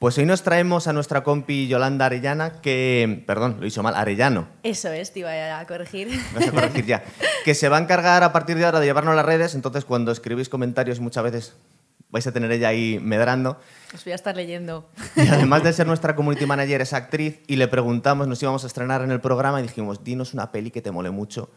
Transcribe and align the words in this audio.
Pues 0.00 0.16
hoy 0.16 0.24
nos 0.24 0.42
traemos 0.42 0.86
a 0.86 0.94
nuestra 0.94 1.22
compi 1.22 1.68
Yolanda 1.68 2.06
Arellana, 2.06 2.62
que. 2.62 3.22
Perdón, 3.26 3.58
lo 3.60 3.66
hizo 3.66 3.82
mal, 3.82 3.94
Arellano. 3.94 4.48
Eso 4.62 4.88
es, 4.88 5.12
te 5.12 5.20
iba 5.20 5.58
a 5.58 5.66
corregir. 5.66 6.08
Vas 6.34 6.48
a 6.48 6.52
corregir 6.52 6.86
ya. 6.86 7.04
Que 7.44 7.54
se 7.54 7.68
va 7.68 7.76
a 7.76 7.80
encargar 7.82 8.22
a 8.22 8.32
partir 8.32 8.56
de 8.56 8.64
ahora 8.64 8.80
de 8.80 8.86
llevarnos 8.86 9.14
las 9.14 9.26
redes, 9.26 9.54
entonces 9.54 9.84
cuando 9.84 10.10
escribís 10.10 10.48
comentarios 10.48 11.00
muchas 11.00 11.22
veces 11.24 11.56
vais 12.08 12.26
a 12.26 12.32
tener 12.32 12.50
ella 12.50 12.68
ahí 12.68 12.98
medrando. 12.98 13.60
Os 13.94 14.02
voy 14.02 14.12
a 14.12 14.14
estar 14.14 14.34
leyendo. 14.34 14.88
Y 15.16 15.28
además 15.28 15.64
de 15.64 15.74
ser 15.74 15.86
nuestra 15.86 16.16
community 16.16 16.46
manager, 16.46 16.80
es 16.80 16.94
actriz 16.94 17.40
y 17.46 17.56
le 17.56 17.68
preguntamos, 17.68 18.26
nos 18.26 18.42
íbamos 18.42 18.64
a 18.64 18.68
estrenar 18.68 19.02
en 19.02 19.10
el 19.10 19.20
programa 19.20 19.60
y 19.60 19.64
dijimos, 19.64 20.02
dinos 20.02 20.32
una 20.32 20.50
peli 20.50 20.70
que 20.70 20.80
te 20.80 20.90
mole 20.90 21.10
mucho. 21.10 21.50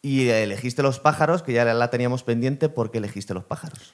Y 0.00 0.30
elegiste 0.30 0.82
Los 0.82 0.98
pájaros, 0.98 1.42
que 1.42 1.52
ya 1.52 1.66
la 1.66 1.90
teníamos 1.90 2.22
pendiente, 2.22 2.70
¿por 2.70 2.90
qué 2.90 2.96
elegiste 2.96 3.34
Los 3.34 3.44
pájaros? 3.44 3.92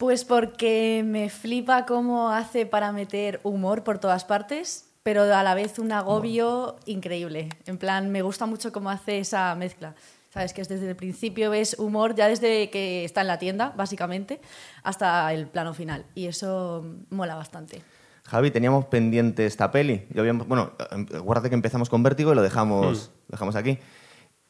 Pues 0.00 0.24
porque 0.24 1.02
me 1.04 1.28
flipa 1.28 1.84
cómo 1.84 2.30
hace 2.30 2.64
para 2.64 2.90
meter 2.90 3.38
humor 3.42 3.84
por 3.84 3.98
todas 3.98 4.24
partes, 4.24 4.88
pero 5.02 5.24
a 5.24 5.42
la 5.42 5.54
vez 5.54 5.78
un 5.78 5.92
agobio 5.92 6.76
increíble. 6.86 7.50
En 7.66 7.76
plan, 7.76 8.10
me 8.10 8.22
gusta 8.22 8.46
mucho 8.46 8.72
cómo 8.72 8.88
hace 8.88 9.18
esa 9.18 9.54
mezcla. 9.56 9.94
Sabes 10.32 10.54
que 10.54 10.62
desde 10.62 10.88
el 10.88 10.96
principio 10.96 11.50
ves 11.50 11.78
humor, 11.78 12.14
ya 12.14 12.28
desde 12.28 12.70
que 12.70 13.04
está 13.04 13.20
en 13.20 13.26
la 13.26 13.38
tienda, 13.38 13.74
básicamente, 13.76 14.40
hasta 14.84 15.30
el 15.34 15.46
plano 15.48 15.74
final. 15.74 16.06
Y 16.14 16.28
eso 16.28 16.82
mola 17.10 17.34
bastante. 17.34 17.82
Javi, 18.24 18.50
teníamos 18.50 18.86
pendiente 18.86 19.44
esta 19.44 19.70
peli. 19.70 20.06
Yo 20.14 20.24
bueno, 20.46 20.72
acuérdate 21.14 21.50
que 21.50 21.56
empezamos 21.56 21.90
con 21.90 22.02
Vértigo 22.02 22.32
y 22.32 22.36
lo 22.36 22.42
dejamos, 22.42 23.10
lo 23.28 23.32
dejamos 23.32 23.54
aquí. 23.54 23.78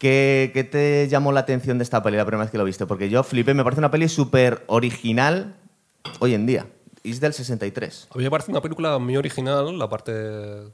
¿Qué, 0.01 0.67
te 0.73 1.09
llamó 1.09 1.31
la 1.31 1.41
atención 1.41 1.77
de 1.77 1.85
esta 1.85 2.03
peli 2.03 2.17
la 2.17 2.25
primera 2.25 2.45
vez 2.45 2.51
que 2.51 2.57
lo 2.57 2.65
viste? 2.65 2.87
Porque 2.87 3.11
yo 3.11 3.23
flipé, 3.23 3.53
me 3.53 3.63
parece 3.63 3.81
una 3.81 3.91
peli 3.91 4.09
súper 4.09 4.65
original 4.67 5.57
hoy 6.21 6.33
en 6.33 6.47
día. 6.47 6.67
Es 7.05 7.21
del 7.21 7.35
63. 7.35 8.09
A 8.11 8.17
mí 8.17 8.25
me 8.25 8.31
parece 8.31 8.51
una 8.51 8.63
película 8.63 8.97
muy 8.99 9.19
original 9.19 9.79
la 9.79 9.91
parte, 9.91 10.13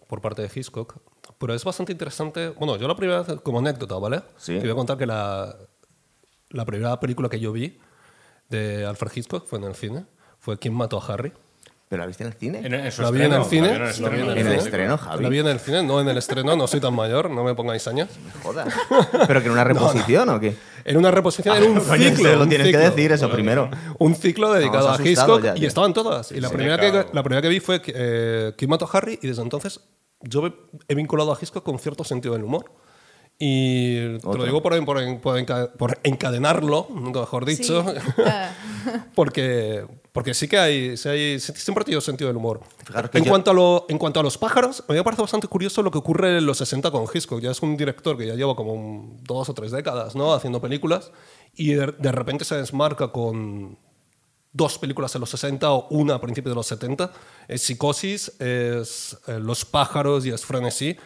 por 0.06 0.20
parte 0.20 0.42
de 0.42 0.50
Hitchcock, 0.54 0.98
pero 1.38 1.54
es 1.54 1.64
bastante 1.64 1.90
interesante. 1.90 2.50
Bueno, 2.50 2.76
yo 2.76 2.86
la 2.86 2.94
primera 2.94 3.22
vez, 3.22 3.40
como 3.40 3.58
anécdota, 3.58 3.96
¿vale? 3.96 4.22
Sí. 4.36 4.54
Te 4.54 4.60
voy 4.60 4.70
a 4.70 4.74
contar 4.76 4.96
que 4.96 5.06
la, 5.06 5.56
la 6.50 6.64
primera 6.64 7.00
película 7.00 7.28
que 7.28 7.40
yo 7.40 7.50
vi 7.50 7.80
de 8.48 8.86
Alfred 8.86 9.10
Hitchcock 9.12 9.44
fue 9.44 9.58
en 9.58 9.64
el 9.64 9.74
cine. 9.74 10.04
Fue 10.38 10.56
¿Quién 10.56 10.74
mató 10.74 11.02
a 11.02 11.12
Harry? 11.12 11.32
¿Pero 11.88 12.00
la 12.02 12.06
viste 12.06 12.24
en 12.24 12.28
el 12.30 12.34
cine? 12.34 12.60
En, 12.64 12.74
en 12.74 12.90
su 12.90 13.00
La 13.02 13.10
vi 13.12 13.22
en 13.22 13.32
el 13.32 13.40
estreno, 13.42 13.68
cine. 13.68 13.78
la 13.78 14.08
vi 14.10 14.20
en 14.20 14.26
el 14.26 14.28
estreno. 14.28 14.40
En 14.40 14.46
el 14.48 14.58
estreno, 14.58 14.98
Javi. 14.98 15.22
La 15.22 15.28
vi 15.28 15.38
en 15.38 15.46
el 15.46 15.60
cine, 15.60 15.82
no 15.84 16.00
en 16.00 16.08
el 16.08 16.18
estreno, 16.18 16.56
no 16.56 16.66
soy 16.66 16.80
tan 16.80 16.94
mayor, 16.94 17.30
no 17.30 17.44
me 17.44 17.54
pongáis 17.54 17.86
años. 17.86 18.08
Joder. 18.42 18.66
¿Pero 19.28 19.40
que 19.40 19.46
en 19.46 19.52
una 19.52 19.62
reposición 19.72 20.28
o 20.30 20.40
qué? 20.40 20.56
Era 20.84 20.98
una 20.98 21.12
reposición, 21.12 21.56
era 21.56 21.64
un 21.66 21.78
Coño, 21.80 22.10
ciclo. 22.10 22.34
lo 22.36 22.42
un 22.42 22.48
tienes 22.48 22.66
que 22.66 22.72
ciclo. 22.72 22.90
decir 22.90 23.12
eso 23.12 23.30
primero. 23.30 23.70
Un 23.98 24.16
ciclo 24.16 24.52
dedicado 24.52 24.90
a 24.90 25.00
Hitchcock 25.00 25.42
ya, 25.44 25.54
y 25.56 25.64
estaban 25.64 25.94
todas. 25.94 26.32
Y 26.32 26.40
la, 26.40 26.48
Sí, 26.48 26.54
primera 26.56 26.76
claro. 26.76 27.06
que, 27.08 27.14
la 27.14 27.22
primera 27.22 27.40
que 27.42 27.48
vi 27.48 27.60
fue 27.60 27.80
eh, 27.86 28.52
¿Quién 28.58 28.68
mató 28.70 28.84
a 28.92 28.98
Harry? 28.98 29.20
Y 29.22 29.28
desde 29.28 29.42
entonces 29.42 29.78
yo 30.22 30.44
he- 30.88 30.94
vinculado 30.96 31.32
a 31.32 31.38
Hitchcock 31.40 31.62
con 31.64 31.78
cierto 31.78 32.02
sentido 32.02 32.34
del 32.34 32.42
humor. 32.42 32.64
Y 33.38 34.18
te 34.18 34.26
Otro. 34.26 34.38
lo 34.38 34.44
digo 34.44 34.62
por, 34.62 34.74
en- 34.74 34.84
por, 34.86 34.98
en- 35.00 35.20
por 35.20 35.38
enca- 35.38 35.70
por 35.72 35.98
encadenarlo, 36.02 36.88
nunca 36.90 37.20
mejor 37.20 37.44
dicho, 37.44 37.84
Sí. 37.84 38.12
Ah. 38.26 38.50
porque, 39.14 39.84
porque 40.16 40.34
sí 40.34 40.48
que 40.48 40.58
hay, 40.58 40.96
sí 40.96 41.08
hay- 41.08 41.38
siempre 41.38 41.82
ha 41.82 41.84
tenido 41.84 42.00
sentido 42.00 42.28
del 42.28 42.36
humor. 42.38 42.60
Fijaros 42.84 43.10
que 43.10 43.18
En, 43.18 43.24
yo- 43.24 43.30
cuanto 43.30 43.50
a 43.50 43.54
lo, 43.54 43.86
en 43.88 43.98
cuanto 43.98 44.18
a 44.18 44.22
los 44.22 44.36
pájaros, 44.38 44.82
a 44.88 44.92
mí 44.92 44.98
me 44.98 45.04
parece 45.04 45.20
bastante 45.22 45.46
curioso 45.46 45.82
lo 45.82 45.90
que 45.90 45.98
ocurre 45.98 46.38
en 46.38 46.46
los 46.46 46.56
60 46.58 46.90
con 46.90 47.04
Hitchcock. 47.12 47.40
Ya 47.40 47.50
es 47.50 47.60
un 47.62 47.76
director 47.76 48.16
que 48.16 48.26
ya 48.26 48.34
lleva 48.34 48.56
como 48.56 48.72
un- 48.72 49.20
dos 49.22 49.48
o 49.48 49.54
tres 49.54 49.70
décadas 49.70 50.16
¿no? 50.16 50.32
haciendo 50.32 50.60
películas 50.60 51.10
y 51.54 51.74
de, 51.74 51.94
de 51.98 52.12
repente 52.12 52.44
se 52.46 52.56
desmarca 52.56 53.08
con 53.08 53.76
dos 54.52 54.78
películas 54.78 55.14
en 55.14 55.20
los 55.20 55.28
60 55.30 55.70
o 55.70 55.86
una 55.90 56.14
a 56.14 56.20
principios 56.20 56.52
de 56.52 56.56
los 56.56 56.66
70. 56.66 57.12
Es 57.46 57.60
Psicosis, 57.62 58.32
es 58.40 59.18
eh, 59.26 59.38
Los 59.38 59.66
pájaros 59.66 60.24
y 60.24 60.30
es 60.30 60.46
Frenesí, 60.46 60.96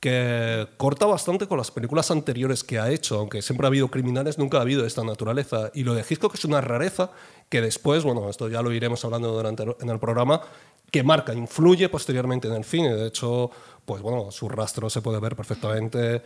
que 0.00 0.66
corta 0.78 1.04
bastante 1.06 1.46
con 1.46 1.58
las 1.58 1.70
películas 1.70 2.10
anteriores 2.10 2.64
que 2.64 2.78
ha 2.78 2.90
hecho, 2.90 3.18
aunque 3.18 3.42
siempre 3.42 3.66
ha 3.66 3.68
habido 3.68 3.88
criminales, 3.90 4.38
nunca 4.38 4.56
ha 4.58 4.62
habido 4.62 4.86
esta 4.86 5.04
naturaleza. 5.04 5.70
Y 5.74 5.84
lo 5.84 5.94
de 5.94 6.04
Hitchcock 6.08 6.34
es 6.34 6.44
una 6.46 6.60
rareza 6.62 7.10
que 7.50 7.60
después, 7.60 8.02
bueno, 8.04 8.30
esto 8.30 8.48
ya 8.48 8.62
lo 8.62 8.72
iremos 8.72 9.04
hablando 9.04 9.30
durante 9.32 9.64
el- 9.64 9.76
en 9.80 9.90
el 9.90 9.98
programa, 9.98 10.40
que 10.90 11.02
marca, 11.02 11.34
influye 11.34 11.88
posteriormente 11.90 12.48
en 12.48 12.54
el 12.54 12.64
cine. 12.64 12.94
De 12.94 13.08
hecho, 13.08 13.50
pues 13.84 14.00
bueno, 14.00 14.30
su 14.30 14.48
rastro 14.48 14.88
se 14.88 15.02
puede 15.02 15.20
ver 15.20 15.36
perfectamente 15.36 16.22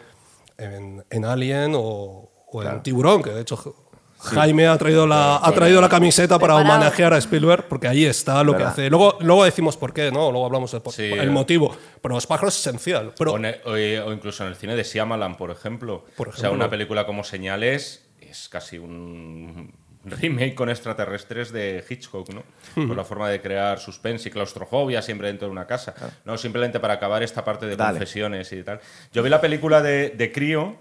en, 0.56 1.04
en 1.10 1.24
Alien 1.24 1.72
o, 1.74 2.30
o 2.52 2.62
en 2.62 2.82
Tiburón, 2.82 3.22
que 3.22 3.30
de 3.30 3.40
hecho 3.40 3.74
Jaime 4.18 4.66
ha 4.68 4.78
traído 4.78 5.06
la, 5.06 5.36
ha 5.36 5.52
traído 5.52 5.80
la 5.82 5.88
camiseta 5.90 6.38
para 6.38 6.54
homenajear 6.56 7.12
a 7.12 7.18
Spielberg, 7.18 7.68
porque 7.68 7.88
ahí 7.88 8.06
está 8.06 8.42
lo 8.42 8.56
que 8.56 8.62
hace. 8.62 8.88
Luego, 8.88 9.18
luego 9.20 9.44
decimos 9.44 9.76
por 9.76 9.92
qué, 9.92 10.10
¿no? 10.10 10.30
Luego 10.30 10.46
hablamos 10.46 10.72
del 10.72 10.80
Sí. 10.92 11.02
el 11.02 11.30
motivo. 11.30 11.76
Pero 12.00 12.14
los 12.14 12.26
pájaros 12.26 12.54
es 12.54 12.66
esencial. 12.66 13.12
Pero 13.18 13.32
O, 13.34 13.38
ne- 13.38 13.60
o, 13.66 13.72
o 13.72 14.12
incluso 14.12 14.42
en 14.44 14.48
el 14.50 14.56
cine 14.56 14.76
de 14.76 14.82
Shyamalan, 14.82 15.36
por 15.36 15.50
ejemplo. 15.50 16.04
Por 16.16 16.28
O 16.28 16.32
sea, 16.32 16.38
ejemplo. 16.48 16.56
una 16.64 16.70
película 16.70 17.04
como 17.04 17.22
Señales 17.22 18.06
es 18.20 18.48
casi 18.48 18.78
un 18.78 19.74
remake 20.04 20.54
con 20.54 20.68
extraterrestres 20.70 21.52
de 21.52 21.84
Hitchcock, 21.88 22.28
¿no? 22.30 22.42
Con 22.74 22.96
la 22.96 23.04
forma 23.04 23.28
de 23.30 23.40
crear 23.40 23.78
suspense 23.78 24.28
y 24.28 24.32
claustrofobia 24.32 25.00
siempre 25.02 25.28
dentro 25.28 25.46
de 25.48 25.52
una 25.52 25.66
casa. 25.66 25.94
No, 26.24 26.36
simplemente 26.38 26.80
para 26.80 26.94
acabar 26.94 27.22
esta 27.22 27.44
parte 27.44 27.66
de 27.66 27.76
Dale. 27.76 27.92
confesiones 27.98 28.52
y 28.52 28.62
tal. 28.62 28.80
Yo 29.12 29.22
vi 29.22 29.30
la 29.30 29.40
película 29.40 29.80
de, 29.82 30.10
de 30.10 30.32
Crío. 30.32 30.76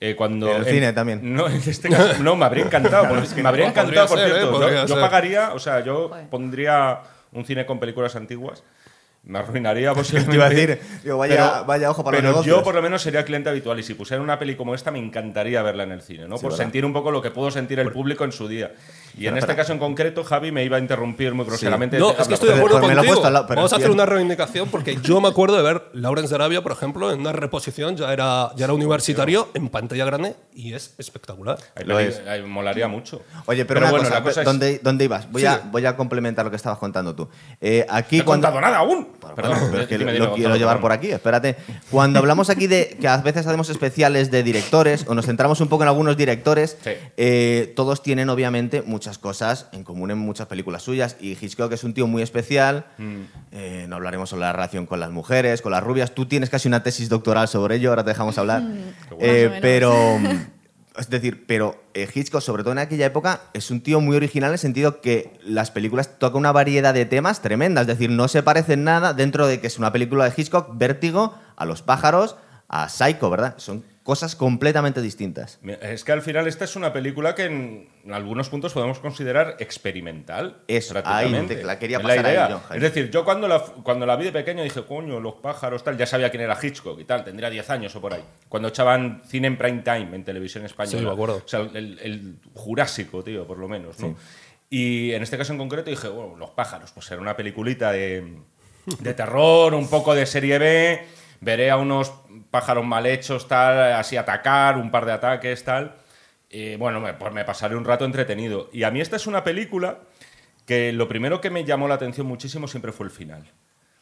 eh, 0.00 0.14
cuando 0.16 0.50
En 0.50 0.56
el 0.56 0.64
cine 0.64 0.92
también. 0.92 1.20
No, 1.34 1.46
en 1.48 1.56
este 1.56 1.88
caso, 1.88 2.22
no, 2.22 2.36
me 2.36 2.44
habría 2.44 2.64
encantado. 2.64 3.08
por- 3.08 3.36
me 3.42 3.48
habría 3.48 3.68
encantado, 3.68 4.06
por 4.08 4.18
ser, 4.18 4.28
¿eh? 4.28 4.30
cierto. 4.32 4.52
Yo- 4.52 4.58
Podría 4.58 4.80
yo, 4.86 4.94
ser. 4.94 5.00
pagaría, 5.00 5.52
o 5.54 5.58
sea, 5.58 5.80
yo 5.80 6.10
pondría 6.30 7.00
un 7.32 7.44
cine 7.44 7.64
con 7.66 7.78
películas 7.80 8.14
antiguas. 8.16 8.62
Me 9.26 9.38
arruinaría 9.38 9.92
posiblemente. 9.94 10.30
Te 10.32 10.36
iba 10.36 10.46
a 10.46 10.50
decir, 10.50 10.78
digo, 11.02 11.16
vaya- 11.18 11.62
vaya 11.62 11.90
ojo 11.90 12.04
para 12.04 12.16
los 12.16 12.22
pero 12.22 12.32
negocios. 12.32 12.56
yo 12.58 12.62
por 12.62 12.74
lo 12.74 12.82
menos 12.82 13.00
sería 13.02 13.24
cliente 13.24 13.48
habitual 13.48 13.78
y 13.78 13.82
si 13.82 13.94
pusiera 13.94 14.22
una 14.22 14.38
peli 14.38 14.54
como 14.54 14.74
esta 14.74 14.90
me 14.90 14.98
encantaría 14.98 15.62
verla 15.62 15.84
en 15.84 15.92
el 15.92 16.02
cine, 16.02 16.24
¿no? 16.28 16.36
por 16.36 16.50
¿verdad? 16.50 16.58
sentir 16.58 16.84
un 16.84 16.92
poco 16.92 17.10
lo 17.10 17.22
que 17.22 17.30
pudo 17.30 17.50
sentir 17.50 17.80
el 17.80 17.90
público 17.90 18.24
en 18.24 18.32
su 18.32 18.48
día. 18.48 18.72
Y 19.16 19.26
en 19.26 19.36
este 19.38 19.54
caso 19.54 19.72
en 19.72 19.78
concreto 19.78 20.24
Javi 20.24 20.50
me 20.52 20.64
iba 20.64 20.76
a 20.76 20.80
interrumpir 20.80 21.34
muy 21.34 21.44
groseramente. 21.46 21.98
No, 21.98 22.10
es 22.12 22.26
que 22.28 22.34
estoy 22.34 22.48
de 22.50 22.56
acuerdo 22.56 22.80
pero 22.80 22.94
contigo. 23.02 23.30
lado, 23.30 23.46
Vamos 23.48 23.72
a 23.72 23.76
hacer 23.76 23.90
una 23.90 24.06
reivindicación 24.06 24.68
porque 24.68 24.98
yo 25.02 25.20
me 25.20 25.28
acuerdo 25.28 25.56
de 25.56 25.62
ver 25.62 25.82
Lawrence 25.92 26.30
de 26.30 26.34
Arabia, 26.36 26.62
por 26.62 26.72
ejemplo, 26.72 27.12
en 27.12 27.20
una 27.20 27.32
reposición, 27.32 27.96
ya 27.96 28.12
era, 28.12 28.50
ya 28.56 28.64
era 28.64 28.74
universitario, 28.74 29.48
en 29.54 29.68
pantalla 29.68 30.04
grande 30.04 30.34
y 30.54 30.72
es 30.74 30.94
espectacular. 30.98 31.58
Ahí 31.76 31.84
Lo 31.84 31.98
es. 31.98 32.20
ahí 32.26 32.42
molaría 32.42 32.88
mucho. 32.88 33.22
Oye, 33.46 33.64
pero, 33.64 33.80
una 33.80 33.90
bueno, 33.90 34.04
cosa, 34.04 34.14
la 34.18 34.22
cosa 34.24 34.40
es- 34.40 34.44
¿dónde, 34.44 34.80
dónde 34.82 35.04
ibas? 35.04 35.30
Voy, 35.30 35.42
Sí. 35.42 35.46
a, 35.46 35.62
voy 35.70 35.86
a 35.86 35.96
complementar 35.96 36.44
lo 36.44 36.50
que 36.50 36.56
estabas 36.56 36.78
contando 36.78 37.14
tú. 37.14 37.28
Eh, 37.60 37.86
aquí 37.88 38.16
No 38.16 38.22
he 38.22 38.24
cuando... 38.26 38.48
contado 38.48 38.60
nada 38.60 38.78
aún. 38.78 39.08
Bueno, 39.20 39.34
Perdón, 39.36 39.58
pero 39.70 39.82
es 39.82 39.88
que 39.88 39.98
dime, 39.98 40.12
lo, 40.12 40.18
dime, 40.18 40.28
lo 40.28 40.34
quiero 40.34 40.56
llevar 40.56 40.80
por 40.80 40.92
aquí, 40.92 41.10
espérate. 41.10 41.56
Cuando 41.90 42.18
hablamos 42.18 42.50
aquí 42.50 42.66
de 42.66 42.96
que 43.00 43.06
a 43.08 43.16
veces 43.18 43.46
hacemos 43.46 43.68
especiales 43.68 44.30
de 44.30 44.42
directores 44.42 45.04
o 45.08 45.14
nos 45.14 45.26
centramos 45.26 45.60
un 45.60 45.68
poco 45.68 45.82
en 45.84 45.88
algunos 45.88 46.16
directores, 46.16 46.76
eh, 47.16 47.72
todos 47.76 48.02
tienen 48.02 48.28
obviamente 48.28 48.82
muchas 49.04 49.18
cosas 49.18 49.66
en 49.72 49.84
común 49.84 50.10
en 50.10 50.16
muchas 50.16 50.46
películas 50.46 50.82
suyas 50.82 51.18
y 51.20 51.32
Hitchcock 51.32 51.70
es 51.72 51.84
un 51.84 51.92
tío 51.92 52.06
muy 52.06 52.22
especial. 52.22 52.86
Mm. 52.96 53.20
Eh, 53.52 53.84
no 53.86 53.96
hablaremos 53.96 54.30
sobre 54.30 54.40
la 54.40 54.52
relación 54.54 54.86
con 54.86 54.98
las 54.98 55.10
mujeres, 55.10 55.60
con 55.60 55.72
las 55.72 55.84
rubias. 55.84 56.14
Tú 56.14 56.24
tienes 56.24 56.48
casi 56.48 56.68
una 56.68 56.82
tesis 56.82 57.10
doctoral 57.10 57.46
sobre 57.46 57.76
ello, 57.76 57.90
ahora 57.90 58.02
te 58.02 58.08
dejamos 58.08 58.38
hablar. 58.38 58.62
Bueno. 58.62 58.82
Eh, 59.20 59.58
pero 59.60 59.94
es 60.96 61.10
decir, 61.10 61.44
pero 61.46 61.84
eh, 61.92 62.08
Hitchcock, 62.14 62.40
sobre 62.40 62.62
todo 62.62 62.72
en 62.72 62.78
aquella 62.78 63.04
época, 63.04 63.42
es 63.52 63.70
un 63.70 63.82
tío 63.82 64.00
muy 64.00 64.16
original 64.16 64.48
en 64.48 64.54
el 64.54 64.58
sentido 64.58 65.02
que 65.02 65.38
las 65.44 65.70
películas 65.70 66.18
tocan 66.18 66.38
una 66.38 66.52
variedad 66.52 66.94
de 66.94 67.04
temas 67.04 67.42
tremendas. 67.42 67.82
Es 67.82 67.88
decir, 67.88 68.08
no 68.08 68.26
se 68.28 68.42
parecen 68.42 68.84
nada 68.84 69.12
dentro 69.12 69.46
de 69.46 69.60
que 69.60 69.66
es 69.66 69.78
una 69.78 69.92
película 69.92 70.24
de 70.24 70.32
Hitchcock, 70.34 70.78
Vértigo, 70.78 71.34
a 71.56 71.66
los 71.66 71.82
pájaros, 71.82 72.36
a 72.68 72.88
Psycho, 72.88 73.28
¿verdad? 73.28 73.56
Son 73.58 73.84
cosas 74.04 74.36
completamente 74.36 75.00
distintas. 75.00 75.58
Es 75.80 76.04
que 76.04 76.12
al 76.12 76.20
final 76.20 76.46
esta 76.46 76.66
es 76.66 76.76
una 76.76 76.92
película 76.92 77.34
que 77.34 77.46
en 77.46 77.88
algunos 78.12 78.50
puntos 78.50 78.74
podemos 78.74 78.98
considerar 78.98 79.56
experimental. 79.58 80.58
Eso, 80.68 80.92
prácticamente. 80.92 81.54
ahí, 81.54 81.60
te 81.60 81.66
la 81.66 81.78
quería 81.78 81.96
Es 81.96 82.02
pasar 82.02 82.26
ahí, 82.26 82.32
idea. 82.32 82.48
John 82.50 82.60
Jaime. 82.68 82.76
Es 82.86 82.92
decir, 82.92 83.10
yo 83.10 83.24
cuando 83.24 83.48
la, 83.48 83.60
cuando 83.60 84.04
la 84.04 84.16
vi 84.16 84.26
de 84.26 84.32
pequeño 84.32 84.62
dije, 84.62 84.84
coño, 84.84 85.20
los 85.20 85.36
pájaros, 85.36 85.82
tal, 85.82 85.96
ya 85.96 86.04
sabía 86.04 86.30
quién 86.30 86.42
era 86.42 86.56
Hitchcock 86.62 87.00
y 87.00 87.04
tal, 87.04 87.24
tendría 87.24 87.48
10 87.48 87.70
años 87.70 87.96
o 87.96 88.00
por 88.02 88.12
ahí. 88.12 88.22
Cuando 88.50 88.68
echaban 88.68 89.22
cine 89.26 89.46
en 89.46 89.56
prime 89.56 89.80
time 89.82 90.14
en 90.14 90.22
televisión 90.22 90.66
española. 90.66 90.98
Sí, 90.98 91.04
me 91.06 91.12
acuerdo. 91.12 91.42
O 91.42 91.48
sea, 91.48 91.60
el, 91.60 91.98
el 92.02 92.36
Jurásico, 92.52 93.24
tío, 93.24 93.46
por 93.46 93.56
lo 93.56 93.68
menos, 93.68 93.98
¿no? 94.00 94.14
Y 94.68 95.12
en 95.12 95.22
este 95.22 95.38
caso 95.38 95.52
en 95.52 95.58
concreto 95.58 95.88
dije, 95.88 96.08
bueno, 96.08 96.36
los 96.36 96.50
pájaros, 96.50 96.90
pues 96.90 97.10
era 97.10 97.22
una 97.22 97.36
peliculita 97.36 97.90
de, 97.90 98.36
de 98.98 99.14
terror, 99.14 99.72
un 99.72 99.88
poco 99.88 100.14
de 100.14 100.26
serie 100.26 100.58
B, 100.58 101.06
veré 101.44 101.70
a 101.70 101.76
unos 101.76 102.12
pájaros 102.50 102.84
mal 102.84 103.06
hechos, 103.06 103.46
tal, 103.46 103.92
así 103.92 104.16
atacar, 104.16 104.78
un 104.78 104.90
par 104.90 105.04
de 105.04 105.12
ataques, 105.12 105.62
tal. 105.64 105.96
Y 106.50 106.76
bueno, 106.76 107.04
pues 107.18 107.32
me 107.32 107.44
pasaré 107.44 107.76
un 107.76 107.84
rato 107.84 108.04
entretenido. 108.04 108.70
Y 108.72 108.84
a 108.84 108.90
mí 108.90 109.00
esta 109.00 109.16
es 109.16 109.26
una 109.26 109.44
película 109.44 109.98
que 110.66 110.92
lo 110.92 111.08
primero 111.08 111.40
que 111.40 111.50
me 111.50 111.64
llamó 111.64 111.88
la 111.88 111.94
atención 111.94 112.26
muchísimo 112.26 112.66
siempre 112.68 112.92
fue 112.92 113.06
el 113.06 113.12
final. 113.12 113.42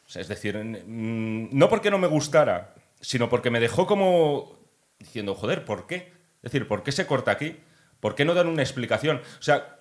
O 0.05 0.09
sea, 0.09 0.21
es 0.21 0.27
decir, 0.27 0.57
mm, 0.57 1.49
no 1.51 1.69
porque 1.69 1.91
no 1.91 1.97
me 1.97 2.07
gustara, 2.07 2.73
sino 3.01 3.29
porque 3.29 3.49
me 3.49 3.59
dejó 3.59 3.85
como 3.85 4.57
diciendo, 4.99 5.35
joder, 5.35 5.65
¿por 5.65 5.87
qué? 5.87 6.13
Es 6.41 6.51
decir, 6.51 6.67
¿por 6.67 6.83
qué 6.83 6.91
se 6.91 7.05
corta 7.05 7.31
aquí? 7.31 7.57
¿Por 7.99 8.15
qué 8.15 8.25
no 8.25 8.33
dan 8.33 8.47
una 8.47 8.61
explicación? 8.61 9.17
O 9.17 9.41
sea, 9.41 9.77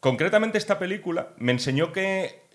concretamente 0.00 0.58
esta 0.58 0.78
película 0.78 1.30
me 1.38 1.52
enseñó 1.52 1.92
que 1.92 2.48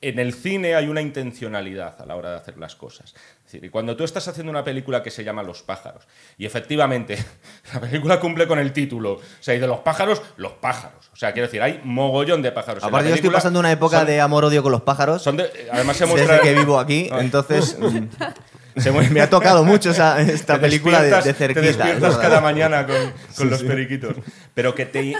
en 0.00 0.18
el 0.18 0.34
cine 0.34 0.74
hay 0.74 0.88
una 0.88 1.00
intencionalidad 1.00 2.00
a 2.00 2.06
la 2.06 2.16
hora 2.16 2.30
de 2.30 2.36
hacer 2.36 2.58
las 2.58 2.76
cosas. 2.76 3.14
Decir, 3.54 3.64
y 3.64 3.70
cuando 3.70 3.96
tú 3.96 4.04
estás 4.04 4.26
haciendo 4.28 4.50
una 4.50 4.64
película 4.64 5.02
que 5.02 5.10
se 5.10 5.24
llama 5.24 5.42
Los 5.42 5.62
pájaros, 5.62 6.06
y 6.36 6.46
efectivamente 6.46 7.16
la 7.74 7.80
película 7.80 8.20
cumple 8.20 8.46
con 8.46 8.58
el 8.58 8.72
título, 8.72 9.12
o 9.14 9.20
sea, 9.40 9.54
y 9.54 9.58
de 9.58 9.66
los 9.66 9.80
pájaros, 9.80 10.22
los 10.36 10.52
pájaros. 10.52 11.10
O 11.12 11.16
sea, 11.16 11.32
quiero 11.32 11.46
decir, 11.46 11.62
hay 11.62 11.80
mogollón 11.84 12.42
de 12.42 12.50
pájaros. 12.52 12.82
Aparte, 12.82 13.08
yo 13.08 13.14
estoy 13.14 13.30
pasando 13.30 13.60
una 13.60 13.70
época 13.70 13.98
Son- 13.98 14.06
de 14.06 14.20
amor-odio 14.20 14.62
con 14.62 14.72
los 14.72 14.82
pájaros. 14.82 15.22
son 15.22 15.36
de- 15.36 15.50
además 15.72 15.96
se 15.96 16.06
muestra... 16.06 16.34
desde 16.36 16.48
que 16.48 16.58
vivo 16.58 16.78
aquí, 16.78 17.08
entonces 17.18 17.78
mm, 17.78 18.08
se 18.80 18.90
me 18.90 19.20
ha 19.20 19.30
tocado 19.30 19.62
mucho 19.64 19.90
esa, 19.90 20.20
esta 20.20 20.54
Te 20.54 20.60
película 20.60 21.00
de, 21.02 21.10
de 21.22 21.32
cerquita. 21.34 21.60
Te 21.60 21.68
es 21.70 21.76
despiertas 21.76 22.16
cada 22.18 22.40
mañana 22.40 22.86
con, 22.86 22.96
con 23.36 23.50
los 23.50 23.62
periquitos. 23.62 24.16
Pero 24.54 24.74
que 24.74 24.86
te, 24.86 25.14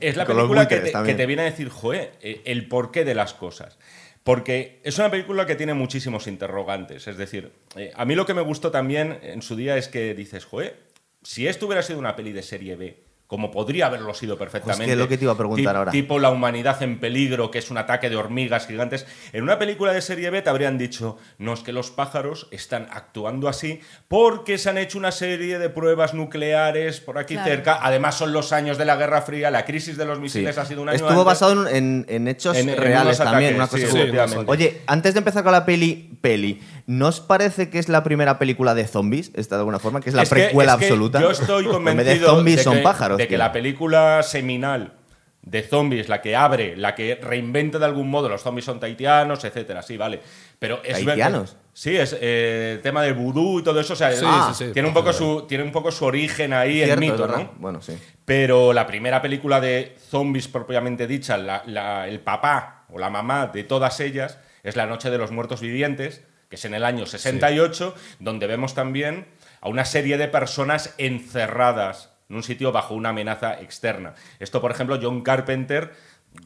es 0.00 0.16
la 0.16 0.24
película 0.26 0.68
que 0.68 0.76
te, 0.76 0.90
también. 0.90 1.16
que 1.16 1.20
te 1.22 1.26
viene 1.26 1.42
a 1.42 1.44
decir, 1.46 1.68
joder, 1.68 2.12
eh, 2.22 2.42
el 2.44 2.68
porqué 2.68 3.04
de 3.04 3.14
las 3.14 3.34
cosas. 3.34 3.76
Porque 4.24 4.80
es 4.84 4.98
una 4.98 5.10
película 5.10 5.46
que 5.46 5.56
tiene 5.56 5.74
muchísimos 5.74 6.26
interrogantes. 6.26 7.08
Es 7.08 7.16
decir, 7.16 7.52
eh, 7.76 7.92
a 7.94 8.04
mí 8.04 8.14
lo 8.14 8.26
que 8.26 8.34
me 8.34 8.42
gustó 8.42 8.70
también 8.70 9.18
en 9.22 9.42
su 9.42 9.56
día 9.56 9.76
es 9.76 9.88
que 9.88 10.14
dices, 10.14 10.44
joder, 10.44 10.76
si 11.22 11.46
esto 11.46 11.66
hubiera 11.66 11.82
sido 11.82 11.98
una 11.98 12.16
peli 12.16 12.32
de 12.32 12.42
serie 12.42 12.76
B, 12.76 13.02
como 13.30 13.52
podría 13.52 13.86
haberlo 13.86 14.12
sido 14.12 14.36
perfectamente. 14.36 14.82
Pues 14.86 14.88
que 14.90 14.96
lo 14.96 15.06
que 15.08 15.16
te 15.16 15.22
iba 15.24 15.32
a 15.34 15.36
preguntar 15.36 15.72
tip- 15.72 15.78
ahora. 15.78 15.92
Tipo 15.92 16.18
La 16.18 16.30
humanidad 16.30 16.82
en 16.82 16.98
peligro, 16.98 17.52
que 17.52 17.58
es 17.60 17.70
un 17.70 17.78
ataque 17.78 18.10
de 18.10 18.16
hormigas 18.16 18.66
gigantes. 18.66 19.06
En 19.32 19.44
una 19.44 19.56
película 19.56 19.92
de 19.92 20.02
serie 20.02 20.30
B 20.30 20.42
te 20.42 20.50
habrían 20.50 20.78
dicho, 20.78 21.16
no 21.38 21.52
es 21.52 21.60
que 21.60 21.72
los 21.72 21.92
pájaros 21.92 22.48
están 22.50 22.88
actuando 22.90 23.48
así 23.48 23.78
porque 24.08 24.58
se 24.58 24.68
han 24.70 24.78
hecho 24.78 24.98
una 24.98 25.12
serie 25.12 25.60
de 25.60 25.70
pruebas 25.70 26.12
nucleares 26.12 26.98
por 26.98 27.18
aquí 27.18 27.34
Claro. 27.34 27.48
cerca. 27.50 27.78
Además 27.80 28.16
son 28.16 28.32
los 28.32 28.52
años 28.52 28.78
de 28.78 28.84
la 28.84 28.96
Guerra 28.96 29.22
Fría, 29.22 29.48
la 29.52 29.64
crisis 29.64 29.96
de 29.96 30.06
los 30.06 30.16
Sí. 30.16 30.22
misiles 30.22 30.58
ha 30.58 30.64
sido 30.66 30.82
un 30.82 30.88
año 30.88 30.96
Estuvo 30.96 31.10
antes. 31.10 31.24
basado 31.24 31.68
en, 31.68 31.76
en- 31.76 32.06
en 32.08 32.26
hechos 32.26 32.56
En- 32.56 32.68
en 32.68 32.76
reales 32.78 33.18
también. 33.18 33.54
ataques, 33.54 33.54
una 33.54 33.66
cosa 33.68 34.26
sí, 34.26 34.34
sí. 34.40 34.44
Oye, 34.48 34.82
antes 34.88 35.14
de 35.14 35.18
empezar 35.18 35.44
con 35.44 35.52
la 35.52 35.64
peli, 35.64 36.18
peli, 36.20 36.60
¿no 36.90 37.06
os 37.08 37.20
parece 37.20 37.70
que 37.70 37.78
es 37.78 37.88
la 37.88 38.02
primera 38.02 38.38
película 38.38 38.74
de 38.74 38.86
zombies, 38.86 39.30
esta 39.34 39.54
de 39.56 39.60
alguna 39.60 39.78
forma? 39.78 40.00
Que 40.00 40.10
es 40.10 40.14
la 40.16 40.22
Es 40.22 40.28
que- 40.28 40.34
precuela 40.34 40.76
que 40.76 40.86
absoluta. 40.86 41.20
Yo 41.20 41.30
estoy 41.30 41.64
convencido 41.66 42.04
de 42.12 42.18
zombies 42.18 42.56
de 42.58 42.62
son 42.64 42.76
que, 42.78 42.82
pájaros. 42.82 43.18
de 43.18 43.24
que 43.24 43.28
tío. 43.28 43.38
la 43.38 43.52
película 43.52 44.22
seminal 44.22 44.94
de 45.42 45.62
zombies, 45.62 46.08
la 46.10 46.20
que 46.20 46.36
abre, 46.36 46.76
la 46.76 46.94
que 46.94 47.14
reinventa 47.14 47.78
de 47.78 47.84
algún 47.86 48.10
modo, 48.10 48.28
los 48.28 48.42
zombies 48.42 48.66
son 48.66 48.78
taitianos, 48.78 49.42
etcétera, 49.44 49.82
sí, 49.82 49.96
vale. 49.96 50.20
Pero 50.58 50.80
es 50.84 51.02
¿Taitianos? 51.04 51.56
Sí, 51.72 51.96
es 51.96 52.14
eh, 52.20 52.72
el 52.76 52.82
tema 52.82 53.02
del 53.02 53.14
vudú 53.14 53.60
y 53.60 53.62
todo 53.62 53.80
eso, 53.80 53.94
o 53.94 53.96
sea, 53.96 54.12
Sí, 54.12 54.22
ah, 54.26 54.52
sí, 54.54 54.66
sí. 54.66 54.72
tiene 54.72 54.86
un 54.88 54.92
poco 54.94 55.12
su 55.14 55.46
tiene 55.48 55.64
un 55.64 55.72
poco 55.72 55.90
su 55.90 56.04
origen 56.04 56.52
ahí 56.52 56.74
Cierto, 56.84 56.92
el 56.94 57.00
mito. 57.00 57.26
¿no? 57.26 57.52
Bueno, 57.56 57.80
sí. 57.80 57.96
Pero 58.26 58.74
la 58.74 58.86
primera 58.86 59.22
película 59.22 59.60
de 59.62 59.96
zombies 60.10 60.46
propiamente 60.48 61.06
dicha, 61.06 61.38
la- 61.38 61.62
la- 61.66 62.06
el 62.06 62.20
papá 62.20 62.84
o 62.92 62.98
la 62.98 63.08
mamá 63.08 63.46
de 63.46 63.64
todas 63.64 63.98
ellas, 64.00 64.38
es 64.62 64.76
La 64.76 64.84
Noche 64.84 65.08
de 65.08 65.16
los 65.16 65.30
Muertos 65.30 65.62
Vivientes, 65.62 66.22
que 66.50 66.56
es 66.56 66.64
en 66.64 66.74
el 66.74 66.84
año 66.84 67.06
68, 67.06 67.94
donde 68.18 68.46
vemos 68.48 68.74
también 68.74 69.26
a 69.60 69.68
una 69.68 69.84
serie 69.84 70.18
de 70.18 70.28
personas 70.28 70.94
encerradas 70.98 72.10
en 72.28 72.36
un 72.36 72.42
sitio 72.42 72.72
bajo 72.72 72.94
una 72.94 73.10
amenaza 73.10 73.60
externa. 73.60 74.14
Esto, 74.40 74.60
por 74.60 74.72
ejemplo, 74.72 74.98
John 75.00 75.22
Carpenter 75.22 75.92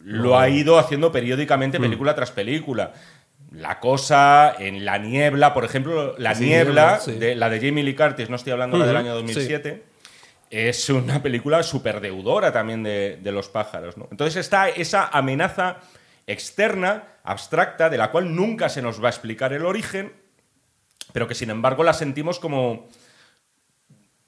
lo 0.02 0.38
ha 0.38 0.48
ido 0.48 0.78
haciendo 0.78 1.10
periódicamente 1.10 1.80
película 1.80 2.14
tras 2.14 2.30
película. 2.32 2.92
La 3.50 3.80
cosa, 3.80 4.54
en 4.58 4.84
La 4.84 4.98
Niebla, 4.98 5.54
por 5.54 5.64
ejemplo, 5.64 6.16
La 6.18 6.34
Sí, 6.34 6.44
Niebla, 6.44 7.00
sí. 7.00 7.12
de, 7.12 7.34
la 7.34 7.48
de 7.48 7.60
Jamie 7.60 7.84
Lee 7.84 7.94
Curtis, 7.94 8.28
no 8.28 8.36
estoy 8.36 8.52
hablando 8.52 8.76
la 8.76 8.86
del 8.86 8.96
año 8.96 9.16
sí. 9.18 9.22
2007, 9.22 9.84
es 10.50 10.88
una 10.90 11.22
película 11.22 11.62
súper 11.62 12.00
deudora 12.00 12.52
también 12.52 12.82
de, 12.82 13.18
de 13.22 13.32
los 13.32 13.48
pájaros. 13.48 13.96
¿no? 13.96 14.08
Entonces 14.10 14.36
está 14.36 14.68
esa 14.68 15.08
amenaza 15.08 15.78
externa, 16.26 17.04
abstracta, 17.24 17.90
de 17.90 17.98
la 17.98 18.10
cual 18.10 18.34
nunca 18.34 18.68
se 18.68 18.82
nos 18.82 19.02
va 19.02 19.06
a 19.08 19.10
explicar 19.10 19.52
el 19.52 19.64
origen, 19.66 20.12
pero 21.12 21.28
que 21.28 21.34
sin 21.34 21.50
embargo 21.50 21.84
la 21.84 21.92
sentimos 21.92 22.38
como, 22.38 22.88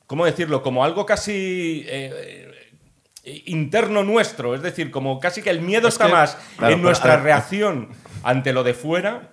¿cómo 0.07 0.25
decirlo? 0.25 0.63
Como 0.63 0.85
algo 0.85 1.07
casi 1.07 1.85
eh, 1.87 2.53
interno 3.47 4.05
nuestro, 4.05 4.55
es 4.55 4.63
decir, 4.63 4.91
como 4.91 5.19
casi 5.21 5.43
que 5.43 5.51
el 5.51 5.61
miedo 5.61 5.89
Es 5.89 5.95
está 5.95 6.07
que- 6.07 6.13
más 6.13 6.39
Claro, 6.59 6.75
en 6.75 6.83
nuestra 6.83 7.17
reacción 7.17 7.89
ante 8.23 8.53
lo 8.53 8.63
de 8.63 8.75
fuera 8.75 9.31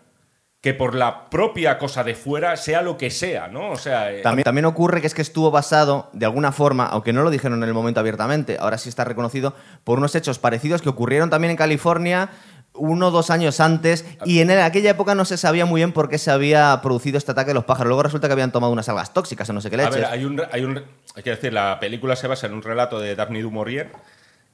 que 0.62 0.74
por 0.74 0.96
la 0.96 1.30
propia 1.30 1.78
cosa 1.78 2.06
de 2.06 2.16
fuera, 2.16 2.56
sea 2.56 2.82
lo 2.82 2.98
que 2.98 3.12
sea, 3.12 3.50
¿no? 3.50 3.72
O 3.72 3.76
sea, 3.76 4.14
eh, 4.14 4.22
También, 4.22 4.46
también 4.46 4.64
ocurre 4.64 5.02
que 5.02 5.08
es 5.08 5.14
que 5.14 5.22
estuvo 5.22 5.52
basado, 5.52 6.10
de 6.14 6.26
alguna 6.26 6.54
forma, 6.54 6.86
aunque 6.86 7.12
no 7.12 7.22
lo 7.22 7.30
dijeron 7.32 7.62
en 7.62 7.68
el 7.68 7.74
momento 7.74 8.00
abiertamente, 8.00 8.56
ahora 8.58 8.78
sí 8.78 8.88
está 8.88 9.04
reconocido, 9.04 9.54
por 9.84 9.98
unos 9.98 10.16
hechos 10.16 10.40
parecidos 10.40 10.82
que 10.82 10.88
ocurrieron 10.88 11.30
también 11.30 11.52
en 11.52 11.58
California 11.58 12.30
uno 12.76 13.08
o 13.08 13.12
dos 13.12 13.30
años 13.30 13.60
antes 13.60 14.04
y 14.26 14.40
en 14.40 14.50
aquella 14.52 14.90
época 14.92 15.14
no 15.16 15.26
se 15.26 15.38
sabía 15.38 15.66
muy 15.66 15.80
bien 15.80 15.92
por 15.92 16.10
qué 16.10 16.18
se 16.18 16.32
había 16.32 16.80
producido 16.82 17.18
este 17.18 17.32
ataque 17.32 17.50
de 17.50 17.54
los 17.54 17.66
pájaros. 17.66 17.88
Luego 17.90 18.04
resulta 18.04 18.28
que 18.28 18.34
habían 18.34 18.52
tomado 18.52 18.74
unas 18.74 18.90
algas 18.90 19.14
tóxicas 19.14 19.48
o 19.50 19.54
no 19.54 19.62
sé 19.62 19.70
qué 19.70 19.76
A 19.76 19.80
leches. 19.80 19.96
ver, 19.96 20.06
hay 20.06 20.26
un, 20.26 20.42
hay 20.52 20.64
un, 20.64 20.84
hay 21.16 21.24
que 21.24 21.30
decir, 21.30 21.54
la 21.54 21.80
película 21.80 22.16
se 22.16 22.28
basa 22.28 22.48
en 22.48 22.54
un 22.54 22.62
relato 22.64 23.00
de 23.00 23.16
Daphne 23.16 23.42
du 23.42 23.52
Maurier, 23.52 23.92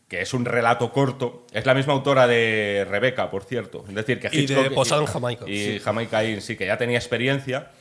que 0.10 0.22
es 0.22 0.34
un 0.34 0.44
relato 0.44 0.92
corto. 0.92 1.46
Es 1.54 1.66
la 1.66 1.74
misma 1.74 1.94
autora 1.94 2.26
de 2.28 2.86
Rebeca, 2.90 3.30
por 3.32 3.44
cierto. 3.44 3.86
Es 3.88 3.96
decir, 3.96 4.20
que 4.20 4.28
Y 4.32 4.46
de 4.48 4.56
Hitchcock- 4.56 4.74
Posada 4.74 5.02
en 5.02 5.08
Jamaica, 5.08 5.46
Y 5.48 5.58
sí. 5.66 5.80
Jamaica 5.80 6.24
Inn, 6.26 6.42
sí, 6.42 6.58
que 6.58 6.66
ya 6.66 6.78
tenía 6.78 6.98
experiencia. 6.98 7.72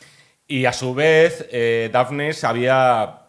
Y 0.47 0.67
a 0.67 0.73
su 0.73 0.95
vez, 0.95 1.47
eh, 1.51 1.91
Daphne 1.93 2.33
se 2.33 2.47
había 2.47 3.21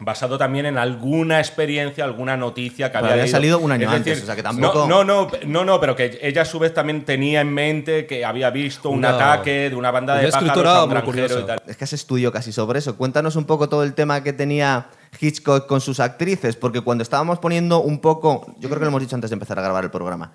basado 0.00 0.36
también 0.38 0.66
en 0.66 0.76
alguna 0.76 1.38
experiencia, 1.38 2.04
alguna 2.04 2.36
noticia 2.36 2.90
que 2.90 2.98
había 2.98 3.12
había 3.12 3.28
salido 3.28 3.58
un 3.60 3.70
año 3.70 3.88
Es 3.88 3.94
antes, 3.94 4.22
o 4.22 4.26
sea 4.26 4.34
que 4.34 4.42
tampoco- 4.42 4.86
No, 4.88 5.04
no, 5.04 5.26
no, 5.26 5.30
no, 5.46 5.64
no, 5.64 5.80
pero 5.80 5.94
que 5.94 6.18
ella 6.20 6.42
a 6.42 6.44
su 6.44 6.58
vez 6.58 6.74
también 6.74 7.04
tenía 7.04 7.40
en 7.40 7.52
mente 7.52 8.06
que 8.06 8.24
había 8.24 8.50
visto 8.50 8.90
un 8.90 9.04
ataque 9.04 9.70
de 9.70 9.76
una 9.76 9.90
banda 9.92 10.16
de 10.16 10.28
pájaros 10.30 10.66
a 10.66 10.84
un 10.84 11.18
y 11.18 11.46
tal. 11.46 11.62
Es 11.66 11.76
que 11.76 11.86
se 11.86 11.94
estudió 11.96 12.32
casi 12.32 12.50
sobre 12.52 12.80
eso. 12.80 12.96
Cuéntanos 12.96 13.36
un 13.36 13.44
poco 13.44 13.68
todo 13.68 13.84
el 13.84 13.94
tema 13.94 14.22
que 14.24 14.32
tenía 14.32 14.88
Hitchcock 15.20 15.66
con 15.66 15.80
sus 15.80 16.00
actrices, 16.00 16.56
porque 16.56 16.80
cuando 16.80 17.02
estábamos 17.02 17.38
poniendo 17.38 17.80
un 17.80 18.00
poco, 18.00 18.46
yo 18.58 18.68
creo 18.68 18.78
que 18.80 18.84
lo 18.86 18.88
hemos 18.88 19.00
dicho 19.02 19.14
antes 19.14 19.30
de 19.30 19.34
empezar 19.34 19.58
a 19.60 19.62
grabar 19.62 19.84
el 19.84 19.90
programa, 19.90 20.32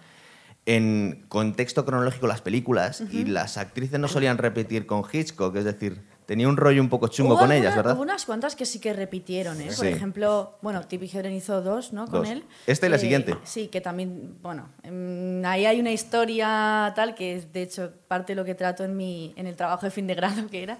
en 0.66 1.26
contexto 1.28 1.86
cronológico 1.86 2.28
las 2.28 2.42
películas 2.42 3.04
y 3.12 3.26
las 3.26 3.58
actrices 3.58 4.00
no 4.00 4.08
solían 4.08 4.38
repetir 4.38 4.86
con 4.86 5.04
Hitchcock, 5.12 5.56
es 5.58 5.66
decir, 5.66 6.02
tenía 6.30 6.48
un 6.48 6.58
rollo 6.58 6.80
un 6.80 6.90
poco 6.90 7.08
chungo 7.08 7.32
Hubo 7.34 7.40
con 7.40 7.52
alguna- 7.52 7.60
ellas, 7.68 7.76
¿verdad? 7.76 7.96
Hubo 7.96 8.04
unas 8.04 8.24
cuantas 8.24 8.56
que 8.56 8.68
sí 8.68 8.78
que 8.80 8.94
repitieron, 8.94 9.60
¿eh? 9.62 9.66
Por 9.66 9.74
Sí. 9.74 9.88
ejemplo, 9.88 10.60
bueno, 10.62 10.84
Tippi 10.86 11.10
Hedren 11.12 11.34
hizo 11.34 11.60
dos, 11.64 11.92
¿no? 11.92 12.06
Con 12.06 12.20
Dos. 12.22 12.30
él. 12.30 12.44
Esta 12.68 12.86
y 12.86 12.90
la 12.90 12.98
Eh, 12.98 13.00
siguiente. 13.00 13.36
Sí, 13.44 13.68
que 13.68 13.82
también, 13.82 14.38
bueno, 14.44 14.70
mm, 14.84 15.44
ahí 15.44 15.66
hay 15.66 15.80
una 15.80 15.92
historia 15.92 16.94
tal 16.96 17.16
que 17.16 17.36
es, 17.38 17.52
de 17.52 17.64
hecho, 17.64 17.92
parte 18.08 18.34
de 18.34 18.36
lo 18.36 18.46
que 18.46 18.54
trato 18.54 18.84
en, 18.84 18.96
mi, 18.96 19.34
en 19.38 19.48
el 19.48 19.56
trabajo 19.56 19.88
de 19.88 19.92
fin 19.92 20.06
de 20.06 20.14
grado 20.14 20.46
que 20.52 20.62
era. 20.62 20.78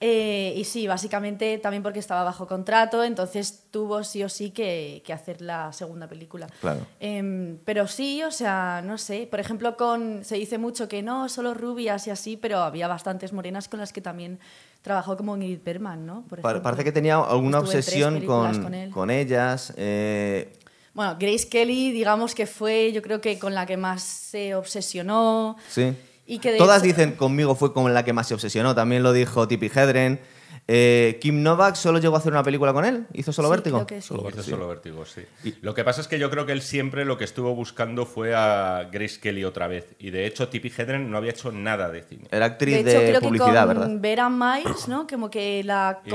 Eh, 0.00 0.52
y 0.56 0.64
sí, 0.64 0.86
básicamente 0.86 1.56
también 1.58 1.82
porque 1.82 1.98
estaba 2.00 2.24
bajo 2.24 2.46
contrato, 2.46 3.02
entonces 3.04 3.64
tuvo 3.70 4.02
sí 4.04 4.22
o 4.24 4.28
sí 4.28 4.50
que, 4.50 5.02
que 5.06 5.12
hacer 5.12 5.40
la 5.40 5.72
segunda 5.72 6.08
película. 6.08 6.46
Claro. 6.60 6.80
Em, 7.00 7.58
pero 7.64 7.86
sí, 7.86 8.22
o 8.22 8.30
sea, 8.30 8.82
no 8.84 8.98
sé. 8.98 9.26
Por 9.30 9.40
ejemplo, 9.40 9.76
con 9.76 10.24
se 10.24 10.34
dice 10.36 10.58
mucho 10.58 10.88
que 10.88 11.02
no, 11.02 11.28
solo 11.28 11.54
rubias 11.54 12.06
y 12.06 12.10
así, 12.10 12.36
pero 12.36 12.58
había 12.58 12.86
bastantes 12.88 13.32
morenas 13.32 13.68
con 13.68 13.80
las 13.80 13.92
que 13.92 14.00
también 14.00 14.40
trabajó 14.84 15.16
como 15.16 15.34
Ingrid 15.34 15.60
Bergman, 15.64 16.04
¿no? 16.04 16.24
Por 16.28 16.42
Pa- 16.42 16.50
ejemplo. 16.50 16.62
Parece 16.62 16.84
que 16.84 16.92
tenía 16.92 17.16
alguna 17.16 17.56
en 17.58 17.64
obsesión 17.64 18.20
con, 18.26 18.90
con 18.92 19.10
ellas. 19.10 19.72
eh, 19.78 20.52
Bueno, 20.92 21.16
Grace 21.18 21.48
Kelly, 21.48 21.90
digamos 21.90 22.34
que 22.34 22.46
fue, 22.46 22.92
yo 22.92 23.00
creo 23.00 23.18
que 23.22 23.38
con 23.38 23.54
la 23.54 23.64
que 23.64 23.78
más 23.78 24.02
se 24.02 24.54
obsesionó. 24.54 25.56
sí. 25.70 25.96
Y 26.26 26.38
que 26.38 26.56
Todas 26.56 26.78
hecho- 26.78 26.86
dicen 26.86 27.12
conmigo 27.16 27.54
fue 27.54 27.74
con 27.74 27.92
la 27.92 28.02
que 28.02 28.14
más 28.14 28.28
se 28.28 28.32
obsesionó. 28.34 28.74
También 28.74 29.02
lo 29.02 29.12
dijo 29.12 29.46
Tippi 29.46 29.66
Hedren. 29.74 30.18
Eh, 30.66 31.18
Kim 31.20 31.42
Novak 31.42 31.74
solo 31.74 31.98
llegó 31.98 32.14
a 32.14 32.18
hacer 32.20 32.32
una 32.32 32.42
película 32.42 32.72
con 32.72 32.86
él. 32.86 33.06
¿Hizo 33.12 33.34
solo 33.34 33.48
Sí, 33.48 33.52
Vértigo? 33.52 33.76
creo 33.84 33.86
que 33.86 34.00
sí. 34.00 34.14
Hizo 34.14 34.42
solo 34.42 34.68
vértigo, 34.68 35.04
sí. 35.04 35.20
Lo 35.60 35.74
que 35.74 35.84
pasa 35.84 36.00
es 36.00 36.08
que 36.08 36.18
yo 36.18 36.30
creo 36.30 36.46
que 36.46 36.52
él 36.52 36.62
siempre 36.62 37.04
lo 37.04 37.18
que 37.18 37.24
estuvo 37.24 37.54
buscando 37.54 38.06
fue 38.06 38.34
a 38.34 38.88
Grace 38.90 39.20
Kelly 39.20 39.44
otra 39.44 39.66
vez. 39.68 39.88
Y 39.98 40.08
de 40.10 40.24
hecho, 40.24 40.48
Tippi 40.48 40.72
Hedren 40.74 41.10
no 41.10 41.18
había 41.18 41.32
hecho 41.32 41.52
nada 41.52 41.90
de 41.90 42.02
cine. 42.02 42.28
Era 42.30 42.46
actriz 42.46 42.76
De 42.76 42.82
de, 42.84 42.90
hecho, 42.92 43.00
creo 43.08 43.20
publicidad, 43.20 43.68
que 43.68 43.74
con 43.74 43.80
¿verdad? 43.80 44.00
Vera 44.00 44.28
Miles, 44.30 44.88
¿no? 44.88 45.06
Como 45.06 45.30
que 45.30 45.62
la 45.64 46.00
Y- 46.06 46.08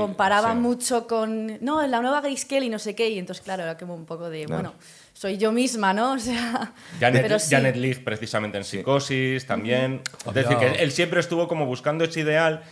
sí. 0.54 0.58
mucho 0.58 1.06
con. 1.06 1.58
No, 1.64 1.86
la 1.86 2.00
nueva 2.00 2.20
Grace 2.20 2.46
Kelly, 2.48 2.68
no 2.70 2.80
sé 2.80 2.96
qué. 2.96 3.08
Y 3.08 3.20
entonces, 3.20 3.44
claro, 3.44 3.62
era 3.62 3.78
como 3.78 3.94
un 3.94 4.04
poco 4.04 4.28
de. 4.30 4.46
Bueno, 4.46 4.74
soy 5.12 5.38
yo 5.38 5.52
misma, 5.52 5.92
¿no? 5.92 6.12
O 6.14 6.18
sea. 6.18 6.72
Janet, 6.98 7.22
pero 7.22 7.38
sí. 7.38 7.50
Janet 7.54 7.76
Leigh, 7.76 8.02
precisamente 8.02 8.58
en 8.58 8.64
Psicosis, 8.64 9.46
también. 9.46 10.00
Es 10.26 10.34
decir, 10.34 10.56
que 10.56 10.66
él 10.82 10.90
siempre 10.90 11.20
estuvo 11.20 11.46
como 11.46 11.66
buscando 11.66 12.02
ese 12.04 12.18
ideal. 12.18 12.64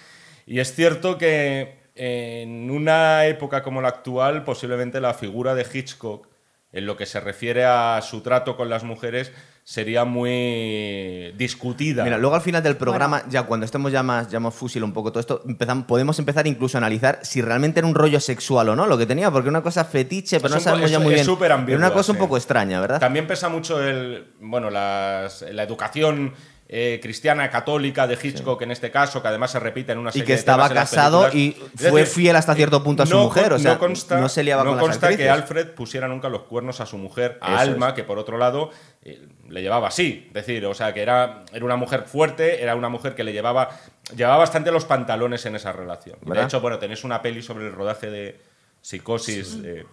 Y 0.51 0.61
es 0.61 0.75
cierto 0.75 1.19
que 1.19 1.77
en 1.95 2.71
una 2.71 3.27
época 3.27 3.63
como 3.63 3.83
la 3.83 3.89
actual, 3.89 4.45
posiblemente 4.45 4.99
la 5.01 5.13
figura 5.13 5.55
de 5.55 5.67
Hitchcock, 5.71 6.27
en 6.73 6.87
lo 6.87 6.97
que 6.97 7.05
se 7.07 7.21
refiere 7.21 7.65
a 7.65 8.01
su 8.03 8.21
trato 8.23 8.57
con 8.57 8.69
las 8.71 8.83
mujeres, 8.85 9.31
sería 9.65 10.05
muy 10.07 11.33
discutida. 11.37 12.05
Mira, 12.05 12.17
luego 12.19 12.35
al 12.37 12.41
final 12.41 12.63
del 12.63 12.77
programa, 12.77 13.23
ya 13.29 13.43
cuando 13.45 13.65
estemos 13.67 13.93
ya 13.93 14.03
más, 14.03 14.29
ya 14.31 14.41
más 14.41 14.55
fusil 14.55 14.83
un 14.85 14.93
poco 14.93 15.11
todo 15.11 15.21
esto, 15.21 15.43
empezam- 15.45 15.85
podemos 15.87 16.19
empezar 16.19 16.47
incluso 16.47 16.77
a 16.77 16.81
analizar 16.81 17.19
si 17.23 17.43
realmente 17.43 17.81
era 17.81 17.87
un 17.87 17.95
rollo 17.95 18.21
sexual 18.21 18.69
o 18.71 18.77
no 18.77 18.87
lo 18.87 18.97
que 18.97 19.07
tenía, 19.07 19.31
porque 19.31 19.49
una 19.49 19.63
cosa 19.63 19.85
fetiche, 19.85 20.37
pero 20.41 20.47
Es 20.49 20.53
no 20.53 20.57
un 20.59 20.65
sabemos 20.65 20.91
ya 20.91 20.99
muy 20.99 21.09
es 21.09 21.15
bien. 21.17 21.25
súper 21.27 21.47
Era 21.47 21.55
ambigua, 21.57 21.79
una 21.79 21.93
cosa 21.93 22.13
un 22.13 22.19
poco 22.19 22.37
extraña, 22.37 22.81
¿verdad? 22.81 23.01
También 23.01 23.27
pesa 23.27 23.49
mucho 23.51 23.83
el, 23.83 24.33
bueno, 24.41 24.71
las- 24.71 25.43
la 25.51 25.63
educación 25.63 26.33
eh, 26.71 26.99
cristiana 27.03 27.49
católica 27.51 28.07
de 28.07 28.19
Hitchcock 28.23 28.61
en 28.61 28.71
este 28.71 28.91
caso, 28.91 29.23
que 29.23 29.29
además 29.29 29.51
se 29.53 29.59
repite 29.59 29.93
en 29.93 29.99
una 29.99 30.11
Y 30.11 30.13
serie 30.13 30.27
que 30.27 30.33
de 30.35 30.39
estaba 30.39 30.69
casado 30.69 31.31
y 31.33 31.57
fue 31.77 32.01
decir, 32.03 32.07
fiel 32.25 32.37
hasta 32.37 32.55
cierto 32.55 32.85
punto 32.85 33.05
a 33.05 33.07
su 33.07 33.15
no 33.17 33.25
mujer, 33.25 33.55
o 33.55 33.59
sea, 33.59 33.73
no 33.75 33.79
consta, 33.79 34.21
no 34.21 34.29
se 34.29 34.43
liaba 34.45 34.65
no 34.65 34.73
con 34.73 34.81
consta 34.81 35.17
que. 35.17 35.31
Alfred 35.31 35.69
pusiera 35.71 36.09
nunca 36.09 36.29
los 36.29 36.43
cuernos 36.43 36.81
a 36.83 36.87
su 36.87 36.99
mujer, 36.99 37.39
a 37.41 37.55
Eso 37.55 37.73
Alma, 37.73 37.89
es. 37.89 37.95
que 37.95 38.05
por 38.05 38.19
otro 38.19 38.37
lado 38.37 38.71
eh, 39.03 39.27
le 39.49 39.63
llevaba 39.63 39.89
así. 39.89 40.25
Es 40.29 40.35
decir, 40.35 40.67
o 40.67 40.75
sea, 40.75 40.93
que 40.93 41.01
era, 41.01 41.45
era 41.55 41.65
una 41.65 41.77
mujer 41.77 42.05
fuerte, 42.07 42.63
era 42.63 42.77
una 42.77 42.91
mujer 42.91 43.15
que 43.15 43.25
le 43.25 43.33
llevaba, 43.33 43.71
llevaba 44.15 44.37
bastante 44.37 44.71
los 44.71 44.85
pantalones 44.85 45.47
en 45.47 45.57
esa 45.57 45.73
relación. 45.73 46.19
Y 46.27 46.31
De 46.31 46.43
hecho, 46.43 46.61
bueno, 46.61 46.79
tenéis 46.79 47.03
una 47.03 47.23
peli 47.23 47.41
sobre 47.41 47.67
el 47.67 47.73
rodaje 47.73 48.11
de 48.11 48.39
Psicosis 48.83 49.59
eh, 49.65 49.85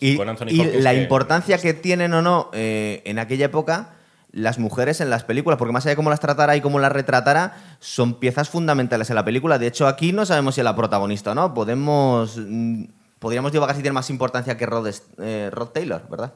Y, 0.00 0.16
con 0.16 0.28
Anthony 0.28 0.46
y 0.50 0.60
Hopkins 0.60 0.82
la 0.82 0.92
que- 0.92 1.02
importancia 1.02 1.58
que 1.58 1.74
tienen 1.74 2.12
o 2.14 2.22
no 2.22 2.50
eh, 2.52 3.02
en 3.04 3.18
aquella 3.18 3.44
época 3.46 3.94
las 4.30 4.58
mujeres 4.58 5.00
en 5.00 5.10
las 5.10 5.24
películas, 5.24 5.58
porque 5.58 5.72
más 5.72 5.84
allá 5.86 5.92
de 5.92 5.96
cómo 5.96 6.10
las 6.10 6.20
tratara 6.20 6.54
y 6.56 6.60
cómo 6.60 6.78
las 6.78 6.92
retratara, 6.92 7.56
son 7.80 8.14
piezas 8.14 8.48
fundamentales 8.50 9.08
en 9.10 9.16
la 9.16 9.24
película. 9.24 9.58
De 9.58 9.66
hecho, 9.66 9.86
aquí 9.86 10.12
no 10.12 10.26
sabemos 10.26 10.54
si 10.54 10.60
es 10.60 10.64
la 10.64 10.76
protagonista 10.76 11.32
o 11.32 11.34
no. 11.34 11.54
Podemos. 11.54 12.36
mm, 12.36 12.84
Podríamos 13.18 13.50
llevar 13.50 13.68
casi 13.70 13.82
tiene 13.82 13.94
más 13.94 14.10
importancia 14.10 14.56
que 14.56 14.64
Rod, 14.64 14.88
eh, 15.18 15.48
Rod 15.52 15.68
Taylor, 15.70 16.08
¿verdad? 16.08 16.34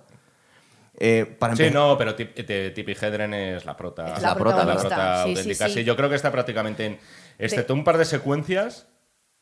Eh, 0.99 1.37
para 1.38 1.54
Sí, 1.54 1.70
no, 1.72 1.96
pero 1.96 2.14
eh, 2.18 2.72
Tippi 2.75 2.92
Hedren 3.00 3.34
es 3.34 3.64
la 3.64 3.76
prota. 3.76 4.14
Es 4.14 4.22
la 4.22 4.34
prota, 4.34 4.56
la 4.64 4.75
protagonista, 4.75 4.88
prota 4.88 5.16
sí, 5.18 5.22
sí, 5.22 5.38
auténtica. 5.38 5.66
sí. 5.68 5.75
Sí, 5.75 5.84
yo 5.84 5.96
creo 5.96 6.08
que 6.08 6.16
está 6.16 6.32
prácticamente 6.32 6.87
en. 6.87 6.99
Excepto 7.38 7.72
un 7.75 7.84
par 7.84 7.99
de 7.99 8.04
secuencias, 8.04 8.87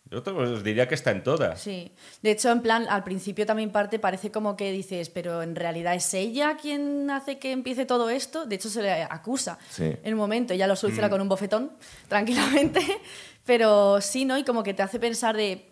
yo 0.05 0.23
te- 0.23 0.31
os 0.31 0.65
diría 0.65 0.89
que 0.89 0.95
está 0.95 1.11
en 1.11 1.23
todas. 1.23 1.61
Sí. 1.61 1.93
De 2.23 2.31
hecho, 2.33 2.51
en 2.51 2.63
plan, 2.63 2.87
al 2.89 3.05
principio 3.05 3.47
también 3.47 3.71
parte, 3.71 3.99
parece 3.99 4.31
como 4.31 4.57
que 4.57 4.73
dices, 4.73 5.09
pero 5.11 5.43
en 5.43 5.55
realidad 5.55 5.95
es 5.95 6.13
ella 6.15 6.57
quien 6.61 7.11
hace 7.11 7.39
que 7.39 7.53
empiece 7.53 7.87
todo 7.87 8.11
esto. 8.11 8.45
De 8.47 8.57
hecho, 8.57 8.69
se 8.71 8.83
le 8.83 9.03
acusa 9.05 9.59
Sí. 9.71 9.93
en 10.03 10.15
un 10.15 10.19
momento. 10.19 10.53
Ella 10.55 10.67
lo 10.67 10.77
soluciona 10.77 11.09
Mm. 11.09 11.11
con 11.11 11.21
un 11.21 11.29
bofetón, 11.29 11.73
tranquilamente. 12.09 12.81
Pero 13.45 14.01
sí, 14.01 14.25
¿no? 14.25 14.39
Y 14.39 14.45
como 14.45 14.63
que 14.63 14.75
te 14.75 14.83
hace 14.83 14.99
pensar 14.99 15.37
de. 15.37 15.67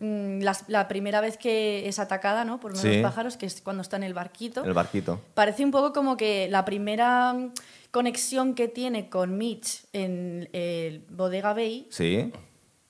mm, 0.00 0.42
la 0.68 0.86
primera 0.86 1.20
vez 1.20 1.36
que 1.36 1.88
es 1.88 1.98
atacada, 1.98 2.44
¿no? 2.44 2.60
Por 2.60 2.70
uno 2.70 2.80
de 2.80 2.88
Sí. 2.88 3.00
los 3.00 3.10
pájaros, 3.10 3.36
que 3.36 3.46
es 3.46 3.60
cuando 3.60 3.82
está 3.82 3.96
en 3.96 4.04
el 4.04 4.14
barquito. 4.14 4.62
El 4.64 4.72
barquito. 4.72 5.20
Parece 5.34 5.64
un 5.64 5.72
poco 5.72 5.92
como 5.92 6.16
que 6.16 6.46
la 6.48 6.64
primera 6.64 7.32
mm, 7.32 7.52
conexión 7.90 8.54
que 8.54 8.68
tiene 8.68 9.08
con 9.10 9.36
Mitch 9.36 9.86
en 9.92 10.48
el 10.52 11.00
Bodega 11.10 11.52
Bay 11.52 11.88
Sí. 11.90 12.30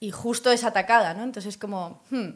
Y 0.00 0.11
justo 0.11 0.50
es 0.52 0.64
atacada, 0.64 1.14
¿no? 1.14 1.25
Entonces 1.25 1.55
es 1.55 1.59
como, 1.59 2.02
hmm, 2.11 2.28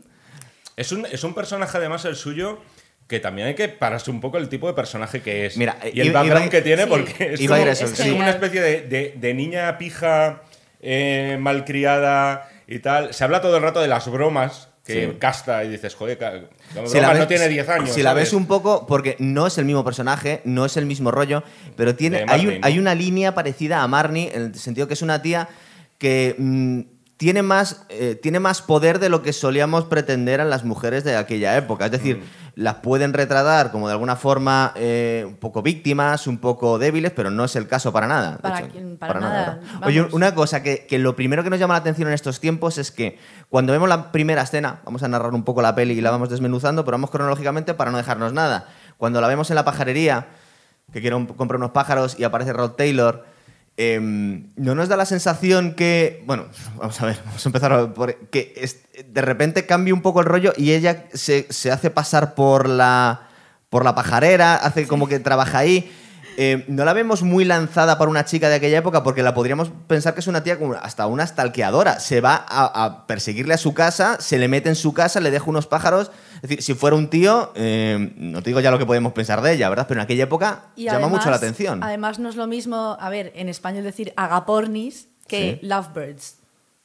Es 0.76 0.90
un, 0.92 1.06
es 1.06 1.22
un 1.24 1.34
personaje, 1.34 1.76
además, 1.78 2.04
el 2.06 2.16
suyo, 2.16 2.58
que 3.06 3.20
también 3.20 3.48
hay 3.48 3.54
que 3.54 3.68
pararse 3.68 4.10
un 4.10 4.20
poco 4.20 4.38
el 4.38 4.48
tipo 4.48 4.66
de 4.66 4.72
personaje 4.74 5.20
que 5.20 5.46
es. 5.46 5.56
Mira, 5.58 5.76
y 5.92 6.00
el 6.00 6.06
iba- 6.08 6.20
background 6.20 6.44
iba- 6.46 6.50
que 6.50 6.62
tiene, 6.62 6.84
sí. 6.84 6.88
porque 6.88 7.34
es, 7.34 7.40
Iba 7.40 7.56
como, 7.56 7.62
ir 7.64 7.68
a 7.68 7.72
eso, 7.72 7.84
es 7.84 7.90
sí. 7.90 8.02
como 8.08 8.16
una 8.22 8.30
especie 8.30 8.60
de, 8.62 8.80
de- 8.82 9.14
de 9.16 9.34
niña 9.34 9.76
pija, 9.78 10.42
eh, 10.80 11.36
malcriada 11.40 12.48
y 12.66 12.78
tal. 12.78 13.12
Se 13.12 13.22
habla 13.24 13.40
todo 13.40 13.56
el 13.56 13.62
rato 13.62 13.80
de 13.80 13.88
las 13.88 14.10
bromas 14.10 14.68
que 14.84 15.06
Sí. 15.10 15.16
casta 15.18 15.62
y 15.62 15.68
dices, 15.68 15.94
joder, 15.94 16.18
la 16.20 16.40
Si 16.86 16.94
broma 16.94 17.00
la 17.00 17.08
ves- 17.10 17.18
no 17.20 17.26
tiene 17.28 17.48
10 17.48 17.68
años. 17.68 17.90
Si 17.90 18.02
la 18.02 18.14
ves 18.14 18.32
un 18.32 18.46
poco, 18.46 18.86
porque 18.86 19.14
no 19.20 19.46
es 19.46 19.58
el 19.58 19.64
mismo 19.64 19.84
personaje, 19.84 20.40
no 20.44 20.64
es 20.64 20.76
el 20.76 20.86
mismo 20.86 21.10
rollo, 21.12 21.44
pero 21.76 21.94
tiene, 21.94 22.18
hay, 22.20 22.26
Marnie, 22.26 22.48
un- 22.56 22.60
¿no? 22.62 22.66
hay 22.66 22.78
una 22.78 22.94
línea 22.94 23.34
parecida 23.34 23.82
a 23.82 23.86
Marnie, 23.88 24.32
en 24.34 24.42
el 24.42 24.54
sentido 24.56 24.88
que 24.88 24.94
es 24.94 25.02
una 25.02 25.22
tía 25.22 25.48
que 25.98 26.34
mm, 26.36 26.80
tiene, 27.22 27.42
más, 27.42 27.84
eh, 27.88 28.16
tiene 28.20 28.40
más 28.40 28.62
poder 28.62 28.98
de 28.98 29.08
lo 29.08 29.22
que 29.22 29.32
solíamos 29.32 29.84
pretender 29.84 30.40
en 30.40 30.50
las 30.50 30.64
mujeres 30.64 31.04
de 31.04 31.14
aquella 31.16 31.56
época. 31.56 31.84
Es 31.84 31.92
decir, 31.92 32.16
Mm. 32.16 32.22
las 32.56 32.74
pueden 32.76 33.12
retratar 33.12 33.70
como 33.70 33.86
de 33.86 33.92
alguna 33.92 34.16
forma 34.16 34.72
eh, 34.74 35.24
un 35.24 35.36
poco 35.36 35.62
víctimas, 35.62 36.26
un 36.26 36.38
poco 36.38 36.80
débiles, 36.80 37.12
pero 37.12 37.30
no 37.30 37.44
es 37.44 37.54
el 37.54 37.68
caso 37.68 37.92
para 37.92 38.08
nada. 38.08 38.38
Para 38.38 38.58
hecho, 38.58 38.70
quien- 38.72 38.96
para 38.96 39.20
nada. 39.20 39.60
Oye, 39.86 40.02
una 40.10 40.34
cosa 40.34 40.64
que, 40.64 40.84
que 40.88 40.98
lo 40.98 41.14
primero 41.14 41.44
que 41.44 41.50
nos 41.50 41.60
llama 41.60 41.74
la 41.74 41.78
atención 41.78 42.08
en 42.08 42.14
estos 42.14 42.40
tiempos 42.40 42.76
es 42.76 42.90
que 42.90 43.20
cuando 43.48 43.72
vemos 43.72 43.88
la 43.88 44.10
primera 44.10 44.42
escena, 44.42 44.80
vamos 44.84 45.04
a 45.04 45.08
narrar 45.08 45.32
un 45.32 45.44
poco 45.44 45.62
la 45.62 45.76
peli 45.76 45.94
y 45.94 46.00
la 46.00 46.10
vamos 46.10 46.28
desmenuzando, 46.28 46.84
pero 46.84 46.96
vamos 46.96 47.10
cronológicamente 47.12 47.72
para 47.74 47.92
no 47.92 47.98
dejarnos 47.98 48.32
nada. 48.32 48.66
Cuando 48.98 49.20
la 49.20 49.28
vemos 49.28 49.48
en 49.50 49.54
la 49.54 49.64
pajarería, 49.64 50.26
que 50.92 51.00
quiero 51.00 51.18
un- 51.18 51.26
comprar 51.26 51.58
unos 51.58 51.70
pájaros 51.70 52.18
y 52.18 52.24
aparece 52.24 52.52
Rod 52.52 52.72
Taylor, 52.72 53.24
em, 53.76 54.48
¿no 54.56 54.74
nos 54.74 54.88
da 54.88 54.96
la 54.96 55.06
sensación 55.06 55.74
que, 55.74 56.22
bueno, 56.26 56.44
vamos 56.76 57.00
a 57.00 57.06
ver, 57.06 57.18
vamos 57.24 57.44
a 57.44 57.48
empezar 57.48 57.94
por, 57.94 58.14
que 58.28 58.52
es- 58.56 58.80
de 59.06 59.20
repente 59.22 59.66
cambia 59.66 59.94
un 59.94 60.02
poco 60.02 60.20
el 60.20 60.26
rollo 60.26 60.52
y 60.56 60.72
ella 60.72 61.04
se, 61.14 61.46
se 61.50 61.70
hace 61.72 61.90
pasar 61.90 62.34
por 62.34 62.68
la, 62.68 63.28
por 63.70 63.84
la 63.84 63.94
pajarera, 63.94 64.54
hace 64.56 64.86
como 64.86 65.08
que 65.08 65.18
trabaja 65.20 65.58
ahí? 65.58 65.90
Eh, 66.38 66.64
no 66.68 66.86
la 66.86 66.94
vemos 66.94 67.22
muy 67.22 67.44
lanzada 67.44 67.98
para 67.98 68.10
una 68.10 68.24
chica 68.24 68.48
de 68.48 68.54
aquella 68.54 68.78
época 68.78 69.02
porque 69.02 69.22
la 69.22 69.34
podríamos 69.34 69.70
pensar 69.86 70.14
que 70.14 70.20
es 70.20 70.26
una 70.26 70.42
tía 70.42 70.58
como 70.58 70.72
hasta 70.74 71.06
una 71.06 71.26
stalkeadora. 71.26 72.00
Se 72.00 72.22
va 72.22 72.36
a, 72.48 72.84
a 72.84 73.06
perseguirle 73.06 73.52
a 73.52 73.58
su 73.58 73.74
casa, 73.74 74.16
se 74.18 74.38
le 74.38 74.48
mete 74.48 74.70
en 74.70 74.74
su 74.74 74.94
casa, 74.94 75.20
le 75.20 75.30
deja 75.30 75.44
unos 75.50 75.66
pájaros. 75.66 76.10
Es 76.42 76.48
decir, 76.48 76.62
si 76.62 76.74
fuera 76.74 76.96
un 76.96 77.08
tío, 77.08 77.52
eh, 77.54 78.12
no 78.16 78.42
te 78.42 78.50
digo 78.50 78.58
ya 78.60 78.72
lo 78.72 78.78
que 78.78 78.84
podemos 78.86 79.12
pensar 79.12 79.40
de 79.42 79.52
ella, 79.52 79.68
¿verdad? 79.68 79.86
Pero 79.88 80.00
en 80.00 80.04
aquella 80.04 80.24
época 80.24 80.64
Y 80.74 80.84
llama 80.84 80.96
además- 80.98 81.12
mucho 81.20 81.30
la 81.30 81.36
atención. 81.36 81.82
Además, 81.84 82.18
no 82.18 82.28
es 82.28 82.34
lo 82.36 82.48
mismo, 82.48 82.96
a 82.98 83.08
ver, 83.10 83.32
en 83.36 83.48
español 83.48 83.84
decir 83.84 84.12
agapornis 84.16 85.06
que 85.28 85.58
Sí. 85.60 85.66
lovebirds. 85.66 86.36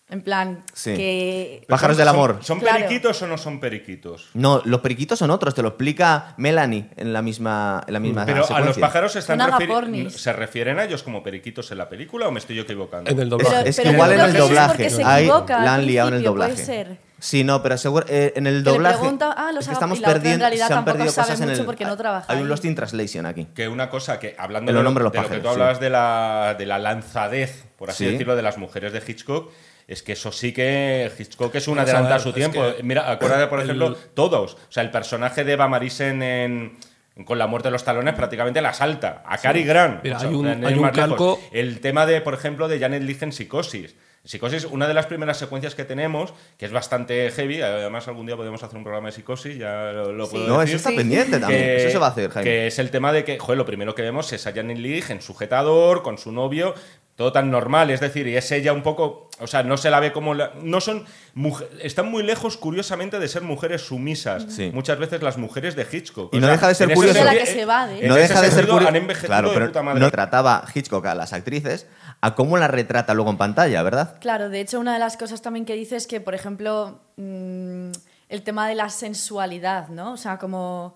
En 0.09 0.21
plan, 0.21 0.63
Sí. 0.73 0.95
que. 0.95 1.65
Pájaros 1.67 1.95
son- 1.95 1.99
del 1.99 2.07
amor. 2.07 2.37
¿Son 2.41 2.59
Claro. 2.61 2.77
periquitos 2.77 3.21
o 3.23 3.27
no 3.27 3.37
son 3.37 3.59
periquitos? 3.59 4.29
No, 4.35 4.61
los 4.63 4.79
periquitos 4.79 5.19
son 5.19 5.31
otros, 5.31 5.53
te 5.53 5.61
lo 5.61 5.69
explica 5.69 6.33
Melanie 6.37 6.89
en 6.95 7.11
la 7.11 7.21
misma, 7.21 7.83
en 7.87 7.93
la 7.93 7.99
misma 7.99 8.25
Pero 8.25 8.45
a 8.55 8.61
los 8.61 8.77
pájaros 8.77 9.11
se, 9.11 9.19
están 9.19 9.37
refiri-. 9.39 10.09
¿se 10.11 10.31
refieren 10.31 10.79
a 10.79 10.85
ellos 10.85 11.03
como 11.03 11.21
periquitos 11.23 11.71
en 11.71 11.79
la 11.79 11.89
película 11.89 12.27
o 12.27 12.31
me 12.31 12.39
estoy 12.39 12.55
yo 12.55 12.61
equivocando? 12.61 13.09
En 13.09 13.17
el 13.19 13.23
Es, 13.25 13.29
doblaje. 13.31 13.69
es 13.69 13.79
que 13.81 13.89
igual 13.91 14.11
en 14.13 14.19
el 14.21 14.25
es 14.27 14.37
doblaje. 14.37 14.89
se 14.91 15.03
Ahí 15.03 15.25
equivoca 15.25 15.57
al 15.57 15.65
la 15.65 15.73
han 15.75 15.85
liado 15.85 16.07
en 16.09 16.13
el 16.13 16.19
principio, 16.21 16.31
doblaje. 16.31 16.53
puede 16.53 16.65
ser. 16.65 17.06
Sí, 17.19 17.43
no, 17.43 17.63
pero 17.63 17.77
seguro, 17.77 18.05
eh, 18.07 18.33
en 18.35 18.45
el 18.45 18.63
doblaje. 18.63 18.99
pregunta, 18.99 19.33
ah, 19.35 19.51
los 19.51 19.63
es 19.63 19.67
que 19.69 19.73
estamos 19.73 19.97
en 19.97 20.03
perdiendo, 20.03 20.39
realidad 20.45 20.67
se 20.67 20.73
han 20.73 20.77
tampoco 20.85 20.97
perdido 20.97 21.15
cosas 21.15 21.41
en 21.41 21.49
el. 21.49 21.65
porque 21.65 21.83
no 21.85 21.97
trabaja 21.97 22.31
hay 22.31 22.41
un. 22.41 22.47
Lost 22.47 22.65
in 22.65 22.75
Translation 22.75 23.25
aquí. 23.25 23.47
Que 23.55 23.67
una 23.67 23.89
cosa 23.89 24.19
que, 24.19 24.35
hablando 24.37 24.69
En 24.71 24.75
de, 24.77 24.83
los 24.83 24.83
lo, 24.83 24.89
nombres 24.99 25.01
de 25.13 25.19
los 25.19 25.29
de 25.29 25.35
lo 25.37 25.41
que 25.41 25.41
tú 25.41 25.47
sí. 25.47 25.53
hablabas 25.53 25.79
de, 25.79 25.89
la, 25.89 26.55
de 26.57 26.65
la 26.67 26.77
lanzadez, 26.77 27.65
por 27.77 27.89
así 27.89 28.05
Sí. 28.05 28.11
decirlo, 28.11 28.35
de 28.35 28.41
las 28.43 28.57
mujeres 28.59 28.93
de 28.93 29.01
Hitchcock, 29.05 29.51
es 29.87 30.03
que 30.03 30.11
eso 30.13 30.31
sí 30.31 30.51
que 30.53 31.11
Hitchcock 31.17 31.55
es 31.55 31.67
un 31.67 31.77
Vamos 31.77 31.89
a 31.91 32.19
su 32.19 32.33
tiempo. 32.33 32.61
que 32.77 32.83
Mira, 32.83 33.09
acuérdate, 33.11 33.47
por 33.47 33.59
el- 33.61 33.65
ejemplo, 33.65 33.95
todos. 34.13 34.53
O 34.53 34.57
sea, 34.71 34.83
el 34.83 34.91
personaje 34.91 35.43
de 35.43 35.53
Eva 35.53 35.67
Marisen 35.67 36.21
en, 36.21 36.77
Con 37.25 37.39
la 37.39 37.47
muerte 37.47 37.69
de 37.69 37.71
los 37.71 37.83
talones 37.83 38.13
prácticamente 38.13 38.61
la 38.61 38.73
salta. 38.75 39.23
A 39.25 39.39
Cary 39.39 39.63
Grant. 39.63 40.03
Mira, 40.03 40.17
O 40.17 40.19
sea, 40.19 40.29
hay 40.29 40.35
un- 40.35 40.63
hay 40.65 40.73
un 40.75 40.89
calco- 40.91 41.39
El 41.51 41.79
tema 41.79 42.05
de, 42.05 42.21
por 42.21 42.35
ejemplo, 42.35 42.67
de 42.67 42.77
Janet 42.79 43.01
Leigh 43.01 43.17
en 43.21 43.31
Psicosis. 43.31 43.95
Psicosis, 44.27 44.65
una 44.65 44.87
de 44.87 44.93
las 44.93 45.05
primeras 45.05 45.37
secuencias 45.37 45.73
que 45.73 45.85
tenemos, 45.85 46.33
que 46.57 46.65
es 46.65 46.71
bastante 46.71 47.31
heavy, 47.31 47.61
además 47.61 48.07
algún 48.07 48.25
día 48.25 48.35
podemos 48.35 48.61
hacer 48.61 48.77
un 48.77 48.83
programa 48.83 49.07
de 49.07 49.13
psicosis, 49.13 49.57
ya 49.57 49.91
lo, 49.93 50.11
lo 50.11 50.25
Sí. 50.25 50.31
puedo 50.31 50.47
No, 50.47 50.53
eso 50.55 50.61
decir. 50.61 50.75
está 50.75 50.89
Sí. 50.89 50.95
pendiente 50.97 51.39
también. 51.39 51.61
Que- 51.61 51.77
eso 51.77 51.89
se 51.91 51.97
va 51.97 52.07
a 52.07 52.09
hacer, 52.09 52.29
Jaime. 52.31 52.49
Que 52.49 52.67
es 52.67 52.77
el 52.79 52.91
tema 52.91 53.11
de 53.13 53.23
que, 53.23 53.39
joder, 53.39 53.57
lo 53.57 53.65
primero 53.65 53.95
que 53.95 54.01
vemos 54.01 54.31
es 54.33 54.45
a 54.45 54.51
Janet 54.53 54.77
Leigh 54.77 55.03
en 55.09 55.21
sujetador, 55.21 56.03
con 56.03 56.17
su 56.17 56.31
novio, 56.31 56.75
todo 57.15 57.31
tan 57.31 57.49
normal, 57.49 57.89
es 57.89 57.99
decir, 57.99 58.27
y 58.27 58.37
es 58.37 58.51
ella 58.51 58.73
un 58.73 58.83
poco, 58.83 59.29
o 59.39 59.47
sea, 59.47 59.63
no 59.63 59.75
se 59.77 59.89
la 59.89 59.99
ve 59.99 60.11
como 60.11 60.35
la- 60.35 60.51
no 60.61 60.79
son 60.81 61.03
mujer- 61.33 61.67
están 61.81 62.11
muy 62.11 62.21
lejos 62.21 62.57
curiosamente 62.57 63.17
de 63.17 63.27
ser 63.27 63.41
mujeres 63.41 63.81
sumisas. 63.81 64.45
Sí. 64.49 64.69
Muchas 64.71 64.99
veces 64.99 65.23
las 65.23 65.37
mujeres 65.37 65.75
de 65.75 65.87
Hitchcock. 65.91 66.31
Y 66.35 66.37
no 66.39 66.45
sea, 66.45 66.51
deja 66.57 66.67
de 66.67 66.75
ser 66.75 66.93
curioso- 66.93 67.17
Es 67.17 67.25
de 67.25 67.31
la 67.33 67.39
que 67.39 67.45
se 67.47 67.61
evade. 67.61 68.01
en 68.03 68.07
no 68.07 68.13
deja 68.15 68.35
de 68.39 68.47
ser 68.47 68.51
sentido, 68.51 68.73
curioso. 68.73 68.89
Han 68.89 68.95
envejecido 68.97 69.27
Claro, 69.29 69.47
de 69.49 69.53
pero 69.55 69.65
puta 69.67 69.81
madre. 69.81 69.99
no 69.99 70.11
trataba 70.11 70.63
Hitchcock 70.75 71.05
a 71.07 71.15
las 71.15 71.33
actrices 71.33 71.87
a 72.21 72.35
cómo 72.35 72.57
las 72.57 72.69
retrata 72.71 73.13
luego 73.13 73.29
en 73.31 73.37
pantalla, 73.37 73.83
¿verdad? 73.83 74.15
Claro, 74.19 74.49
de 74.49 74.59
hecho, 74.61 74.79
una 74.79 74.93
de 74.93 74.99
las 74.99 75.17
cosas 75.17 75.41
también 75.41 75.65
que 75.65 75.73
dice 75.75 75.95
es 75.95 76.07
que, 76.07 76.19
por 76.19 76.33
ejemplo, 76.35 76.99
mm, 77.17 77.91
el 78.29 78.41
tema 78.43 78.67
de 78.67 78.75
la 78.75 78.89
sensualidad, 78.89 79.89
¿no? 79.89 80.13
O 80.13 80.17
sea, 80.17 80.37
como, 80.37 80.95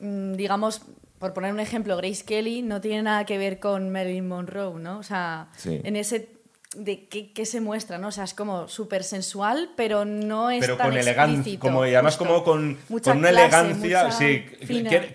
mm, 0.00 0.32
digamos, 0.34 0.82
por 1.18 1.32
poner 1.32 1.52
un 1.52 1.60
ejemplo, 1.60 1.96
Grace 1.96 2.24
Kelly 2.24 2.62
no 2.62 2.80
tiene 2.80 3.02
nada 3.02 3.24
que 3.24 3.38
ver 3.38 3.60
con 3.60 3.90
Marilyn 3.90 4.28
Monroe, 4.28 4.78
¿no? 4.80 4.98
O 4.98 5.02
sea, 5.02 5.48
Sí. 5.56 5.80
en 5.84 5.96
ese 5.96 6.28
de 6.74 7.06
qué, 7.06 7.32
qué 7.32 7.44
se 7.44 7.60
muestra, 7.60 7.98
¿no? 7.98 8.08
O 8.08 8.12
sea, 8.12 8.24
es 8.24 8.34
como 8.34 8.66
súper 8.68 9.04
sensual, 9.04 9.70
pero 9.76 10.04
no 10.04 10.50
es 10.50 10.60
pero 10.60 10.76
tan 10.76 10.88
con 10.88 10.96
elegancia, 10.98 11.58
como, 11.58 11.84
y 11.86 11.94
además 11.94 12.16
justo. 12.16 12.32
como 12.32 12.44
con, 12.44 12.78
Mucha 12.88 13.10
con 13.10 13.18
una 13.18 13.28
clase, 13.30 13.46
elegancia, 13.46 14.04
mucha 14.04 14.16
sí, 14.16 14.44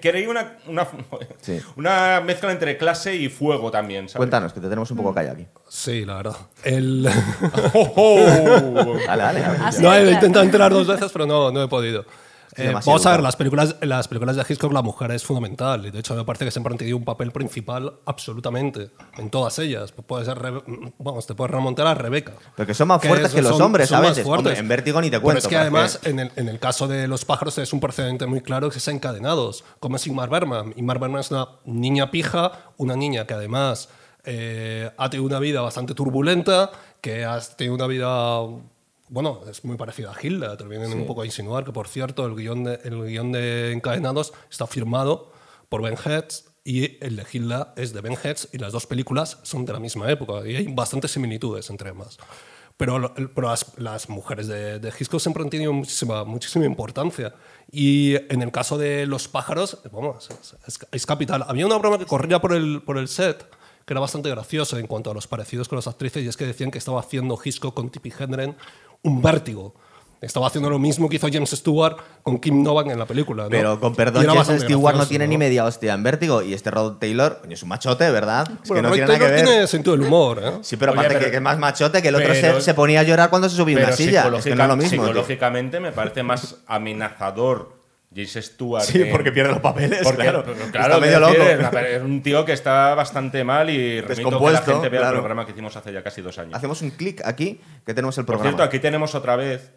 ir 0.03 0.29
una, 0.29 0.57
una, 0.67 0.87
Sí. 1.41 1.59
una 1.75 2.21
mezcla 2.21 2.51
entre 2.51 2.77
clase 2.77 3.15
y 3.15 3.29
fuego 3.29 3.71
también, 3.71 4.07
¿sabes? 4.07 4.17
Cuéntanos, 4.17 4.53
que 4.53 4.59
te 4.59 4.67
tenemos 4.67 4.91
un 4.91 4.97
poco 4.97 5.13
callado 5.13 5.33
aquí. 5.35 5.47
Sí, 5.67 6.05
la 6.05 6.15
verdad. 6.17 6.37
El... 6.63 7.07
¡Oh, 7.73 7.91
oh! 7.95 8.97
Dale, 9.07 9.23
dale. 9.23 9.41
no, 9.79 9.93
he 9.95 10.11
intentado 10.11 10.45
entrar 10.45 10.71
dos 10.71 10.85
veces, 10.85 11.11
pero 11.11 11.25
no, 11.25 11.51
no 11.51 11.63
he 11.63 11.67
podido. 11.67 12.05
Eh, 12.57 12.71
vamos 12.73 13.05
a 13.05 13.11
ver, 13.11 13.21
las 13.21 13.35
películas, 13.35 13.75
las 13.81 14.07
películas 14.07 14.35
de 14.35 14.43
Hitchcock 14.47 14.73
la 14.73 14.81
mujer 14.81 15.11
es 15.11 15.23
fundamental 15.23 15.85
y 15.85 15.91
de 15.91 15.99
hecho 15.99 16.15
me 16.15 16.23
parece 16.25 16.45
que 16.45 16.51
siempre 16.51 16.73
han 16.73 16.77
tenido 16.77 16.97
un 16.97 17.05
papel 17.05 17.31
principal 17.31 17.93
absolutamente 18.05 18.89
en 19.17 19.29
todas 19.29 19.59
ellas. 19.59 19.91
Puede 19.91 20.25
ser, 20.25 20.37
Rebe- 20.39 20.63
vamos, 20.97 21.25
te 21.27 21.35
puedes 21.35 21.51
remontar 21.51 21.87
a 21.87 21.93
Rebeca. 21.93 22.33
Pero 22.55 22.67
que 22.67 22.73
son 22.73 22.87
más 22.87 23.01
fuertes 23.01 23.27
es- 23.27 23.33
que 23.35 23.41
los 23.41 23.51
son- 23.53 23.61
hombres 23.61 23.89
son 23.89 23.97
a 23.99 24.09
veces. 24.09 24.25
Hombre, 24.25 24.57
en 24.57 24.67
Vértigo 24.67 24.99
ni 25.01 25.07
te 25.07 25.11
Pero 25.17 25.21
cuento. 25.23 25.39
es 25.39 25.43
que 25.47 25.49
pero 25.55 25.61
además, 25.61 25.99
en 26.03 26.19
el, 26.19 26.31
en 26.35 26.49
el 26.49 26.59
caso 26.59 26.87
de 26.87 27.07
los 27.07 27.25
pájaros 27.25 27.57
es 27.59 27.71
un 27.73 27.79
precedente 27.79 28.25
muy 28.25 28.41
claro 28.41 28.69
que 28.69 28.79
es 28.79 28.87
encadenados, 28.87 29.63
como 29.79 29.95
es 29.97 30.07
Ingmar 30.07 30.29
Bergman. 30.29 30.73
Ingmar 30.75 30.99
Bergman 30.99 31.21
es 31.21 31.31
una 31.31 31.47
niña 31.65 32.11
pija, 32.11 32.51
una 32.77 32.95
niña 32.95 33.25
que 33.27 33.33
además 33.33 33.89
eh, 34.29 34.91
ha 34.97 35.09
tenido 35.09 35.25
una 35.25 35.39
vida 35.39 35.61
bastante 35.61 35.93
turbulenta, 35.93 36.71
que 37.01 37.23
ha 37.23 37.39
tenido 37.39 37.75
una 37.75 37.87
vida, 37.87 38.39
bueno, 39.09 39.41
es 39.49 39.63
muy 39.63 39.77
parecida 39.77 40.11
a 40.11 40.15
Hilda, 40.21 40.57
te 40.57 40.63
lo 40.63 40.69
vienen 40.69 40.91
un 40.93 41.05
poco 41.07 41.21
a 41.21 41.25
insinuar, 41.25 41.63
que 41.63 41.71
por 41.71 41.87
cierto 41.87 42.25
el 42.25 42.35
guion 42.35 42.63
de, 42.63 42.79
el 42.83 43.03
guion 43.05 43.31
de 43.31 43.71
Encadenados 43.71 44.33
está 44.51 44.67
firmado 44.67 45.31
por 45.69 45.81
Ben 45.81 45.95
Heads 45.97 46.45
y 46.63 47.03
el 47.03 47.15
de 47.15 47.25
Hilda 47.31 47.73
es 47.77 47.93
de 47.93 48.01
Ben 48.01 48.17
Heads 48.21 48.49
y 48.51 48.57
las 48.57 48.73
dos 48.73 48.85
películas 48.87 49.39
son 49.43 49.65
de 49.65 49.73
la 49.73 49.79
misma 49.79 50.11
época 50.11 50.45
y 50.47 50.55
hay 50.55 50.67
bastantes 50.73 51.11
similitudes 51.11 51.69
entre 51.69 51.89
ambas. 51.91 52.17
Pero, 52.75 53.13
pero 53.33 53.49
las, 53.49 53.65
las 53.79 54.07
mujeres 54.07 54.47
de, 54.47 54.77
de 54.79 54.89
Hitchcock 54.89 55.19
siempre 55.19 55.41
han 55.41 55.49
tenido 55.49 55.73
muchísima, 55.73 56.23
muchísima 56.25 56.63
importancia. 56.65 57.33
Y 57.71 58.13
en 58.31 58.43
el 58.43 58.51
caso 58.51 58.77
de 58.77 59.07
los 59.07 59.27
pájaros, 59.27 59.79
vamos, 59.91 60.29
es, 60.29 60.55
es- 60.67 60.79
es 60.91 61.05
capital. 61.07 61.43
Había 61.47 61.65
una 61.65 61.77
broma 61.79 61.97
que 61.97 62.05
corría 62.05 62.39
por 62.39 62.53
el, 62.53 62.83
por 62.83 62.99
el 62.99 63.07
set 63.07 63.47
que 63.85 63.93
era 63.93 64.01
bastante 64.01 64.29
graciosa 64.29 64.77
en 64.79 64.85
cuanto 64.85 65.09
a 65.09 65.13
los 65.15 65.25
parecidos 65.27 65.69
con 65.69 65.77
las 65.77 65.87
actrices 65.87 66.21
y 66.23 66.27
es 66.27 66.35
que 66.37 66.45
decían 66.45 66.69
que 66.71 66.77
estaba 66.77 66.99
haciendo 66.99 67.39
Hitchcock 67.43 67.73
con 67.73 67.89
Tippi 67.89 68.11
Hedren 68.11 68.55
un 69.03 69.21
vértigo. 69.21 69.73
Estaba 70.19 70.47
haciendo 70.47 70.67
lo 70.71 70.79
mismo 70.79 71.07
que 71.09 71.17
hizo 71.17 71.27
James 71.31 71.51
Stewart 71.51 71.95
con 72.23 72.39
Kim 72.39 72.63
Novak 72.63 72.87
en 72.87 72.97
la 72.97 73.05
película. 73.05 73.43
¿no? 73.43 73.49
Pero 73.49 73.79
con 73.79 73.93
perdón, 73.93 74.25
James 74.25 74.63
Stewart 74.63 74.95
no 74.97 75.05
tiene 75.07 75.27
ni 75.27 75.37
media 75.37 75.63
hostia 75.63 75.93
en 75.93 76.01
vértigo. 76.01 76.41
Y 76.41 76.55
este 76.55 76.71
Rod 76.71 76.93
Taylor, 76.93 77.37
coño, 77.41 77.53
es 77.53 77.61
un 77.61 77.69
machote, 77.69 78.09
¿verdad? 78.09 78.49
Es 78.63 78.71
que 78.71 78.81
no 78.81 78.89
Roy 78.89 78.97
tiene 78.97 79.07
nada 79.13 79.19
que 79.19 79.25
Taylor 79.25 79.29
ver. 79.35 79.45
tiene 79.45 79.67
sentido 79.67 79.95
del 79.95 80.07
humor. 80.07 80.41
¿eh? 80.43 80.51
Sí, 80.61 80.75
pero 80.75 80.93
Oye, 80.93 81.01
aparte 81.01 81.13
pero- 81.15 81.25
que, 81.25 81.31
que 81.31 81.37
es 81.37 81.43
más 81.43 81.59
machote 81.59 82.01
que 82.01 82.07
el 82.07 82.15
otro 82.15 82.29
pero- 82.33 82.55
se, 82.55 82.61
se 82.61 82.73
ponía 82.73 83.01
a 83.01 83.03
llorar 83.03 83.29
cuando 83.29 83.47
se 83.47 83.55
subía 83.57 83.77
una 83.77 83.91
silla. 83.91 84.21
Es 84.21 84.43
que 84.43 84.49
psicológica- 84.49 84.55
no 84.55 84.63
es 84.63 84.69
lo 84.69 84.75
mismo. 84.77 84.89
tío. 84.89 85.05
psicológicamente 85.07 85.79
me 85.79 85.91
parece 85.91 86.23
más 86.23 86.55
amenazador 86.65 87.76
James 88.13 88.33
Stewart. 88.33 88.83
Sí, 88.83 88.99
que- 88.99 89.05
porque 89.07 89.31
pierde 89.31 89.51
los 89.51 89.59
papeles, 89.61 89.99
Porque, 90.03 90.23
claro. 90.23 90.43
Está 90.49 90.99
medio 90.99 91.19
loco. 91.19 91.33
Es, 91.43 92.01
un 92.01 92.23
tío 92.23 92.45
que 92.45 92.53
está 92.53 92.95
bastante 92.95 93.43
mal 93.43 93.69
y 93.69 94.01
remito 94.01 94.39
que 94.39 94.51
la 94.51 94.61
gente 94.61 94.89
vea 94.89 94.99
claro. 95.01 95.15
el 95.15 95.21
programa 95.21 95.45
que 95.45 95.51
hicimos 95.51 95.75
hace 95.75 95.91
ya 95.91 96.01
casi 96.03 96.21
dos 96.21 96.37
años. 96.39 96.55
Hacemos 96.55 96.81
un 96.81 96.91
clic 96.91 97.21
aquí 97.25 97.59
que 97.85 97.93
tenemos 97.93 98.17
el 98.17 98.25
Por 98.25 98.35
programa. 98.35 98.57
cierto, 98.57 98.63
aquí 98.63 98.79
tenemos 98.79 99.13
otra 99.13 99.35
vez 99.35 99.71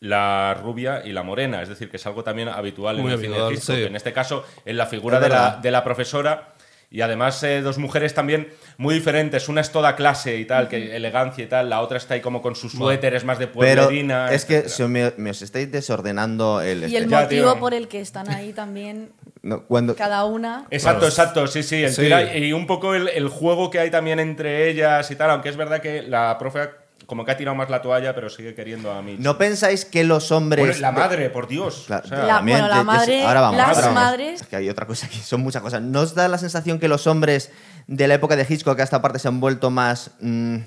la 0.00 0.54
rubia 0.62 1.02
y 1.04 1.12
la 1.12 1.22
morena, 1.22 1.60
es 1.60 1.68
decir, 1.68 1.90
que 1.90 1.96
es 1.96 2.06
algo 2.06 2.22
también 2.22 2.48
habitual 2.48 2.96
Muy 2.98 3.06
en 3.12 3.18
el 3.18 3.20
cine 3.20 3.34
habitual, 3.34 3.48
de 3.50 3.54
Hitchcock. 3.56 3.76
sí. 3.76 3.82
En 3.84 3.96
este 3.96 4.12
caso, 4.12 4.44
en 4.64 4.76
la 4.76 4.86
figura 4.86 5.18
de 5.18 5.28
la, 5.28 5.58
de 5.60 5.70
la 5.72 5.82
profesora 5.82 6.54
y 6.90 7.00
además 7.00 7.42
eh, 7.42 7.60
dos 7.62 7.78
mujeres 7.78 8.14
también 8.14 8.48
muy 8.78 8.94
diferentes. 8.94 9.48
Una 9.48 9.60
es 9.60 9.70
toda 9.70 9.94
clase 9.96 10.38
y 10.38 10.44
tal, 10.46 10.68
que 10.68 10.96
elegancia 10.96 11.44
y 11.44 11.46
tal. 11.48 11.68
La 11.68 11.80
otra 11.80 11.98
está 11.98 12.14
ahí 12.14 12.20
como 12.20 12.40
con 12.40 12.54
su 12.56 12.70
suéter, 12.70 13.12
es 13.14 13.24
más 13.24 13.38
de 13.38 13.48
pero 13.48 13.82
pueblerina. 13.82 14.32
es 14.32 14.44
que 14.44 14.54
etcétera. 14.58 14.74
se 14.76 14.88
me, 14.88 15.12
me 15.16 15.30
os 15.30 15.42
estáis 15.42 15.70
desordenando 15.70 16.60
el... 16.62 16.88
Y 16.90 16.96
el 16.96 17.02
este. 17.04 17.16
Motivo 17.16 17.58
por 17.58 17.74
el 17.74 17.88
que 17.88 18.00
están 18.00 18.30
ahí 18.30 18.52
también, 18.52 19.10
No, 19.42 19.64
cuando, 19.64 19.94
cada 19.96 20.24
una. 20.24 20.66
Exacto, 20.70 21.06
exacto, 21.06 21.46
sí, 21.48 21.62
sí, 21.62 21.82
el 21.84 21.92
Sí. 21.92 22.02
tira- 22.02 22.36
y 22.36 22.52
un 22.52 22.66
poco 22.66 22.94
el, 22.94 23.08
el 23.08 23.28
juego 23.28 23.68
que 23.70 23.80
hay 23.80 23.90
también 23.90 24.20
entre 24.20 24.70
ellas 24.70 25.10
y 25.10 25.16
tal, 25.16 25.30
aunque 25.30 25.48
es 25.48 25.56
verdad 25.56 25.80
que 25.80 26.02
la 26.02 26.36
profe 26.38 26.70
como 27.06 27.24
que 27.24 27.30
ha 27.32 27.36
tirado 27.38 27.54
más 27.56 27.70
la 27.70 27.80
toalla, 27.80 28.14
pero 28.14 28.28
sigue 28.28 28.54
queriendo 28.54 28.92
a 28.92 29.00
Mitch. 29.00 29.18
¿No 29.18 29.38
pensáis 29.38 29.86
que 29.86 30.04
los 30.04 30.30
hombres... 30.30 30.66
Bueno, 30.66 30.78
la 30.80 30.92
madre, 30.92 31.30
por 31.30 31.48
Dios. 31.48 31.84
Claro, 31.86 32.02
o 32.04 32.08
sea, 32.08 32.18
La- 32.18 32.26
también, 32.36 32.58
bueno, 32.58 32.68
la 32.68 32.74
yo- 32.74 32.84
yo 32.84 32.90
sé- 32.92 32.96
madre, 32.98 33.22
ahora 33.24 33.40
vamos, 33.40 33.56
las 33.56 33.68
ahora 33.68 33.80
vamos. 33.80 33.94
madres- 34.02 34.40
Es 34.42 34.46
que 34.46 34.56
hay 34.56 34.68
otra 34.68 34.86
cosa 34.86 35.06
aquí, 35.08 35.18
son 35.18 35.40
muchas 35.40 35.62
cosas. 35.62 35.80
¿No 35.80 36.00
os 36.00 36.14
da 36.14 36.28
la 36.28 36.36
sensación 36.38 36.78
que 36.78 36.86
los 36.86 37.06
hombres 37.06 37.50
de 37.88 38.06
la 38.06 38.14
época 38.14 38.36
de 38.36 38.46
Hitchcock 38.48 38.78
a 38.78 38.84
esta 38.84 39.02
parte 39.02 39.18
se 39.18 39.26
han 39.26 39.40
vuelto 39.40 39.70
más... 39.70 40.12
mm, 40.20 40.58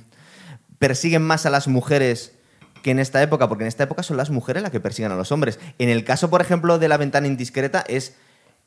persiguen 0.80 1.22
más 1.22 1.46
a 1.46 1.50
las 1.52 1.68
mujeres 1.68 2.34
que 2.82 2.90
en 2.92 3.00
esta 3.00 3.22
época? 3.22 3.48
Porque 3.48 3.64
en 3.64 3.68
esta 3.68 3.84
época 3.84 4.02
son 4.04 4.18
las 4.18 4.32
mujeres 4.32 4.64
las 4.64 4.72
que 4.72 4.80
persiguen 4.80 5.12
a 5.12 5.16
los 5.16 5.32
hombres. 5.32 5.60
En 5.78 5.90
el 5.90 6.04
caso, 6.04 6.30
por 6.32 6.42
ejemplo, 6.42 6.80
de 6.80 6.88
La 6.88 6.98
ventana 6.98 7.28
indiscreta 7.28 7.84
es 7.88 8.16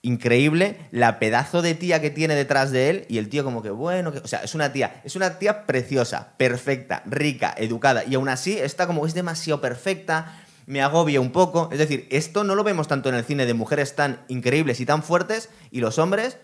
increíble 0.03 0.79
la 0.93 1.19
pedazo 1.19 1.63
de 1.63 1.75
tía 1.75 2.01
que 2.01 2.11
tiene 2.11 2.35
detrás 2.35 2.71
de 2.71 2.91
él 2.91 3.07
y 3.09 3.19
el 3.19 3.29
tío 3.29 3.43
como 3.43 3.63
que 3.63 3.71
bueno, 3.71 4.13
que- 4.13 4.19
o 4.19 4.27
sea, 4.29 4.41
es 4.45 4.55
una 4.55 4.71
tía, 4.73 5.01
es 5.03 5.17
una 5.17 5.39
tía 5.39 5.67
preciosa, 5.67 6.35
perfecta, 6.37 7.03
rica, 7.07 7.55
educada 7.57 8.05
y 8.05 8.15
aún 8.15 8.29
así 8.29 8.57
está 8.59 8.87
como 8.87 9.07
es 9.07 9.15
demasiado 9.15 9.61
perfecta, 9.63 10.45
me 10.67 10.83
agobia 10.83 11.21
un 11.23 11.33
poco, 11.33 11.71
es 11.73 11.79
decir, 11.79 12.07
esto 12.11 12.45
no 12.45 12.55
lo 12.55 12.63
vemos 12.65 12.87
tanto 12.87 13.09
en 13.09 13.15
el 13.15 13.25
cine 13.25 13.47
de 13.47 13.55
mujeres 13.55 13.97
tan 13.97 14.21
increíbles 14.29 14.79
y 14.81 14.87
tan 14.87 15.03
fuertes 15.03 15.49
y 15.71 15.81
los 15.81 15.99
hombres 15.99 16.37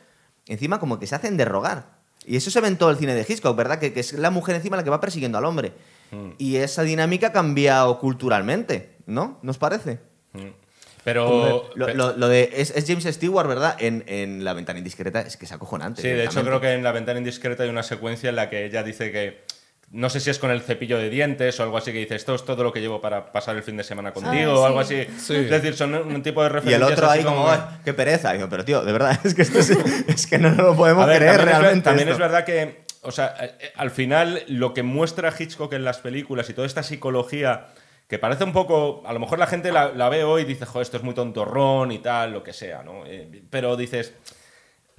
encima 0.47 0.81
como 0.81 0.99
que 0.99 1.07
se 1.07 1.15
hacen 1.15 1.37
de 1.37 1.45
rogar. 1.45 2.00
Y 2.27 2.37
eso 2.37 2.51
se 2.51 2.61
ve 2.61 2.69
en 2.69 2.77
todo 2.77 2.91
el 2.91 2.97
cine 2.99 3.15
de 3.15 3.25
Hitchcock, 3.29 3.57
¿verdad? 3.57 3.79
Que, 3.79 3.93
que 3.93 4.01
es 4.01 4.13
la 4.13 4.31
mujer 4.31 4.55
encima 4.57 4.77
la 4.77 4.85
que 4.85 4.91
va 4.91 5.01
persiguiendo 5.01 5.39
al 5.39 5.45
hombre. 5.45 5.73
Y 6.39 6.57
esa 6.57 6.83
dinámica 6.83 7.29
ha 7.29 7.33
cambiado 7.33 7.99
culturalmente, 8.01 8.97
¿no? 9.07 9.39
¿Nos 9.43 9.59
parece? 9.59 10.01
Pero. 11.05 11.71
Lo, 11.75 11.87
pe- 11.87 11.95
lo- 11.95 12.17
lo 12.17 12.29
de 12.29 12.51
es, 12.57 12.71
es 12.77 12.85
James 12.87 13.05
Stewart, 13.05 13.49
¿verdad? 13.49 13.77
En, 13.79 14.05
en 14.07 14.45
La 14.45 14.53
ventana 14.53 14.79
indiscreta 14.79 15.21
es 15.23 15.37
que 15.37 15.47
es 15.47 15.53
acojonante. 15.53 16.03
sí, 16.03 16.09
de 16.09 16.25
hecho, 16.25 16.43
creo 16.45 16.61
que 16.61 16.73
en 16.73 16.83
La 16.83 16.93
ventana 16.93 17.19
indiscreta 17.19 17.63
hay 17.63 17.71
una 17.71 17.83
secuencia 17.83 18.29
en 18.29 18.37
la 18.37 18.51
que 18.51 18.67
ella 18.67 18.83
dice 18.83 19.11
que. 19.13 19.45
No 19.93 20.09
sé 20.09 20.21
si 20.21 20.31
es 20.31 20.39
con 20.39 20.53
el 20.53 20.61
cepillo 20.63 20.99
de 20.99 21.11
dientes 21.11 21.59
o 21.59 21.65
algo 21.65 21.77
así 21.77 21.93
que 21.93 21.99
dice, 21.99 22.15
esto 22.15 22.35
es 22.37 22.45
todo 22.45 22.63
lo 22.63 22.73
que 22.73 22.81
llevo 22.81 23.01
para 23.01 23.33
pasar 23.33 23.57
el 23.57 23.65
fin 23.65 23.77
de 23.77 23.83
semana 23.83 24.13
contigo 24.13 24.53
Ah, 24.53 24.59
o 24.61 24.65
algo 24.67 24.85
sí. 24.85 25.01
así. 25.01 25.13
Sí. 25.19 25.35
Es 25.35 25.51
decir, 25.51 25.75
son 25.75 25.95
un 25.95 26.23
tipo 26.23 26.43
de 26.43 26.47
Y 26.47 26.51
el 26.51 26.53
referencias. 26.55 26.93
otro 26.93 27.11
ahí 27.11 27.25
como, 27.25 27.49
"Ay, 27.51 27.59
qué 27.85 27.93
pereza. 27.93 28.33
Y 28.33 28.37
digo, 28.39 28.49
pero 28.49 28.65
tío, 28.65 28.83
de 28.85 28.93
verdad, 28.93 29.19
es 29.25 29.35
que, 29.35 29.43
esto 29.43 29.59
es, 29.59 29.71
es 30.09 30.27
que 30.29 30.39
no 30.39 30.51
lo 30.51 30.77
podemos 30.77 31.07
ver, 31.07 31.17
creer 31.19 31.37
también, 31.39 31.49
es, 31.49 31.55
ver- 31.55 31.63
realmente. 31.63 31.85
también 31.85 32.09
esto. 32.09 32.23
es 32.25 32.31
verdad 32.31 32.45
que, 32.45 32.85
o 33.03 33.11
sea, 33.11 33.35
eh, 33.41 33.55
eh, 33.61 33.73
al 33.77 33.91
final 33.91 34.45
lo 34.47 34.75
que 34.75 34.85
muestra 34.85 35.35
Hitchcock 35.37 35.73
en 35.73 35.83
las 35.85 35.99
películas 35.99 36.49
y 36.51 36.55
toda 36.55 36.69
esta 36.69 36.85
psicología 36.85 37.67
que 38.07 38.19
parece 38.21 38.45
un 38.45 38.53
poco, 38.53 39.03
a 39.07 39.13
lo 39.13 39.19
mejor 39.19 39.39
la 39.41 39.47
gente 39.49 39.73
la, 39.73 39.89
la 39.93 40.09
ve 40.09 40.23
hoy 40.23 40.43
y 40.43 40.45
dice, 40.45 40.67
joder, 40.67 40.83
esto 40.83 40.97
es 40.99 41.03
muy 41.03 41.15
tontorrón 41.15 41.91
y 41.93 41.99
tal, 41.99 42.33
lo 42.33 42.43
que 42.45 42.53
sea, 42.53 42.83
¿no? 42.85 43.05
Eh, 43.07 43.43
pero 43.51 43.77
dices, 43.77 44.13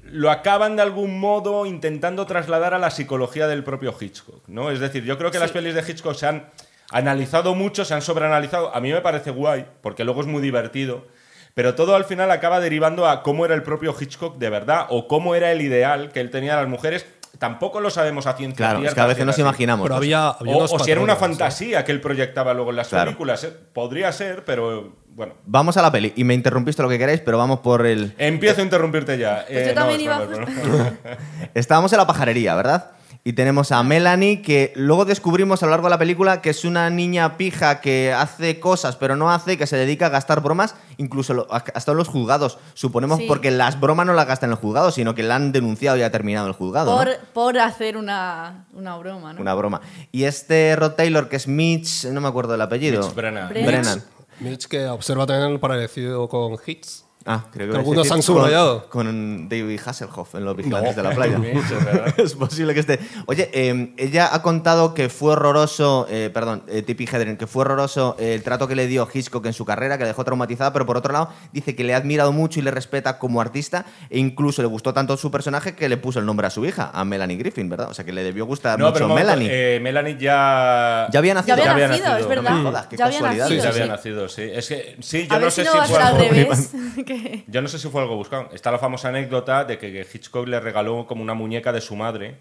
lo 0.03 0.31
acaban 0.31 0.75
de 0.75 0.81
algún 0.81 1.19
modo 1.19 1.65
intentando 1.65 2.25
trasladar 2.25 2.73
a 2.73 2.79
la 2.79 2.91
psicología 2.91 3.47
del 3.47 3.63
propio 3.63 3.95
Hitchcock, 3.99 4.47
¿no? 4.47 4.71
Es 4.71 4.79
decir, 4.79 5.03
yo 5.03 5.17
creo 5.17 5.31
que 5.31 5.39
las 5.39 5.51
pelis 5.51 5.75
de 5.75 5.81
Hitchcock 5.81 6.15
se 6.15 6.27
han 6.27 6.49
analizado 6.91 7.55
mucho, 7.55 7.85
se 7.85 7.93
han 7.93 8.01
sobreanalizado. 8.01 8.75
A 8.75 8.81
mí 8.81 8.91
me 8.91 9.01
parece 9.01 9.31
guay, 9.31 9.65
porque 9.81 10.03
luego 10.03 10.21
es 10.21 10.27
muy 10.27 10.41
divertido. 10.41 11.07
Pero 11.53 11.75
todo 11.75 11.95
al 11.95 12.05
final 12.05 12.31
acaba 12.31 12.59
derivando 12.59 13.07
a 13.07 13.23
cómo 13.23 13.45
era 13.45 13.55
el 13.55 13.63
propio 13.63 13.95
Hitchcock 13.99 14.37
de 14.37 14.49
verdad 14.49 14.87
o 14.89 15.07
cómo 15.07 15.35
era 15.35 15.51
el 15.51 15.61
ideal 15.61 16.11
que 16.11 16.21
él 16.21 16.29
tenía 16.29 16.55
de 16.55 16.61
las 16.61 16.69
mujeres. 16.69 17.05
Tampoco 17.39 17.80
lo 17.80 17.89
sabemos 17.89 18.28
a 18.28 18.34
ciencia 18.34 18.58
Claro, 18.58 18.80
es 18.80 18.82
cierta, 18.84 18.96
que 18.96 19.02
a 19.02 19.08
veces 19.08 19.26
nos 19.26 19.34
así. 19.36 19.41
imaginamos. 19.41 19.84
Pero 19.86 19.96
había, 19.96 20.30
había 20.30 20.56
O, 20.58 20.80
si 20.80 20.91
era 20.91 21.02
una 21.02 21.13
¿eh? 21.13 21.17
fantasía 21.17 21.84
que 21.84 21.91
él 21.91 22.00
proyectaba 22.02 22.54
luego 22.54 22.70
en 22.70 22.76
las 22.76 22.89
Claro. 22.89 23.06
películas. 23.06 23.44
¿eh? 23.44 23.54
Podría 23.74 24.12
ser, 24.12 24.44
pero 24.46 24.94
bueno. 25.15 25.34
Vamos 25.46 25.76
a 25.78 25.82
la 25.82 25.91
peli. 25.91 26.13
Y 26.15 26.24
me 26.24 26.34
interrumpiste 26.34 26.82
lo 26.84 26.89
que 26.89 27.00
queráis, 27.00 27.22
pero 27.22 27.38
vamos 27.38 27.62
por 27.62 27.86
el... 27.86 28.13
Empiezo 28.17 28.62
a 28.62 28.63
interrumpirte 28.63 29.17
ya. 29.17 29.46
Pues 29.48 29.60
Eh, 29.60 29.65
yo 29.70 29.74
también 29.74 30.00
es 30.00 30.06
iba 30.06 30.15
es 30.17 30.28
justo- 30.28 30.46
broma. 30.46 30.91
Estábamos 31.54 31.91
en 31.94 31.98
la 31.98 32.08
pajarería, 32.08 32.54
¿verdad? 32.56 32.91
Y 33.23 33.34
tenemos 33.34 33.71
a 33.71 33.84
Melanie, 33.84 34.41
que 34.41 34.73
luego 34.75 35.05
descubrimos 35.05 35.62
a 35.62 35.67
lo 35.67 35.71
largo 35.71 35.86
de 35.86 35.91
la 35.91 35.99
película 35.99 36.41
que 36.41 36.49
es 36.49 36.65
una 36.65 36.89
niña 36.89 37.38
pija 37.38 37.79
que 37.79 38.12
hace 38.12 38.60
cosas, 38.60 38.95
pero 38.95 39.15
no 39.15 39.29
hace, 39.29 39.60
que 39.60 39.67
se 39.67 39.77
dedica 39.77 40.07
a 40.07 40.10
gastar 40.10 40.41
bromas, 40.41 40.73
incluso 40.97 41.36
lo- 41.36 41.47
hasta 41.51 41.91
en 41.91 41.97
los 41.97 42.07
juzgados. 42.07 42.57
Suponemos 42.73 43.19
Sí. 43.19 43.25
porque 43.27 43.51
las 43.51 43.79
bromas 43.79 44.07
no 44.07 44.13
las 44.13 44.25
gasta 44.25 44.47
en 44.47 44.53
el 44.53 44.57
juzgado, 44.57 44.89
sino 44.89 45.13
que 45.13 45.21
la 45.21 45.36
han 45.36 45.51
denunciado 45.51 45.97
y 45.97 46.01
ha 46.01 46.10
terminado 46.12 46.47
el 46.47 46.53
juzgado. 46.53 46.95
¿no? 47.05 47.12
Por, 47.34 47.60
hacer 47.60 47.95
una, 47.95 48.65
una 48.73 48.97
broma, 48.97 49.34
¿no? 49.34 49.41
Una 49.41 49.53
broma. 49.53 49.81
Y 50.12 50.23
este 50.23 50.75
Rod 50.75 50.93
Taylor, 50.93 51.29
que 51.29 51.36
es 51.36 51.47
Mitch, 51.47 52.05
no 52.05 52.21
me 52.21 52.27
acuerdo 52.27 52.53
del 52.53 52.62
apellido. 52.62 53.03
Mitch 53.03 53.13
Brennan. 53.13 53.49
Brennan. 53.49 54.03
Mitch 54.39 54.65
que 54.65 54.88
observa 54.88 55.27
también 55.27 55.51
el 55.51 55.60
parecido 55.60 56.27
con 56.27 56.57
Hits. 56.65 57.05
Ah, 57.25 57.45
creo 57.51 57.67
que 57.67 57.73
Que 57.73 57.77
algunos 57.79 58.12
han 58.12 58.21
subrayado. 58.23 58.89
Con, 58.89 59.05
con 59.05 59.49
David 59.49 59.79
Hasselhoff 59.86 60.34
en 60.36 60.43
Los 60.45 60.55
Vigilantes 60.55 60.95
de 60.95 61.03
la 61.03 61.10
Playa. 61.15 61.39
Es 62.17 62.34
posible 62.34 62.73
que 62.73 62.79
esté. 62.79 62.99
Oye, 63.27 63.49
eh, 63.53 63.93
ella 63.97 64.29
ha 64.34 64.41
contado 64.41 64.93
que 64.93 65.07
fue 65.10 65.34
horroroso, 65.34 66.07
eh, 66.10 66.29
perdón, 66.34 66.63
eh, 66.67 66.81
Tippi 66.81 67.05
Hedren, 67.05 67.38
que 67.38 67.45
fue 67.47 67.62
horroroso 67.62 68.15
eh, 68.19 68.34
el 68.34 68.43
trato 68.43 68.67
que 68.67 68.75
le 68.75 68.88
dio 68.88 69.07
Hitchcock 69.12 69.45
en 69.45 69.53
su 69.53 69.65
carrera, 69.65 69.97
que 69.97 70.03
la 70.03 70.07
dejó 70.10 70.23
traumatizada, 70.25 70.73
pero 70.73 70.86
por 70.86 70.97
otro 70.97 71.13
lado 71.13 71.29
dice 71.53 71.75
que 71.75 71.84
le 71.84 71.93
ha 71.93 71.97
admirado 71.97 72.31
mucho 72.31 72.60
y 72.60 72.63
le 72.63 72.71
respeta 72.71 73.19
como 73.19 73.39
artista 73.39 73.86
e 74.10 74.17
incluso 74.19 74.62
le 74.62 74.67
gustó 74.67 74.93
tanto 74.93 75.15
su 75.17 75.29
personaje 75.29 75.75
que 75.75 75.89
le 75.89 75.97
puso 75.97 76.19
el 76.19 76.25
nombre 76.25 76.47
a 76.47 76.49
su 76.49 76.65
hija, 76.65 76.89
a 76.93 77.05
Melanie 77.05 77.38
Griffin, 77.38 77.69
¿verdad? 77.69 77.89
O 77.89 77.93
sea 77.93 78.03
que 78.03 78.13
le 78.13 78.23
debió 78.23 78.45
gustar 78.45 78.79
No, 78.79 78.91
pero 78.93 79.05
mucho 79.05 79.10
momento, 79.10 79.31
Melanie. 79.38 79.75
eh, 79.75 79.79
Melanie 79.79 80.17
ya. 80.19 81.07
ya 81.12 81.19
había 81.19 81.34
nacido. 81.36 81.55
Ya 81.57 81.63
había 81.63 81.65
Ya 81.65 81.86
había 81.86 81.88
nacido, 81.88 82.17
es 82.17 82.27
verdad. 82.27 82.51
No 82.51 82.57
me 82.57 82.63
jodas, 82.63 82.88
qué 82.88 82.97
ya 82.97 83.05
había 83.05 83.19
casualidad. 83.19 83.47
Sí, 83.47 83.53
nacido, 83.57 83.63
ya 83.63 83.69
había 83.69 83.84
sí. 83.84 83.89
nacido, 83.89 84.29
sí. 84.29 84.41
Es 84.53 84.67
que 84.67 84.95
sí, 85.01 85.27
yo 85.27 85.36
A 85.36 85.39
no 85.39 85.51
sé 85.51 85.63
si 85.63 85.69
fue 85.69 87.05
que- 87.13 87.43
Yo 87.47 87.62
no 87.62 87.67
sé 87.67 87.80
si 87.80 87.88
fue 87.89 88.02
algo 88.02 88.15
buscado. 88.15 88.50
Está 88.54 88.71
la 88.71 88.80
famosa 88.80 89.10
anécdota 89.10 89.65
de 89.65 89.78
que 89.78 90.06
Hitchcock 90.13 90.47
le 90.47 90.60
regaló 90.60 91.06
como 91.08 91.21
una 91.21 91.34
muñeca 91.34 91.71
de 91.74 91.82
su 91.82 91.95
madre, 91.95 92.38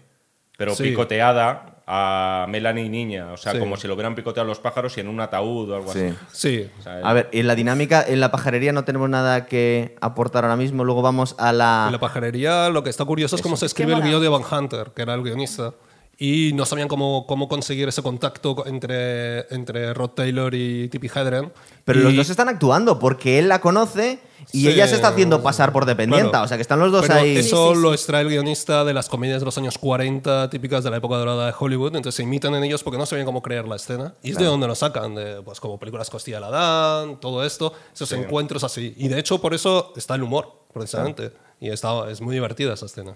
pero 0.57 0.75
Sí. 0.75 0.83
picoteada 0.83 1.77
a 1.87 2.45
Melanie 2.47 2.87
niña. 2.89 3.33
O 3.33 3.37
sea, 3.37 3.51
Sí. 3.53 3.59
como 3.59 3.75
si 3.77 3.87
lo 3.87 3.95
hubieran 3.95 4.15
picoteado 4.15 4.47
los 4.47 4.59
pájaros 4.59 4.95
y 4.97 5.01
en 5.01 5.07
un 5.07 5.19
ataúd 5.19 5.71
o 5.71 5.75
algo 5.75 5.91
Sí. 5.91 5.99
así. 6.05 6.15
Sí. 6.31 6.69
O 6.79 6.83
sea, 6.83 6.99
A 7.03 7.13
ver, 7.13 7.29
en 7.31 7.47
la 7.47 7.55
dinámica, 7.55 8.03
en 8.07 8.19
la 8.19 8.31
pajarería 8.31 8.71
no 8.71 8.85
tenemos 8.85 9.09
nada 9.09 9.45
que 9.45 9.95
aportar 10.01 10.45
ahora 10.45 10.55
mismo. 10.55 10.83
Luego 10.85 11.01
vamos 11.01 11.35
a 11.39 11.51
la. 11.51 11.83
En 11.87 11.91
la 11.93 11.99
pajarería 11.99 12.69
lo 12.69 12.83
que 12.83 12.89
está 12.89 13.03
curioso 13.05 13.35
es 13.35 13.41
cómo 13.41 13.57
se 13.57 13.65
escribe 13.65 13.93
el 13.93 14.01
guion 14.01 14.21
de 14.21 14.29
Van 14.29 14.43
Hunter, 14.49 14.91
que 14.95 15.01
era 15.01 15.13
el 15.15 15.23
guionista. 15.23 15.73
y 16.23 16.51
no 16.53 16.65
sabían 16.67 16.87
cómo, 16.87 17.25
cómo 17.25 17.47
conseguir 17.47 17.87
ese 17.87 18.03
contacto 18.03 18.63
entre, 18.67 19.51
entre 19.51 19.91
Rod 19.95 20.11
Taylor 20.11 20.53
y 20.53 20.87
Tippi 20.89 21.07
Hedren. 21.07 21.51
Pero 21.83 21.99
Y- 21.99 22.03
los 22.03 22.15
dos 22.15 22.29
están 22.29 22.47
actuando 22.47 22.99
porque 22.99 23.39
él 23.39 23.49
la 23.49 23.59
conoce 23.59 24.19
y 24.51 24.61
Sí. 24.61 24.67
ella 24.69 24.87
se 24.87 24.95
está 24.95 25.09
haciendo 25.09 25.41
pasar 25.41 25.71
por 25.71 25.85
dependienta. 25.85 26.29
Claro. 26.29 26.45
O 26.45 26.47
sea, 26.47 26.57
que 26.57 26.61
están 26.61 26.79
los 26.79 26.91
dos 26.91 27.01
Pero 27.07 27.19
ahí. 27.19 27.37
Eso 27.37 27.69
Sí, 27.69 27.75
sí, 27.75 27.81
lo 27.81 27.93
extrae 27.93 28.21
el 28.21 28.29
guionista 28.29 28.83
de 28.83 28.93
las 28.93 29.09
comedias 29.09 29.39
de 29.39 29.45
los 29.45 29.57
años 29.57 29.77
40 29.77 30.49
típicas 30.49 30.83
de 30.83 30.89
la 30.91 30.97
época 30.97 31.17
dorada 31.17 31.45
de 31.47 31.53
Hollywood. 31.57 31.95
Entonces 31.95 32.15
se 32.15 32.23
imitan 32.23 32.53
en 32.55 32.63
ellos 32.63 32.83
porque 32.83 32.97
no 32.97 33.05
sabían 33.05 33.25
cómo 33.25 33.41
crear 33.41 33.67
la 33.67 33.75
escena. 33.75 34.15
Y 34.23 34.31
es 34.31 34.37
de 34.37 34.45
donde 34.45 34.67
lo 34.67 34.75
sacan, 34.75 35.15
de, 35.15 35.41
pues 35.43 35.59
como 35.59 35.79
películas 35.79 36.09
Costilla 36.09 36.39
de 36.39 36.45
Adán, 36.47 37.19
todo 37.19 37.43
esto, 37.45 37.73
esos 37.93 38.11
encuentros 38.13 38.63
así. 38.63 38.93
Y 38.97 39.07
de 39.07 39.19
hecho 39.19 39.39
por 39.39 39.53
eso 39.53 39.93
está 39.95 40.15
el 40.15 40.23
humor, 40.23 40.51
precisamente. 40.73 41.31
Y 41.59 41.69
está, 41.69 42.09
es 42.09 42.21
muy 42.21 42.33
divertida 42.33 42.73
esa 42.73 42.85
escena. 42.87 43.15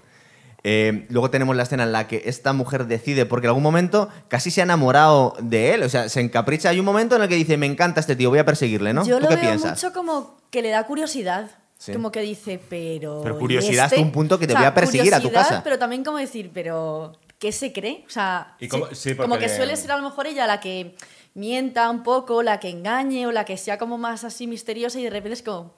Eh, 0.68 1.06
luego 1.10 1.30
tenemos 1.30 1.56
la 1.56 1.62
escena 1.62 1.84
en 1.84 1.92
la 1.92 2.08
que 2.08 2.24
esta 2.26 2.52
mujer 2.52 2.88
decide, 2.88 3.28
porque 3.28 3.46
en 3.46 3.50
algún 3.50 3.62
momento 3.62 4.10
casi 4.30 4.50
se 4.50 4.62
ha 4.62 4.64
enamorado 4.64 5.36
de 5.40 5.76
él, 5.76 5.84
o 5.84 5.90
sea, 5.90 6.10
se 6.10 6.22
encapricha. 6.22 6.70
Hay 6.70 6.80
un 6.80 6.86
momento 6.86 7.16
en 7.16 7.22
el 7.22 7.30
que 7.30 7.36
dice, 7.36 7.56
me 7.56 7.68
encanta 7.68 8.00
este 8.00 8.16
tío, 8.16 8.32
voy 8.32 8.40
a 8.40 8.46
perseguirle, 8.46 8.92
¿no? 8.92 9.06
Yo 9.06 9.18
¿Tú 9.18 9.24
lo 9.26 9.30
qué 9.30 9.36
veo 9.36 9.44
piensas? 9.46 9.82
mucho 9.84 9.94
como 9.94 10.38
que 10.50 10.64
le 10.64 10.70
da 10.70 10.84
curiosidad. 10.88 11.52
Sí. 11.78 11.92
Como 11.94 12.12
que 12.12 12.22
dice, 12.22 12.60
pero. 12.68 13.20
Pero 13.22 13.36
¿y 13.36 13.40
curiosidad 13.40 13.84
hasta 13.86 13.98
este? 13.98 14.06
un 14.08 14.12
punto 14.12 14.40
que 14.40 14.48
te 14.48 14.54
O 14.54 14.56
sea, 14.56 14.62
voy 14.62 14.68
a 14.70 14.74
perseguir 14.74 15.14
a 15.14 15.20
tu 15.20 15.32
casa. 15.32 15.62
Pero 15.64 15.78
también 15.78 16.04
como 16.04 16.18
decir, 16.18 16.50
pero. 16.52 17.14
¿Qué 17.38 17.52
se 17.52 17.72
cree? 17.74 18.04
O 18.08 18.10
sea, 18.10 18.56
Y 18.60 18.68
como- 18.70 18.88
se- 18.88 18.96
sí, 18.96 19.10
porque 19.14 19.30
como 19.30 19.40
que 19.40 19.48
le- 19.48 19.56
suele 19.56 19.76
ser 19.76 19.92
a 19.92 19.98
lo 19.98 20.04
mejor 20.04 20.26
ella 20.26 20.48
la 20.48 20.62
que 20.62 20.96
mienta 21.36 21.90
un 21.92 22.02
poco, 22.02 22.42
la 22.42 22.60
que 22.62 22.70
engañe 22.70 23.28
o 23.28 23.32
la 23.32 23.44
que 23.46 23.58
sea 23.58 23.78
como 23.78 23.98
más 23.98 24.24
así 24.24 24.48
misteriosa 24.48 25.00
y 25.00 25.04
de 25.04 25.10
repente 25.12 25.34
es 25.34 25.44
como. 25.44 25.74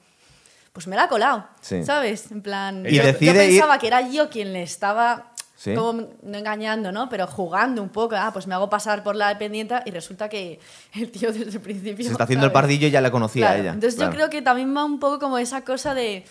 Pues 0.72 0.86
me 0.86 0.96
la 0.96 1.04
ha 1.04 1.08
colado, 1.08 1.46
Sí. 1.60 1.82
¿sabes? 1.84 2.30
En 2.30 2.42
plan. 2.42 2.84
Y 2.86 2.94
yo, 2.94 3.02
yo 3.02 3.06
decide 3.08 3.46
ir- 3.46 3.50
pensaba 3.52 3.78
que 3.78 3.86
era 3.88 4.00
yo 4.08 4.28
quien 4.30 4.52
le 4.52 4.62
estaba. 4.62 5.32
Sí. 5.56 5.74
Como 5.74 6.06
no 6.22 6.38
engañando, 6.38 6.92
¿no? 6.92 7.08
Pero 7.08 7.26
jugando 7.26 7.82
un 7.82 7.88
poco. 7.88 8.14
Ah, 8.14 8.30
pues 8.32 8.46
me 8.46 8.54
hago 8.54 8.70
pasar 8.70 9.02
por 9.02 9.16
la 9.16 9.28
dependienta 9.28 9.82
y 9.84 9.90
resulta 9.90 10.28
que 10.28 10.60
el 10.94 11.10
tío 11.10 11.32
desde 11.32 11.50
el 11.50 11.60
principio. 11.60 12.04
Se 12.04 12.12
está 12.12 12.24
haciendo 12.24 12.46
el 12.46 12.52
¿sabes? 12.52 12.62
pardillo 12.62 12.86
y 12.86 12.90
ya 12.92 13.00
la 13.00 13.10
conocía 13.10 13.46
Claro, 13.46 13.56
a 13.56 13.60
ella. 13.62 13.72
Entonces 13.72 13.96
claro. 13.96 14.12
yo 14.12 14.16
creo 14.16 14.30
que 14.30 14.40
también 14.40 14.76
va 14.76 14.84
un 14.84 15.00
poco 15.00 15.18
como 15.18 15.36
esa 15.36 15.62
cosa 15.64 15.94
de, 15.94 16.24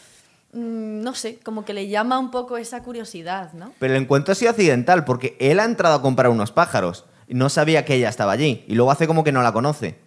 mm, 0.53 1.01
no 1.01 1.13
sé, 1.13 1.39
como 1.43 1.65
que 1.65 1.73
le 1.73 1.89
llama 1.89 2.19
un 2.19 2.31
poco 2.31 2.55
esa 2.57 2.81
curiosidad, 2.83 3.51
¿no? 3.51 3.73
Pero 3.79 3.95
el 3.95 4.01
encuentro 4.01 4.31
ha 4.31 4.35
sido 4.35 4.51
accidental, 4.51 5.03
porque 5.03 5.35
él 5.41 5.59
ha 5.59 5.65
entrado 5.65 5.95
a 5.95 6.01
comprar 6.01 6.31
unos 6.31 6.53
pájaros 6.53 7.03
y 7.27 7.33
no 7.33 7.49
sabía 7.49 7.83
que 7.83 7.95
ella 7.95 8.07
estaba 8.07 8.31
allí. 8.31 8.63
Y 8.69 8.75
luego 8.75 8.91
hace 8.91 9.07
como 9.07 9.25
que 9.25 9.33
no 9.33 9.41
la 9.41 9.51
conoce. 9.51 9.99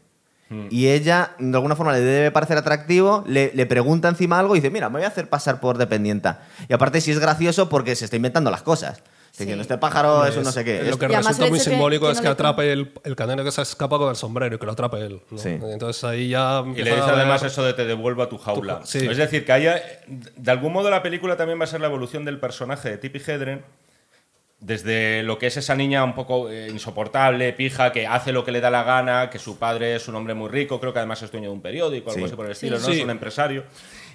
Hmm. 0.50 0.66
Y 0.68 0.88
ella, 0.88 1.30
de 1.38 1.56
alguna 1.56 1.76
forma, 1.76 1.92
le 1.92 2.00
debe 2.00 2.30
parecer 2.32 2.58
atractivo, 2.58 3.24
le, 3.26 3.52
le 3.54 3.66
pregunta 3.66 4.08
encima 4.08 4.38
algo 4.38 4.56
y 4.56 4.58
dice, 4.58 4.70
mira, 4.70 4.88
me 4.90 4.96
voy 4.98 5.04
a 5.04 5.08
hacer 5.08 5.28
pasar 5.28 5.60
por 5.60 5.78
dependienta. 5.78 6.42
Y 6.68 6.72
aparte 6.74 7.00
sí 7.00 7.12
es 7.12 7.20
gracioso 7.20 7.68
porque 7.68 7.94
se 7.96 8.04
está 8.04 8.16
inventando 8.16 8.50
las 8.50 8.62
cosas. 8.62 9.02
Sí. 9.32 9.44
diciendo, 9.44 9.62
este 9.62 9.78
pájaro 9.78 10.26
es 10.26 10.36
un 10.36 10.42
no 10.42 10.50
sé 10.50 10.64
qué. 10.64 10.82
Lo 10.82 10.98
que 10.98 11.04
Y 11.04 11.08
resulta 11.08 11.44
el 11.44 11.50
muy 11.50 11.60
que- 11.60 11.64
simbólico 11.64 12.06
que 12.06 12.12
es 12.14 12.20
que 12.20 12.26
atrape 12.26 12.72
el, 12.72 12.92
el 13.04 13.14
canero 13.14 13.44
que 13.44 13.52
se 13.52 13.62
escapa 13.62 13.96
con 13.96 14.10
el 14.10 14.16
sombrero 14.16 14.56
y 14.56 14.58
que 14.58 14.66
lo 14.66 14.72
atrape 14.72 14.98
él. 15.06 15.22
¿no? 15.30 15.38
Sí. 15.38 15.50
Entonces 15.50 16.02
ahí 16.02 16.30
ya. 16.30 16.64
Y 16.66 16.82
le 16.82 16.90
dice 16.96 17.00
además 17.08 17.40
eso 17.44 17.62
de 17.62 17.72
te 17.72 17.84
devuelvo 17.84 18.24
a 18.24 18.28
tu 18.28 18.38
jaula. 18.38 18.80
Tu- 18.80 18.86
sí. 18.88 19.06
Es 19.06 19.16
decir, 19.16 19.44
que 19.44 19.52
haya. 19.52 19.80
De 20.36 20.50
algún 20.50 20.72
modo 20.72 20.90
la 20.90 21.00
película 21.00 21.36
también 21.36 21.60
va 21.60 21.64
a 21.64 21.68
ser 21.68 21.80
la 21.80 21.86
evolución 21.86 22.24
del 22.24 22.40
personaje 22.40 22.90
de 22.90 22.98
Tippi 22.98 23.20
Hedren. 23.24 23.62
Desde 24.61 25.23
lo 25.23 25.38
que 25.38 25.46
es 25.46 25.57
esa 25.57 25.75
niña 25.75 26.05
un 26.05 26.14
poco 26.14 26.51
eh, 26.51 26.68
insoportable, 26.70 27.53
pija, 27.55 27.92
que 27.92 28.07
hace 28.07 28.31
lo 28.31 28.44
que 28.44 28.53
le 28.53 28.61
da 28.61 28.70
la 28.70 28.83
gana, 28.83 29.31
que 29.31 29.38
su 29.38 29.59
padre 29.59 29.96
es 29.96 30.07
un 30.07 30.14
hombre 30.16 30.35
muy 30.35 30.51
rico, 30.51 30.79
creo 30.79 30.92
que 30.92 30.99
además 30.99 31.23
es 31.23 31.33
dueño 31.33 31.49
de 31.49 31.55
un 31.55 31.62
periódico, 31.62 32.11
algo 32.11 32.20
Sí. 32.20 32.25
así 32.27 32.37
por 32.37 32.44
el 32.46 32.53
estilo, 32.53 32.77
Sí. 32.79 32.83
¿no? 32.87 32.92
Sí. 32.92 32.99
Es 32.99 33.05
un 33.05 33.11
empresario. 33.11 33.64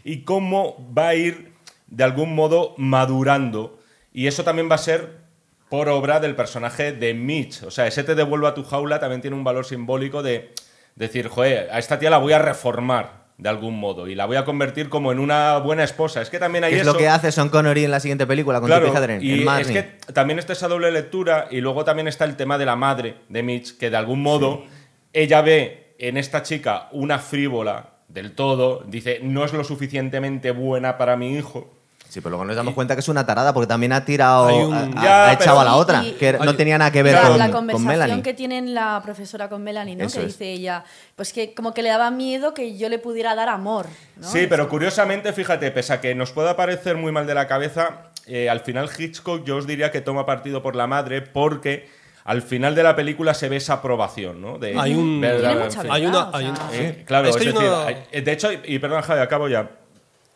Y 0.04 0.22
cómo 0.22 0.78
va 0.96 1.08
a 1.10 1.16
ir, 1.16 1.52
de 1.88 2.04
algún 2.04 2.36
modo, 2.36 2.76
madurando. 2.78 3.80
Y 4.14 4.28
eso 4.28 4.44
también 4.44 4.70
va 4.70 4.76
a 4.76 4.80
ser 4.80 5.26
por 5.70 5.90
obra 5.90 6.20
del 6.20 6.36
personaje 6.36 6.92
de 6.92 7.16
Mitch. 7.16 7.64
O 7.64 7.72
sea, 7.72 7.88
ese 7.88 8.04
te 8.04 8.14
devuelvo 8.14 8.46
a 8.46 8.54
tu 8.54 8.64
jaula 8.64 9.00
también 9.00 9.22
tiene 9.22 9.36
un 9.36 9.44
valor 9.44 9.66
simbólico 9.66 10.22
de 10.22 10.54
decir, 10.96 11.28
joder, 11.28 11.70
a 11.72 11.80
esta 11.80 11.98
tía 11.98 12.12
la 12.12 12.20
voy 12.20 12.34
a 12.34 12.40
reformar 12.40 13.25
de 13.38 13.50
algún 13.50 13.78
modo 13.78 14.08
y 14.08 14.15
la 14.15 14.26
voy 14.26 14.38
a 14.38 14.45
convertir 14.45 14.88
como 14.88 15.12
en 15.12 15.19
una 15.19 15.58
buena 15.58 15.84
esposa. 15.84 16.21
Es 16.21 16.30
que 16.30 16.39
también 16.39 16.63
hay 16.63 16.71
que 16.71 16.78
es 16.78 16.82
eso. 16.84 16.93
lo 16.93 16.98
que 16.98 17.10
hace 17.10 17.32
Sean 17.32 17.50
Connery 17.50 17.84
en 17.84 17.91
la 17.91 18.00
siguiente 18.00 18.26
película 18.26 18.60
con 18.60 18.67
Claro, 18.67 18.95
Hedren, 18.95 19.21
y 19.21 19.41
en 19.41 19.50
es 19.60 19.67
que 19.67 19.84
también 20.13 20.39
está 20.39 20.54
esa 20.54 20.67
doble 20.67 20.91
lectura 20.91 21.48
y 21.52 21.60
luego 21.60 21.84
también 21.84 22.08
está 22.08 22.26
el 22.26 22.36
tema 22.36 22.58
de 22.58 22.65
la 22.65 22.76
madre 22.76 23.15
de 23.28 23.43
Mitch, 23.43 23.78
que 23.78 23.89
de 23.89 23.98
algún 23.98 24.21
modo 24.21 24.63
ella 25.12 25.41
ve 25.41 25.95
en 26.00 26.17
esta 26.17 26.43
chica 26.43 26.88
una 26.91 27.19
frívola 27.19 27.95
del 28.08 28.34
todo, 28.34 28.84
dice, 28.88 29.19
no 29.21 29.43
es 29.43 29.54
lo 29.54 29.63
suficientemente 29.63 30.52
buena 30.52 30.98
para 30.98 31.17
mi 31.17 31.36
hijo. 31.36 31.74
Sí, 32.10 32.22
pero 32.22 32.30
luego 32.32 32.46
nos 32.46 32.56
damos 32.56 32.74
cuenta 32.74 32.94
que 32.96 33.02
es 33.02 33.10
una 33.10 33.26
tarada 33.26 33.54
porque 33.54 33.68
también 33.68 33.91
ha 33.91 34.06
tirado, 34.06 34.48
un- 34.56 34.74
ha- 34.74 34.82
ha, 34.84 35.04
Ya, 35.04 35.30
ha 35.30 35.34
echado 35.34 35.58
pero- 35.58 35.60
a 35.60 35.63
la 35.65 35.76
otra, 35.76 36.04
y- 36.06 36.13
que 36.13 36.34
no 36.34 36.56
tenía 36.56 36.78
nada 36.78 36.89
que 36.91 37.04
ver 37.04 37.13
Claro, 37.13 37.30
con, 37.30 37.38
la 37.39 37.46
con 37.46 37.54
conversación 37.56 37.88
Melanie. 37.88 38.24
que 38.24 38.34
tienen 38.34 38.74
la 38.74 39.02
profesora 39.04 39.50
con 39.50 39.63
Melanie, 39.63 39.96
¿no? 39.98 40.06
Eso 40.06 40.20
que 40.22 40.28
es. 40.28 40.34
dice 40.34 40.52
ella, 40.52 40.84
pues 41.15 41.34
que 41.34 41.54
como 41.54 41.74
que 41.74 41.82
le 41.84 41.89
daba 41.89 42.12
miedo 42.12 42.54
que 42.54 42.78
yo 42.78 42.88
le 42.88 43.00
pudiera 43.00 43.36
dar 43.36 43.50
amor, 43.50 43.88
¿no? 44.15 44.28
Sí, 44.32 44.48
pero 44.48 44.70
curiosamente, 44.70 45.34
fíjate, 45.34 45.72
pese 45.72 45.91
a 45.94 46.00
que 46.02 46.15
nos 46.15 46.32
pueda 46.32 46.56
parecer 46.56 46.96
muy 46.96 47.12
mal 47.12 47.28
de 47.28 47.34
la 47.36 47.48
cabeza, 47.48 48.04
eh, 48.28 48.50
al 48.50 48.62
final 48.62 48.89
Hitchcock 48.98 49.44
yo 49.44 49.58
os 49.58 49.68
diría 49.68 49.91
que 49.91 50.00
toma 50.02 50.26
partido 50.26 50.63
por 50.63 50.76
la 50.78 50.88
madre 50.88 51.22
porque 51.22 51.89
al 52.24 52.41
final 52.41 52.74
de 52.76 52.82
la 52.84 52.96
película 52.96 53.34
se 53.34 53.50
ve 53.50 53.58
esa 53.58 53.74
aprobación, 53.74 54.41
¿no? 54.41 54.58
De, 54.58 54.80
Hay 54.80 54.96
un-. 54.96 55.24
Hay 55.24 56.06
una. 56.06 56.30
hay 56.34 56.46
un- 56.46 56.56
Eh, 56.72 57.04
claro, 57.06 57.28
Es 57.28 57.36
es, 57.36 57.41
que 57.41 57.48
hay 57.50 57.54
decir, 57.54 57.70
una- 57.70 57.86
hay- 57.88 58.22
de 58.22 58.32
hecho, 58.32 58.52
y, 58.52 58.60
y 58.65 58.80
perdón, 58.80 59.02
Javi, 59.02 59.20
acabo 59.20 59.48
ya. 59.50 59.70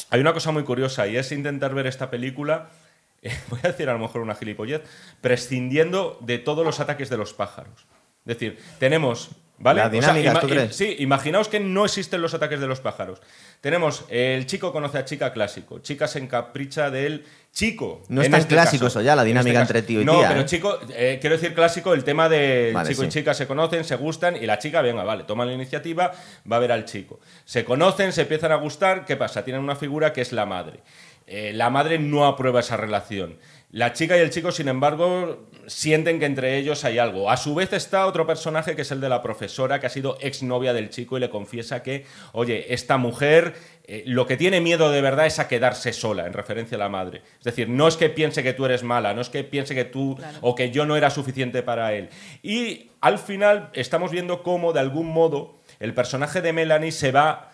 Hay 0.10 0.22
una 0.22 0.34
cosa 0.34 0.52
muy 0.52 0.64
curiosa 0.64 1.08
y 1.08 1.18
es 1.18 1.32
intentar 1.32 1.74
ver 1.74 1.88
esta 1.88 2.10
película, 2.10 2.70
eh, 3.22 3.38
voy 3.50 3.60
a 3.64 3.68
decir 3.70 3.90
a 3.90 3.94
lo 3.94 4.00
mejor 4.00 4.22
una 4.22 4.36
gilipollez, 4.36 4.82
prescindiendo 5.22 6.18
de 6.22 6.38
todos 6.38 6.66
los 6.66 6.80
ataques 6.80 7.10
de 7.10 7.18
los 7.18 7.34
pájaros. 7.34 7.86
Es 8.26 8.38
decir, 8.38 8.60
tenemos, 8.80 9.32
¿vale? 9.60 9.82
Las 9.82 9.92
dinámicas, 9.92 10.40
¿tú 10.40 10.48
i- 10.48 10.50
crees? 10.50 10.76
Sí, 10.76 10.96
imaginaos 11.00 11.48
que 11.48 11.60
no 11.60 11.86
existen 11.86 12.22
los 12.22 12.34
ataques 12.34 12.60
de 12.60 12.68
los 12.68 12.80
pájaros. 12.80 13.22
Tenemos 13.62 14.06
eh, 14.10 14.36
el 14.38 14.46
chico 14.46 14.72
conoce 14.72 14.98
a 14.98 15.06
chica 15.06 15.32
clásico, 15.34 15.80
chica 15.80 16.08
se 16.08 16.20
encapricha 16.20 16.90
del 16.90 17.26
chico. 17.52 18.04
No 18.10 18.22
es 18.22 18.30
tan 18.32 18.40
este 18.42 18.56
clásico 18.56 18.86
caso. 18.86 19.00
eso 19.00 19.06
ya, 19.06 19.16
la 19.16 19.24
En 19.24 19.28
dinámica 19.30 19.62
este 19.62 19.78
entre 19.78 19.82
tío 19.88 20.02
y 20.02 20.06
no, 20.06 20.18
tía, 20.20 20.30
pero 20.30 20.42
¿eh? 20.42 20.46
chico, 20.46 20.80
eh, 20.96 21.18
quiero 21.20 21.36
decir 21.36 21.54
clásico, 21.54 21.94
el 21.94 22.04
tema 22.04 22.30
de 22.30 22.72
Vale, 22.74 22.90
chico 22.90 23.04
y 23.04 23.10
chica 23.10 23.34
se 23.34 23.48
conocen, 23.48 23.84
se 23.84 23.96
gustan 23.96 24.36
y 24.36 24.46
la 24.46 24.60
chica, 24.60 24.82
venga, 24.82 25.04
vale, 25.04 25.24
toma 25.26 25.46
la 25.46 25.54
iniciativa, 25.54 26.12
va 26.50 26.56
a 26.56 26.60
ver 26.60 26.72
al 26.72 26.86
chico. 26.86 27.20
Se 27.46 27.66
conocen, 27.66 28.14
se 28.14 28.22
empiezan 28.22 28.52
a 28.52 28.56
gustar, 28.56 29.06
¿qué 29.06 29.16
pasa? 29.18 29.44
Tienen 29.44 29.62
una 29.62 29.76
figura 29.76 30.14
que 30.14 30.22
es 30.22 30.32
la 30.32 30.46
madre. 30.46 30.80
Eh, 31.28 31.52
la 31.54 31.70
madre 31.70 32.00
no 32.00 32.26
aprueba 32.26 32.62
esa 32.62 32.76
relación. 32.78 33.38
La 33.72 33.94
chica 33.94 34.18
y 34.18 34.22
el 34.22 34.32
chico, 34.32 34.52
sin 34.52 34.68
embargo, 34.68 35.48
sienten 35.68 36.18
que 36.20 36.26
entre 36.26 36.58
ellos 36.58 36.84
hay 36.86 36.98
algo. 36.98 37.30
A 37.30 37.38
su 37.38 37.54
vez 37.54 37.72
está 37.74 38.08
otro 38.08 38.26
personaje 38.26 38.76
que 38.76 38.82
es 38.82 38.92
el 38.92 39.00
de 39.00 39.10
la 39.10 39.22
profesora, 39.22 39.80
que 39.80 39.86
ha 39.86 39.92
sido 39.92 40.18
exnovia 40.22 40.74
del 40.74 40.90
chico 40.90 41.18
y 41.18 41.20
le 41.20 41.30
confiesa 41.30 41.84
que, 41.84 42.06
oye, 42.32 42.74
esta 42.74 42.98
mujer 42.98 43.54
eh, 43.92 44.04
lo 44.08 44.26
que 44.26 44.38
tiene 44.38 44.60
miedo 44.60 44.92
de 44.92 45.02
verdad 45.02 45.28
es 45.28 45.38
a 45.38 45.48
quedarse 45.48 45.94
sola, 45.94 46.26
en 46.26 46.34
referencia 46.34 46.78
a 46.78 46.80
la 46.80 46.90
madre. 46.90 47.22
Es 47.38 47.44
decir, 47.44 47.70
no 47.70 47.88
es 47.88 47.96
que 47.96 48.10
piense 48.10 48.42
que 48.42 48.54
tú 48.54 48.66
eres 48.66 48.82
mala, 48.82 49.14
no 49.14 49.22
es 49.22 49.30
que 49.30 49.44
piense 49.44 49.76
que 49.76 49.86
tú 49.86 50.18
o 50.42 50.56
que 50.56 50.72
yo 50.72 50.88
no 50.88 50.96
era 50.96 51.12
suficiente 51.12 51.62
para 51.62 51.94
él. 51.94 52.10
Y 52.42 52.90
al 53.02 53.20
final 53.20 53.70
estamos 53.74 54.10
viendo 54.10 54.42
cómo, 54.42 54.74
de 54.74 54.80
algún 54.80 55.08
modo, 55.08 55.60
el 55.80 55.94
personaje 55.94 56.42
de 56.42 56.54
Melanie 56.54 56.92
se 56.92 57.12
va 57.12 57.49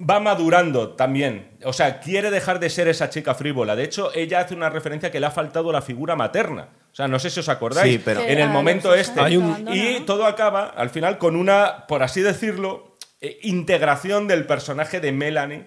va 0.00 0.20
madurando 0.20 0.90
también. 0.90 1.56
O 1.64 1.72
sea, 1.72 2.00
quiere 2.00 2.30
dejar 2.30 2.58
de 2.60 2.68
ser 2.70 2.88
esa 2.88 3.10
chica 3.10 3.34
frívola. 3.34 3.76
De 3.76 3.84
hecho, 3.84 4.10
ella 4.14 4.40
hace 4.40 4.54
una 4.54 4.70
referencia 4.70 5.10
que 5.10 5.20
le 5.20 5.26
ha 5.26 5.30
faltado 5.30 5.70
la 5.72 5.82
figura 5.82 6.16
materna. 6.16 6.68
O 6.92 6.94
sea, 6.96 7.08
no 7.08 7.18
sé 7.18 7.30
si 7.30 7.40
os 7.40 7.48
acordáis. 7.48 7.92
Sí, 7.94 8.02
pero- 8.04 8.20
En 8.20 8.38
el 8.38 8.46
Que 8.48 8.52
momento 8.52 8.94
este. 8.94 9.20
Hay 9.20 9.36
un- 9.36 9.68
Y 9.72 10.00
todo 10.00 10.26
acaba, 10.26 10.66
al 10.66 10.90
final, 10.90 11.18
con 11.18 11.36
una, 11.36 11.86
por 11.86 12.02
así 12.02 12.20
decirlo, 12.22 12.96
eh, 13.20 13.38
integración 13.42 14.26
del 14.28 14.46
personaje 14.46 15.00
de 15.00 15.12
Melanie 15.12 15.66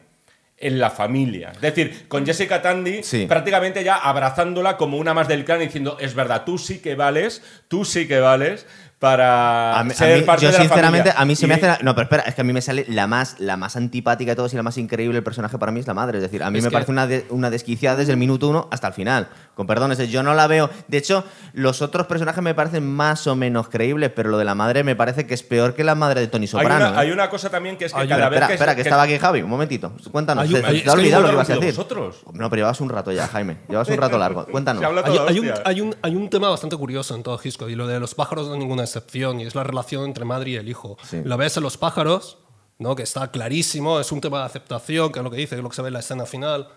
en 0.60 0.80
la 0.80 0.90
familia. 0.90 1.52
Es 1.54 1.62
decir, 1.62 2.08
con 2.08 2.26
Jessica 2.26 2.62
Tandy 2.62 3.04
Sí. 3.04 3.26
prácticamente 3.28 3.84
ya 3.84 3.96
abrazándola 3.96 4.76
como 4.76 4.98
una 4.98 5.13
más 5.13 5.28
del 5.28 5.46
clan 5.46 5.62
y 5.62 5.66
diciendo, 5.66 5.98
es 6.00 6.16
verdad, 6.16 6.44
tú 6.46 6.58
sí 6.58 6.80
que 6.80 6.96
vales, 6.96 7.44
tú 7.68 7.86
sí 7.86 8.08
que 8.08 8.20
vales 8.20 8.66
para 8.99 9.79
A 9.79 9.83
mí- 9.83 9.91
a 9.91 9.93
ser 9.93 10.17
mí- 10.19 10.23
parte 10.25 10.41
yo 10.45 10.51
de 10.51 10.57
la 10.57 10.63
sinceramente, 10.63 11.10
familia". 11.12 11.21
a 11.21 11.25
mí 11.25 11.36
se 11.36 11.45
me 11.47 11.53
hace... 11.53 11.67
la- 11.67 11.79
No, 11.83 11.93
pero 11.93 12.03
espera, 12.05 12.23
es 12.23 12.33
que 12.33 12.41
a 12.41 12.43
mí 12.43 12.51
me 12.51 12.62
sale 12.62 12.83
la 12.89 13.05
más, 13.05 13.39
la 13.39 13.55
más 13.55 13.75
antipática 13.75 14.31
de 14.31 14.36
todos 14.36 14.51
y 14.53 14.55
la 14.55 14.63
más 14.63 14.77
increíble 14.79 15.17
el 15.19 15.23
personaje 15.23 15.57
para 15.60 15.71
mí 15.71 15.79
es 15.79 15.88
la 15.88 15.93
madre. 15.93 16.17
Es 16.17 16.23
decir, 16.23 16.41
a 16.41 16.49
mí 16.49 16.57
Es 16.57 16.63
me 16.63 16.69
que- 16.69 16.73
parece 16.73 16.91
una, 16.91 17.05
de- 17.05 17.25
una 17.29 17.49
desquiciada 17.51 17.95
desde 17.97 18.13
el 18.13 18.17
minuto 18.17 18.47
uno 18.47 18.67
hasta 18.71 18.88
el 18.88 18.93
final. 18.93 19.27
Con 19.53 19.67
perdón, 19.67 19.91
es 19.91 19.97
decir, 19.99 20.12
yo 20.13 20.23
no 20.23 20.33
la 20.33 20.47
veo... 20.47 20.69
De 20.88 20.97
hecho, 20.97 21.23
los 21.53 21.81
otros 21.83 22.07
personajes 22.07 22.43
me 22.43 22.55
parecen 22.55 22.88
más 22.88 23.27
o 23.27 23.36
menos 23.36 23.69
creíbles, 23.69 24.12
pero 24.15 24.29
lo 24.29 24.38
de 24.39 24.45
la 24.45 24.55
madre 24.55 24.83
me 24.83 24.95
parece 24.95 25.27
que 25.27 25.33
es 25.36 25.43
peor 25.43 25.75
que 25.75 25.83
la 25.83 25.93
madre 25.95 26.21
de 26.21 26.27
Tony 26.27 26.43
Hay 26.43 26.47
Soprano. 26.47 26.75
una, 26.89 26.95
¿eh? 26.95 26.99
hay 27.05 27.12
una 27.12 27.29
cosa 27.29 27.49
también 27.51 27.77
que 27.77 27.86
es 27.86 27.93
que 27.93 27.99
Hay 27.99 28.07
cada 28.07 28.29
vez 28.29 28.38
espera, 28.38 28.47
que, 28.47 28.53
espera, 28.53 28.71
que, 28.75 28.81
que- 28.83 28.89
estaba 28.89 29.03
aquí 29.03 29.17
Javi. 29.19 29.41
Un 29.43 29.49
momentito. 29.49 29.93
Cuéntanos. 30.12 30.43
Hay 30.43 30.49
te, 30.49 30.65
hay- 30.65 30.81
te 30.81 30.89
has 30.89 30.95
olvidado 30.95 31.21
lo 31.21 31.27
no 31.27 31.31
que 31.31 31.36
ibas 31.36 31.49
a 31.49 31.53
decir. 31.53 31.69
vosotros. 31.69 32.15
No, 32.33 32.49
pero 32.49 32.62
llevas 32.62 32.81
un 32.81 32.89
rato 32.89 33.12
ya, 33.12 33.27
Jaime. 33.27 33.57
Llevas 33.69 33.88
un 33.89 33.97
rato 33.97 34.17
largo. 34.17 34.45
Cuéntanos. 34.45 34.83
Hay, 34.83 35.39
un, 35.39 35.51
hay, 35.65 35.81
un, 35.81 35.95
hay 36.01 36.15
un 36.15 36.29
tema 36.29 36.49
bastante 36.49 36.75
curioso 36.77 37.15
en 37.15 37.21
todo 37.23 37.39
Hitchcock 37.43 37.69
y 37.69 37.75
lo 37.75 37.86
de 37.88 37.99
los 37.99 38.15
pájaros 38.15 38.47
no 38.47 38.53
es 38.53 38.60
ninguna 38.60 38.87
excepción 38.88 39.39
y 39.39 39.45
es 39.45 39.56
la 39.56 39.63
relación 39.63 40.06
entre 40.06 40.26
madre 40.26 40.52
y 40.52 40.56
el 40.56 40.67
hijo. 40.67 40.97
Sí. 41.04 41.21
La 41.23 41.36
ves 41.36 41.58
en 41.58 41.63
los 41.63 41.78
pájaros, 41.78 42.38
¿no? 42.80 42.95
que 42.95 43.04
está 43.04 43.32
clarísimo, 43.32 44.00
es 44.00 44.12
un 44.12 44.21
tema 44.21 44.39
de 44.39 44.45
aceptación, 44.45 45.12
que 45.12 45.19
es 45.19 45.23
lo 45.23 45.32
que 45.32 45.38
dice, 45.38 45.52
que 45.52 45.60
es 45.60 45.63
lo 45.63 45.69
que 45.69 45.76
se 45.76 45.82
ve 45.82 45.89
en 45.89 45.93
la 45.93 46.00
escena 46.00 46.26
final. 46.26 46.69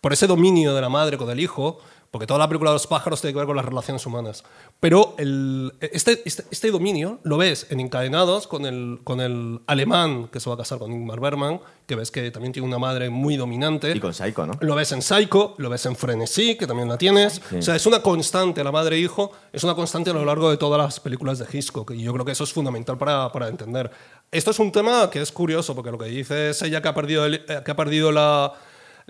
por 0.00 0.12
ese 0.12 0.26
dominio 0.26 0.74
de 0.74 0.80
la 0.80 0.88
madre 0.88 1.16
con 1.16 1.30
el 1.30 1.40
hijo, 1.40 1.80
porque 2.14 2.28
toda 2.28 2.38
la 2.38 2.46
película 2.48 2.70
de 2.70 2.76
los 2.76 2.86
pájaros 2.86 3.20
tiene 3.20 3.32
que 3.32 3.38
ver 3.38 3.46
con 3.48 3.56
las 3.56 3.64
relaciones 3.64 4.06
humanas. 4.06 4.44
Pero 4.78 5.16
el, 5.18 5.72
este, 5.80 6.22
este, 6.24 6.44
este 6.52 6.70
dominio 6.70 7.18
lo 7.24 7.38
ves 7.38 7.66
en 7.70 7.80
Encadenados 7.80 8.46
con 8.46 8.66
el, 8.66 9.00
con 9.02 9.20
el 9.20 9.58
alemán 9.66 10.28
que 10.28 10.38
se 10.38 10.48
va 10.48 10.54
a 10.54 10.58
casar 10.58 10.78
con 10.78 10.92
Ingmar 10.92 11.18
Bergman, 11.18 11.58
que 11.88 11.96
ves 11.96 12.12
que 12.12 12.30
también 12.30 12.52
tiene 12.52 12.68
una 12.68 12.78
madre 12.78 13.10
muy 13.10 13.36
dominante. 13.36 13.90
Y 13.96 13.98
con 13.98 14.14
Psycho, 14.14 14.46
¿no? 14.46 14.52
Lo 14.60 14.76
ves 14.76 14.92
en 14.92 15.02
Psycho, 15.02 15.56
lo 15.58 15.68
ves 15.70 15.86
en 15.86 15.96
Frenesí, 15.96 16.56
que 16.56 16.68
también 16.68 16.88
la 16.88 16.96
tienes. 16.98 17.42
O 17.58 17.62
sea, 17.62 17.74
es 17.74 17.84
una 17.84 18.00
constante, 18.00 18.62
la 18.62 18.70
madre-hijo, 18.70 19.32
es 19.52 19.64
una 19.64 19.74
constante 19.74 20.10
a 20.10 20.12
lo 20.12 20.24
largo 20.24 20.48
de 20.52 20.56
todas 20.56 20.80
las 20.80 21.00
películas 21.00 21.40
de 21.40 21.46
Hitchcock. 21.52 21.90
Y 21.90 22.02
yo 22.04 22.12
creo 22.12 22.24
que 22.24 22.30
eso 22.30 22.44
es 22.44 22.52
fundamental 22.52 22.96
para, 22.96 23.32
para 23.32 23.48
entender. 23.48 23.90
Esto 24.30 24.52
es 24.52 24.60
un 24.60 24.70
tema 24.70 25.10
que 25.10 25.20
es 25.20 25.32
curioso, 25.32 25.74
porque 25.74 25.90
lo 25.90 25.98
que 25.98 26.04
dice 26.06 26.50
es 26.50 26.62
ella 26.62 26.80
que 26.80 26.86
ha 26.86 26.94
perdido, 26.94 27.24
el- 27.26 27.44
eh, 27.48 27.60
que 27.64 27.70
ha 27.72 27.76
perdido 27.76 28.12
la, 28.12 28.52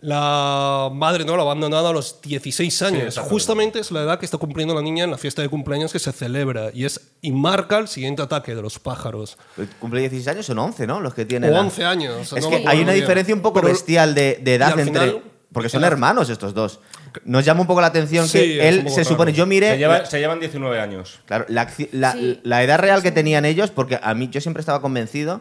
la 0.09 0.91
madre, 0.93 1.25
¿no? 1.25 1.35
La 1.37 1.43
ha 1.43 1.47
abandonado 1.47 1.89
a 1.89 1.93
los 1.93 2.21
16 2.23 2.83
años. 2.83 3.19
Justamente 3.19 3.79
es 3.79 3.91
la 3.91 4.03
edad 4.03 4.19
que 4.19 4.27
está 4.27 4.37
cumpliendo 4.39 4.75
la 4.75 4.83
niña 4.83 5.05
en 5.05 5.11
la 5.11 5.17
fiesta 5.19 5.41
de 5.41 5.49
cumpleaños 5.49 5.93
que 5.93 5.99
se 5.99 6.13
celebra. 6.13 6.71
Y, 6.75 6.85
es, 6.85 7.01
y 7.23 7.33
marca 7.33 7.79
el 7.79 7.89
siguiente 7.89 8.21
ataque 8.21 8.55
de 8.55 8.61
los 8.61 8.79
pájaros. 8.79 9.39
Cumple 9.81 10.01
16 10.01 10.29
años, 10.29 10.47
son 10.47 10.59
11, 10.59 10.87
¿no? 10.87 11.01
Los 11.01 11.15
que 11.15 11.25
tienen. 11.25 11.51
O 11.51 11.55
la- 11.55 11.61
11 11.61 11.85
años. 11.85 12.33
Es 12.35 12.43
no 12.45 12.51
que 12.51 12.57
hay 12.57 12.81
una 12.83 12.93
bien. 12.93 13.03
diferencia 13.05 13.35
un 13.35 13.41
poco 13.41 13.61
Pero- 13.61 13.73
bestial 13.73 14.15
de, 14.15 14.39
de 14.43 14.55
edad 14.55 14.79
entre. 14.79 14.85
final- 14.85 15.23
porque 15.53 15.69
son 15.69 15.85
hermanos 15.85 16.29
estos 16.31 16.53
dos. 16.53 16.81
Nos 17.25 17.45
llama 17.45 17.61
un 17.63 17.67
poco 17.69 17.81
la 17.81 17.87
atención 17.87 18.27
Sí, 18.29 18.39
que 18.39 18.69
él 18.69 18.91
se 18.91 19.05
supone. 19.05 19.31
raro. 19.31 19.39
Yo 19.39 19.47
miré. 19.47 19.71
Se, 19.71 19.79
lleva- 19.79 20.05
se 20.05 20.19
llevan 20.19 20.41
19 20.41 20.81
años. 20.81 21.21
Claro, 21.27 21.47
la, 21.49 21.69
acci- 21.69 21.89
la- 21.93 22.13
Sí. 22.13 22.41
la 22.43 22.63
edad 22.65 22.79
real 22.81 23.03
que 23.03 23.13
tenían 23.13 23.45
ellos, 23.45 23.71
porque 23.71 23.99
a 24.03 24.15
mí 24.15 24.29
yo 24.31 24.41
siempre 24.41 24.61
estaba 24.61 24.81
convencido 24.83 25.41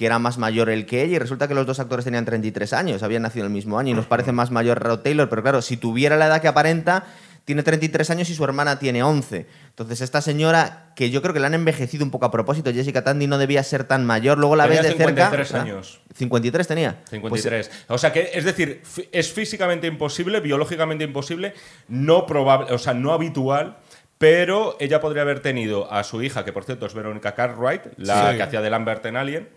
que 0.00 0.06
era 0.06 0.18
más 0.18 0.38
mayor 0.38 0.70
el 0.70 0.86
que 0.86 1.02
ella 1.02 1.16
y 1.16 1.18
resulta 1.18 1.46
que 1.46 1.52
los 1.52 1.66
dos 1.66 1.78
actores 1.78 2.06
tenían 2.06 2.24
33 2.24 2.72
años, 2.72 3.02
habían 3.02 3.20
nacido 3.20 3.44
el 3.44 3.52
mismo 3.52 3.78
año 3.78 3.90
y 3.90 3.94
nos 3.94 4.06
parece 4.06 4.32
más 4.32 4.50
mayor 4.50 4.78
Rod 4.82 5.00
Taylor, 5.00 5.28
pero 5.28 5.42
claro, 5.42 5.60
si 5.60 5.76
tuviera 5.76 6.16
la 6.16 6.28
edad 6.28 6.40
que 6.40 6.48
aparenta, 6.48 7.04
tiene 7.44 7.62
33 7.62 8.08
años 8.08 8.30
y 8.30 8.34
su 8.34 8.42
hermana 8.42 8.78
tiene 8.78 9.02
11. 9.02 9.44
Entonces 9.68 10.00
esta 10.00 10.22
señora, 10.22 10.94
que 10.96 11.10
yo 11.10 11.20
creo 11.20 11.34
que 11.34 11.40
la 11.40 11.48
han 11.48 11.52
envejecido 11.52 12.02
un 12.02 12.10
poco 12.10 12.24
a 12.24 12.30
propósito, 12.30 12.72
Jessica 12.72 13.04
Tandy 13.04 13.26
no 13.26 13.36
debía 13.36 13.62
ser 13.62 13.84
tan 13.84 14.06
mayor, 14.06 14.38
luego 14.38 14.56
la 14.56 14.64
Tenía 14.64 14.80
ves 14.80 14.92
de 14.92 14.96
cerca... 14.96 15.28
53 15.28 15.54
¿ah? 15.54 15.60
años. 15.60 16.00
53 16.14 16.66
tenía. 16.66 16.96
53. 17.10 17.70
o 17.88 17.98
sea 17.98 18.10
que, 18.10 18.30
es 18.32 18.44
decir, 18.46 18.80
es 19.12 19.30
físicamente 19.34 19.86
imposible, 19.86 20.40
biológicamente 20.40 21.04
imposible, 21.04 21.52
no 21.88 22.24
probable, 22.24 22.72
o 22.72 22.78
sea, 22.78 22.94
no 22.94 23.12
habitual. 23.12 23.76
Pero 24.16 24.76
ella 24.80 25.00
podría 25.00 25.22
haber 25.22 25.40
tenido 25.40 25.92
a 25.92 26.04
su 26.04 26.22
hija, 26.22 26.42
que 26.44 26.52
por 26.54 26.64
cierto 26.64 26.86
es 26.86 26.94
Verónica 26.94 27.34
Cartwright, 27.34 27.82
la 27.98 28.30
Sí. 28.30 28.36
que 28.38 28.42
hacía 28.42 28.60
de 28.62 28.70
Lambert 28.70 29.04
en 29.06 29.16
Alien, 29.16 29.48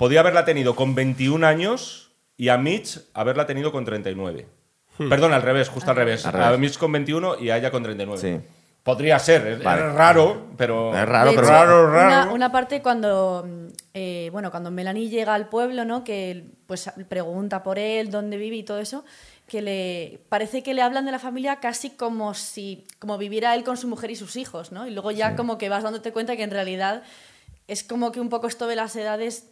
podía 0.00 0.20
haberla 0.20 0.46
tenido 0.46 0.74
con 0.74 0.94
21 0.94 1.46
años 1.46 2.10
y 2.38 2.48
a 2.48 2.56
Mitch 2.56 3.02
haberla 3.12 3.44
tenido 3.44 3.70
con 3.70 3.84
39. 3.84 4.46
Perdón, 4.96 5.34
al 5.34 5.42
revés, 5.42 5.68
justo 5.68 5.90
al 5.90 5.96
revés. 5.98 6.24
Al 6.24 6.42
A. 6.42 6.56
Mitch 6.56 6.78
con 6.78 6.90
21 6.90 7.38
y 7.38 7.50
a 7.50 7.58
ella 7.58 7.70
con 7.70 7.82
39. 7.82 8.18
Sí. 8.18 8.40
Podría 8.82 9.18
ser, 9.18 9.46
es, 9.46 9.62
Vale. 9.62 9.88
es 9.88 9.92
raro, 9.92 10.46
pero... 10.56 10.96
Es 10.96 11.06
raro, 11.06 11.32
pero- 11.32 11.42
hecho, 11.42 11.50
Raro, 11.52 11.90
raro. 11.92 12.22
Una, 12.22 12.32
una 12.32 12.50
parte 12.50 12.80
cuando, 12.80 13.44
mm, 13.46 13.66
eh, 13.92 14.30
bueno, 14.32 14.50
cuando 14.50 14.70
Melanie 14.70 15.10
llega 15.10 15.34
al 15.34 15.50
pueblo, 15.50 15.84
¿no? 15.84 16.02
Que 16.02 16.46
pues 16.66 16.90
pregunta 17.10 17.62
por 17.62 17.78
él, 17.78 18.10
dónde 18.10 18.38
vive 18.38 18.56
y 18.56 18.62
todo 18.62 18.78
eso, 18.78 19.04
que 19.46 19.60
le 19.60 20.20
parece 20.30 20.62
que 20.62 20.72
le 20.72 20.80
hablan 20.80 21.04
de 21.04 21.12
la 21.12 21.18
familia 21.18 21.56
casi 21.56 21.90
como 21.90 22.32
si 22.32 22.86
como 22.98 23.18
viviera 23.18 23.54
él 23.54 23.64
con 23.64 23.76
su 23.76 23.86
mujer 23.86 24.10
y 24.10 24.16
sus 24.16 24.36
hijos, 24.36 24.72
¿no? 24.72 24.86
Y 24.86 24.92
luego 24.92 25.10
ya 25.10 25.36
como 25.36 25.58
que 25.58 25.68
vas 25.68 25.82
dándote 25.82 26.10
cuenta 26.10 26.36
que 26.36 26.44
en 26.44 26.52
realidad 26.52 27.02
es 27.68 27.84
como 27.84 28.12
que 28.12 28.20
un 28.20 28.30
poco 28.30 28.46
esto 28.46 28.66
de 28.66 28.76
las 28.76 28.96
edades 28.96 29.44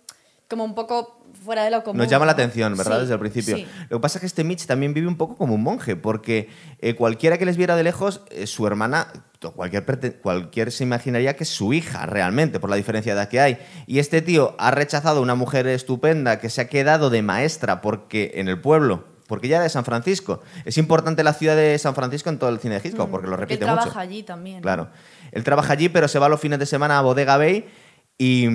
como 0.49 0.65
un 0.65 0.75
poco 0.75 1.21
fuera 1.45 1.63
de 1.65 1.71
lo 1.71 1.85
común. 1.85 1.99
Nos 1.99 2.09
llama 2.09 2.27
la 2.27 2.33
atención, 2.33 2.77
¿verdad? 2.77 2.97
Sí, 2.97 3.01
Desde 3.03 3.15
el 3.15 3.21
principio. 3.21 3.57
sí. 3.57 3.67
Lo 3.91 3.99
que 3.99 4.01
pasa 4.01 4.19
es 4.19 4.21
que 4.21 4.27
este 4.27 4.45
Mitch 4.45 4.67
también 4.67 4.95
vive 4.95 5.07
un 5.07 5.17
poco 5.17 5.37
como 5.37 5.55
un 5.55 5.63
monje, 5.63 5.95
porque 5.95 6.49
eh, 6.81 6.95
cualquiera 6.95 7.39
que 7.39 7.45
les 7.45 7.57
viera 7.57 7.77
de 7.77 7.83
lejos, 7.83 8.23
eh, 8.31 8.47
su 8.47 8.67
hermana, 8.67 9.09
cualquier, 9.55 10.21
cualquier 10.21 10.73
se 10.73 10.85
imaginaría 10.85 11.37
que 11.37 11.45
es 11.45 11.51
su 11.51 11.73
hija 11.73 12.07
realmente, 12.07 12.61
por 12.61 12.71
la 12.71 12.77
diferencia 12.77 13.15
de 13.15 13.21
edad 13.21 13.29
que 13.29 13.41
hay. 13.41 13.59
Y 13.87 13.99
este 13.99 14.23
tío 14.23 14.57
ha 14.59 14.71
rechazado 14.71 15.19
a 15.19 15.23
una 15.23 15.35
mujer 15.35 15.67
estupenda 15.67 16.41
que 16.41 16.49
se 16.49 16.63
ha 16.63 16.69
quedado 16.69 17.11
de 17.11 17.23
maestra 17.23 17.81
porque 17.81 18.33
en 18.37 18.49
el 18.49 18.61
pueblo, 18.61 19.05
porque 19.27 19.47
ella 19.49 19.57
era 19.57 19.65
de 19.65 19.71
San 19.71 19.85
Francisco. 19.85 20.41
Es 20.65 20.79
importante 20.79 21.23
la 21.23 21.35
ciudad 21.35 21.57
de 21.57 21.79
San 21.79 21.95
Francisco 21.95 22.31
en 22.31 22.39
todo 22.39 22.49
el 22.49 22.59
cine 22.59 22.81
de 22.81 22.89
Hitchcock, 22.89 23.11
porque 23.11 23.29
lo 23.29 23.37
repite 23.37 23.65
él 23.65 23.71
mucho. 23.71 23.83
trabaja 23.83 24.01
allí 24.01 24.23
también. 24.23 24.63
Claro. 24.63 24.89
Él 25.31 25.45
trabaja 25.45 25.75
allí, 25.75 25.91
pero 25.91 26.09
se 26.09 26.19
va 26.19 26.31
los 26.31 26.41
fines 26.41 26.59
de 26.59 26.65
semana 26.65 26.99
a 26.99 27.03
Bodega 27.03 27.37
Bay 27.37 27.69
y, 28.21 28.49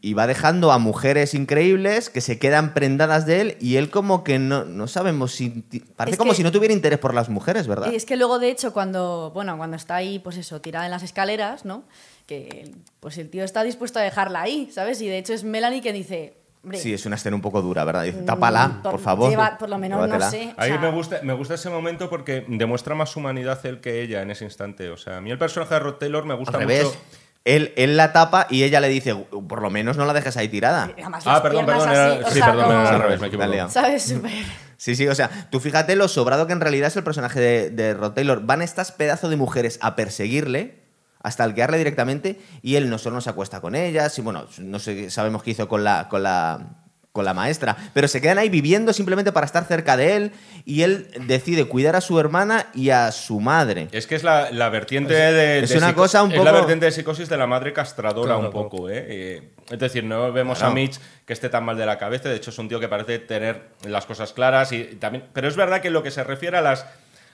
y 0.00 0.14
va 0.14 0.26
dejando 0.26 0.72
a 0.72 0.78
mujeres 0.78 1.34
increíbles 1.34 2.08
que 2.08 2.22
se 2.22 2.38
quedan 2.38 2.72
prendadas 2.72 3.26
de 3.26 3.40
él 3.42 3.56
y 3.60 3.76
él 3.76 3.90
como 3.90 4.24
que 4.24 4.38
no, 4.38 4.64
no 4.64 4.86
sabemos 4.88 5.32
si... 5.32 5.50
Parece 5.94 6.14
Es 6.14 6.18
como 6.18 6.30
que- 6.32 6.36
si 6.38 6.42
no 6.42 6.50
tuviera 6.50 6.72
interés 6.72 6.98
por 6.98 7.12
las 7.12 7.28
mujeres, 7.28 7.66
¿verdad? 7.66 7.92
Y 7.92 7.96
es 7.96 8.06
que 8.06 8.16
luego, 8.16 8.38
de 8.38 8.50
hecho, 8.50 8.72
cuando, 8.72 9.30
bueno, 9.34 9.56
cuando 9.58 9.76
está 9.76 9.96
ahí, 9.96 10.18
pues 10.20 10.38
eso, 10.38 10.62
tirada 10.62 10.86
en 10.86 10.90
las 10.90 11.02
escaleras, 11.02 11.66
¿no? 11.66 11.84
Que 12.26 12.72
pues 13.00 13.18
el 13.18 13.28
tío 13.28 13.44
está 13.44 13.62
dispuesto 13.62 13.98
a 13.98 14.02
dejarla 14.02 14.40
ahí, 14.42 14.70
¿sabes? 14.72 15.02
Y 15.02 15.08
de 15.08 15.18
hecho 15.18 15.34
es 15.34 15.44
Melanie 15.44 15.82
que 15.82 15.92
dice, 15.92 16.32
hombre, 16.62 16.78
Sí, 16.78 16.94
es 16.94 17.04
una 17.04 17.16
escena 17.16 17.36
un 17.36 17.42
poco 17.42 17.60
dura, 17.60 17.84
¿verdad? 17.84 18.04
Dice, 18.04 18.22
mm, 18.22 18.24
tápala, 18.24 18.80
por 18.82 19.00
favor. 19.00 19.28
lleva- 19.28 19.58
por 19.58 19.68
lo 19.68 19.76
menos, 19.76 19.98
no 20.00 20.06
Llévatela". 20.06 20.30
sé. 20.30 20.54
o 20.56 20.60
Ahí 20.62 20.70
sea, 20.70 20.80
me 20.80 20.90
gusta, 20.92 21.20
me 21.24 21.34
gusta 21.34 21.54
ese 21.56 21.68
momento 21.68 22.08
porque 22.08 22.46
demuestra 22.48 22.94
más 22.94 23.14
humanidad 23.16 23.60
él 23.66 23.80
que 23.82 24.00
ella 24.00 24.22
en 24.22 24.30
ese 24.30 24.44
instante. 24.46 24.88
O 24.88 24.96
sea, 24.96 25.18
a 25.18 25.20
mí 25.20 25.30
el 25.30 25.36
personaje 25.38 25.74
de 25.74 25.80
Rod 25.80 25.94
Taylor 25.96 26.24
me 26.24 26.32
Al 26.32 26.38
gusta 26.38 26.56
revés. 26.56 26.84
mucho. 26.84 26.96
Él, 27.44 27.72
él 27.76 27.96
la 27.96 28.12
tapa 28.12 28.46
y 28.50 28.64
ella 28.64 28.80
le 28.80 28.88
dice, 28.88 29.14
por 29.14 29.62
lo 29.62 29.70
menos 29.70 29.96
no 29.96 30.04
la 30.04 30.12
dejes 30.12 30.36
ahí 30.36 30.48
tirada. 30.48 30.90
Además, 30.92 31.24
Ah, 31.26 31.42
perdón, 31.42 31.64
perdón, 31.66 31.88
así, 31.88 32.24
sí, 32.28 32.34
sea, 32.38 32.46
perdón, 32.52 32.70
era 32.70 32.90
al 32.90 33.02
revés, 33.02 33.20
me 33.20 33.26
equivoco. 33.28 33.70
¿Sabes? 33.70 34.02
Súper. 34.02 34.30
Sí, 34.76 34.94
sí, 34.96 35.06
o 35.08 35.14
sea, 35.14 35.48
tú 35.50 35.60
fíjate 35.60 35.96
lo 35.96 36.08
sobrado 36.08 36.46
que 36.46 36.52
en 36.52 36.60
realidad 36.60 36.88
es 36.88 36.96
el 36.96 37.04
personaje 37.04 37.40
de, 37.40 37.70
de 37.70 37.94
Rod 37.94 38.12
Taylor. 38.12 38.42
Van 38.44 38.62
estas 38.62 38.92
pedazos 38.92 39.30
de 39.30 39.36
mujeres 39.36 39.78
a 39.82 39.96
perseguirle, 39.96 40.80
hasta 41.22 41.44
alquearle 41.44 41.76
directamente, 41.78 42.40
y 42.62 42.76
él 42.76 42.88
no 42.88 42.96
solo 42.98 43.16
no 43.16 43.20
se 43.20 43.28
acuesta 43.30 43.60
con 43.60 43.74
ellas, 43.74 44.18
y 44.18 44.22
bueno, 44.22 44.46
no 44.58 44.78
sé, 44.78 45.10
sabemos 45.10 45.42
qué 45.42 45.50
hizo 45.50 45.68
con 45.68 45.84
la, 45.84 46.08
con 46.08 46.22
la, 46.22 46.79
con 47.12 47.24
la 47.24 47.34
maestra, 47.34 47.76
pero 47.92 48.06
se 48.06 48.20
quedan 48.20 48.38
ahí 48.38 48.48
viviendo 48.48 48.92
simplemente 48.92 49.32
para 49.32 49.44
estar 49.44 49.64
cerca 49.64 49.96
de 49.96 50.14
él, 50.14 50.32
y 50.64 50.82
él 50.82 51.08
decide 51.26 51.64
cuidar 51.64 51.96
a 51.96 52.00
su 52.00 52.20
hermana 52.20 52.66
y 52.72 52.90
a 52.90 53.10
su 53.10 53.40
madre. 53.40 53.88
Es 53.90 54.06
que 54.06 54.14
es 54.14 54.22
la, 54.22 54.52
la 54.52 54.68
vertiente 54.68 55.12
de. 55.14 55.58
es 55.64 55.70
de 55.70 55.78
una 55.78 55.88
psico- 55.88 56.02
cosa 56.02 56.22
un 56.22 56.30
Es 56.30 56.38
la 56.38 56.44
poco- 56.44 56.54
vertiente 56.58 56.86
de 56.86 56.92
psicosis 56.92 57.28
de 57.28 57.36
la 57.36 57.48
madre 57.48 57.72
castradora 57.72 58.34
Claro, 58.34 58.46
un 58.46 58.52
poco, 58.52 58.88
¿eh? 58.88 59.04
Eh, 59.08 59.50
Es 59.70 59.78
decir, 59.80 60.04
no 60.04 60.32
vemos 60.32 60.62
a 60.62 60.70
Mitch 60.70 61.00
que 61.26 61.32
esté 61.32 61.48
tan 61.48 61.64
mal 61.64 61.76
de 61.76 61.84
la 61.86 61.98
cabeza. 61.98 62.28
De 62.28 62.36
hecho, 62.36 62.50
es 62.50 62.58
un 62.58 62.68
tío 62.68 62.78
que 62.78 62.88
parece 62.88 63.18
tener 63.18 63.70
las 63.84 64.06
cosas 64.06 64.32
claras 64.32 64.70
y 64.70 64.84
también. 64.84 65.24
Pero 65.32 65.48
es 65.48 65.56
verdad 65.56 65.80
que 65.80 65.88
en 65.88 65.94
lo 65.94 66.04
que 66.04 66.12
se 66.12 66.22
refiere 66.22 66.58
a 66.58 66.62
las 66.62 66.86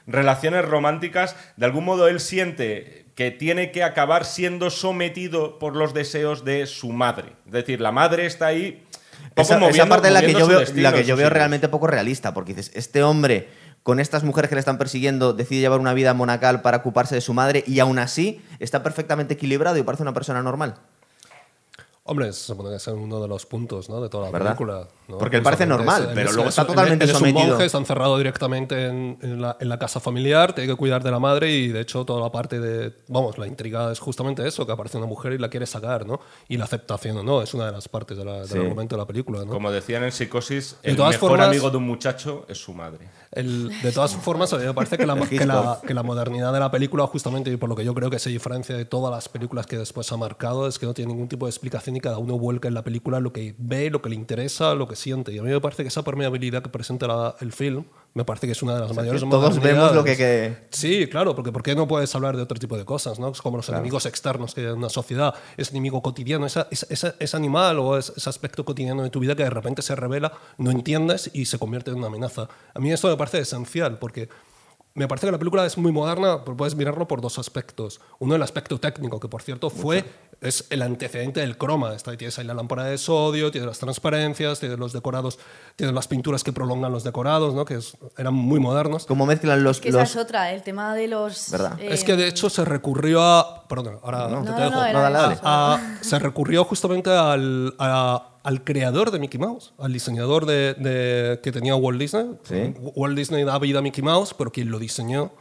relaciones 0.06 0.64
románticas, 0.64 1.36
de 1.56 1.66
algún 1.66 1.84
modo 1.84 2.08
él 2.08 2.20
siente 2.20 3.06
que 3.14 3.30
tiene 3.30 3.72
que 3.72 3.82
acabar 3.82 4.24
siendo 4.24 4.70
sometido 4.70 5.58
por 5.58 5.74
los 5.76 5.92
deseos 5.94 6.44
de 6.44 6.66
su 6.66 6.92
madre. 6.92 7.32
Es 7.46 7.52
decir, 7.52 7.80
la 7.80 7.92
madre 7.92 8.24
está 8.26 8.46
ahí. 8.46 8.82
Esa, 9.37 9.87
parte 9.87 10.09
es 10.09 10.14
la 10.14 10.22
que 10.22 10.33
yo 10.33 10.46
veo, 10.46 10.61
destino 10.61 10.83
la 10.83 10.92
que 10.92 11.05
yo 11.05 11.16
veo 11.16 11.29
realmente 11.29 11.68
poco 11.68 11.87
realista, 11.87 12.33
porque 12.33 12.55
dices, 12.55 12.72
este 12.74 13.02
hombre 13.02 13.48
con 13.83 14.00
estas 14.00 14.24
mujeres 14.24 14.48
que 14.48 14.57
le 14.57 14.61
están 14.61 14.79
persiguiendo 14.79 15.33
decide 15.33 15.61
llevar 15.61 15.79
una 15.79 15.94
vida 15.94 16.12
monacal 16.12 16.61
para 16.61 16.79
ocuparse 16.79 17.14
de 17.14 17.20
su 17.20 17.35
madre 17.35 17.62
y 17.68 17.79
aún 17.79 18.00
así 18.00 18.40
está 18.59 18.83
perfectamente 18.83 19.35
equilibrado 19.35 19.76
y 19.76 19.83
parece 19.83 20.02
una 20.02 20.12
persona 20.12 20.42
normal. 20.42 20.74
Hombre, 22.08 22.32
se 22.32 22.40
supone 22.44 22.70
que 22.70 22.76
es 22.76 22.86
uno 22.88 23.20
de 23.20 23.28
los 23.28 23.46
puntos 23.46 23.88
¿no? 23.88 24.00
de 24.00 24.08
toda 24.08 24.26
la 24.26 24.30
¿Verdad? 24.30 24.56
película. 24.56 24.88
¿no? 25.08 25.18
Porque 25.18 25.36
él 25.36 25.42
parece 25.42 25.66
normal, 25.66 26.02
es- 26.02 26.08
pero 26.14 26.28
es- 26.30 26.34
luego 26.34 26.48
es- 26.48 26.52
está 26.52 26.62
él- 26.62 26.68
totalmente 26.68 27.04
él 27.04 27.10
es 27.10 27.16
un 27.16 27.20
sometido. 27.20 27.46
monje, 27.48 27.64
está 27.66 27.78
encerrado 27.78 28.16
directamente 28.18 28.86
en, 28.86 29.18
en 29.22 29.40
la, 29.42 29.56
en 29.60 29.68
la 29.68 29.78
casa 29.78 30.00
familiar, 30.00 30.52
tiene 30.52 30.70
que 30.70 30.76
cuidar 30.76 31.02
de 31.02 31.10
la 31.10 31.18
madre 31.18 31.50
y 31.52 31.68
de 31.68 31.80
hecho 31.80 32.04
toda 32.04 32.20
la 32.20 32.30
parte 32.32 32.60
de, 32.60 32.92
vamos, 33.08 33.38
la 33.38 33.46
intriga 33.46 33.90
es 33.92 33.98
justamente 33.98 34.46
eso, 34.46 34.66
que 34.66 34.72
aparece 34.72 34.98
una 34.98 35.06
mujer 35.06 35.32
y 35.32 35.38
la 35.38 35.48
quiere 35.48 35.66
sacar, 35.66 36.06
¿no? 36.06 36.20
Y 36.48 36.56
la 36.56 36.64
aceptación 36.64 37.16
o 37.18 37.22
no, 37.22 37.42
es 37.42 37.52
una 37.54 37.66
de 37.66 37.72
las 37.72 37.88
partes 37.88 38.16
de 38.16 38.24
la- 38.24 38.38
del 38.38 38.48
Sí. 38.48 38.58
argumento 38.58 38.94
de 38.96 39.02
la 39.02 39.06
película, 39.06 39.40
¿no? 39.44 39.50
Como 39.52 39.70
decían 39.72 40.04
en 40.04 40.12
Psicosis, 40.12 40.76
De 40.82 40.90
el 40.90 40.96
todas 40.96 41.12
mejor 41.12 41.30
formas- 41.30 41.48
amigo 41.48 41.70
de 41.70 41.76
un 41.76 41.84
muchacho 41.86 42.44
es 42.48 42.58
su 42.58 42.72
madre. 42.72 43.08
El- 43.32 43.68
de 43.82 43.92
todas 43.92 44.14
formas, 44.14 44.52
a 44.52 44.58
mí 44.58 44.64
me 44.64 44.72
parece 44.74 44.96
que 44.96 45.06
la, 45.06 45.14
que, 45.20 45.44
la, 45.44 45.80
que 45.86 45.92
la 45.94 46.02
modernidad 46.04 46.52
de 46.52 46.60
la 46.60 46.70
película, 46.70 47.06
justamente 47.08 47.50
y 47.50 47.56
por 47.56 47.68
lo 47.68 47.74
que 47.76 47.84
yo 47.84 47.94
creo 47.94 48.10
que 48.10 48.18
se 48.18 48.30
diferencia 48.30 48.76
de 48.76 48.84
todas 48.84 49.12
las 49.12 49.28
películas 49.28 49.66
que 49.66 49.76
después 49.76 50.10
ha 50.12 50.16
marcado, 50.16 50.66
es 50.68 50.78
que 50.78 50.86
no 50.86 50.94
tiene 50.94 51.12
ningún 51.12 51.28
tipo 51.28 51.46
de 51.46 51.50
explicación 51.50 51.95
y 51.96 52.00
cada 52.00 52.18
uno 52.18 52.38
vuelca 52.38 52.68
en 52.68 52.74
la 52.74 52.82
película 52.85 53.18
lo 53.20 53.32
que 53.32 53.54
ve, 53.59 53.90
lo 53.90 54.02
que 54.02 54.09
le 54.11 54.14
interesa, 54.14 54.74
lo 54.74 54.87
que 54.87 54.96
siente. 54.96 55.32
Y 55.32 55.38
a 55.38 55.42
mí 55.42 55.50
me 55.50 55.61
parece 55.61 55.82
que 55.82 55.88
esa 55.88 56.02
permeabilidad 56.02 56.62
que 56.62 56.68
presenta 56.68 57.06
la- 57.06 57.35
el 57.40 57.52
film, 57.52 57.85
me 58.14 58.24
parece 58.24 58.46
que 58.46 58.52
es 58.52 58.62
una 58.62 58.74
de 58.74 58.80
las 58.80 58.88
mayores 58.96 59.20
que 59.22 59.30
todos 59.30 59.54
vemos 59.74 59.94
lo 59.94 60.04
que- 60.04 60.16
que- 60.16 60.56
Sí, 60.70 61.06
claro, 61.06 61.35
porque 61.35 61.52
¿por 61.52 61.62
qué 61.62 61.74
no 61.74 61.87
puedes 61.87 62.14
hablar 62.14 62.37
de 62.37 62.42
otro 62.42 62.59
tipo 62.59 62.76
de 62.78 62.85
cosas? 62.85 63.18
¿no? 63.18 63.28
Es 63.28 63.42
como 63.42 63.56
los 63.59 63.68
enemigos 63.68 64.06
externos 64.06 64.54
que 64.54 64.62
hay 64.62 64.66
en 64.68 64.72
una 64.78 64.88
sociedad, 64.88 65.35
ese 65.56 65.70
enemigo 65.72 66.00
cotidiano, 66.02 66.46
esa- 66.46 66.66
esa- 66.70 67.14
ese 67.18 67.37
animal 67.37 67.78
o 67.78 67.98
ese, 67.98 68.12
ese 68.16 68.28
aspecto 68.30 68.64
cotidiano 68.64 69.02
de 69.02 69.11
tu 69.11 69.20
vida 69.20 69.35
que 69.37 69.42
de 69.42 69.50
repente 69.50 69.82
se 69.82 69.94
revela, 69.96 70.32
no 70.59 70.70
entiendes 70.70 71.30
y 71.35 71.44
se 71.46 71.59
convierte 71.59 71.90
en 71.90 71.98
una 71.98 72.06
amenaza. 72.06 72.48
A 72.74 72.78
mí 72.80 72.90
esto 72.92 73.09
me 73.09 73.16
parece 73.16 73.38
esencial 73.40 73.98
porque 73.98 74.28
me 74.94 75.06
parece 75.09 75.26
que 75.26 75.32
la 75.32 75.38
película 75.38 75.66
es 75.66 75.76
muy 75.76 75.92
moderna, 75.92 76.42
pero 76.42 76.56
puedes 76.56 76.74
mirarlo 76.74 77.06
por 77.06 77.20
dos 77.20 77.38
aspectos. 77.38 78.00
Uno, 78.18 78.35
el 78.35 78.42
aspecto 78.42 78.80
técnico, 78.80 79.20
que 79.20 79.28
por 79.28 79.42
cierto 79.42 79.68
fue 79.68 80.06
es 80.40 80.66
el 80.70 80.83
antecedente 80.83 81.40
del 81.40 81.57
croma. 81.57 81.94
Está, 81.94 82.16
tienes 82.16 82.38
ahí 82.38 82.44
la 82.46 82.55
lámpara 82.55 82.85
de 82.85 82.99
sodio, 82.99 83.51
tienes 83.51 83.66
las 83.66 83.79
transparencias, 83.79 84.61
tienes 84.61 84.79
los 84.79 84.92
decorados, 84.92 85.38
tienes 85.77 85.94
las 85.94 86.07
pinturas 86.09 86.44
que 86.44 86.53
prolongan 86.53 86.92
los 86.92 87.05
decorados, 87.05 87.55
¿no? 87.55 87.64
que 87.64 87.75
es- 87.77 87.96
eran 88.18 88.35
muy 88.35 88.61
modernos. 88.61 89.07
Cómo 89.07 89.25
mezclan 89.27 89.64
los... 89.64 89.81
Que 89.81 89.88
esa 89.88 90.01
los- 90.01 90.11
es 90.11 90.16
otra, 90.16 90.53
el 90.53 90.62
tema 90.62 90.94
de 90.94 91.09
los... 91.09 91.51
¿Verdad? 91.51 91.81
eh, 91.81 91.88
Es 91.90 92.05
que 92.05 92.16
de 92.16 92.29
hecho 92.29 92.51
se 92.51 92.64
recurrió 92.64 93.22
a. 93.22 93.66
Perdón, 93.68 93.99
ahora 94.03 94.29
No, 94.29 94.42
te 94.44 94.51
no, 94.51 94.57
dejo. 94.59 94.70
no, 94.70 95.01
dale, 95.01 95.18
dale. 95.18 95.38
A- 95.42 95.99
se 96.01 96.18
recurrió 96.18 96.64
justamente 96.64 97.11
al, 97.11 97.75
a- 97.79 98.35
al 98.42 98.62
creador 98.62 99.11
de 99.11 99.18
Mickey 99.18 99.40
Mouse, 99.40 99.72
al 99.79 99.92
diseñador 99.92 100.46
de, 100.46 100.75
de- 100.75 101.40
que 101.42 101.51
tenía 101.51 101.75
Walt 101.75 101.99
Disney. 101.99 102.27
Sí. 102.44 102.75
Walt 102.94 103.16
Disney 103.16 103.42
da 103.44 103.59
vida 103.59 103.79
a 103.81 103.83
Mickey 103.83 104.05
Mouse, 104.05 104.35
pero 104.37 104.53
quien 104.53 104.70
lo 104.70 104.79
diseñó 104.79 105.33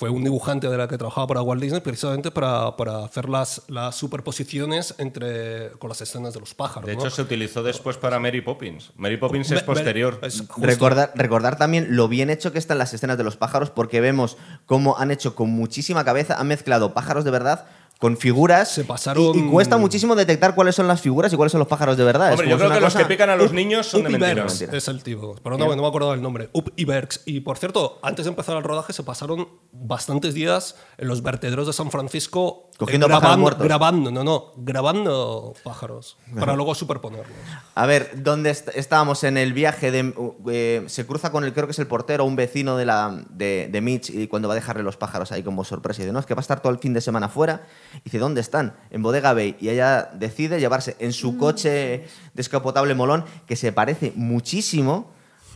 fue 0.00 0.08
un 0.08 0.24
dibujante 0.24 0.66
de 0.66 0.78
la 0.78 0.88
que 0.88 0.96
trabajaba 0.96 1.26
para 1.26 1.42
Walt 1.42 1.60
Disney 1.60 1.82
precisamente 1.82 2.30
para, 2.30 2.74
para 2.74 3.04
hacer 3.04 3.28
las, 3.28 3.60
las 3.68 3.94
superposiciones 3.94 4.94
entre, 4.96 5.72
con 5.72 5.90
las 5.90 6.00
escenas 6.00 6.32
de 6.32 6.40
los 6.40 6.54
pájaros. 6.54 6.86
De 6.86 6.96
¿no? 6.96 7.02
hecho, 7.02 7.10
se 7.10 7.20
utilizó 7.20 7.62
después 7.62 7.98
para 7.98 8.18
Mary 8.18 8.40
Poppins. 8.40 8.92
Mary 8.96 9.18
Poppins 9.18 9.50
es 9.50 9.62
posterior. 9.62 10.18
es. 10.22 10.42
Recordar, 10.56 11.12
recordar 11.16 11.58
también 11.58 11.94
lo 11.96 12.08
bien 12.08 12.30
hecho 12.30 12.50
que 12.50 12.58
están 12.58 12.78
las 12.78 12.94
escenas 12.94 13.18
de 13.18 13.24
los 13.24 13.36
pájaros, 13.36 13.68
porque 13.68 14.00
vemos 14.00 14.38
cómo 14.64 14.96
han 14.96 15.10
hecho 15.10 15.34
con 15.34 15.50
muchísima 15.50 16.02
cabeza, 16.02 16.40
han 16.40 16.48
mezclado 16.48 16.94
pájaros 16.94 17.26
de 17.26 17.32
verdad 17.32 17.66
con 18.00 18.16
figuras. 18.16 18.72
Se 18.72 18.82
pasaron- 18.84 19.36
Y, 19.36 19.40
y 19.40 19.48
cuesta 19.50 19.76
muchísimo 19.76 20.16
detectar 20.16 20.54
cuáles 20.54 20.74
son 20.74 20.88
las 20.88 21.00
figuras 21.02 21.30
y 21.32 21.36
cuáles 21.36 21.52
son 21.52 21.58
los 21.58 21.68
pájaros 21.68 21.96
de 21.98 22.04
verdad. 22.04 22.32
Hombre, 22.32 22.48
yo 22.48 22.56
creo 22.56 22.70
que 22.70 22.80
los 22.80 22.94
que 22.96 23.04
pican 23.04 23.28
a 23.28 23.36
los 23.36 23.52
niños 23.52 23.86
son 23.86 24.00
de 24.02 24.06
Up 24.08 24.12
mentira. 24.12 24.32
Ibergs 24.32 24.60
Mentira. 24.62 24.78
es 24.78 24.88
el 24.88 25.02
tipo, 25.02 25.36
pero 25.42 25.58
no, 25.58 25.66
no 25.76 25.82
me 25.82 25.86
acuerdo 25.86 26.10
del 26.12 26.22
nombre. 26.22 26.48
Up 26.54 26.72
Ibergs. 26.76 27.20
Y 27.26 27.40
por 27.40 27.58
cierto, 27.58 27.98
antes 28.02 28.24
de 28.24 28.30
empezar 28.30 28.56
el 28.56 28.62
rodaje 28.64 28.94
se 28.94 29.02
pasaron 29.02 29.48
bastantes 29.70 30.32
días 30.32 30.76
en 30.96 31.08
los 31.08 31.22
vertederos 31.22 31.66
de 31.66 31.74
San 31.74 31.90
Francisco 31.90 32.69
Cogiendo 32.80 33.08
pájaros 33.08 33.38
muertos. 33.38 33.64
grabando, 33.64 34.10
no, 34.10 34.24
no, 34.24 34.52
grabando 34.56 35.52
pájaros 35.62 36.16
para 36.38 36.54
luego 36.56 36.74
superponerlos. 36.74 37.28
A 37.74 37.86
ver, 37.86 38.22
¿dónde 38.22 38.50
est- 38.50 38.70
estábamos 38.74 39.22
en 39.22 39.36
el 39.36 39.52
viaje? 39.52 39.90
De, 39.90 40.12
eh, 40.50 40.82
se 40.86 41.06
cruza 41.06 41.30
con 41.30 41.44
el, 41.44 41.52
creo 41.52 41.66
que 41.66 41.72
es 41.72 41.78
el 41.78 41.86
portero, 41.86 42.24
un 42.24 42.36
vecino 42.36 42.76
de, 42.76 42.86
la, 42.86 43.22
de, 43.30 43.68
de 43.70 43.80
Mitch, 43.80 44.10
y 44.10 44.26
cuando 44.26 44.48
va 44.48 44.54
a 44.54 44.56
dejarle 44.56 44.82
los 44.82 44.96
pájaros 44.96 45.30
ahí 45.30 45.42
como 45.42 45.62
sorpresa, 45.62 46.00
y 46.00 46.04
dice, 46.06 46.12
no, 46.12 46.18
es 46.18 46.26
que 46.26 46.34
va 46.34 46.40
a 46.40 46.42
estar 46.42 46.60
todo 46.60 46.72
el 46.72 46.78
fin 46.78 46.94
de 46.94 47.00
semana 47.00 47.28
fuera. 47.28 47.66
Y 47.98 48.04
dice, 48.04 48.18
¿dónde 48.18 48.40
están? 48.40 48.74
En 48.90 49.02
Bodega 49.02 49.34
Bay. 49.34 49.56
Y 49.60 49.68
ella 49.68 50.10
decide 50.14 50.58
llevarse 50.58 50.96
en 50.98 51.12
su 51.12 51.36
coche 51.36 52.06
descapotable 52.34 52.94
molón, 52.94 53.24
que 53.46 53.56
se 53.56 53.72
parece 53.72 54.12
muchísimo 54.16 55.12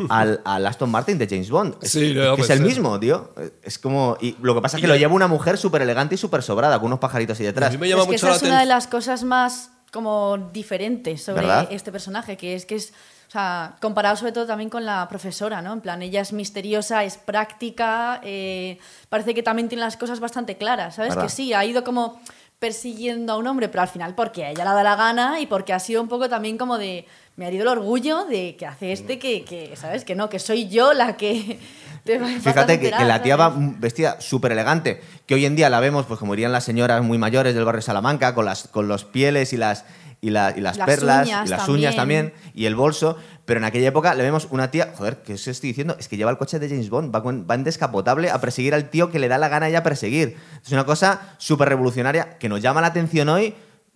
al, 0.09 0.40
al 0.44 0.66
Aston 0.66 0.90
Martin 0.90 1.18
de 1.18 1.26
James 1.28 1.50
Bond. 1.50 1.76
Es, 1.83 1.90
Sí, 1.92 2.11
es 2.11 2.14
lo 2.16 2.37
que 2.37 2.42
es 2.42 2.48
pensé. 2.48 2.62
el 2.62 2.68
mismo, 2.68 2.98
tío. 3.00 3.30
Es 3.62 3.78
como... 3.78 4.16
Y 4.20 4.37
lo 4.42 4.54
que 4.54 4.61
pasa 4.61 4.76
es 4.76 4.80
que 4.80 4.87
Y 4.87 4.88
lo 4.90 4.96
lleva 4.96 5.14
una 5.14 5.28
mujer 5.28 5.57
súper 5.59 5.83
elegante 5.83 6.14
y 6.14 6.18
súper 6.18 6.42
sobrada, 6.42 6.78
con 6.78 6.87
unos 6.87 6.98
pajaritos 6.98 7.38
ahí 7.40 7.46
A 7.46 7.48
detrás. 7.50 7.72
mí 7.72 7.78
me 7.78 7.88
llama 7.88 8.02
es 8.02 8.09
que 8.09 8.12
mucho 8.14 8.26
esa 8.26 8.30
la 8.33 8.37
es 8.37 8.42
una 8.42 8.61
de 8.61 8.66
las 8.66 8.87
cosas 8.87 9.22
más 9.24 9.70
como 9.92 10.37
diferentes 10.52 11.22
sobre 11.22 11.42
¿Verdad? 11.42 11.68
este 11.70 11.92
personaje, 11.92 12.37
que 12.37 12.57
es 12.57 12.66
que 12.66 12.74
es, 12.74 12.92
o 13.28 13.30
sea, 13.30 13.76
comparado 13.80 14.16
sobre 14.16 14.33
todo 14.33 14.44
también 14.44 14.68
con 14.68 14.85
la 14.85 15.07
profesora, 15.09 15.62
¿no? 15.62 15.72
En 15.72 15.80
plan, 15.80 16.02
ella 16.02 16.20
es 16.20 16.33
misteriosa, 16.33 17.04
es 17.04 17.16
práctica, 17.16 18.20
eh, 18.24 18.78
parece 19.09 19.35
que 19.35 19.44
también 19.44 19.68
tiene 19.68 19.83
las 19.85 19.96
cosas 19.96 20.18
bastante 20.18 20.57
claras, 20.57 20.96
¿sabes? 20.96 21.11
¿Verdad? 21.11 21.22
Que 21.24 21.33
sí, 21.33 21.52
ha 21.52 21.64
ido 21.64 21.85
como 21.85 22.20
persiguiendo 22.59 23.35
a 23.35 23.37
un 23.37 23.46
hombre, 23.46 23.68
pero 23.68 23.83
al 23.83 23.88
final 23.88 24.14
porque 24.14 24.44
a 24.44 24.50
ella 24.50 24.64
le 24.64 24.70
da 24.70 24.83
la 24.83 24.96
gana 24.96 25.38
y 25.40 25.46
porque 25.46 25.72
ha 25.72 25.78
sido 25.78 26.00
un 26.02 26.09
poco 26.09 26.28
también 26.28 26.57
como 26.59 26.78
de, 26.78 27.07
me 27.37 27.44
ha 27.44 27.49
herido 27.49 27.62
el 27.64 27.68
orgullo 27.79 28.25
de 28.27 28.57
que 28.57 28.66
hace 28.66 28.92
este, 28.92 29.18
que, 29.18 29.44
que 29.44 29.75
¿sabes? 29.77 30.05
Que 30.05 30.14
no, 30.14 30.29
que 30.29 30.38
soy 30.38 30.68
yo 30.68 30.92
la 30.92 31.16
que... 31.16 31.59
te 32.05 32.18
va- 32.18 32.27
Fíjate 32.29 32.79
que, 32.79 32.90
que 32.90 33.05
la 33.05 33.23
tía 33.23 33.37
va 33.37 33.53
vestida 33.57 34.20
súper 34.20 34.53
elegante, 34.53 35.01
que 35.27 35.35
hoy 35.35 35.44
en 35.47 35.57
día 35.57 35.68
la 35.70 35.81
vemos, 35.81 36.07
pues 36.07 36.20
como 36.20 36.35
irían 36.35 36.53
las 36.53 36.64
señoras 36.64 37.03
muy 37.03 37.18
mayores 37.18 37.55
del 37.55 37.64
barrio 37.64 37.83
Salamanca, 37.83 38.35
con, 38.35 38.44
las, 38.44 38.68
con 38.68 38.87
los 38.88 39.05
pieles 39.05 39.53
y 39.53 39.57
las, 39.57 39.85
y, 40.20 40.31
la- 40.31 40.53
y 40.57 40.61
las, 40.61 40.77
Las 40.77 40.87
perlas, 40.87 41.27
uñas 41.27 41.47
y 41.47 41.51
las 41.51 41.68
uñas 41.68 41.97
también. 41.97 42.27
también, 42.31 42.53
y 42.55 42.66
el 42.66 42.75
bolso, 42.77 43.16
pero 43.47 43.59
en 43.59 43.64
aquella 43.64 43.88
época 43.88 44.14
le 44.14 44.23
vemos 44.23 44.47
una 44.51 44.70
tía, 44.70 44.92
joder, 44.97 45.23
¿qué 45.23 45.35
os 45.35 45.49
estoy 45.49 45.70
diciendo? 45.70 45.97
Es 45.99 46.09
que 46.09 46.16
lleva 46.16 46.31
el 46.31 46.38
coche 46.38 46.59
de 46.59 46.68
James 46.68 46.88
Bond, 46.88 47.12
va, 47.14 47.23
con- 47.23 47.47
va 47.51 47.55
en 47.57 47.64
descapotable 47.64 48.31
a 48.31 48.40
perseguir 48.40 48.75
al 48.75 48.90
tío 48.90 49.11
que 49.11 49.18
le 49.18 49.29
da 49.29 49.38
la 49.38 49.49
gana 49.49 49.68
ya 49.70 49.83
perseguir. 49.83 50.37
Es 50.64 50.70
una 50.73 50.85
cosa 50.87 51.35
súper 51.38 51.68
revolucionaria 51.68 52.38
que 52.38 52.49
nos 52.49 52.61
llama 52.62 52.81
la 52.81 52.87
atención 52.88 53.29
hoy, 53.29 53.55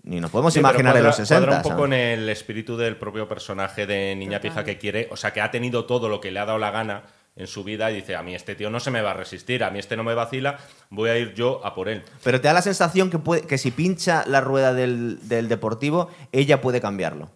ni 0.09 0.21
nos 0.21 0.31
podemos 0.31 0.53
Sí, 0.55 0.61
imaginar 0.61 0.97
en 0.97 1.03
los 1.05 1.16
cuadra- 1.16 1.27
60. 1.27 1.47
cuadra 1.47 1.57
un 1.59 1.62
poco 1.62 1.85
¿sabes? 1.87 1.92
en 1.92 2.21
el 2.21 2.29
espíritu 2.31 2.77
del 2.77 2.97
propio 2.97 3.29
personaje 3.29 3.87
de 3.87 4.14
Niña 4.16 4.38
Total. 4.38 4.51
Pija 4.51 4.64
que 4.64 4.79
quiere, 4.79 5.09
o 5.11 5.16
sea, 5.16 5.33
que 5.33 5.40
ha 5.40 5.51
tenido 5.51 5.85
todo 5.85 6.09
lo 6.09 6.21
que 6.21 6.31
le 6.31 6.40
ha 6.40 6.47
dado 6.47 6.59
la 6.59 6.71
gana 6.71 7.03
en 7.37 7.47
su 7.47 7.62
vida 7.62 7.90
y 7.92 7.97
dice, 7.97 8.16
a 8.16 8.23
mí 8.23 8.35
este 8.35 8.55
tío 8.57 8.68
no 8.71 8.81
se 8.81 8.90
me 8.90 9.01
va 9.01 9.12
a 9.12 9.14
resistir, 9.14 9.62
a 9.62 9.71
mí 9.71 9.79
este 9.79 9.97
no 9.97 10.03
me 10.03 10.14
vacila, 10.14 10.59
voy 10.90 11.11
a 11.11 11.16
ir 11.18 11.35
yo 11.35 11.61
a 11.64 11.75
por 11.75 11.88
él. 11.88 12.03
Pero 12.25 12.40
te 12.40 12.49
da 12.49 12.55
la 12.55 12.62
sensación 12.62 13.11
que, 13.11 13.18
puede, 13.18 13.42
que 13.42 13.59
si 13.59 13.71
pincha 13.71 14.25
la 14.27 14.40
rueda 14.40 14.73
del, 14.75 15.18
del 15.29 15.49
deportivo, 15.49 16.11
ella 16.33 16.61
puede 16.61 16.81
cambiarlo. 16.81 17.31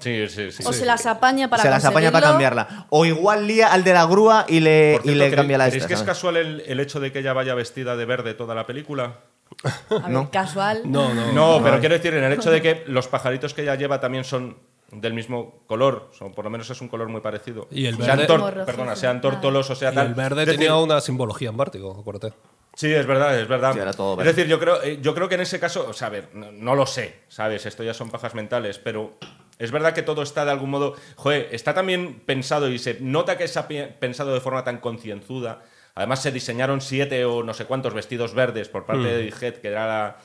Sí, 0.00 0.28
sí, 0.28 0.50
sí. 0.52 0.62
O 0.66 0.72
sí. 0.72 0.80
se 0.80 0.86
las 0.86 1.06
apaña 1.06 1.50
para 1.50 1.62
se 1.62 1.70
las 1.70 1.84
apaña 1.84 2.10
para 2.12 2.28
cambiarla. 2.28 2.86
O 2.90 3.04
igual 3.04 3.46
lía 3.48 3.72
al 3.72 3.82
de 3.84 3.92
la 3.92 4.06
grúa 4.06 4.44
y 4.48 4.60
le, 4.60 5.00
y 5.04 5.10
le 5.14 5.26
¿creéis- 5.30 5.34
cambia 5.34 5.58
la 5.58 5.64
¿Creéis 5.66 5.82
esta, 5.82 5.88
que 5.88 5.94
es 5.94 6.02
casual 6.02 6.36
el, 6.36 6.62
el 6.66 6.78
hecho 6.80 6.98
de 7.00 7.10
que 7.12 7.18
ella 7.18 7.32
vaya 7.32 7.54
vestida 7.54 7.96
de 7.96 8.04
verde 8.06 8.34
toda 8.34 8.54
la 8.54 8.64
película? 8.66 9.16
A 9.64 9.94
ver, 9.98 10.10
No. 10.10 10.30
casual. 10.30 10.82
No, 10.84 11.12
no. 11.14 11.32
No, 11.32 11.60
pero 11.64 11.80
quiero 11.80 11.94
decir, 11.96 12.14
en 12.14 12.24
el 12.24 12.32
hecho 12.32 12.50
de 12.50 12.62
que 12.62 12.84
los 12.86 13.08
pajaritos 13.08 13.54
que 13.54 13.62
ella 13.62 13.74
lleva 13.74 14.00
también 14.00 14.24
son 14.24 14.56
del 14.92 15.12
mismo 15.12 15.60
color, 15.66 16.10
son, 16.16 16.32
por 16.32 16.44
lo 16.44 16.50
menos 16.50 16.70
es 16.70 16.80
un 16.80 16.88
color 16.88 17.08
muy 17.08 17.20
parecido. 17.20 17.66
Y 17.70 17.86
el 17.86 17.96
Sean 17.96 18.18
verde- 18.18 18.26
tor- 18.26 18.40
rojizo. 18.40 18.64
perdona, 18.66 18.96
sean 18.96 19.20
tórtolos 19.20 19.68
o 19.70 19.74
sea 19.74 19.92
Y 19.92 19.94
tal. 19.94 20.06
el 20.06 20.14
verde 20.14 20.42
Es 20.42 20.46
decir, 20.46 20.60
tenía 20.60 20.76
una 20.76 21.00
simbología 21.00 21.50
en 21.50 21.56
Vértigo, 21.56 21.96
acuérdate. 22.00 22.32
Sí, 22.74 22.92
es 22.94 23.04
verdad, 23.06 23.38
es 23.38 23.48
verdad. 23.48 23.72
Sí, 23.74 23.80
era 23.80 23.92
todo 23.92 24.12
es 24.12 24.18
verde. 24.18 24.32
decir, 24.32 24.46
yo 24.46 24.58
creo, 24.60 24.82
eh, 24.82 24.98
yo 25.02 25.14
creo 25.14 25.28
que 25.28 25.34
en 25.34 25.40
ese 25.42 25.58
caso, 25.60 25.86
o 25.88 25.92
sea, 25.92 26.06
a 26.06 26.10
ver, 26.10 26.28
no, 26.32 26.52
no 26.52 26.74
lo 26.76 26.86
sé, 26.86 27.16
¿sabes? 27.28 27.66
Esto 27.66 27.82
ya 27.82 27.92
son 27.92 28.08
pajas 28.10 28.34
mentales, 28.34 28.78
pero 28.78 29.18
es 29.58 29.72
verdad 29.72 29.92
que 29.92 30.02
todo 30.02 30.22
está 30.22 30.44
de 30.44 30.52
algún 30.52 30.70
modo. 30.70 30.94
Joder, 31.16 31.48
está 31.50 31.74
también 31.74 32.22
pensado 32.24 32.68
y 32.68 32.78
se 32.78 32.96
nota 33.00 33.36
que 33.36 33.48
se 33.48 33.58
ha 33.58 33.66
pensado 33.66 34.32
de 34.32 34.40
forma 34.40 34.62
tan 34.64 34.78
concienzuda. 34.78 35.62
Además, 35.98 36.22
se 36.22 36.30
diseñaron 36.32 36.80
siete 36.80 37.24
o 37.24 37.42
no 37.42 37.52
sé 37.52 37.64
cuántos 37.66 37.92
vestidos 37.92 38.32
verdes 38.32 38.68
por 38.68 38.86
parte 38.86 39.02
de 39.08 39.28
Head, 39.40 39.54
que 39.56 39.68
era 39.68 39.86
la- 39.86 40.16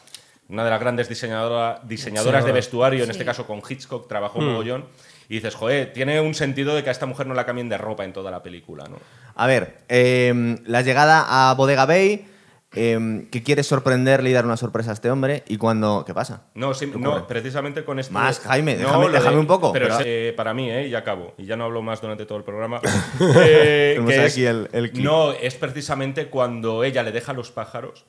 una 0.50 0.64
de 0.64 0.70
las 0.70 0.80
grandes 0.80 1.10
diseñadora- 1.10 1.80
diseñadoras 1.84 2.44
de 2.46 2.52
vestuario, 2.54 3.04
en 3.04 3.10
este 3.12 3.26
caso 3.26 3.48
con 3.48 3.62
Hitchcock, 3.68 4.08
trabajó 4.08 4.38
un 4.40 4.46
mogollón. 4.52 4.86
Y 5.30 5.36
dices, 5.36 5.56
joder, 5.56 5.92
tiene 5.94 6.22
un 6.22 6.36
sentido 6.36 6.76
de 6.76 6.84
que 6.84 6.90
a 6.90 6.92
esta 6.92 7.06
mujer 7.08 7.26
no 7.28 7.34
la 7.34 7.46
cambien 7.46 7.70
de 7.70 7.78
ropa 7.78 8.04
en 8.06 8.14
toda 8.14 8.30
la 8.30 8.44
película, 8.44 8.84
¿no? 8.88 8.98
A 9.36 9.48
ver, 9.48 9.80
eh, 9.90 10.58
la 10.66 10.82
llegada 10.82 11.26
a 11.50 11.54
Bodega 11.56 11.86
Bay, 11.88 12.28
eh, 12.76 13.28
que 13.32 13.44
quiere 13.44 13.64
sorprenderle 13.64 14.30
y 14.30 14.34
dar 14.34 14.46
una 14.46 14.58
sorpresa 14.58 14.92
a 14.92 14.94
este 14.94 15.10
hombre, 15.12 15.44
y 15.48 15.58
cuando... 15.58 16.04
¿Qué 16.06 16.14
pasa? 16.14 16.44
No, 16.56 16.74
sí, 16.74 16.88
¿Qué 16.92 16.98
no, 16.98 17.12
ocurre? 17.12 17.26
precisamente 17.28 17.84
con 17.86 18.00
esto. 18.00 18.14
Más, 18.14 18.40
Jaime, 18.40 18.76
No, 18.78 19.08
déjame- 19.10 19.32
de- 19.32 19.38
un 19.38 19.48
poco, 19.48 19.72
Pero, 19.74 19.86
pero- 19.88 20.00
es, 20.00 20.06
eh, 20.06 20.34
para 20.36 20.54
mí, 20.54 20.70
¿eh? 20.72 20.88
Y 20.88 20.96
acabo. 20.96 21.34
Y 21.38 21.46
ya 21.46 21.56
no 21.56 21.66
hablo 21.66 21.82
más 21.82 22.02
durante 22.02 22.26
todo 22.26 22.38
el 22.38 22.44
programa. 22.44 22.82
Eh, 23.46 24.02
que 24.08 24.20
aquí 24.20 24.46
el- 24.46 24.70
el 24.74 24.92
clip. 24.92 25.04
No, 25.06 25.32
es 25.34 25.56
precisamente 25.56 26.28
cuando 26.28 26.84
ella 26.84 27.04
le 27.04 27.12
deja 27.12 27.34
los 27.34 27.52
pájaros, 27.52 28.06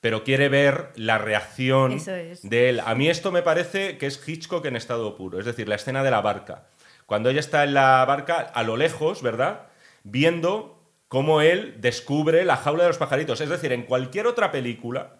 pero 0.00 0.22
quiere 0.24 0.48
ver 0.48 0.90
la 0.96 1.18
reacción 1.18 1.92
es. 1.92 2.06
de 2.48 2.68
él. 2.70 2.80
A 2.84 2.94
mí 2.94 3.08
esto 3.08 3.32
me 3.32 3.42
parece 3.42 3.98
que 3.98 4.06
es 4.06 4.20
Hitchcock 4.28 4.64
en 4.66 4.76
estado 4.76 5.16
puro. 5.16 5.38
Es 5.40 5.44
decir, 5.46 5.68
la 5.68 5.74
escena 5.74 6.02
de 6.02 6.10
la 6.10 6.20
barca. 6.20 6.64
Cuando 7.06 7.30
ella 7.30 7.40
está 7.40 7.64
en 7.64 7.74
la 7.74 8.04
barca, 8.04 8.34
a 8.54 8.62
lo 8.62 8.76
lejos, 8.76 9.22
¿verdad? 9.22 9.62
Viendo 10.04 10.77
cómo 11.08 11.40
él 11.40 11.76
descubre 11.80 12.44
la 12.44 12.56
jaula 12.56 12.84
de 12.84 12.88
los 12.90 12.98
pajaritos. 12.98 13.40
Es 13.40 13.48
decir, 13.48 13.72
en 13.72 13.82
cualquier 13.84 14.26
otra 14.26 14.52
película, 14.52 15.14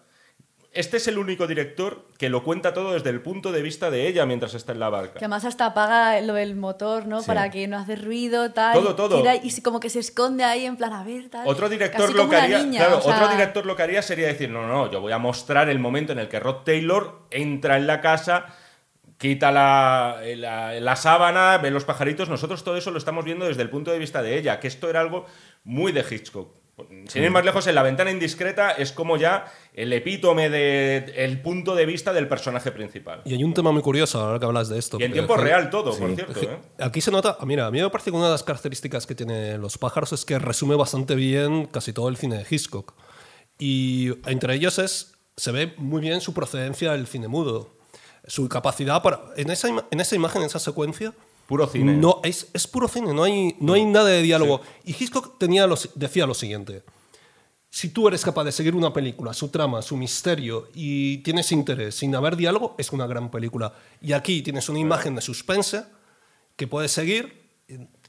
este 0.71 0.97
es 0.97 1.07
el 1.07 1.17
único 1.17 1.47
director 1.47 2.05
que 2.19 2.29
lo 2.29 2.43
cuenta 2.43 2.75
todo 2.75 2.93
desde 2.93 3.09
el 3.09 3.21
punto 3.21 3.51
de 3.51 3.63
vista 3.63 3.89
de 3.89 4.07
ella 4.07 4.27
mientras 4.27 4.53
está 4.53 4.71
en 4.71 4.79
la 4.79 4.85
Que 4.85 4.91
barca. 4.91 5.13
además 5.17 5.43
hasta 5.45 5.65
apaga 5.65 6.21
lo 6.21 6.35
del 6.35 6.55
motor, 6.55 7.07
¿no? 7.07 7.21
Sí. 7.21 7.25
Para 7.27 7.49
que 7.49 7.67
no 7.67 7.75
hace 7.79 7.95
ruido, 7.95 8.51
tal. 8.51 8.75
Todo, 8.75 8.95
todo. 8.95 9.23
y 9.41 9.61
como 9.63 9.79
que 9.79 9.89
se 9.89 9.97
esconde 9.97 10.43
ahí 10.43 10.65
en 10.65 10.77
plan, 10.77 10.93
a 10.93 11.03
ver, 11.03 11.27
tal. 11.29 11.47
Otro 11.47 11.69
director 11.69 12.13
lo 12.13 12.29
que 12.29 12.35
haría, 12.35 12.59
niña, 12.59 12.81
claro, 12.81 12.99
o 12.99 13.01
sea, 13.01 13.15
otro 13.15 13.29
director 13.29 13.65
lo 13.65 13.75
que 13.75 13.81
haría 13.81 14.03
sería 14.03 14.27
decir, 14.27 14.51
no, 14.51 14.67
no, 14.67 14.91
yo 14.91 15.01
voy 15.01 15.11
a 15.11 15.17
mostrar 15.17 15.69
el 15.71 15.79
momento 15.79 16.13
en 16.13 16.19
el 16.19 16.29
que 16.29 16.39
Rod 16.39 16.57
Taylor 16.63 17.23
entra 17.31 17.75
en 17.77 17.87
la 17.87 17.99
casa, 17.99 18.45
quita 19.17 19.51
la, 19.51 20.21
la- 20.35 20.79
la 20.79 20.95
sábana, 20.95 21.57
ve 21.57 21.71
los 21.71 21.83
pajaritos, 21.83 22.29
nosotros 22.29 22.63
todo 22.63 22.77
eso 22.77 22.91
lo 22.91 22.99
estamos 22.99 23.25
viendo 23.25 23.45
desde 23.45 23.63
el 23.63 23.69
punto 23.71 23.91
de 23.91 23.97
vista 23.99 24.21
de 24.21 24.37
ella, 24.37 24.59
que 24.59 24.67
esto 24.67 24.87
era 24.87 25.01
algo 25.01 25.25
muy 25.63 25.91
de 25.91 26.03
Hitchcock. 26.09 26.57
Sin 27.09 27.23
ir 27.23 27.29
más 27.29 27.43
lejos, 27.43 27.67
en 27.67 27.75
La 27.75 27.83
ventana 27.83 28.09
indiscreta 28.09 28.71
es 28.71 28.93
como 28.93 29.17
ya 29.17 29.51
el 29.73 29.91
epítome 29.91 30.49
del 30.49 31.41
punto 31.41 31.75
de 31.75 31.85
vista 31.85 32.13
del 32.13 32.29
personaje 32.29 32.71
principal. 32.71 33.21
Y 33.25 33.33
hay 33.33 33.43
un 33.43 33.53
tema 33.53 33.73
muy 33.73 33.81
curioso 33.81 34.21
ahora 34.21 34.39
que 34.39 34.45
hablas 34.45 34.69
de 34.69 34.79
esto. 34.79 34.97
Y 34.97 35.03
en 35.03 35.11
tiempo 35.11 35.35
que- 35.35 35.41
real 35.41 35.69
todo, 35.69 35.93
por 35.97 36.15
cierto. 36.15 36.39
¿eh? 36.41 36.57
Aquí 36.79 37.01
se 37.01 37.11
nota, 37.11 37.37
mira, 37.45 37.65
a 37.67 37.71
mí 37.71 37.81
me 37.81 37.89
parece 37.89 38.11
que 38.11 38.15
una 38.15 38.27
de 38.27 38.31
las 38.31 38.43
características 38.43 39.05
que 39.05 39.13
tienen 39.13 39.59
los 39.59 39.77
pájaros 39.77 40.13
es 40.13 40.23
que 40.23 40.39
resume 40.39 40.75
bastante 40.75 41.15
bien 41.15 41.65
casi 41.65 41.91
todo 41.91 42.07
el 42.07 42.15
cine 42.15 42.37
de 42.37 42.45
Hitchcock. 42.49 42.93
Y 43.57 44.11
entre 44.25 44.53
ellos 44.55 44.79
es, 44.79 45.15
se 45.35 45.51
ve 45.51 45.73
muy 45.75 45.99
bien 46.01 46.21
su 46.21 46.33
procedencia 46.33 46.93
del 46.93 47.07
cine 47.07 47.27
mudo. 47.27 47.75
Su 48.25 48.47
capacidad 48.47 49.01
para... 49.03 49.19
En 49.35 49.49
esa, 49.49 49.67
en 49.91 49.99
esa 49.99 50.15
imagen, 50.15 50.43
en 50.43 50.47
esa 50.47 50.59
secuencia, 50.59 51.13
Puro 51.49 51.67
cine. 51.67 51.97
no, 51.97 52.21
es, 52.23 52.47
es 52.53 52.65
puro 52.67 52.87
cine, 52.87 53.13
no 53.13 53.23
hay, 53.23 53.55
no 53.59 53.73
hay 53.73 53.83
nada 53.83 54.07
de 54.07 54.21
diálogo. 54.21 54.61
Y 54.85 54.91
Hitchcock 54.91 55.37
tenía 55.37 55.67
los- 55.67 55.89
decía 55.95 56.25
lo 56.25 56.33
siguiente. 56.33 56.83
si 57.71 57.89
tú 57.89 58.07
eres 58.07 58.23
capaz 58.23 58.43
de 58.45 58.51
seguir 58.51 58.73
una 58.75 58.91
película, 58.93 59.31
su 59.33 59.49
trama, 59.49 59.81
su 59.83 59.95
misterio 59.97 60.69
y 60.73 61.17
tienes 61.19 61.51
interés 61.51 61.93
sin 61.95 62.15
haber 62.15 62.35
diálogo, 62.35 62.73
es 62.79 62.91
una 62.91 63.05
gran 63.05 63.29
película. 63.29 63.73
Y 64.01 64.13
aquí 64.13 64.41
tienes 64.41 64.69
una 64.69 64.79
imagen 64.79 65.13
de 65.15 65.21
suspense 65.21 65.83
que 66.55 66.65
puedes 66.67 66.91
seguir 66.91 67.47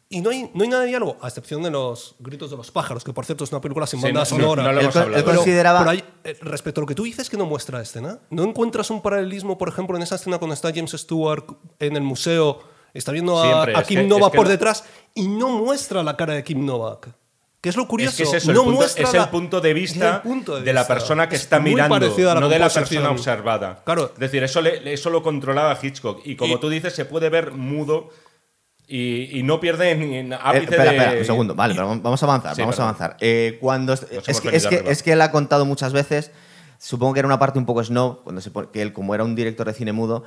y 0.09 0.21
no 0.23 0.31
hay, 0.31 0.51
no 0.55 0.63
hay 0.63 0.69
nada 0.69 0.83
de 0.83 0.89
diálogo, 0.89 1.19
a 1.21 1.29
excepción 1.29 1.63
de 1.63 1.71
los 1.71 2.17
gritos 2.21 2.51
de 2.51 2.57
los 2.57 2.71
pájaros, 2.71 3.05
que 3.05 3.13
por 3.13 3.27
cierto 3.27 3.45
es 3.45 3.53
una 3.53 3.61
película 3.61 3.87
sin 3.87 4.01
Sí, 4.01 4.07
banda 4.07 4.21
no- 4.21 4.27
sonora. 4.27 4.63
no 4.63 4.73
lo 4.73 4.81
Él 4.81 5.25
consideraba- 5.25 5.79
Pero 5.81 5.91
hay- 5.91 6.05
eh, 6.25 6.39
respecto 6.41 6.81
a 6.81 6.83
lo 6.83 6.87
que 6.87 6.95
tú 6.95 7.03
dices 7.05 7.29
que 7.29 7.37
no 7.37 7.45
muestra 7.45 7.83
escena, 7.83 8.19
¿no 8.31 8.43
encuentras 8.45 8.91
un 8.91 9.03
paralelismo, 9.03 9.59
por 9.59 9.69
ejemplo, 9.69 9.95
en 9.97 10.03
esa 10.03 10.15
escena 10.17 10.39
cuando 10.39 10.55
está 10.55 10.73
James 10.75 10.93
Stewart 10.93 11.45
en 11.79 11.97
el 11.97 12.03
museo, 12.03 12.61
está 12.95 13.13
viendo 13.13 13.41
a, 13.41 13.45
Siempre, 13.45 13.77
a 13.77 13.81
es 13.81 13.87
Kim 13.87 14.01
que- 14.01 14.07
Novak 14.07 14.25
es 14.27 14.31
que 14.33 14.37
por 14.37 14.47
no- 14.47 14.51
detrás 14.51 14.85
y 15.15 15.29
no 15.29 15.49
muestra 15.51 16.03
la 16.03 16.17
cara 16.17 16.35
de 16.35 16.45
Kim 16.45 16.65
Novak? 16.65 17.09
Que 17.61 17.69
es 17.69 17.77
lo 17.77 17.87
curioso. 17.87 18.11
Es 18.23 18.31
que 18.31 18.37
es 18.37 18.43
eso, 18.43 18.53
no 18.53 18.61
el, 18.61 18.65
punto, 18.65 18.81
muestra 18.81 19.03
es 19.09 19.15
el 19.15 19.29
punto 19.29 19.61
de 19.61 19.75
vista, 19.75 20.23
punto 20.23 20.59
de, 20.61 20.73
la 20.73 20.81
vista. 20.81 20.95
persona 20.95 21.29
que 21.29 21.37
Es 21.37 21.43
está 21.43 21.61
mirando, 21.61 21.99
no 21.99 22.49
de 22.49 22.59
la 22.59 22.71
persona 22.71 23.11
observada. 23.11 23.83
Claro. 23.85 24.13
Es 24.15 24.19
decir, 24.19 24.43
eso, 24.43 24.63
le- 24.63 24.91
eso 24.93 25.11
lo 25.11 25.23
controlaba 25.23 25.79
Hitchcock. 25.81 26.23
Y 26.25 26.37
como 26.37 26.55
Y- 26.57 26.61
tú 26.61 26.71
dices, 26.71 26.95
se 26.95 27.05
puede 27.05 27.29
ver 27.29 27.53
mudo 27.53 28.09
y, 28.89 29.39
y 29.39 29.43
no 29.43 29.61
pierde 29.61 29.95
ni 29.95 30.17
en 30.17 30.33
Eh, 30.33 30.39
ápice 30.41 30.65
espera, 30.65 30.85
de... 30.85 30.97
espera, 30.97 31.19
un 31.19 31.25
segundo. 31.27 31.55
Vale, 31.55 31.75
pero 31.75 31.87
vamos 32.01 32.23
a 32.23 32.27
avanzar, 32.27 32.55
Sí, 32.57 32.63
vamos 32.63 32.79
a 32.81 32.83
avanzar. 32.85 33.17
Eh, 33.21 33.59
cuando 33.61 33.93
es, 33.93 34.01
que, 34.07 34.17
es, 34.27 34.41
que, 34.41 34.49
arriba. 34.77 34.91
es 34.91 35.03
que 35.03 35.13
él 35.13 35.21
ha 35.21 35.31
contado 35.31 35.65
muchas 35.67 35.93
veces, 35.93 36.31
supongo 36.79 37.13
que 37.13 37.21
era 37.21 37.27
una 37.27 37.39
parte 37.39 37.59
un 37.59 37.67
poco 37.67 37.85
snow, 37.85 38.21
cuando 38.25 38.41
se, 38.41 38.51
que 38.73 38.81
él, 38.83 38.93
como 38.95 39.15
era 39.15 39.23
un 39.23 39.35
director 39.35 39.67
de 39.67 39.75
cine 39.75 39.93
mudo, 39.93 40.25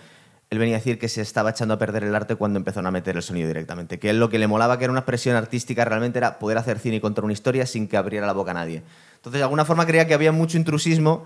él 0.54 0.60
venía 0.60 0.76
a 0.76 0.80
decir 0.80 0.98
que 0.98 1.10
se 1.10 1.22
estaba 1.22 1.50
echando 1.50 1.74
a 1.74 1.78
perder 1.78 2.04
el 2.06 2.16
arte 2.16 2.36
cuando 2.36 2.58
empezaron 2.58 2.88
a 2.88 2.92
meter 2.92 3.18
el 3.18 3.24
sonido 3.24 3.48
directamente. 3.50 4.00
Que 4.00 4.10
él 4.12 4.20
lo 4.20 4.30
que 4.30 4.40
le 4.40 4.48
molaba, 4.48 4.78
que 4.78 4.86
era 4.86 4.92
una 4.92 5.02
expresión 5.02 5.36
artística, 5.36 5.84
realmente 5.84 6.20
era 6.20 6.40
poder 6.40 6.58
hacer 6.58 6.80
cine 6.80 6.96
y 6.98 7.00
contar 7.02 7.24
una 7.26 7.34
historia 7.34 7.66
sin 7.66 7.88
que 7.88 7.98
abriera 7.98 8.26
la 8.26 8.34
boca 8.34 8.52
a 8.52 8.54
nadie. 8.54 8.84
Entonces, 9.16 9.40
de 9.40 9.44
alguna 9.44 9.66
forma 9.66 9.86
creía 9.86 10.08
que 10.08 10.14
había 10.14 10.32
mucho 10.32 10.58
intrusismo 10.58 11.26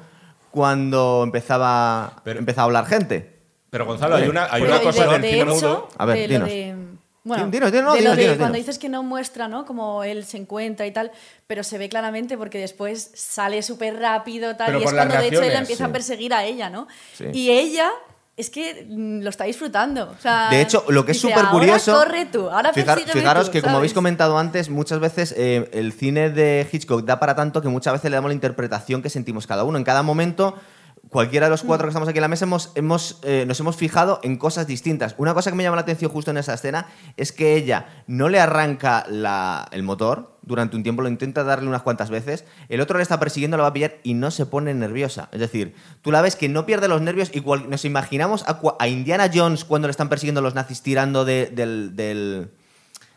cuando 0.52 1.22
empezaba, 1.24 2.22
Pero- 2.24 2.40
empezaba 2.40 2.64
a 2.64 2.66
hablar 2.66 2.86
gente. 2.86 3.38
Pero 3.70 3.86
Gonzalo, 3.86 4.16
hay 4.16 4.28
una, 4.28 4.46
hay 4.46 4.62
Pero 4.62 4.74
una 4.76 4.82
cosa 4.82 5.06
de, 5.06 5.12
del 5.12 5.22
de 5.22 5.30
cine 5.30 5.42
hecho, 5.42 5.56
mudo... 5.56 5.90
A 5.98 6.06
ver, 6.06 6.18
de 6.18 6.40
lo 6.40 6.46
dinos. 6.46 6.50
de- 6.50 6.88
bueno, 7.24 7.48
dinos, 7.50 7.72
dinos, 7.74 7.86
no, 7.88 7.94
de 7.94 7.98
lo 7.98 8.02
dinos, 8.12 8.16
de 8.16 8.22
dinos, 8.24 8.38
cuando 8.38 8.58
dices 8.58 8.80
que 8.80 8.88
no 8.88 9.04
muestra, 9.04 9.50
¿no? 9.50 9.66
Como 9.66 10.06
él 10.06 10.24
se 10.24 10.38
encuentra 10.38 10.86
y 10.88 10.92
tal, 10.92 11.12
pero 11.46 11.62
se 11.66 11.78
ve 11.78 11.90
claramente 11.90 12.38
porque 12.38 12.58
después 12.58 13.12
sale 13.16 13.62
súper 13.64 14.00
rápido 14.00 14.56
tal 14.56 14.68
Pero 14.68 14.80
y 14.80 14.84
es 14.86 14.94
cuando 14.94 15.16
de 15.18 15.28
hecho 15.28 15.44
él 15.44 15.52
empieza 15.52 15.84
sí. 15.84 15.90
a 15.90 15.92
perseguir 15.92 16.34
a 16.34 16.46
ella, 16.46 16.70
¿no? 16.70 16.88
Sí. 17.14 17.26
Y 17.34 17.52
ella 17.52 17.92
es 18.38 18.50
que 18.50 18.86
mm, 18.88 19.22
lo 19.24 19.30
está 19.30 19.44
disfrutando. 19.46 20.10
o 20.18 20.22
sea, 20.22 20.50
De 20.50 20.62
hecho, 20.62 20.86
lo 20.90 21.04
que 21.06 21.12
es 21.14 21.20
súper 21.20 21.46
curioso. 21.48 21.92
Ahora 21.94 22.06
corre 22.06 22.26
tú, 22.28 22.50
ahora 22.50 22.72
fijar- 22.72 23.00
fijaros 23.00 23.48
tú", 23.48 23.52
que, 23.52 23.62
como 23.62 23.78
habéis 23.78 23.94
comentado 23.94 24.38
antes, 24.38 24.70
muchas 24.70 25.00
veces 25.00 25.34
eh, 25.36 25.70
el 25.74 25.92
cine 25.92 26.30
de 26.30 26.66
Hitchcock 26.72 27.04
da 27.04 27.20
para 27.20 27.36
tanto 27.36 27.62
que 27.62 27.68
muchas 27.68 27.94
veces 27.94 28.10
le 28.12 28.16
damos 28.16 28.30
la 28.30 28.36
interpretación 28.36 29.02
que 29.02 29.10
sentimos 29.10 29.48
cada 29.48 29.64
uno. 29.64 29.78
En 29.78 29.84
cada 29.84 30.04
momento, 30.04 30.56
cualquiera 31.10 31.48
de 31.48 31.50
los 31.52 31.64
cuatro 31.64 31.88
que 31.88 31.90
estamos 31.90 32.08
aquí 32.10 32.18
en 32.20 32.22
la 32.22 32.28
mesa 32.28 32.46
hemos, 32.46 32.72
hemos, 32.76 33.20
eh, 33.24 33.46
nos 33.48 33.60
hemos 33.60 33.76
fijado 33.76 34.20
en 34.24 34.38
cosas 34.38 34.68
distintas. 34.68 35.16
Una 35.18 35.34
cosa 35.34 35.50
que 35.50 35.58
me 35.58 35.64
llama 35.64 35.76
la 35.78 35.82
atención 35.82 36.12
justo 36.12 36.30
en 36.32 36.38
esa 36.38 36.54
escena 36.54 36.88
es 37.16 37.32
que 37.32 37.56
ella 37.56 38.04
no 38.08 38.30
le 38.30 38.40
arranca 38.40 39.06
la- 39.10 39.68
el 39.72 39.82
motor 39.84 40.37
durante 40.48 40.76
un 40.78 40.84
tiempo, 40.84 41.02
lo 41.02 41.10
intenta 41.10 41.44
darle 41.44 41.68
unas 41.68 41.82
cuantas 41.84 42.10
veces, 42.10 42.46
el 42.70 42.82
otro 42.82 42.98
le 42.98 43.04
está 43.04 43.20
persiguiendo, 43.20 43.58
lo 43.58 43.64
va 43.64 43.70
a 43.70 43.74
pillar 43.74 43.98
y 44.04 44.14
no 44.14 44.32
se 44.32 44.46
pone 44.46 44.74
nerviosa. 44.74 45.30
Es 45.32 45.40
decir, 45.40 45.76
tú 46.02 46.12
la 46.12 46.22
ves 46.22 46.36
que 46.36 46.50
no 46.50 46.66
pierde 46.66 46.88
los 46.88 47.02
nervios 47.02 47.30
y 47.34 47.42
cual- 47.42 47.70
nos 47.70 47.86
imaginamos 47.86 48.46
a, 48.48 48.88
Indiana 48.88 49.30
Jones 49.34 49.66
cuando 49.66 49.88
le 49.88 49.92
están 49.92 50.10
persiguiendo 50.10 50.42
los 50.42 50.56
nazis 50.56 50.82
tirando 50.82 51.26
de- 51.26 51.48
del- 51.54 51.96
del, 51.96 52.50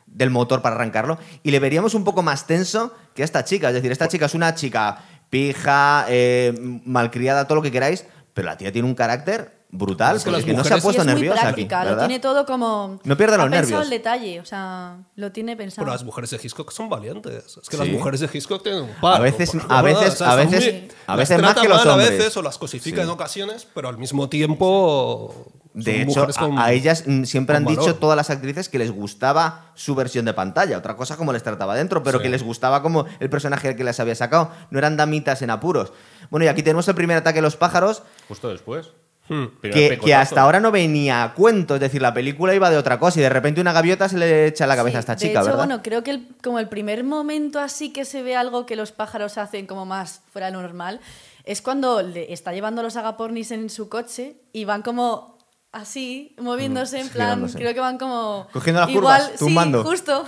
del 0.07 0.31
motor 0.31 0.61
para 0.61 0.75
arrancarlo 0.75 1.19
y 1.45 1.53
le 1.53 1.61
veríamos 1.61 1.95
un 1.95 2.03
poco 2.05 2.23
más 2.23 2.47
tenso 2.47 2.93
que 3.15 3.23
a 3.23 3.25
esta 3.25 3.45
chica. 3.45 3.69
Es 3.69 3.75
decir, 3.75 3.93
esta 3.93 4.09
chica 4.09 4.27
es 4.27 4.35
una 4.35 4.55
chica 4.55 4.99
pija, 5.31 6.07
eh, 6.09 6.53
malcriada, 6.85 7.47
todo 7.47 7.57
lo 7.57 7.63
que 7.63 7.71
queráis, 7.71 8.05
pero 8.35 8.47
la 8.47 8.57
tía 8.57 8.73
tiene 8.73 8.89
un 8.89 8.95
carácter 8.97 9.60
brutal, 9.73 10.17
Es 10.17 10.25
que 10.25 10.31
porque 10.33 10.53
no 10.53 10.65
se 10.65 10.75
ha 10.75 10.79
puesto 10.79 11.05
nerviosa 11.05 11.35
aquí. 11.49 11.65
práctica, 11.67 11.85
lo 11.85 11.91
¿verdad? 11.91 12.07
tiene 12.09 12.21
todo 12.21 12.45
como... 12.47 12.99
No 13.05 13.17
pierde 13.17 13.37
los 13.37 13.47
ha 13.47 13.51
pensado 13.51 13.67
nervios. 13.79 13.83
el 13.85 13.91
detalle, 13.91 14.41
o 14.41 14.45
sea, 14.45 14.97
lo 15.17 15.31
tiene 15.33 15.57
pensado. 15.57 15.85
Pero 15.85 15.93
las 15.93 16.05
mujeres 16.05 16.31
de 16.31 16.37
Hitchcock 16.43 16.71
son 16.73 16.89
valientes. 16.89 17.57
Es 17.63 17.69
que 17.69 17.77
Sí. 17.77 17.83
las 17.85 17.89
mujeres 17.89 18.21
de 18.21 18.29
Hitchcock 18.33 18.63
tienen 18.63 18.83
un 18.83 18.91
par. 19.01 19.17
A 19.17 19.21
veces- 19.21 19.53
a 19.69 19.83
veces- 19.83 20.15
o 20.15 20.17
sea, 20.17 20.33
a 20.33 20.37
veces- 20.37 20.65
muy- 20.73 20.89
a 21.07 21.17
veces 21.17 21.41
más 21.41 21.55
que 21.55 21.69
los 21.69 21.87
hombres. 21.87 22.09
A 22.09 22.13
veces 22.13 22.37
o 22.37 22.43
las 22.43 22.59
cosifica 22.59 22.97
Sí. 22.97 23.03
en 23.03 23.09
ocasiones, 23.11 23.67
pero 23.75 23.89
al 23.89 23.97
mismo 23.99 24.29
tiempo. 24.29 25.53
De 25.73 26.03
hecho, 26.03 26.27
con- 26.37 26.59
a, 26.59 26.73
ellas 26.73 27.05
siempre 27.25 27.57
han 27.57 27.63
con 27.63 27.73
dicho 27.75 27.83
valor. 27.87 28.01
todas 28.01 28.17
las 28.17 28.29
actrices 28.31 28.69
que 28.69 28.79
les 28.81 28.91
gustaba 28.91 29.71
su 29.77 29.95
versión 29.95 30.25
de 30.25 30.35
pantalla. 30.35 30.77
Otra 30.77 30.97
cosa 30.97 31.17
como 31.17 31.33
les 31.33 31.45
trataba 31.45 31.77
dentro, 31.77 32.03
pero 32.03 32.19
Sí. 32.19 32.25
que 32.25 32.29
les 32.29 32.43
gustaba 32.43 32.83
como 32.83 33.07
el 33.21 33.31
personaje 33.31 33.77
que 33.77 33.85
les 33.85 34.01
había 34.01 34.17
sacado. 34.17 34.51
No 34.71 34.79
eran 34.81 34.97
damitas 34.97 35.43
en 35.43 35.51
apuros. 35.51 35.93
Bueno, 36.29 36.45
y 36.45 36.49
aquí 36.49 36.65
tenemos 36.65 36.89
el 36.89 36.97
primer 36.97 37.19
ataque 37.19 37.37
de 37.37 37.43
los 37.43 37.55
pájaros, 37.57 38.03
Justo 38.27 38.49
después. 38.49 38.91
Hmm. 39.33 39.47
Que, 39.63 40.15
hasta 40.15 40.43
ahora 40.43 40.59
no 40.59 40.71
venía 40.73 41.23
a 41.23 41.35
cuento. 41.35 41.77
Es 41.77 41.81
decir, 41.81 42.03
la 42.03 42.13
película 42.13 42.53
iba 42.55 42.69
de 42.69 42.77
otra 42.77 42.99
cosa 42.99 43.21
y 43.21 43.23
de 43.23 43.29
repente 43.29 43.61
una 43.61 43.73
gaviota 43.73 44.09
se 44.09 44.19
le 44.19 44.49
echa 44.49 44.65
a 44.65 44.67
la 44.67 44.75
cabeza 44.77 44.95
Sí, 44.95 44.97
a 44.97 45.01
esta 45.01 45.13
de 45.15 45.19
chica, 45.21 45.33
hecho, 45.41 45.45
¿verdad? 45.45 45.59
bueno, 45.59 45.83
creo 45.83 46.03
que 46.03 46.11
el- 46.11 46.29
como 46.43 46.59
el 46.59 46.69
primer 46.69 47.05
momento 47.05 47.61
así 47.61 47.93
que 47.93 48.05
se 48.05 48.23
ve 48.23 48.35
algo 48.37 48.67
que 48.67 48.75
los 48.75 48.91
pájaros 48.91 49.39
hacen 49.39 49.67
como 49.69 49.87
más 49.87 50.23
fuera 50.33 50.47
de 50.49 50.53
lo 50.55 50.63
normal 50.63 51.01
es 51.45 51.63
cuando 51.63 52.03
le 52.03 52.33
está 52.33 52.53
llevando 52.53 52.83
los 52.83 52.97
agapornis 52.97 53.53
en 53.53 53.71
su 53.71 53.89
coche 53.89 54.35
y 54.53 54.65
van 54.65 54.83
como 54.83 55.39
así, 55.73 56.35
moviéndose, 56.41 56.99
en 56.99 57.09
plan, 57.09 57.29
girándose. 57.29 57.59
creo 57.59 57.73
que 57.75 57.81
van 57.81 57.97
como... 57.99 58.49
Cogiendo 58.53 58.81
las 58.81 58.91
igual, 58.91 59.23
curvas, 59.23 59.39
tumbando. 59.39 59.83
Sí, 59.85 59.89
justo. 59.89 60.25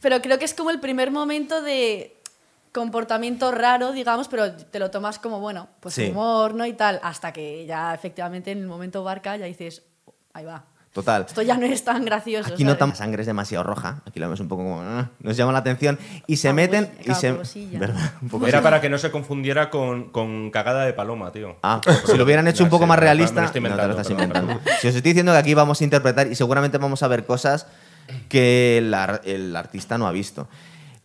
Pero 0.00 0.20
creo 0.22 0.38
que 0.38 0.44
es 0.46 0.54
como 0.54 0.70
el 0.70 0.80
primer 0.80 1.10
momento 1.10 1.60
de 1.62 2.15
comportamiento 2.80 3.50
raro, 3.52 3.92
digamos, 3.92 4.28
pero 4.28 4.52
te 4.52 4.78
lo 4.78 4.90
tomas 4.90 5.18
como, 5.18 5.40
bueno, 5.40 5.68
pues 5.80 5.94
Sí. 5.94 6.10
humor, 6.10 6.54
¿no? 6.54 6.66
Y 6.66 6.74
tal, 6.74 7.00
hasta 7.02 7.32
que 7.32 7.64
ya 7.66 7.94
efectivamente 7.94 8.50
en 8.52 8.58
el 8.58 8.66
momento 8.66 9.02
barca 9.02 9.36
ya 9.36 9.46
dices, 9.46 9.82
"Oh, 10.04 10.12
ahí 10.34 10.44
va. 10.44 10.64
Total. 10.92 11.26
Esto 11.28 11.42
ya 11.42 11.58
no 11.58 11.66
es 11.66 11.84
tan 11.84 12.06
gracioso. 12.06 12.46
Aquí 12.48 12.62
¿sabes? 12.62 12.66
notamos 12.66 12.98
la 12.98 13.04
sangre 13.04 13.20
es 13.20 13.26
demasiado 13.26 13.62
roja. 13.64 14.00
Aquí 14.06 14.18
lo 14.18 14.26
vemos 14.26 14.40
un 14.40 14.48
poco 14.48 14.62
como. 14.62 14.80
ah, 14.80 15.10
nos 15.20 15.36
llama 15.36 15.52
la 15.52 15.58
atención. 15.58 15.98
Y 16.26 16.36
se 16.38 16.48
Ah, 16.48 16.52
meten. 16.54 16.84
uy, 17.04 17.12
y 17.12 17.14
se, 17.14 17.32
cabosilla. 17.32 17.78
¿verdad? 17.78 18.12
Un 18.22 18.28
poco 18.30 18.46
Era 18.46 18.58
así. 18.58 18.62
para 18.64 18.80
que 18.80 18.88
no 18.88 18.96
se 18.96 19.10
confundiera 19.10 19.68
con, 19.68 20.08
con 20.10 20.50
cagada 20.50 20.86
de 20.86 20.94
paloma, 20.94 21.32
tío. 21.32 21.56
Ah, 21.62 21.82
si 22.06 22.16
lo 22.16 22.24
hubieran 22.24 22.48
hecho 22.48 22.64
un 22.64 22.70
poco 22.70 22.86
más 22.86 22.96
lo- 22.96 23.00
me 23.02 23.06
lo 23.08 23.12
realista. 23.12 23.44
estoy 23.44 23.60
no, 23.60 23.68
te 23.68 23.74
lo 23.76 23.82
inventando, 23.82 24.00
estás 24.00 24.06
perdón, 24.16 24.24
inventando. 24.24 24.62
perdón. 24.64 24.78
Si 24.80 24.88
os 24.88 24.94
estoy 24.94 25.10
diciendo 25.12 25.32
que 25.32 25.38
aquí 25.38 25.52
vamos 25.52 25.80
a 25.82 25.84
interpretar 25.84 26.26
y 26.28 26.34
seguramente 26.34 26.78
vamos 26.78 27.02
a 27.02 27.08
ver 27.08 27.26
cosas 27.26 27.66
que 28.30 28.78
el, 28.78 28.94
el 29.24 29.54
artista 29.56 29.98
no 29.98 30.06
ha 30.06 30.12
visto. 30.12 30.48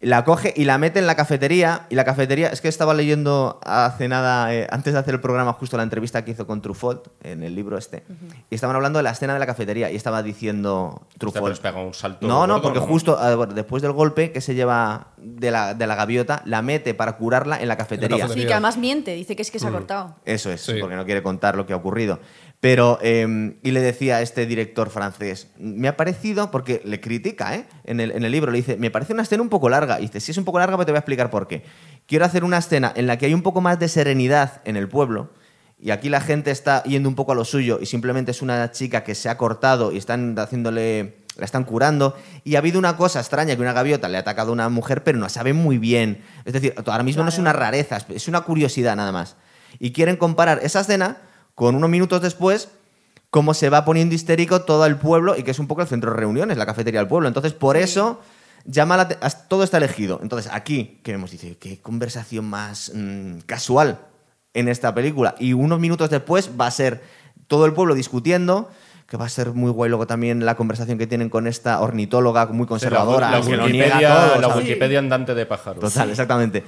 La 0.04 0.24
coge 0.24 0.52
y 0.58 0.64
la 0.66 0.80
mete 0.80 0.98
en 0.98 1.06
la 1.06 1.14
cafetería. 1.16 1.86
Y 1.90 1.96
la 1.96 2.04
cafetería, 2.04 2.48
es 2.50 2.60
que 2.60 2.68
estaba 2.68 2.96
leyendo 2.96 3.60
hace 3.64 4.08
nada, 4.08 4.52
eh, 4.54 4.68
antes 4.72 4.94
de 4.94 5.00
hacer 5.00 5.14
el 5.14 5.22
programa, 5.22 5.54
justo 5.54 5.78
la 5.78 5.84
entrevista 5.84 6.26
que 6.26 6.32
hizo 6.32 6.48
con 6.48 6.60
Truffaut 6.62 7.08
en 7.24 7.44
el 7.44 7.54
libro 7.54 7.78
este. 7.78 8.04
Y 8.50 8.56
estaban 8.56 8.76
hablando 8.76 8.98
de 8.98 9.04
la 9.04 9.12
escena 9.12 9.34
de 9.34 9.40
la 9.40 9.46
cafetería. 9.46 9.92
Y 9.92 9.96
estaba 9.96 10.24
diciendo 10.24 11.04
Truffaut. 11.20 11.44
pero 11.44 11.54
has 11.54 11.60
pegado 11.60 11.86
un 11.86 11.94
salto 11.94 12.28
No, 12.28 12.48
no, 12.48 12.62
porque 12.64 12.80
¿no? 12.80 12.88
justo 12.88 13.16
ah, 13.20 13.36
bueno, 13.36 13.54
después 13.54 13.84
del 13.84 13.92
golpe 13.92 14.32
que 14.32 14.42
se 14.42 14.56
lleva 14.56 15.10
de 15.18 15.52
la, 15.52 15.76
de 15.76 15.86
la 15.86 15.94
gaviota, 15.96 16.42
la 16.46 16.64
mete 16.64 16.96
para 16.96 17.18
curarla 17.18 17.62
en 17.62 17.68
la 17.68 17.78
cafetería. 17.78 18.18
cafetería. 18.18 18.42
Sí, 18.44 18.48
que 18.48 18.54
además 18.54 18.78
miente, 18.78 19.14
dice 19.14 19.36
que 19.36 19.44
es 19.44 19.52
que 19.52 19.60
se 19.60 19.68
ha 19.68 19.72
cortado. 19.72 20.16
Eso 20.26 20.52
es, 20.52 20.62
Sí. 20.62 20.78
porque 20.82 20.96
no 20.96 21.06
quiere 21.06 21.22
contar 21.22 21.56
lo 21.56 21.68
que 21.68 21.74
ha 21.74 21.76
ocurrido. 21.76 22.20
Pero, 22.62 23.00
eh, 23.02 23.58
y 23.64 23.72
le 23.72 23.82
decía 23.82 24.18
a 24.18 24.22
este 24.22 24.46
director 24.46 24.92
francés, 24.92 25.48
me 25.58 25.88
ha 25.88 25.98
parecido, 25.98 26.52
porque 26.52 26.80
le 26.86 27.02
critica, 27.02 27.56
¿eh? 27.56 27.66
En 27.86 28.00
el, 28.00 28.12
en 28.12 28.24
el 28.24 28.32
libro, 28.32 28.52
le 28.52 28.60
dice, 28.60 28.78
me 28.78 28.92
parece 28.92 29.14
una 29.14 29.24
escena 29.24 29.42
un 29.42 29.50
poco 29.50 29.68
larga. 29.68 30.00
Y 30.00 30.04
dice, 30.04 30.20
si 30.20 30.30
es 30.30 30.38
un 30.38 30.46
poco 30.46 30.60
larga, 30.60 30.78
pero 30.78 30.86
te 30.86 30.92
voy 30.92 30.98
a 30.98 31.00
explicar 31.00 31.32
por 31.32 31.48
qué. 31.48 31.64
Quiero 32.06 32.24
hacer 32.24 32.44
una 32.44 32.60
escena 32.60 32.94
en 32.96 33.08
la 33.08 33.18
que 33.18 33.26
hay 33.26 33.34
un 33.34 33.42
poco 33.42 33.62
más 33.62 33.80
de 33.80 33.88
serenidad 33.88 34.62
en 34.64 34.78
el 34.78 34.88
pueblo. 34.88 35.32
Y 35.80 35.90
aquí 35.90 36.10
la 36.10 36.22
gente 36.22 36.52
está 36.52 36.84
yendo 36.84 37.10
un 37.10 37.16
poco 37.16 37.32
a 37.32 37.36
lo 37.36 37.44
suyo 37.46 37.80
y 37.82 37.88
simplemente 37.88 38.30
es 38.30 38.44
una 38.44 38.70
chica 38.72 39.04
que 39.04 39.16
se 39.16 39.30
ha 39.30 39.38
cortado 39.38 39.92
y 39.92 39.98
están 39.98 40.38
haciéndole. 40.38 41.16
La 41.38 41.46
están 41.46 41.64
curando. 41.64 42.16
Y 42.44 42.56
ha 42.56 42.60
habido 42.60 42.78
una 42.78 42.96
cosa 42.96 43.22
extraña: 43.22 43.56
que 43.56 43.62
una 43.64 43.74
gaviota 43.74 44.08
le 44.08 44.18
ha 44.18 44.20
atacado 44.20 44.52
a 44.52 44.54
una 44.54 44.70
mujer, 44.70 45.04
pero 45.04 45.18
no 45.18 45.28
sabe 45.30 45.54
muy 45.54 45.80
bien. 45.80 46.24
Es 46.46 46.54
decir, 46.54 46.76
ahora 46.86 47.02
mismo 47.02 47.24
no 47.24 47.30
es 47.30 47.36
Claro. 47.36 47.50
una 47.50 47.54
rareza, 47.54 47.98
es 48.10 48.28
una 48.28 48.42
curiosidad 48.42 48.96
nada 48.96 49.12
más. 49.12 49.36
Y 49.80 49.94
quieren 49.94 50.18
comparar 50.18 50.60
esa 50.62 50.82
escena 50.82 51.18
con 51.62 51.76
unos 51.76 51.92
minutos 51.92 52.24
después 52.24 52.70
cómo 53.30 53.54
se 53.54 53.70
va 53.70 53.86
poniendo 53.86 54.16
histérico 54.16 54.62
todo 54.64 54.84
el 54.88 54.96
pueblo 54.96 55.38
y 55.38 55.44
que 55.44 55.52
es 55.52 55.60
un 55.60 55.68
poco 55.68 55.84
el 55.84 55.88
centro 55.88 56.10
de 56.10 56.18
reuniones, 56.18 56.58
la 56.58 56.66
cafetería 56.66 57.00
del 57.02 57.08
pueblo. 57.08 57.28
Entonces, 57.28 57.54
por 57.54 57.78
eso 57.78 58.20
llama 58.66 58.98
la 58.98 59.08
todo 59.48 59.64
está 59.64 59.78
elegido. 59.78 60.20
Entonces, 60.24 60.52
aquí, 60.52 61.00
que 61.04 61.12
vemos, 61.12 61.30
dice, 61.30 61.58
qué 61.60 61.78
conversación 61.80 62.46
más 62.46 62.92
mm, 62.96 63.42
casual 63.46 64.00
en 64.56 64.70
esta 64.70 64.92
película. 64.96 65.36
Y 65.38 65.54
unos 65.54 65.80
minutos 65.80 66.10
después 66.10 66.50
va 66.60 66.66
a 66.66 66.72
ser 66.72 67.04
todo 67.46 67.68
el 67.68 67.74
pueblo 67.74 67.94
discutiendo, 67.94 68.72
que 69.08 69.18
va 69.18 69.26
a 69.26 69.30
ser 69.30 69.52
muy 69.52 69.70
guay 69.70 69.90
luego 69.90 70.08
también 70.08 70.44
la 70.44 70.56
conversación 70.56 70.98
que 70.98 71.06
tienen 71.06 71.30
con 71.30 71.46
esta 71.46 71.80
ornitóloga 71.80 72.48
muy 72.48 72.56
Sí, 72.56 72.62
la- 72.64 72.68
conservadora, 72.70 73.30
la, 73.30 73.40
niega 73.40 73.66
Wikipedia, 73.66 74.32
todo, 74.34 74.42
la. 74.42 74.56
Wikipedia 74.58 74.98
andante 74.98 75.36
de 75.36 75.46
pájaros. 75.46 75.80
Total, 75.80 76.10
exactamente. 76.10 76.64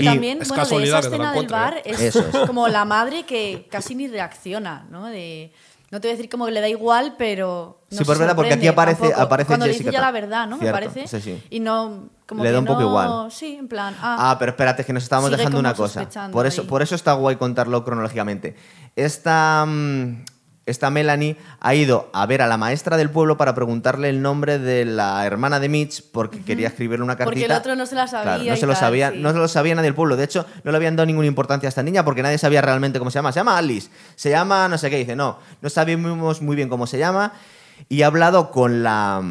Y, 0.00 0.04
también, 0.04 0.42
es 0.42 0.48
bueno, 0.48 0.64
de 0.66 0.84
esa 0.84 0.98
escena 1.00 1.32
del 1.32 1.46
bar 1.48 1.76
¿eh? 1.78 1.82
es, 1.86 2.00
Eso 2.00 2.20
es. 2.20 2.46
como 2.46 2.68
la 2.68 2.84
madre 2.84 3.24
que 3.24 3.66
casi 3.70 3.94
ni 3.94 4.08
reacciona, 4.08 4.86
¿no? 4.90 5.06
De, 5.06 5.52
no 5.90 6.00
te 6.00 6.08
voy 6.08 6.14
a 6.14 6.16
decir 6.16 6.30
como 6.30 6.46
que 6.46 6.50
le 6.52 6.60
da 6.60 6.68
igual, 6.68 7.14
pero 7.16 7.80
no 7.90 7.98
Sí, 7.98 8.04
pues 8.04 8.18
verdad, 8.18 8.34
porque 8.34 8.54
aquí 8.54 8.66
aparece- 8.66 9.00
tampoco. 9.02 9.20
aparece 9.22 9.46
Cuando 9.48 9.66
Jessica 9.66 9.90
dice 9.90 9.92
ya 9.92 10.00
la 10.00 10.10
verdad, 10.10 10.46
¿no? 10.48 10.58
Cierto, 10.58 10.76
Me 10.80 10.86
parece. 10.86 11.06
sí, 11.06 11.20
sí. 11.20 11.42
Y 11.50 11.60
no 11.60 12.08
Como 12.26 12.42
le 12.42 12.48
que 12.48 12.52
da 12.54 12.58
un 12.58 12.64
poco 12.64 12.80
no- 12.80 12.88
igual. 12.88 13.30
Sí, 13.30 13.56
en 13.58 13.68
plan. 13.68 13.94
Ah, 14.00 14.30
Ah, 14.32 14.36
pero 14.38 14.50
espérate, 14.50 14.84
que 14.84 14.92
nos 14.92 15.02
estamos 15.04 15.26
Sigue 15.26 15.36
dejando 15.36 15.58
una 15.60 15.74
cosa. 15.74 16.08
Por 16.32 16.46
eso, 16.46 16.62
ahí. 16.62 16.66
por 16.68 16.82
eso 16.82 16.94
está 16.96 17.12
guay 17.12 17.36
contarlo 17.36 17.84
cronológicamente. 17.84 18.56
Esta, 18.96 19.64
mm, 19.66 20.24
esta 20.66 20.90
Melanie 20.90 21.36
ha 21.60 21.74
ido 21.74 22.08
a 22.12 22.24
ver 22.26 22.40
a 22.40 22.46
la 22.46 22.56
maestra 22.56 22.96
del 22.96 23.10
pueblo 23.10 23.36
para 23.36 23.54
preguntarle 23.54 24.08
el 24.08 24.22
nombre 24.22 24.58
de 24.58 24.84
la 24.84 25.26
hermana 25.26 25.60
de 25.60 25.68
Mitch 25.68 26.02
porque 26.10 26.42
quería 26.42 26.68
escribirle 26.68 27.04
una 27.04 27.16
cartita. 27.16 27.30
Porque 27.30 27.44
el 27.44 27.52
otro 27.52 27.76
no 27.76 27.86
se 27.86 27.94
la 27.94 28.06
sabía 28.06 28.22
Claro, 28.24 28.44
no 28.44 28.56
se 28.56 28.66
lo 28.66 28.74
sabía, 28.74 29.10
sí. 29.10 29.18
no 29.18 29.32
se 29.32 29.38
lo 29.38 29.48
sabía 29.48 29.74
nadie 29.74 29.88
del 29.88 29.94
pueblo. 29.94 30.16
De 30.16 30.24
hecho, 30.24 30.46
no 30.62 30.70
le 30.70 30.76
habían 30.76 30.96
dado 30.96 31.06
ninguna 31.06 31.26
importancia 31.26 31.66
a 31.66 31.70
esta 31.70 31.82
niña 31.82 32.04
porque 32.04 32.22
nadie 32.22 32.38
sabía 32.38 32.62
realmente 32.62 32.98
cómo 32.98 33.10
se 33.10 33.18
llama. 33.18 33.32
Se 33.32 33.40
llama 33.40 33.58
Alice, 33.58 33.90
se 34.16 34.30
llama 34.30 34.68
no 34.68 34.78
sé 34.78 34.88
qué. 34.88 34.96
Dice, 34.96 35.16
no, 35.16 35.38
no 35.60 35.68
sabíamos 35.70 36.40
muy 36.40 36.56
bien 36.56 36.68
cómo 36.68 36.86
se 36.86 36.98
llama. 36.98 37.32
Y 37.88 38.02
ha 38.02 38.06
hablado 38.06 38.50
con 38.50 38.82
la, 38.82 39.22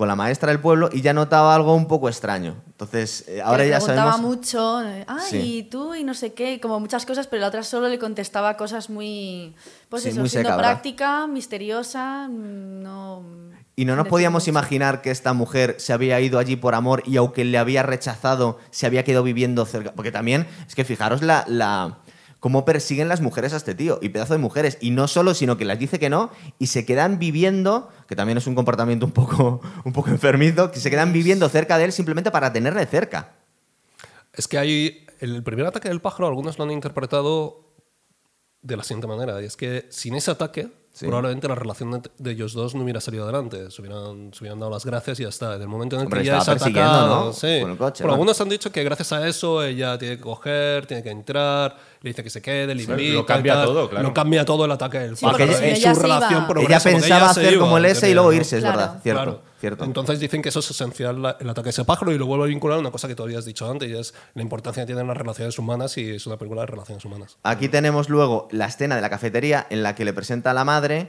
con 0.00 0.08
la 0.08 0.16
maestra 0.16 0.48
del 0.50 0.60
pueblo 0.60 0.88
y 0.90 1.02
ya 1.02 1.12
notaba 1.12 1.54
algo 1.54 1.74
un 1.74 1.86
poco 1.86 2.08
extraño. 2.08 2.54
Entonces, 2.68 3.22
eh, 3.28 3.42
ahora 3.44 3.64
le 3.64 3.68
ya 3.68 3.76
preguntaba 3.80 4.12
sabemos. 4.12 4.30
mucho, 4.36 4.80
eh, 4.82 5.04
ah, 5.06 5.18
Sí. 5.28 5.36
y 5.58 5.62
tú 5.64 5.94
y 5.94 6.04
no 6.04 6.14
sé 6.14 6.32
qué, 6.32 6.54
y 6.54 6.58
como 6.58 6.80
muchas 6.80 7.04
cosas, 7.04 7.26
pero 7.26 7.42
la 7.42 7.48
otra 7.48 7.62
solo 7.62 7.86
le 7.86 7.98
contestaba 7.98 8.56
cosas 8.56 8.88
muy, 8.88 9.54
pues 9.90 10.04
Sí, 10.04 10.08
eso, 10.08 10.20
muy 10.20 10.30
siendo 10.30 10.56
práctica, 10.56 11.26
misteriosa, 11.26 12.28
mm, 12.30 12.82
no... 12.82 13.22
Y 13.76 13.84
no 13.84 13.94
nos 13.94 14.08
podíamos 14.08 14.44
mucho. 14.44 14.50
imaginar 14.52 15.02
que 15.02 15.10
esta 15.10 15.34
mujer 15.34 15.76
se 15.78 15.92
había 15.92 16.18
ido 16.18 16.38
allí 16.38 16.56
por 16.56 16.74
amor 16.74 17.02
y 17.04 17.18
aunque 17.18 17.44
le 17.44 17.58
había 17.58 17.82
rechazado, 17.82 18.58
se 18.70 18.86
había 18.86 19.04
quedado 19.04 19.22
viviendo 19.24 19.66
cerca. 19.66 19.92
Porque 19.92 20.10
también, 20.10 20.46
es 20.66 20.74
que 20.74 20.84
fijaros 20.86 21.20
la, 21.20 21.44
la 21.46 21.98
cómo 22.40 22.64
persiguen 22.64 23.08
las 23.08 23.20
mujeres 23.20 23.52
a 23.52 23.58
este 23.58 23.74
tío, 23.74 23.98
y 24.00 24.08
pedazo 24.08 24.32
de 24.32 24.38
mujeres. 24.38 24.78
Y 24.80 24.90
no 24.92 25.06
solo, 25.08 25.34
sino 25.34 25.58
que 25.58 25.66
les 25.66 25.78
dice 25.78 25.98
que 25.98 26.08
no, 26.08 26.30
y 26.58 26.68
se 26.68 26.86
quedan 26.86 27.18
viviendo, 27.18 27.90
que 28.10 28.16
también 28.16 28.38
es 28.38 28.46
un 28.48 28.56
comportamiento 28.56 29.06
un 29.06 29.12
poco, 29.12 29.60
un 29.84 29.92
poco 29.92 30.10
enfermizo, 30.10 30.72
que 30.72 30.80
se 30.80 30.90
quedan 30.90 31.12
viviendo 31.12 31.48
cerca 31.48 31.78
de 31.78 31.84
él 31.84 31.92
simplemente 31.92 32.32
para 32.32 32.52
tenerle 32.52 32.84
cerca. 32.86 33.34
Es 34.32 34.48
que 34.48 34.58
hay. 34.58 35.06
El 35.20 35.44
primer 35.44 35.64
ataque 35.66 35.88
del 35.88 36.00
pájaro, 36.00 36.26
algunos 36.26 36.58
lo 36.58 36.64
han 36.64 36.72
interpretado 36.72 37.60
de 38.62 38.76
la 38.76 38.82
siguiente 38.82 39.06
manera: 39.06 39.40
y 39.40 39.44
es 39.44 39.56
que 39.56 39.86
sin 39.90 40.16
ese 40.16 40.32
ataque, 40.32 40.68
Sí. 40.92 41.06
probablemente 41.06 41.46
la 41.46 41.54
relación 41.54 42.02
de, 42.18 42.30
ellos 42.32 42.52
dos 42.52 42.74
no 42.74 42.82
hubiera 42.82 43.00
salido 43.00 43.22
adelante. 43.22 43.70
Se 43.70 43.80
hubieran, 43.80 44.34
se 44.34 44.42
hubieran 44.42 44.58
dado 44.58 44.72
las 44.72 44.84
gracias 44.84 45.20
y 45.20 45.22
ya 45.22 45.28
está. 45.28 45.54
En 45.54 45.62
el 45.62 45.68
momento 45.68 45.94
en 45.94 46.00
el 46.00 46.06
Hombre, 46.06 46.20
que 46.22 46.26
ya 46.26 46.38
es 46.38 46.48
atacado. 46.48 47.26
¿no? 47.26 47.32
Sí. 47.32 47.58
Con 47.60 47.70
el 47.70 47.76
coche, 47.78 48.02
Bueno, 48.02 48.08
¿no? 48.08 48.12
algunos 48.14 48.40
han 48.40 48.48
dicho 48.48 48.72
que 48.72 48.82
gracias 48.82 49.12
a 49.12 49.26
eso 49.28 49.62
ella 49.62 49.96
tiene 49.96 50.16
que 50.16 50.22
coger, 50.22 50.86
tiene 50.86 51.04
que 51.04 51.10
entrar, 51.10 51.76
le 52.02 52.10
dice 52.10 52.22
que 52.24 52.30
se 52.30 52.40
quede, 52.40 52.74
le 52.74 52.82
Sí, 52.84 52.90
invita. 52.90 53.12
lo 53.14 53.26
cambia 53.26 53.54
tal. 53.54 53.64
todo, 53.66 53.90
claro. 53.90 54.08
Lo 54.08 54.14
cambia 54.14 54.44
todo 54.46 54.64
el 54.64 54.70
ataque 54.72 54.98
del 55.00 55.16
Sí, 55.16 55.24
pájaro. 55.26 55.46
porque 55.46 55.68
en 55.70 55.76
si 55.76 55.82
su 55.82 56.00
relación 56.00 56.46
progresa, 56.46 56.88
ella 56.90 56.98
pensaba 56.98 57.30
hacer 57.30 57.52
iba, 57.52 57.60
como 57.62 57.76
el 57.78 57.84
S 57.84 58.08
y 58.08 58.14
luego 58.14 58.32
irse, 58.32 58.56
es 58.56 58.62
Claro. 58.62 58.78
verdad. 58.78 59.00
Cierto, 59.02 59.22
Claro. 59.22 59.42
cierto. 59.60 59.84
Entonces 59.84 60.18
dicen 60.18 60.40
que 60.40 60.48
eso 60.48 60.60
es 60.60 60.70
esencial 60.70 61.20
la- 61.20 61.36
el 61.38 61.50
ataque 61.50 61.68
a 61.68 61.70
ese 61.70 61.84
pájaro 61.84 62.10
y 62.12 62.16
lo 62.18 62.24
vuelvo 62.24 62.44
a 62.44 62.46
vincular 62.46 62.78
a 62.78 62.80
una 62.80 62.90
cosa 62.90 63.06
que 63.06 63.14
tú 63.14 63.22
habías 63.24 63.44
dicho 63.44 63.70
antes 63.70 63.90
y 63.90 63.94
es 63.94 64.14
la 64.34 64.40
importancia 64.42 64.82
que 64.82 64.86
tienen 64.86 65.06
las 65.06 65.16
relaciones 65.16 65.58
humanas 65.58 65.98
y 65.98 66.08
es 66.16 66.26
una 66.26 66.38
película 66.38 66.62
de 66.62 66.68
relaciones 66.68 67.04
humanas. 67.04 67.36
Aquí 67.42 67.68
tenemos 67.68 68.08
luego 68.08 68.48
la 68.50 68.64
escena 68.66 68.96
de 68.96 69.02
la 69.02 69.10
cafetería 69.10 69.66
en 69.68 69.82
la 69.82 69.94
que 69.94 70.06
le 70.06 70.14
presenta 70.14 70.52
a 70.52 70.54
la 70.54 70.64
madre. 70.64 71.08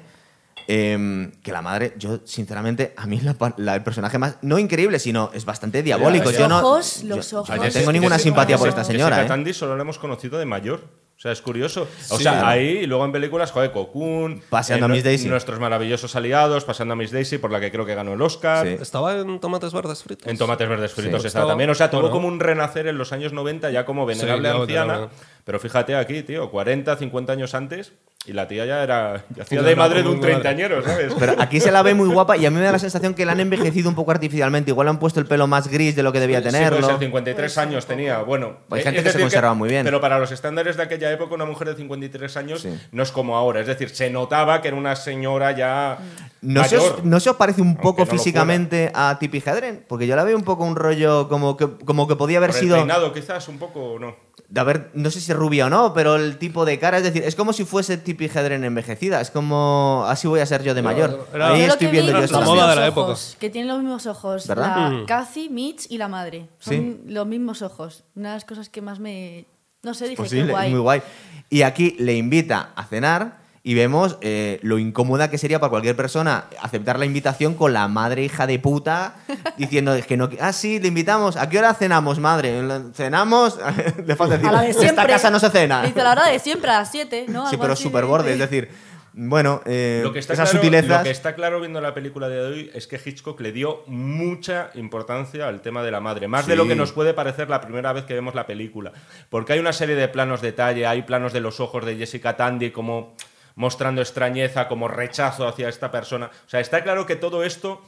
Em, 0.68 1.32
que 1.43 1.51
la 1.51 1.62
madre, 1.62 1.93
yo 1.97 2.20
sinceramente, 2.26 2.93
a 2.97 3.05
mí 3.07 3.20
la 3.22 3.34
pa- 3.34 3.53
la- 3.57 3.76
el 3.76 3.84
personaje 3.84 4.18
más, 4.18 4.38
no 4.41 4.59
increíble, 4.59 4.99
sino 4.99 5.32
es 5.34 5.45
bastante 5.45 5.84
diabólico. 5.84 6.26
Los 6.26 6.38
yo 6.38 6.47
no, 6.47 6.59
ojos, 6.59 7.01
yo- 7.03 7.16
los 7.16 7.32
yo 7.32 7.39
ojos. 7.41 7.55
no 7.55 7.70
tengo 7.70 7.91
ninguna 7.91 8.20
simpatía 8.20 8.57
por 8.57 8.70
esta 8.70 8.84
señora. 8.84 9.16
Jessica 9.18 9.26
¿eh? 9.26 9.28
Tandy 9.28 9.53
solo 9.53 9.76
la 9.76 9.82
hemos 9.84 9.97
conocido 9.99 10.38
de 10.39 10.45
mayor. 10.45 11.01
O 11.18 11.22
sea, 11.22 11.32
es 11.32 11.41
curioso. 11.43 11.88
O 12.09 12.18
Sí. 12.18 12.24
sea, 12.24 12.49
ahí 12.49 12.80
y 12.80 12.88
luego 12.88 13.05
en 13.05 13.12
películas, 13.12 13.51
joder, 13.51 13.72
Cocoon. 13.72 14.41
Paseando 14.49 14.88
a 14.88 14.89
Miss 14.89 15.03
Daisy. 15.03 15.30
Nuestros 15.30 15.59
maravillosos 15.59 16.16
aliados, 16.16 16.66
Paseando 16.66 16.93
a 16.93 16.95
Miss 16.95 17.12
Daisy, 17.12 17.38
por 17.38 17.51
la 17.51 17.59
que 17.59 17.72
creo 17.72 17.86
que 17.86 17.93
ganó 17.93 18.14
el 18.14 18.22
Oscar. 18.24 18.66
Sí. 18.66 18.78
¿Estaba 18.82 19.16
en 19.20 19.39
Tomates 19.39 19.72
Verdes 19.72 20.01
Fritos? 20.01 20.28
En 20.28 20.39
Tomates 20.39 20.68
Verdes 20.68 20.91
Fritos 20.93 21.22
Sí. 21.22 21.28
estaba 21.28 21.43
Estaba- 21.43 21.51
también. 21.51 21.70
O 21.70 21.76
sea, 21.76 21.91
tuvo 21.91 22.01
bueno. 22.01 22.16
como 22.16 22.28
un 22.28 22.39
renacer 22.39 22.88
en 22.88 22.97
los 22.97 23.14
años 23.14 23.34
90, 23.34 23.70
ya 23.70 23.86
como 23.86 24.07
venerable 24.07 24.49
anciana. 24.49 25.09
Pero 25.45 25.59
fíjate 25.59 25.95
aquí, 25.95 26.24
tío, 26.24 26.49
40, 26.49 26.95
50 26.97 27.34
años 27.34 27.53
antes. 27.53 27.93
Y 28.28 28.34
la 28.34 28.47
tía 28.47 28.67
ya 28.67 28.84
era. 28.84 29.26
ya 29.36 29.41
hacía 29.41 29.63
de 29.63 29.76
madre 29.76 30.03
de 30.03 30.09
un 30.09 30.19
treintañero, 30.22 30.84
¿sabes? 30.84 31.11
Pero 31.17 31.34
aquí 31.39 31.59
se 31.59 31.72
la 31.72 31.82
ve 31.82 31.95
muy 31.95 32.07
guapa 32.07 32.38
y 32.38 32.45
a 32.45 32.51
mí 32.51 32.57
me 32.57 32.63
da 32.63 32.72
la 32.72 32.78
sensación 32.80 33.15
que 33.15 33.26
la 33.26 33.32
han 33.32 33.39
envejecido 33.39 33.89
un 33.89 33.95
poco 33.95 34.11
artificialmente. 34.11 34.69
Igual 34.69 34.86
le 34.86 34.89
han 34.91 34.99
puesto 34.99 35.19
el 35.19 35.26
pelo 35.26 35.47
más 35.47 35.67
gris 35.67 35.95
de 35.95 36.03
lo 36.03 36.11
que 36.11 36.19
debía 36.19 36.38
Sí, 36.38 36.43
tenerlo. 36.45 36.78
puede 36.82 36.91
ser, 36.91 36.99
53 36.99 37.57
años 37.57 37.86
tenía. 37.88 38.19
Bueno, 38.19 38.57
Hay 38.69 38.82
eh, 38.82 38.84
gente 38.84 38.99
es 38.99 39.05
que 39.05 39.11
se 39.13 39.19
conserva 39.19 39.55
muy 39.55 39.69
bien. 39.69 39.84
Pero 39.86 39.99
para 39.99 40.19
los 40.19 40.32
estándares 40.32 40.78
de 40.78 40.84
aquella 40.84 41.11
época, 41.11 41.34
una 41.34 41.45
mujer 41.45 41.69
de 41.69 41.76
53 41.76 42.38
años 42.38 42.61
Sí. 42.61 42.69
no 42.91 43.01
es 43.01 43.11
como 43.11 43.36
ahora. 43.36 43.59
Es 43.59 43.65
decir, 43.67 43.89
se 43.89 44.11
notaba 44.11 44.61
que 44.61 44.67
era 44.67 44.78
una 44.78 44.95
señora 44.95 45.51
ya. 45.53 45.97
¿No 46.41 46.63
se, 46.63 46.78
mayor. 46.78 46.93
os, 46.99 47.03
¿No 47.03 47.19
se 47.19 47.30
os 47.32 47.36
parece 47.38 47.61
un 47.63 47.76
poco 47.76 48.01
no 48.01 48.05
físicamente 48.05 48.91
a 48.93 49.17
Tippi 49.19 49.39
Hedren? 49.43 49.84
Porque 49.88 50.05
yo 50.05 50.15
la 50.15 50.24
veo 50.24 50.38
un 50.38 50.43
poco 50.43 50.63
un 50.63 50.76
rollo 50.76 51.28
como 51.28 51.57
que, 51.57 51.67
como 51.86 52.07
que 52.07 52.15
podía 52.15 52.38
haber 52.38 52.51
Por 52.51 52.57
el 52.57 52.63
sido. 52.63 52.76
peinado, 52.78 53.13
quizás, 53.13 53.47
un 53.47 53.57
poco 53.57 53.93
o 53.93 53.99
no. 53.99 54.15
De 54.52 54.60
haber, 54.60 54.91
no 54.93 55.10
sé 55.10 55.22
si 55.22 55.32
es 55.32 55.38
rubia 55.38 55.68
o 55.68 55.70
no, 55.70 55.93
pero 55.93 56.18
el 56.18 56.38
tipo 56.38 56.66
de 56.66 56.78
cara, 56.78 56.97
es 56.97 57.04
decir, 57.04 57.24
es 57.24 57.36
como 57.36 57.54
si 57.54 57.64
fuese 57.64 57.97
Tippi 57.97 58.26
Hedren 58.26 58.64
envejecida. 58.66 59.22
Es 59.22 59.32
como. 59.32 60.04
Así 60.08 60.28
voy 60.28 60.41
a 60.41 60.45
ser 60.45 60.62
yo 60.62 60.74
de 60.74 60.82
mayor. 60.82 61.28
era- 61.34 61.47
Ahí 61.54 61.62
estoy 61.62 61.88
que 61.88 61.91
viendo 61.93 62.12
vi 62.12 62.14
yo 62.16 62.20
la 62.20 62.26
esta 62.26 62.39
los 62.41 62.49
moda 62.49 62.62
de 62.64 62.68
mismos 62.68 62.76
la 62.82 62.88
época. 62.88 63.08
ojos, 63.08 63.38
Que 63.39 63.49
tienen 63.49 63.70
los 63.70 63.80
mismos 63.80 64.06
ojos. 64.08 64.45
¿Verdad? 64.47 64.76
La 64.76 64.89
Mm. 64.89 65.06
Cathy, 65.06 65.49
Mitch 65.49 65.88
y 65.89 65.97
la 65.97 66.08
madre. 66.10 66.49
Son 66.60 66.74
Sí. 66.76 67.02
los 67.08 67.26
mismos 67.26 67.62
ojos. 67.62 68.04
Una 68.16 68.30
de 68.30 68.36
las 68.36 68.45
cosas 68.45 68.68
que 68.70 68.82
más 68.82 68.99
me. 68.99 69.45
No 69.84 69.93
sé, 69.93 70.04
dije 70.06 70.18
posible, 70.22 70.45
qué 70.47 70.52
guay. 70.52 70.70
muy 70.72 70.80
guay. 70.80 71.02
Y 71.49 71.64
aquí 71.64 71.95
le 71.97 72.16
invita 72.18 72.70
a 72.76 72.84
cenar 72.86 73.40
y 73.64 73.76
vemos 73.76 74.18
eh, 74.22 74.59
lo 74.64 74.80
incómoda 74.80 75.30
que 75.30 75.38
sería 75.38 75.59
para 75.59 75.70
cualquier 75.70 75.95
persona 75.95 76.45
aceptar 76.62 76.97
la 76.97 77.05
invitación 77.05 77.53
con 77.53 77.74
la 77.74 77.88
madre 77.88 78.24
hija 78.24 78.47
de 78.47 78.57
puta 78.57 79.16
diciendo 79.57 79.95
que 80.07 80.18
no. 80.18 80.30
Ah, 80.39 80.51
sí, 80.53 80.80
le 80.80 80.88
invitamos. 80.88 81.38
¿A 81.38 81.47
qué 81.49 81.59
hora 81.59 81.74
cenamos, 81.76 82.20
madre? 82.20 82.59
¿Cenamos? 82.93 83.59
Le 84.05 84.16
falta 84.16 84.36
decir, 84.38 84.49
A 84.49 84.51
la 84.51 84.62
de 84.62 84.68
"En 84.68 84.74
siempre. 84.74 84.89
esta 84.89 85.07
casa 85.07 85.30
no 85.30 85.39
se 85.39 85.49
cena. 85.49 85.84
Dice 85.84 86.03
la 86.03 86.12
hora 86.14 86.28
de 86.28 86.39
siempre, 86.39 86.72
a 86.72 86.80
las 86.80 86.91
7, 86.91 87.26
¿no? 87.30 87.45
Sí, 87.47 87.55
Algo 87.55 87.62
pero 87.64 87.76
súper 87.76 88.01
de- 88.01 88.07
borde. 88.07 88.34
Es 88.34 88.39
decir, 88.39 88.70
bueno, 89.14 89.62
eh, 89.66 89.99
Lo 90.03 90.14
que, 90.14 90.20
está 90.20 90.34
esas 90.34 90.49
claro, 90.49 90.64
sutilezas. 90.64 90.97
lo 90.99 91.03
que 91.03 91.12
está 91.12 91.36
claro 91.36 91.59
viendo 91.59 91.82
la 91.82 91.93
película 91.93 92.30
de 92.30 92.39
hoy 92.39 92.72
es 92.74 92.88
que 92.88 92.99
Hitchcock 93.03 93.39
le 93.41 93.51
dio 93.51 93.84
mucha 93.88 94.72
importancia 94.74 95.47
al 95.47 95.62
tema 95.62 95.84
de 95.84 95.91
la 95.91 95.99
madre, 95.99 96.28
más 96.28 96.47
de 96.47 96.55
lo 96.55 96.66
que 96.68 96.76
nos 96.76 96.93
puede 96.93 97.14
parecer 97.14 97.49
la 97.49 97.59
primera 97.62 97.91
vez 97.93 98.05
que 98.05 98.14
vemos 98.14 98.34
la 98.36 98.47
película. 98.47 98.91
Porque 99.30 99.53
hay 99.53 99.59
una 99.59 99.74
serie 99.74 99.95
de 99.95 100.07
planos 100.07 100.41
detalle, 100.41 100.88
hay 100.88 101.01
planos 101.03 101.34
de 101.34 101.41
los 101.41 101.59
ojos 101.59 101.86
de 101.86 101.97
Jessica 101.97 102.38
Tandy 102.38 102.72
como 102.72 103.14
mostrando 103.56 104.02
extrañeza, 104.02 104.68
como 104.68 104.88
rechazo 104.88 105.47
hacia 105.47 105.70
esta 105.70 105.91
persona. 105.91 106.30
O 106.45 106.49
sea, 106.49 106.60
está 106.60 106.84
claro 106.84 107.06
que 107.06 107.16
todo 107.16 107.43
esto... 107.43 107.82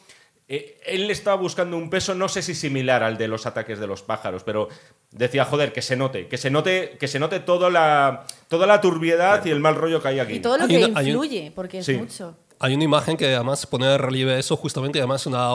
eh, 0.49 0.78
él 0.86 1.09
estaba 1.09 1.38
buscando 1.38 1.78
un 1.78 1.89
peso, 1.89 2.14
no 2.16 2.28
sé 2.28 2.41
si 2.41 2.53
similar 2.53 3.01
al 3.01 3.18
de 3.18 3.28
los 3.30 3.45
ataques 3.45 3.80
de 3.80 3.88
los 3.88 4.01
pájaros, 4.03 4.43
pero 4.43 4.68
decía, 5.11 5.45
joder, 5.45 5.72
que 5.72 5.82
se 5.82 5.95
note, 5.95 6.28
que 6.28 6.38
se 6.38 6.49
note, 6.49 6.97
que 6.99 7.07
se 7.07 7.18
note 7.18 7.39
toda 7.39 7.70
la, 7.70 8.26
toda 8.49 8.68
la 8.68 8.82
turbiedad 8.82 9.43
y 9.45 9.51
el 9.51 9.59
mal 9.61 9.76
rollo 9.76 10.01
que 10.01 10.07
hay 10.09 10.20
aquí. 10.20 10.34
Y 10.34 10.39
todo 10.41 10.57
lo 10.57 10.68
que 10.68 10.80
influye, 10.82 11.51
porque 11.55 11.80
es 11.80 11.86
Sí. 11.86 11.93
mucho. 11.95 12.36
Hay 12.59 12.76
una 12.76 12.84
imagen 12.84 13.16
que 13.18 13.34
además 13.34 13.66
pone 13.66 13.88
de 13.88 13.97
relieve 13.97 14.38
eso 14.38 14.55
justamente 14.57 14.97
y 14.99 15.01
además 15.01 15.26
una... 15.26 15.49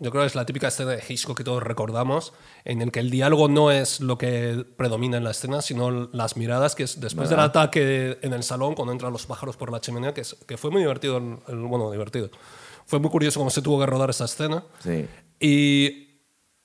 Yo 0.00 0.10
creo 0.10 0.22
que 0.22 0.26
es 0.26 0.34
la 0.34 0.44
típica 0.44 0.68
escena 0.68 0.90
de 0.90 1.02
Hitchcock 1.08 1.36
que 1.36 1.44
todos 1.44 1.62
recordamos, 1.62 2.32
en 2.64 2.82
el 2.82 2.90
que 2.90 2.98
el 3.00 3.10
diálogo 3.10 3.48
no 3.48 3.70
es 3.70 4.00
lo 4.00 4.18
que 4.18 4.66
predomina 4.76 5.16
en 5.18 5.24
la 5.24 5.30
escena, 5.30 5.62
sino 5.62 6.08
las 6.12 6.36
miradas, 6.36 6.74
que 6.74 6.82
es 6.82 7.00
después 7.00 7.30
del 7.30 7.38
ataque 7.40 8.18
en 8.22 8.32
el 8.32 8.42
salón, 8.42 8.74
cuando 8.74 8.92
entran 8.92 9.12
los 9.12 9.24
pájaros 9.26 9.56
por 9.56 9.70
la 9.70 9.80
chimenea, 9.80 10.12
que, 10.12 10.22
es- 10.22 10.34
que 10.46 10.56
fue 10.56 10.70
muy 10.70 10.80
divertido, 10.82 11.18
el- 11.18 11.38
el- 11.48 11.58
bueno, 11.60 11.90
divertido. 11.92 12.28
Fue 12.86 12.98
muy 12.98 13.08
curioso 13.10 13.38
cómo 13.40 13.50
se 13.50 13.62
tuvo 13.62 13.78
que 13.80 13.86
rodar 13.86 14.10
esa 14.10 14.24
escena. 14.24 14.64
Sí. 14.82 15.06
Y 15.40 16.03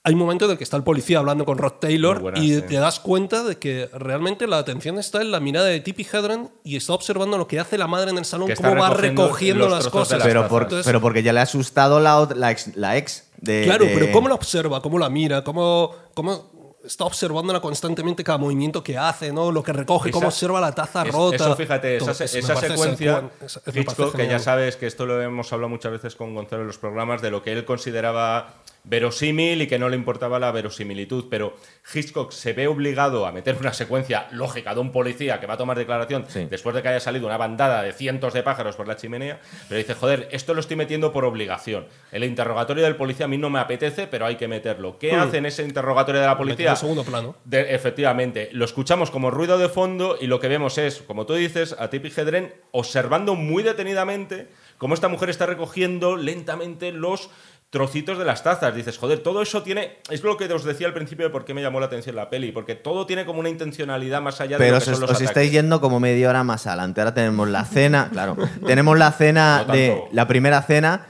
hay 0.03 0.13
un 0.13 0.19
momento 0.19 0.45
en 0.45 0.51
el 0.51 0.57
que 0.57 0.63
está 0.63 0.77
el 0.77 0.83
policía 0.83 1.19
hablando 1.19 1.43
con 1.45 1.57
Rod 1.57 1.73
Taylor 1.73 2.19
buena, 2.21 2.39
y 2.39 2.55
sí. 2.55 2.61
te 2.61 2.75
das 2.75 2.99
cuenta 3.01 3.43
de 3.43 3.57
que 3.57 3.89
realmente 3.93 4.47
la 4.47 4.57
atención 4.57 4.97
está 4.97 5.21
en 5.21 5.31
la 5.31 5.39
mirada 5.39 5.67
de 5.67 5.79
Tippi 5.81 6.07
Hedren 6.11 6.49
y 6.63 6.77
está 6.77 6.93
observando 6.93 7.37
lo 7.37 7.47
que 7.47 7.59
hace 7.59 7.77
la 7.77 7.85
madre 7.87 8.11
en 8.11 8.17
el 8.17 8.25
salón, 8.25 8.49
cómo 8.55 8.75
va 8.77 8.91
recogiendo 8.91 9.67
las 9.67 9.87
cosas. 9.89 10.19
las 10.19 10.27
Pero, 10.27 10.41
tazas. 10.41 10.49
por- 10.49 10.63
Entonces- 10.63 10.85
pero 10.85 11.01
porque 11.01 11.21
ya 11.21 11.33
le 11.33 11.41
ha 11.41 11.43
asustado 11.43 11.99
la, 11.99 12.27
la 12.35 12.51
ex, 12.51 12.75
la 12.77 12.95
ex 12.97 13.29
de. 13.37 13.63
Claro, 13.65 13.85
de- 13.85 13.93
pero 13.93 14.11
¿cómo 14.11 14.29
la 14.29 14.35
observa? 14.35 14.81
¿Cómo 14.81 14.97
la 14.99 15.09
mira? 15.09 15.43
¿Cómo, 15.43 15.93
cómo 16.13 16.77
está 16.85 17.03
observándola 17.03 17.59
constantemente 17.59 18.23
cada 18.23 18.37
movimiento 18.37 18.81
que 18.81 18.97
hace, 18.97 19.33
¿no? 19.33 19.51
lo 19.51 19.61
que 19.61 19.73
recoge, 19.73 20.11
cómo 20.11 20.27
observa 20.29 20.61
la 20.61 20.73
taza 20.73 21.03
Es- 21.03 21.13
rota? 21.13 21.35
Eso, 21.35 21.55
fíjate, 21.57 21.97
esa, 21.97 22.11
eso 22.11 22.55
secuencia, 22.55 23.29
Hitchcock, 23.73 24.15
que 24.15 24.27
ya 24.27 24.39
sabes 24.39 24.77
que 24.77 24.87
esto 24.87 25.05
lo 25.05 25.21
hemos 25.21 25.51
hablado 25.51 25.67
muchas 25.69 25.91
veces 25.91 26.15
con 26.15 26.33
Gonzalo 26.33 26.61
en 26.61 26.67
los 26.67 26.77
programas, 26.77 27.21
de 27.21 27.31
lo 27.31 27.43
que 27.43 27.51
él 27.51 27.65
consideraba 27.65 28.53
verosímil 28.83 29.61
y 29.61 29.67
que 29.67 29.77
no 29.79 29.89
le 29.89 29.95
importaba 29.95 30.39
la 30.39 30.51
verosimilitud, 30.51 31.25
pero 31.29 31.55
Hitchcock 31.93 32.31
se 32.31 32.53
ve 32.53 32.67
obligado 32.67 33.25
a 33.25 33.31
meter 33.31 33.55
una 33.59 33.73
secuencia 33.73 34.27
lógica 34.31 34.73
de 34.73 34.79
un 34.79 34.91
policía 34.91 35.39
que 35.39 35.45
va 35.47 35.53
a 35.55 35.57
tomar 35.57 35.77
declaración 35.77 36.25
Sí. 36.27 36.47
después 36.49 36.75
de 36.75 36.81
que 36.81 36.87
haya 36.89 36.99
salido 36.99 37.27
una 37.27 37.37
bandada 37.37 37.83
de 37.83 37.93
cientos 37.93 38.33
de 38.33 38.43
pájaros 38.43 38.75
por 38.75 38.87
la 38.87 38.95
chimenea, 38.95 39.39
pero 39.67 39.77
dice, 39.77 39.93
joder, 39.93 40.27
esto 40.31 40.53
lo 40.53 40.59
estoy 40.59 40.75
metiendo 40.77 41.11
por 41.13 41.25
obligación. 41.25 41.87
El 42.11 42.23
interrogatorio 42.23 42.83
del 42.83 42.95
policía 42.95 43.25
a 43.25 43.29
mí 43.29 43.37
no 43.37 43.49
me 43.49 43.59
apetece, 43.59 44.07
pero 44.07 44.25
hay 44.25 44.35
que 44.37 44.47
meterlo. 44.47 44.97
¿Qué 44.97 45.11
hace 45.13 45.37
en 45.37 45.45
ese 45.45 45.63
interrogatorio 45.63 46.21
de 46.21 46.27
la 46.27 46.37
policía? 46.37 46.71
en 46.71 46.77
segundo 46.77 47.03
plano. 47.03 47.35
De- 47.45 47.73
efectivamente, 47.75 48.49
lo 48.53 48.65
escuchamos 48.65 49.11
como 49.11 49.31
ruido 49.31 49.57
de 49.57 49.69
fondo 49.69 50.17
y 50.19 50.27
lo 50.27 50.39
que 50.39 50.47
vemos 50.47 50.77
es, 50.77 51.01
como 51.01 51.25
tú 51.25 51.33
dices, 51.35 51.75
a 51.77 51.89
Tippi 51.89 52.09
Hedren 52.15 52.53
observando 52.71 53.35
muy 53.35 53.63
detenidamente 53.63 54.47
cómo 54.77 54.93
esta 54.93 55.07
mujer 55.09 55.29
está 55.29 55.45
recogiendo 55.45 56.15
lentamente 56.15 56.91
los 56.91 57.29
trocitos 57.69 58.17
de 58.17 58.25
las 58.25 58.43
tazas. 58.43 58.73
Dices, 58.75 58.97
joder, 58.97 59.19
todo 59.19 59.41
eso 59.41 59.61
tiene. 59.63 59.97
Es 60.09 60.23
lo 60.23 60.37
que 60.37 60.51
os 60.51 60.63
decía 60.63 60.87
al 60.87 60.93
principio 60.93 61.25
de 61.25 61.31
por 61.31 61.45
qué 61.45 61.53
me 61.53 61.61
llamó 61.61 61.79
la 61.79 61.85
atención 61.85 62.15
la 62.15 62.29
peli, 62.29 62.51
porque 62.51 62.75
todo 62.75 63.05
tiene 63.05 63.25
como 63.25 63.39
una 63.39 63.49
intencionalidad 63.49 64.21
más 64.21 64.41
allá 64.41 64.57
de 64.57 64.63
Pero 64.63 64.71
lo 64.71 64.77
os, 64.77 64.83
que 64.85 64.91
son 64.91 65.01
los 65.01 65.09
os 65.11 65.15
ataques. 65.17 65.29
estáis 65.29 65.51
yendo 65.51 65.79
como 65.81 65.99
media 65.99 66.29
hora 66.29 66.43
más 66.43 66.65
adelante. 66.67 67.01
Ahora 67.01 67.13
tenemos 67.13 67.47
la 67.47 67.65
cena, 67.65 68.09
claro. 68.11 68.37
Tenemos 68.65 68.97
la 68.97 69.11
cena 69.11 69.65
No 69.67 69.73
de. 69.73 70.01
La 70.11 70.27
primera 70.27 70.61
cena, 70.63 71.05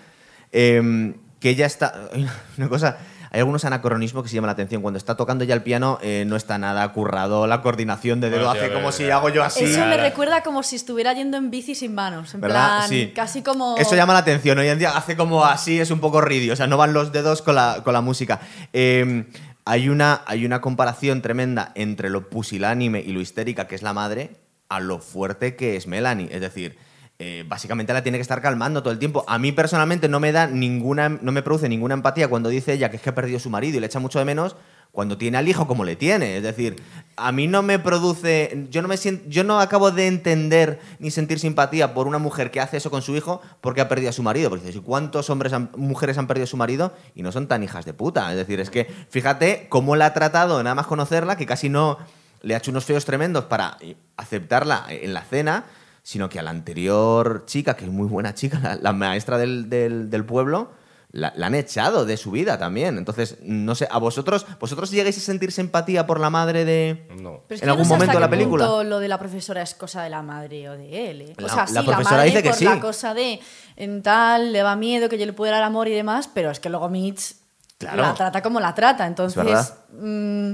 em, 0.51 1.13
que 1.39 1.55
ya 1.55 1.65
está. 1.65 2.09
Una 2.57 2.67
cosa. 2.69 2.97
Hay 3.31 3.39
algunos 3.39 3.63
anacronismos 3.65 4.23
que 4.23 4.29
se 4.29 4.35
llaman 4.35 4.47
la 4.47 4.53
atención. 4.53 4.81
Cuando 4.81 4.97
está 4.97 5.15
tocando 5.15 5.43
ya 5.43 5.53
el 5.53 5.61
piano, 5.63 5.99
eh, 6.01 6.23
no 6.27 6.35
está 6.35 6.57
nada 6.57 6.91
currado. 6.91 7.45
La 7.47 7.61
coordinación 7.61 8.19
de 8.21 8.29
dedo 8.29 8.45
Bueno, 8.45 8.51
hace 8.59 8.67
ya, 8.69 8.73
como 8.73 8.87
ya, 8.87 8.91
si 8.91 9.05
ya. 9.07 9.15
hago 9.17 9.29
yo 9.29 9.43
así. 9.43 9.65
Eso 9.65 9.85
me 9.85 9.97
recuerda 9.97 10.41
como 10.43 10.63
si 10.63 10.75
estuviera 10.75 11.13
yendo 11.13 11.37
en 11.37 11.51
bici 11.51 11.75
sin 11.75 11.93
manos. 11.93 12.33
En 12.33 12.41
¿Verdad? 12.41 12.77
plan, 12.77 12.89
Sí. 12.89 13.11
casi 13.15 13.41
como. 13.43 13.75
Eso 13.77 13.95
llama 13.95 14.13
la 14.13 14.19
atención. 14.19 14.57
Hoy 14.57 14.67
en 14.67 14.79
día 14.79 14.91
hace 14.97 15.15
como 15.15 15.45
así, 15.45 15.79
es 15.79 15.91
un 15.91 15.99
poco 15.99 16.21
ridio. 16.21 16.53
O 16.53 16.55
sea, 16.55 16.67
no 16.67 16.77
van 16.77 16.93
los 16.93 17.11
dedos 17.11 17.41
con 17.41 17.55
la, 17.55 17.81
con 17.83 17.93
la 17.93 18.01
música. 18.01 18.39
Eh, 18.73 19.25
hay, 19.65 19.89
una, 19.89 20.21
hay 20.25 20.45
una 20.45 20.61
comparación 20.61 21.21
tremenda 21.21 21.71
entre 21.75 22.09
lo 22.09 22.29
pusilánime 22.29 23.01
y 23.01 23.11
lo 23.11 23.21
histérica 23.21 23.67
que 23.67 23.75
es 23.75 23.83
la 23.83 23.93
madre 23.93 24.31
a 24.69 24.79
lo 24.79 24.99
fuerte 24.99 25.55
que 25.55 25.75
es 25.75 25.85
Melanie. 25.87 26.29
Es 26.31 26.41
decir, 26.41 26.77
eh, 27.21 27.43
básicamente 27.45 27.91
la 27.91 28.01
tiene 28.01 28.17
que 28.17 28.21
estar 28.21 28.41
calmando 28.41 28.81
todo 28.81 28.93
el 28.93 28.99
tiempo. 28.99 29.25
A 29.27 29.37
mí 29.37 29.51
personalmente 29.51 30.07
no 30.07 30.21
me 30.21 30.31
da 30.31 30.47
ninguna, 30.47 31.09
no 31.09 31.33
me 31.33 31.43
produce 31.43 31.67
ninguna 31.67 31.93
empatía 31.93 32.29
cuando 32.29 32.47
dice 32.47 32.71
ella 32.71 32.89
que 32.89 32.95
es 32.95 33.01
que 33.01 33.09
ha 33.09 33.15
perdido 33.15 33.39
su 33.39 33.49
marido 33.49 33.75
y 33.75 33.81
le 33.81 33.87
echa 33.87 33.99
mucho 33.99 34.19
de 34.19 34.25
menos 34.25 34.55
cuando 34.93 35.17
tiene 35.17 35.37
al 35.37 35.47
hijo 35.49 35.67
como 35.67 35.83
le 35.83 35.97
tiene. 35.97 36.37
Es 36.37 36.43
decir, 36.43 36.81
a 37.17 37.33
mí 37.33 37.47
no 37.47 37.61
me 37.61 37.77
produce. 37.77 38.67
Yo 38.71 38.81
no 38.81 38.87
me 38.87 38.95
siento, 38.95 39.27
yo 39.27 39.43
no 39.43 39.59
acabo 39.59 39.91
de 39.91 40.07
entender 40.07 40.79
ni 40.99 41.11
sentir 41.11 41.39
simpatía 41.39 41.93
por 41.93 42.07
una 42.07 42.19
mujer 42.19 42.51
que 42.51 42.61
hace 42.61 42.77
eso 42.77 42.89
con 42.89 43.01
su 43.01 43.13
hijo 43.17 43.41
porque 43.59 43.81
ha 43.81 43.89
perdido 43.89 44.11
a 44.11 44.13
su 44.13 44.23
marido. 44.23 44.49
Porque 44.49 44.65
dices, 44.65 44.81
¿y 44.81 44.83
cuántos 44.83 45.29
hombres 45.29 45.51
mujeres 45.75 46.17
han 46.17 46.25
perdido 46.25 46.45
a 46.45 46.47
su 46.47 46.55
marido 46.55 46.93
y 47.15 47.21
no 47.21 47.33
son 47.33 47.47
tan 47.47 47.63
hijas 47.63 47.83
de 47.83 47.93
puta? 47.93 48.31
Es 48.31 48.37
decir, 48.37 48.61
es 48.61 48.69
que 48.69 48.85
fíjate 49.09 49.67
cómo 49.67 49.97
la 49.97 50.05
ha 50.05 50.13
tratado 50.13 50.63
nada 50.63 50.73
más 50.73 50.87
conocerla, 50.87 51.35
que 51.35 51.45
casi 51.45 51.67
no 51.67 51.97
le 52.41 52.55
ha 52.55 52.59
hecho 52.59 52.71
unos 52.71 52.85
feos 52.85 53.03
tremendos 53.03 53.45
para 53.45 53.77
aceptarla 54.15 54.85
en 54.89 55.13
la 55.13 55.23
cena, 55.23 55.65
sino 56.03 56.29
que 56.29 56.39
a 56.39 56.43
la 56.43 56.51
anterior 56.51 57.43
chica, 57.45 57.75
que 57.75 57.85
es 57.85 57.91
muy 57.91 58.07
buena 58.07 58.33
chica, 58.33 58.59
la, 58.61 58.75
la 58.75 58.93
maestra 58.93 59.37
del, 59.37 59.69
del- 59.69 60.09
del 60.09 60.25
pueblo, 60.25 60.71
la, 61.11 61.33
la 61.35 61.47
han 61.47 61.55
echado 61.55 62.05
de 62.05 62.17
su 62.17 62.29
vida 62.29 62.59
también. 62.59 62.97
Entonces, 62.99 63.37
no 63.41 63.73
sé, 63.73 63.87
a 63.89 63.97
vosotros, 63.97 64.45
¿vosotros 64.59 64.91
llegáis 64.91 65.17
a 65.17 65.21
sentir 65.21 65.51
simpatía 65.51 66.05
por 66.05 66.19
la 66.19 66.29
madre 66.29 66.65
de...? 66.65 67.07
No. 67.19 67.41
Pero 67.47 67.55
es 67.55 67.61
en 67.61 67.61
que 67.61 67.65
yo 67.65 67.71
algún 67.71 67.79
no 67.79 67.85
sé 67.85 67.93
momento 67.95 68.13
de 68.13 68.19
la 68.19 68.29
película. 68.29 68.65
punto 68.67 68.83
lo 68.83 68.99
de 68.99 69.07
la 69.07 69.17
profesora 69.17 69.61
es 69.63 69.73
cosa 69.73 70.03
de 70.03 70.11
la 70.11 70.21
madre 70.21 70.69
o 70.69 70.73
de 70.77 71.09
él. 71.09 71.21
¿eh? 71.21 71.33
O 71.37 71.41
La- 71.41 71.49
sea, 71.49 71.57
la 71.63 71.67
sí, 71.67 71.73
la, 71.73 71.81
profesora 71.83 72.17
madre 72.17 72.29
dice 72.29 72.43
que 72.43 72.49
por 72.49 72.57
sí. 72.59 72.65
la 72.65 72.79
cosa 72.79 73.13
de 73.15 73.39
en 73.75 74.03
tal, 74.03 74.53
le 74.53 74.61
va 74.61 74.75
miedo 74.75 75.09
que 75.09 75.17
yo 75.17 75.25
le 75.25 75.33
pueda 75.33 75.53
dar 75.53 75.63
amor 75.63 75.87
y 75.87 75.93
demás, 75.95 76.29
pero 76.31 76.51
es 76.51 76.59
que 76.59 76.69
luego 76.69 76.89
Mitch 76.89 77.35
Claro. 77.79 78.01
la 78.03 78.13
trata 78.13 78.43
como 78.43 78.59
la 78.59 78.75
trata. 78.75 79.07
Entonces, 79.07 79.73
mm, 79.93 80.51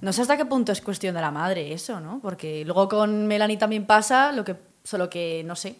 no 0.00 0.12
sé 0.12 0.20
hasta 0.22 0.36
qué 0.36 0.44
punto 0.44 0.72
es 0.72 0.80
cuestión 0.80 1.14
de 1.14 1.20
la 1.22 1.30
madre 1.30 1.72
eso, 1.72 2.00
¿no? 2.00 2.18
Porque 2.20 2.64
luego 2.64 2.88
con 2.88 3.26
Melanie 3.28 3.56
también 3.56 3.86
pasa, 3.86 4.32
lo 4.32 4.44
que 4.44 4.56
solo 4.84 5.08
que 5.08 5.42
no 5.44 5.56
sé. 5.56 5.76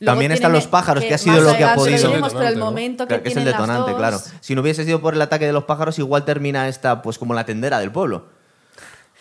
Luego 0.00 0.12
También 0.12 0.32
están 0.32 0.52
los 0.52 0.66
pájaros, 0.66 1.02
que 1.02 1.08
ha 1.08 1.12
más 1.12 1.20
sido 1.22 1.40
lo 1.40 1.56
que 1.56 1.64
ha 1.64 1.74
podido- 1.74 2.12
pero 2.32 2.48
el 2.48 2.56
momento 2.58 3.04
que, 3.04 3.08
Claro, 3.08 3.22
que 3.22 3.28
es 3.30 3.36
el 3.36 3.44
las 3.44 3.54
detonante, 3.54 3.90
dos- 3.92 3.98
claro. 3.98 4.20
Si 4.40 4.54
no 4.54 4.60
hubiese 4.60 4.84
sido 4.84 5.00
por 5.00 5.14
el 5.14 5.22
ataque 5.22 5.46
de 5.46 5.52
los 5.52 5.64
pájaros, 5.64 5.98
igual 5.98 6.24
termina 6.26 6.68
esta, 6.68 7.00
pues 7.00 7.16
como 7.18 7.32
la 7.32 7.46
tendera 7.46 7.78
del 7.78 7.90
pueblo. 7.90 8.26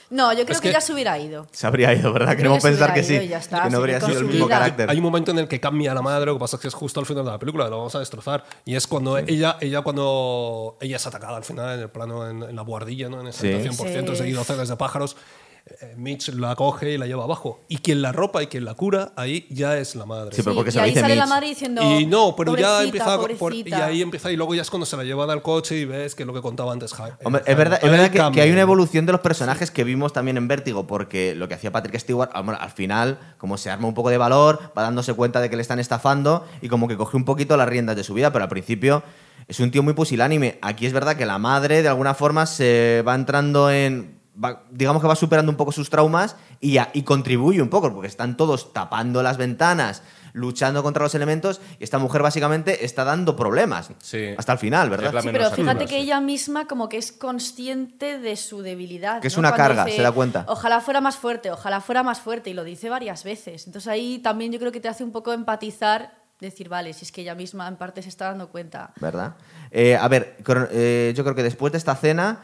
No, 0.10 0.32
yo 0.34 0.44
creo 0.44 0.54
Es 0.56 0.62
que, 0.62 0.68
que- 0.70 0.74
ya 0.74 0.82
se 0.82 0.94
hubiera 0.94 1.18
ido. 1.18 1.48
Se 1.52 1.66
habría 1.66 1.94
ido, 1.94 2.12
¿verdad? 2.12 2.28
Creo 2.36 2.38
Queremos 2.38 2.64
que 2.64 2.70
pensar 2.70 2.94
que 2.94 3.04
sí. 3.04 3.28
ya 3.28 3.38
está, 3.38 3.64
que 3.64 3.70
no 3.70 3.78
habría 3.78 4.02
sido 4.02 4.20
el 4.20 4.26
mismo 4.26 4.48
carácter. 4.48 4.90
Hay 4.90 4.98
un 4.98 5.04
momento 5.04 5.32
en 5.32 5.40
el 5.40 5.48
que 5.48 5.60
cambia 5.60 5.94
la 5.94 6.02
madre, 6.02 6.26
lo 6.28 6.34
que 6.34 6.40
pasa 6.40 6.58
es 6.58 6.62
que 6.62 6.68
es 6.68 6.74
justo 6.74 7.00
al 7.00 7.06
final 7.06 7.24
de 7.24 7.32
la 7.32 7.40
película, 7.40 7.68
lo 7.70 7.78
vamos 7.78 7.96
a 7.96 8.00
destrozar. 8.00 8.44
Y 8.66 8.76
es 8.76 8.86
cuando 8.88 9.18
ella, 9.18 9.58
ella 9.62 9.82
cuando 9.82 10.78
ella 10.82 10.98
es 10.98 11.08
atacada 11.08 11.38
al 11.38 11.44
final 11.46 11.76
en 11.76 11.80
el 11.80 11.90
plano, 11.90 12.30
en, 12.30 12.44
en 12.44 12.56
la 12.56 12.62
buhardilla, 12.64 13.10
¿no? 13.10 13.22
en 13.22 13.28
esa 13.28 13.42
Sí. 13.42 13.48
habitación 13.48 13.78
por 13.78 13.88
Sí. 13.88 13.94
cientos 13.94 14.20
de 14.20 14.32
docenas 14.34 14.68
de 14.70 14.76
pájaros, 14.76 15.16
Mitch 15.96 16.28
la 16.34 16.56
coge 16.56 16.92
y 16.92 16.98
la 16.98 17.08
lleva 17.08 17.24
abajo. 17.24 17.62
Y 17.70 17.78
quien 17.78 18.02
la 18.02 18.12
ropa 18.12 18.44
y 18.44 18.48
quien 18.48 18.66
la 18.66 18.74
cura, 18.74 19.14
ahí 19.16 19.48
ya 19.50 19.78
es 19.78 19.96
la 19.96 20.06
madre. 20.06 20.36
Sí, 20.36 20.42
pero 20.44 20.56
porque 20.56 20.70
y 20.70 20.74
se 20.74 20.78
lo 20.80 20.84
ahí 20.84 20.90
dice 20.90 21.00
sale 21.02 21.16
la 21.16 21.26
madre 21.26 21.48
diciendo. 21.48 21.82
Y 22.00 22.06
no, 22.06 22.36
pero 22.36 22.52
ya 22.58 22.68
"Pobrecita, 22.68 22.84
empieza 22.84 23.18
por- 23.18 23.32
y 23.32 23.36
pobrecita". 23.36 23.86
ahí 23.86 24.02
empieza 24.02 24.32
y 24.32 24.36
luego 24.36 24.56
ya 24.56 24.62
es 24.62 24.70
cuando 24.70 24.86
se 24.86 24.98
la 24.98 25.04
llevan 25.04 25.30
al 25.30 25.42
coche 25.42 25.78
y 25.78 25.86
ves 25.86 26.16
que 26.16 26.24
es 26.24 26.28
lo 26.28 26.34
que 26.34 26.42
contaba 26.42 26.74
antes 26.74 26.94
Jaime. 26.94 27.16
Hombre, 27.24 27.44
es 27.46 27.58
verdad, 27.58 27.80
es 27.82 27.90
verdad 27.90 28.32
que, 28.32 28.42
hay 28.42 28.52
una 28.52 28.62
evolución 28.62 29.06
de 29.06 29.14
los 29.14 29.22
personajes 29.22 29.72
que 29.72 29.86
vimos 29.86 30.12
también 30.12 30.36
en 30.36 30.50
Vértigo, 30.50 30.86
porque 30.86 31.34
lo 31.34 31.48
que 31.48 31.54
hacía 31.54 31.72
Patrick 31.72 31.98
Stewart, 31.98 32.30
al 32.34 32.44
al 32.50 32.72
final, 32.72 33.18
como 33.38 33.58
se 33.58 33.70
arma 33.70 33.88
un 33.88 33.94
poco 33.94 34.10
de 34.10 34.18
valor, 34.18 34.60
va 34.78 34.82
dándose 34.84 35.14
cuenta 35.14 35.40
de 35.40 35.50
que 35.50 35.56
le 35.56 35.62
están 35.62 35.80
estafando 35.80 36.46
y 36.62 36.68
como 36.68 36.88
que 36.90 36.98
coge 36.98 37.16
un 37.16 37.24
poquito 37.26 37.56
las 37.56 37.70
riendas 37.70 37.96
de 37.96 38.04
su 38.04 38.14
vida, 38.14 38.32
pero 38.34 38.44
al 38.44 38.50
principio 38.50 39.02
es 39.48 39.60
un 39.62 39.72
tío 39.72 39.82
muy 39.82 39.94
pusilánime. 39.94 40.60
Aquí 40.62 40.86
es 40.86 40.94
verdad 40.94 41.16
que 41.16 41.26
la 41.26 41.38
madre, 41.38 41.82
de 41.82 41.88
alguna 41.88 42.14
forma, 42.14 42.46
se 42.46 43.02
va 43.08 43.16
entrando 43.16 43.72
en. 43.72 44.22
Va- 44.42 44.64
digamos 44.72 45.02
que 45.02 45.08
va 45.08 45.16
superando 45.16 45.52
un 45.52 45.58
poco 45.58 45.72
sus 45.72 45.90
traumas 45.90 46.36
y, 46.60 46.78
a- 46.78 46.90
y 46.94 47.04
contribuye 47.04 47.62
un 47.62 47.70
poco, 47.70 47.92
porque 47.94 48.08
están 48.08 48.38
todos 48.38 48.74
tapando 48.74 49.22
las 49.24 49.38
ventanas, 49.38 50.04
luchando 50.36 50.82
contra 50.82 51.04
los 51.04 51.14
elementos, 51.14 51.62
y 51.80 51.84
esta 51.84 52.00
mujer 52.00 52.24
básicamente 52.24 52.84
está 52.86 53.04
dando 53.04 53.36
problemas. 53.36 53.92
Sí. 54.00 54.30
Hasta 54.38 54.54
el 54.54 54.58
final, 54.60 54.90
¿verdad? 54.90 55.12
Sí, 55.22 55.30
pero 55.32 55.52
fíjate 55.52 55.72
activa, 55.72 55.80
que 55.90 55.96
sí. 55.98 56.02
ella 56.02 56.20
misma 56.22 56.68
como 56.68 56.90
que 56.90 56.98
es 56.98 57.12
consciente 57.12 58.18
de 58.20 58.36
su 58.36 58.62
debilidad. 58.62 59.22
Que 59.22 59.28
es 59.28 59.36
¿no? 59.36 59.42
una 59.42 59.50
Cuando 59.56 59.76
carga, 59.76 59.92
se 59.96 60.02
da 60.02 60.12
cuenta. 60.12 60.46
Ojalá 60.48 60.82
fuera 60.82 61.02
más 61.02 61.18
fuerte, 61.18 61.52
ojalá 61.52 61.82
fuera 61.82 62.02
más 62.02 62.20
fuerte, 62.20 62.50
y 62.50 62.54
lo 62.54 62.64
dice 62.64 62.90
varias 62.90 63.24
veces. 63.24 63.68
Entonces 63.68 63.88
ahí 63.88 64.20
también 64.20 64.52
yo 64.52 64.60
creo 64.60 64.72
que 64.72 64.80
te 64.80 64.88
hace 64.88 65.04
un 65.04 65.12
poco 65.12 65.34
empatizar, 65.34 66.14
decir, 66.40 66.68
vale, 66.68 66.94
si 66.94 67.06
es 67.06 67.12
que 67.12 67.22
ella 67.22 67.36
misma 67.36 67.68
en 67.68 67.76
parte 67.76 68.02
se 68.02 68.10
está 68.10 68.26
dando 68.26 68.50
cuenta. 68.50 68.92
¿verdad? 69.00 69.36
Eh, 69.72 69.96
a 69.96 70.08
ver, 70.08 70.36
eh, 70.72 71.14
yo 71.16 71.24
creo 71.24 71.36
que 71.36 71.44
después 71.44 71.72
de 71.72 71.78
esta 71.78 71.96
cena 71.96 72.40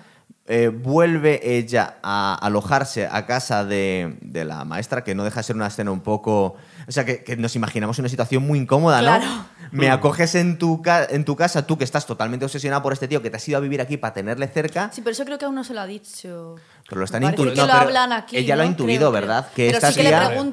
eh, 0.52 0.70
vuelve 0.70 1.40
ella 1.58 1.98
a 2.02 2.34
alojarse 2.36 3.08
a 3.12 3.26
casa 3.28 3.66
de, 3.66 4.18
de 4.22 4.46
la 4.46 4.66
maestra, 4.66 5.04
que 5.04 5.14
no 5.14 5.24
deja 5.24 5.42
de 5.42 5.44
ser 5.44 5.56
una 5.56 5.68
escena 5.68 5.92
un 5.92 6.02
poco... 6.02 6.56
O 6.88 6.92
sea, 6.92 7.06
que, 7.06 7.24
que 7.24 7.38
nos 7.38 7.56
imaginamos 7.56 8.00
una 8.00 8.10
situación 8.10 8.42
muy 8.48 8.58
incómoda, 8.58 8.98
¿no? 9.02 9.08
Claro. 9.10 9.46
Me 9.72 9.92
acoges 9.92 10.34
en 10.34 10.58
tu, 10.58 10.82
en 11.12 11.24
tu 11.24 11.36
casa, 11.36 11.68
tú 11.68 11.78
que 11.78 11.84
estás 11.84 12.08
totalmente 12.08 12.44
obsesionada 12.46 12.82
por 12.82 12.92
este 12.94 13.08
tío, 13.08 13.22
que 13.22 13.30
te 13.30 13.38
has 13.38 13.48
ido 13.48 13.60
a 13.60 13.62
vivir 13.62 13.80
aquí 13.82 13.98
para 13.98 14.16
tenerle 14.16 14.48
cerca, 14.48 14.90
Sí, 14.92 15.02
pero 15.02 15.12
eso 15.12 15.24
creo 15.26 15.38
que 15.38 15.46
aún 15.46 15.54
no 15.54 15.64
se 15.64 15.76
lo 15.76 15.82
ha 15.82 15.86
dicho. 15.86 16.56
pero 16.88 16.98
lo 16.98 17.06
están 17.06 17.24
hablan 17.70 18.12
aquí, 18.12 18.36
ella 18.38 18.56
lo 18.56 18.64
ha 18.64 18.66
¿no? 18.66 18.72
intuido, 18.72 19.12
Creo, 19.12 19.12
creo. 19.12 19.22
¿verdad? 19.22 19.48
Que 19.56 19.68
Pero 19.68 19.78
esta 19.78 19.92
sí 19.92 20.02
que 20.02 20.08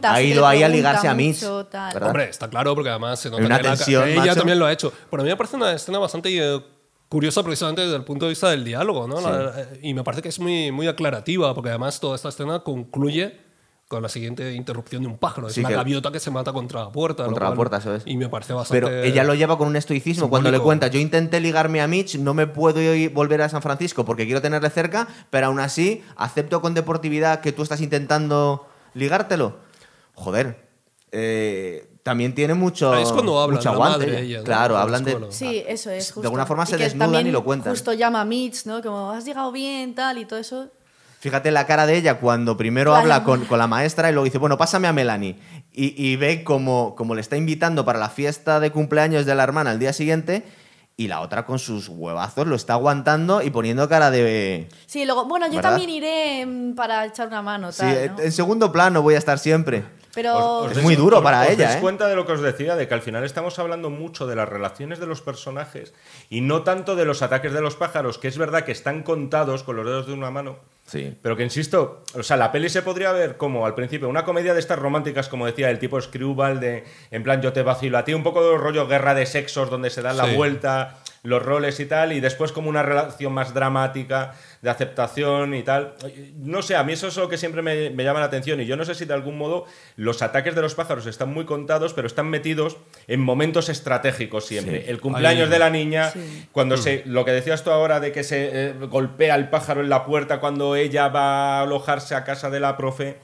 ha 0.06 0.20
ido 0.22 0.46
ahí 0.46 0.62
a 0.62 0.68
ligarse 0.68 1.08
a 1.08 1.14
Mitch. 1.14 1.40
¿verdad? 1.42 2.02
Hombre, 2.02 2.28
está 2.28 2.50
claro, 2.50 2.74
porque 2.74 2.90
además 2.90 3.18
se 3.18 3.30
nota 3.30 3.42
una 3.46 3.56
que 3.56 3.62
la- 3.62 3.68
tensión, 3.76 4.06
ella 4.06 4.20
macho. 4.20 4.34
también 4.34 4.58
lo 4.58 4.66
ha 4.66 4.72
hecho. 4.72 4.92
Pero 5.10 5.22
a 5.22 5.24
mí 5.24 5.30
me 5.30 5.36
parece 5.36 5.56
una 5.56 5.72
escena 5.72 5.98
bastante 5.98 6.28
eh, 6.36 6.60
curiosa 7.08 7.42
precisamente 7.42 7.82
desde 7.82 7.96
el 7.96 8.04
punto 8.04 8.26
de 8.26 8.30
vista 8.30 8.50
del 8.50 8.64
diálogo, 8.64 9.06
¿no? 9.06 9.20
La- 9.20 9.52
eh, 9.60 9.78
y 9.82 9.94
me 9.94 10.02
parece 10.04 10.22
que 10.22 10.28
es 10.28 10.40
muy, 10.40 10.72
muy 10.72 10.86
aclarativa, 10.88 11.54
porque 11.54 11.70
además 11.70 12.00
toda 12.00 12.16
esta 12.16 12.28
escena 12.30 12.60
concluye 12.60 13.44
con 13.88 14.02
la 14.02 14.08
siguiente 14.08 14.52
interrupción 14.54 15.02
de 15.02 15.08
un 15.08 15.16
pájaro. 15.16 15.46
Es 15.46 15.54
Sí, 15.54 15.60
una 15.60 15.68
que- 15.68 15.76
gaviota 15.76 16.10
que 16.10 16.18
se 16.18 16.32
mata 16.32 16.52
contra 16.52 16.80
la 16.84 16.90
puerta. 16.90 17.24
Contra 17.24 17.48
la 17.50 17.54
puerta, 17.54 17.76
eso 17.76 17.94
es. 17.94 18.02
Y 18.04 18.16
me 18.16 18.28
parece 18.28 18.52
bastante... 18.52 18.80
Pero 18.84 19.02
ella 19.04 19.22
lo 19.22 19.34
lleva 19.34 19.56
con 19.56 19.68
un 19.68 19.76
estoicismo 19.76 20.28
cuando 20.28 20.50
le 20.50 20.58
cuenta, 20.58 20.88
yo 20.88 20.98
intenté 20.98 21.38
ligarme 21.38 21.80
a 21.80 21.86
Mitch, 21.86 22.16
no 22.18 22.34
me 22.34 22.48
puedo 22.48 22.80
ir- 22.80 23.12
volver 23.12 23.42
a 23.42 23.48
San 23.48 23.62
Francisco 23.62 24.04
porque 24.04 24.24
quiero 24.26 24.42
tenerle 24.42 24.70
cerca, 24.70 25.06
pero 25.30 25.46
aún 25.46 25.60
así 25.60 26.02
acepto 26.16 26.60
con 26.60 26.74
deportividad 26.74 27.40
que 27.40 27.52
tú 27.52 27.62
estás 27.62 27.80
intentando 27.80 28.66
ligártelo. 28.94 29.58
Joder, 30.14 30.66
eh, 31.12 31.88
también 32.06 32.36
tiene 32.36 32.54
mucho, 32.54 32.94
es 32.94 33.10
cuando 33.10 33.40
hablan, 33.40 33.56
mucho 33.56 33.68
la 33.70 33.74
aguante. 33.74 34.06
madre, 34.06 34.20
ella. 34.20 34.38
¿no? 34.38 34.44
claro, 34.44 34.76
hablan 34.78 35.02
de... 35.02 35.18
Sí, 35.30 35.64
eso 35.66 35.90
es. 35.90 36.06
De 36.06 36.12
Justo. 36.12 36.20
alguna 36.28 36.46
forma 36.46 36.64
se 36.64 36.76
que 36.76 36.84
desnudan 36.84 37.26
y 37.26 37.32
lo 37.32 37.42
cuentan. 37.42 37.72
Justo 37.72 37.92
llama 37.94 38.20
a 38.20 38.24
Mitch, 38.24 38.64
¿no? 38.64 38.80
Como 38.80 39.10
has 39.10 39.24
llegado 39.24 39.50
bien, 39.50 39.92
tal, 39.96 40.16
y 40.18 40.24
todo 40.24 40.38
eso. 40.38 40.68
Fíjate 41.18 41.50
la 41.50 41.66
cara 41.66 41.84
de 41.84 41.96
ella 41.96 42.20
cuando 42.20 42.56
primero 42.56 42.92
Claro. 42.92 43.02
habla 43.02 43.24
con, 43.24 43.44
con 43.46 43.58
la 43.58 43.66
maestra 43.66 44.08
y 44.08 44.12
luego 44.12 44.24
dice, 44.24 44.38
bueno, 44.38 44.56
pásame 44.56 44.86
a 44.86 44.92
Melanie. 44.92 45.36
Y, 45.72 46.00
y 46.00 46.14
ve 46.14 46.44
como, 46.44 46.94
como 46.94 47.16
le 47.16 47.20
está 47.22 47.36
invitando 47.36 47.84
para 47.84 47.98
la 47.98 48.08
fiesta 48.08 48.60
de 48.60 48.70
cumpleaños 48.70 49.26
de 49.26 49.34
la 49.34 49.42
hermana 49.42 49.72
al 49.72 49.80
día 49.80 49.92
siguiente 49.92 50.44
y 50.96 51.08
la 51.08 51.20
otra 51.22 51.44
con 51.44 51.58
sus 51.58 51.88
huevazos 51.88 52.46
lo 52.46 52.54
está 52.54 52.74
aguantando 52.74 53.42
y 53.42 53.50
poniendo 53.50 53.88
cara 53.88 54.12
de... 54.12 54.68
Sí, 54.86 55.04
luego, 55.04 55.24
bueno, 55.24 55.46
yo 55.48 55.56
¿Verdad? 55.56 55.70
también 55.70 55.90
iré 55.90 56.46
mm, 56.46 56.74
para 56.76 57.04
echar 57.04 57.26
una 57.26 57.42
mano, 57.42 57.72
Sí, 57.72 57.80
tal, 57.80 58.12
¿no? 58.16 58.22
en 58.22 58.30
segundo 58.32 58.70
plano 58.70 59.02
voy 59.02 59.14
a 59.16 59.18
estar 59.18 59.38
siempre. 59.40 59.84
Pero 60.16 60.68
Es 60.70 60.82
muy 60.82 60.96
duro 60.96 61.22
para 61.22 61.42
os 61.42 61.50
ella, 61.50 61.66
dais 61.66 61.76
¿eh? 61.76 61.80
cuenta 61.80 62.08
de 62.08 62.16
lo 62.16 62.26
que 62.26 62.32
os 62.32 62.40
decía, 62.40 62.74
de 62.74 62.88
que 62.88 62.94
al 62.94 63.02
final 63.02 63.22
estamos 63.22 63.58
hablando 63.60 63.90
mucho 63.90 64.26
de 64.26 64.34
las 64.34 64.48
relaciones 64.48 64.98
de 64.98 65.06
los 65.06 65.20
personajes 65.20 65.92
y 66.30 66.40
no 66.40 66.62
tanto 66.62 66.96
de 66.96 67.04
los 67.04 67.20
ataques 67.22 67.52
de 67.52 67.60
los 67.60 67.76
pájaros, 67.76 68.16
que 68.18 68.26
es 68.28 68.38
verdad 68.38 68.64
que 68.64 68.72
están 68.72 69.02
contados 69.02 69.62
con 69.62 69.76
los 69.76 69.84
dedos 69.84 70.06
de 70.06 70.14
una 70.14 70.30
mano. 70.30 70.56
Sí. 70.86 71.14
Pero 71.20 71.36
que 71.36 71.42
insisto, 71.42 72.02
o 72.14 72.22
sea, 72.22 72.36
la 72.36 72.50
peli 72.52 72.68
se 72.70 72.80
podría 72.80 73.12
ver 73.12 73.36
como 73.36 73.66
al 73.66 73.74
principio 73.74 74.08
una 74.08 74.24
comedia 74.24 74.54
de 74.54 74.60
estas 74.60 74.78
románticas, 74.78 75.28
como 75.28 75.44
decía, 75.44 75.68
el 75.68 75.78
tipo 75.78 76.00
Screwball, 76.00 76.60
de 76.60 76.84
en 77.10 77.22
plan 77.22 77.42
yo 77.42 77.52
te 77.52 77.62
vacilo 77.62 77.98
a 77.98 78.04
ti, 78.04 78.14
un 78.14 78.22
poco 78.22 78.48
de 78.50 78.56
rollo 78.56 78.86
guerra 78.86 79.12
de 79.14 79.26
sexos 79.26 79.68
donde 79.68 79.90
se 79.90 80.00
dan 80.00 80.16
la 80.16 80.26
Sí. 80.26 80.34
vuelta. 80.36 80.98
Los 81.26 81.42
roles 81.42 81.78
y 81.80 81.86
tal, 81.86 82.12
y 82.12 82.20
después 82.20 82.52
como 82.52 82.68
una 82.70 82.82
relación 82.82 83.32
más 83.32 83.52
dramática 83.52 84.34
de 84.62 84.70
aceptación 84.70 85.54
y 85.54 85.62
tal. 85.62 85.94
No 86.36 86.62
sé, 86.62 86.76
a 86.76 86.82
mí 86.84 86.92
eso 86.94 87.08
es 87.08 87.16
lo 87.16 87.28
que 87.28 87.36
siempre 87.36 87.62
me, 87.62 87.90
me 87.90 88.04
llama 88.04 88.20
la 88.20 88.26
atención, 88.26 88.60
y 88.60 88.66
yo 88.66 88.76
no 88.76 88.84
sé 88.84 88.94
si 88.94 89.04
de 89.04 89.14
algún 89.14 89.36
modo 89.36 89.66
los 89.96 90.22
ataques 90.22 90.54
de 90.54 90.62
los 90.62 90.74
pájaros 90.74 91.06
están 91.06 91.32
muy 91.32 91.44
contados, 91.44 91.92
pero 91.94 92.06
están 92.06 92.28
metidos 92.28 92.76
en 93.06 93.20
momentos 93.20 93.68
estratégicos 93.68 94.46
siempre. 94.46 94.82
Sí. 94.82 94.90
El 94.90 95.00
cumpleaños 95.00 95.50
de 95.50 95.58
la 95.58 95.70
niña, 95.70 96.10
Sí. 96.10 96.48
cuando 96.52 96.76
se, 96.76 97.02
lo 97.06 97.24
que 97.24 97.32
decías 97.32 97.62
tú 97.64 97.70
ahora 97.70 98.00
de 98.00 98.12
que 98.12 98.24
se 98.24 98.48
eh, 98.52 98.72
golpea 98.72 99.34
el 99.34 99.48
pájaro 99.50 99.80
en 99.80 99.88
la 99.88 100.04
puerta 100.04 100.40
cuando 100.40 100.76
ella 100.76 101.08
va 101.08 101.58
a 101.58 101.62
alojarse 101.62 102.14
a 102.14 102.24
casa 102.24 102.50
de 102.50 102.60
la 102.60 102.76
profe. 102.76 103.18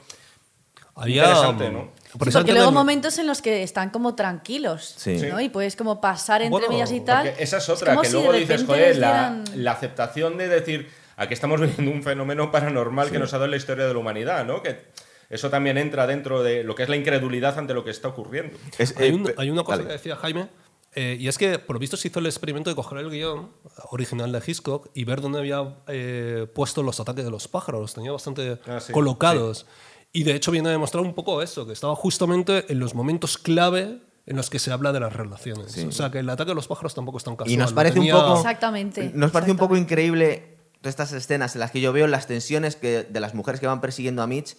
Había, 0.95 1.23
Interesante, 1.23 1.69
¿no? 1.71 1.89
Por 2.17 2.25
Sí, 2.27 2.29
eso 2.29 2.39
porque 2.39 2.53
luego 2.53 2.69
el- 2.69 2.73
momentos 2.75 3.17
en 3.17 3.27
los 3.27 3.41
que 3.41 3.63
están 3.63 3.89
como 3.89 4.15
tranquilos, 4.15 4.93
Sí. 4.97 5.17
¿no? 5.29 5.39
Y 5.41 5.49
puedes 5.49 5.75
como 5.75 5.99
pasar 6.01 6.41
entre 6.41 6.51
Bueno, 6.59 6.75
ellas 6.75 6.91
y 6.91 6.99
tal. 7.01 7.27
Esa 7.39 7.57
es 7.57 7.69
otra, 7.69 7.91
como 7.93 8.01
que 8.03 8.07
si 8.09 8.13
luego 8.13 8.31
de 8.33 8.39
dices, 8.39 8.61
repente 8.61 8.73
joder, 8.73 8.87
les 8.89 8.97
la, 8.99 9.07
dieran- 9.09 9.43
la 9.63 9.71
aceptación 9.71 10.37
de 10.37 10.47
decir, 10.47 10.89
aquí 11.17 11.33
estamos 11.33 11.59
viviendo 11.61 11.91
un 11.91 12.03
fenómeno 12.03 12.51
paranormal 12.51 13.11
que 13.11 13.19
nos 13.19 13.33
ha 13.33 13.37
dado 13.37 13.45
en 13.45 13.51
la 13.51 13.57
historia 13.57 13.85
de 13.85 13.93
la 13.93 13.99
humanidad, 13.99 14.45
¿no? 14.45 14.61
Que 14.61 14.91
eso 15.29 15.49
también 15.49 15.77
entra 15.77 16.05
dentro 16.07 16.43
de 16.43 16.63
lo 16.63 16.75
que 16.75 16.83
es 16.83 16.89
la 16.89 16.95
incredulidad 16.95 17.57
ante 17.57 17.73
lo 17.73 17.83
que 17.83 17.89
está 17.91 18.09
ocurriendo. 18.09 18.57
Es- 18.77 18.95
Hay, 18.97 19.09
eh, 19.09 19.13
un- 19.13 19.33
hay 19.37 19.49
una 19.49 19.63
cosa 19.63 19.77
vale. 19.77 19.87
que 19.87 19.93
decía 19.93 20.15
Jaime, 20.15 20.47
eh, 20.95 21.17
y 21.19 21.27
es 21.27 21.39
que 21.39 21.57
por 21.57 21.75
lo 21.75 21.79
visto 21.79 21.97
se 21.97 22.07
hizo 22.09 22.19
el 22.19 22.27
experimento 22.27 22.69
de 22.69 22.75
coger 22.75 22.99
el 22.99 23.09
guion 23.09 23.49
original 23.89 24.31
de 24.31 24.41
Hitchcock 24.45 24.89
y 24.93 25.05
ver 25.05 25.21
dónde 25.21 25.39
había 25.39 25.77
eh, 25.87 26.45
puesto 26.53 26.83
los 26.83 26.99
ataques 26.99 27.25
de 27.25 27.31
los 27.31 27.47
pájaros. 27.47 27.81
Los 27.81 27.93
tenía 27.95 28.11
bastante 28.11 28.59
Ah, 28.67 28.79
sí, 28.79 28.93
colocados. 28.93 29.65
Y 30.13 30.23
de 30.23 30.35
hecho 30.35 30.51
viene 30.51 30.69
a 30.69 30.71
demostrar 30.71 31.03
un 31.03 31.13
poco 31.13 31.41
eso, 31.41 31.65
que 31.65 31.73
estaba 31.73 31.95
justamente 31.95 32.71
en 32.71 32.79
los 32.79 32.93
momentos 32.95 33.37
clave 33.37 33.99
en 34.25 34.37
los 34.37 34.49
que 34.49 34.59
se 34.59 34.71
habla 34.71 34.93
de 34.93 34.99
las 34.99 35.11
relaciones. 35.13 35.75
O 35.85 35.91
sea, 35.91 36.11
que 36.11 36.19
el 36.19 36.29
ataque 36.29 36.51
de 36.51 36.55
los 36.55 36.67
pájaros 36.67 36.93
tampoco 36.93 37.17
es 37.17 37.23
tan 37.23 37.35
casual. 37.35 37.51
Y 37.51 37.57
nos 37.57 37.73
parece 37.73 37.99
un 37.99 38.05
tenía- 38.05 38.21
poco. 38.21 38.37
Exactamente, 38.37 39.11
Nos 39.15 39.31
parece 39.31 39.51
un 39.51 39.57
poco 39.57 39.75
increíble 39.75 40.55
todas 40.81 40.91
estas 40.93 41.13
escenas 41.13 41.55
en 41.55 41.59
las 41.61 41.71
que 41.71 41.81
yo 41.81 41.91
veo 41.91 42.07
las 42.07 42.27
tensiones 42.27 42.75
que, 42.75 43.03
de 43.03 43.19
las 43.19 43.33
mujeres 43.33 43.59
que 43.59 43.67
van 43.67 43.81
persiguiendo 43.81 44.21
a 44.21 44.27
Mitch. 44.27 44.55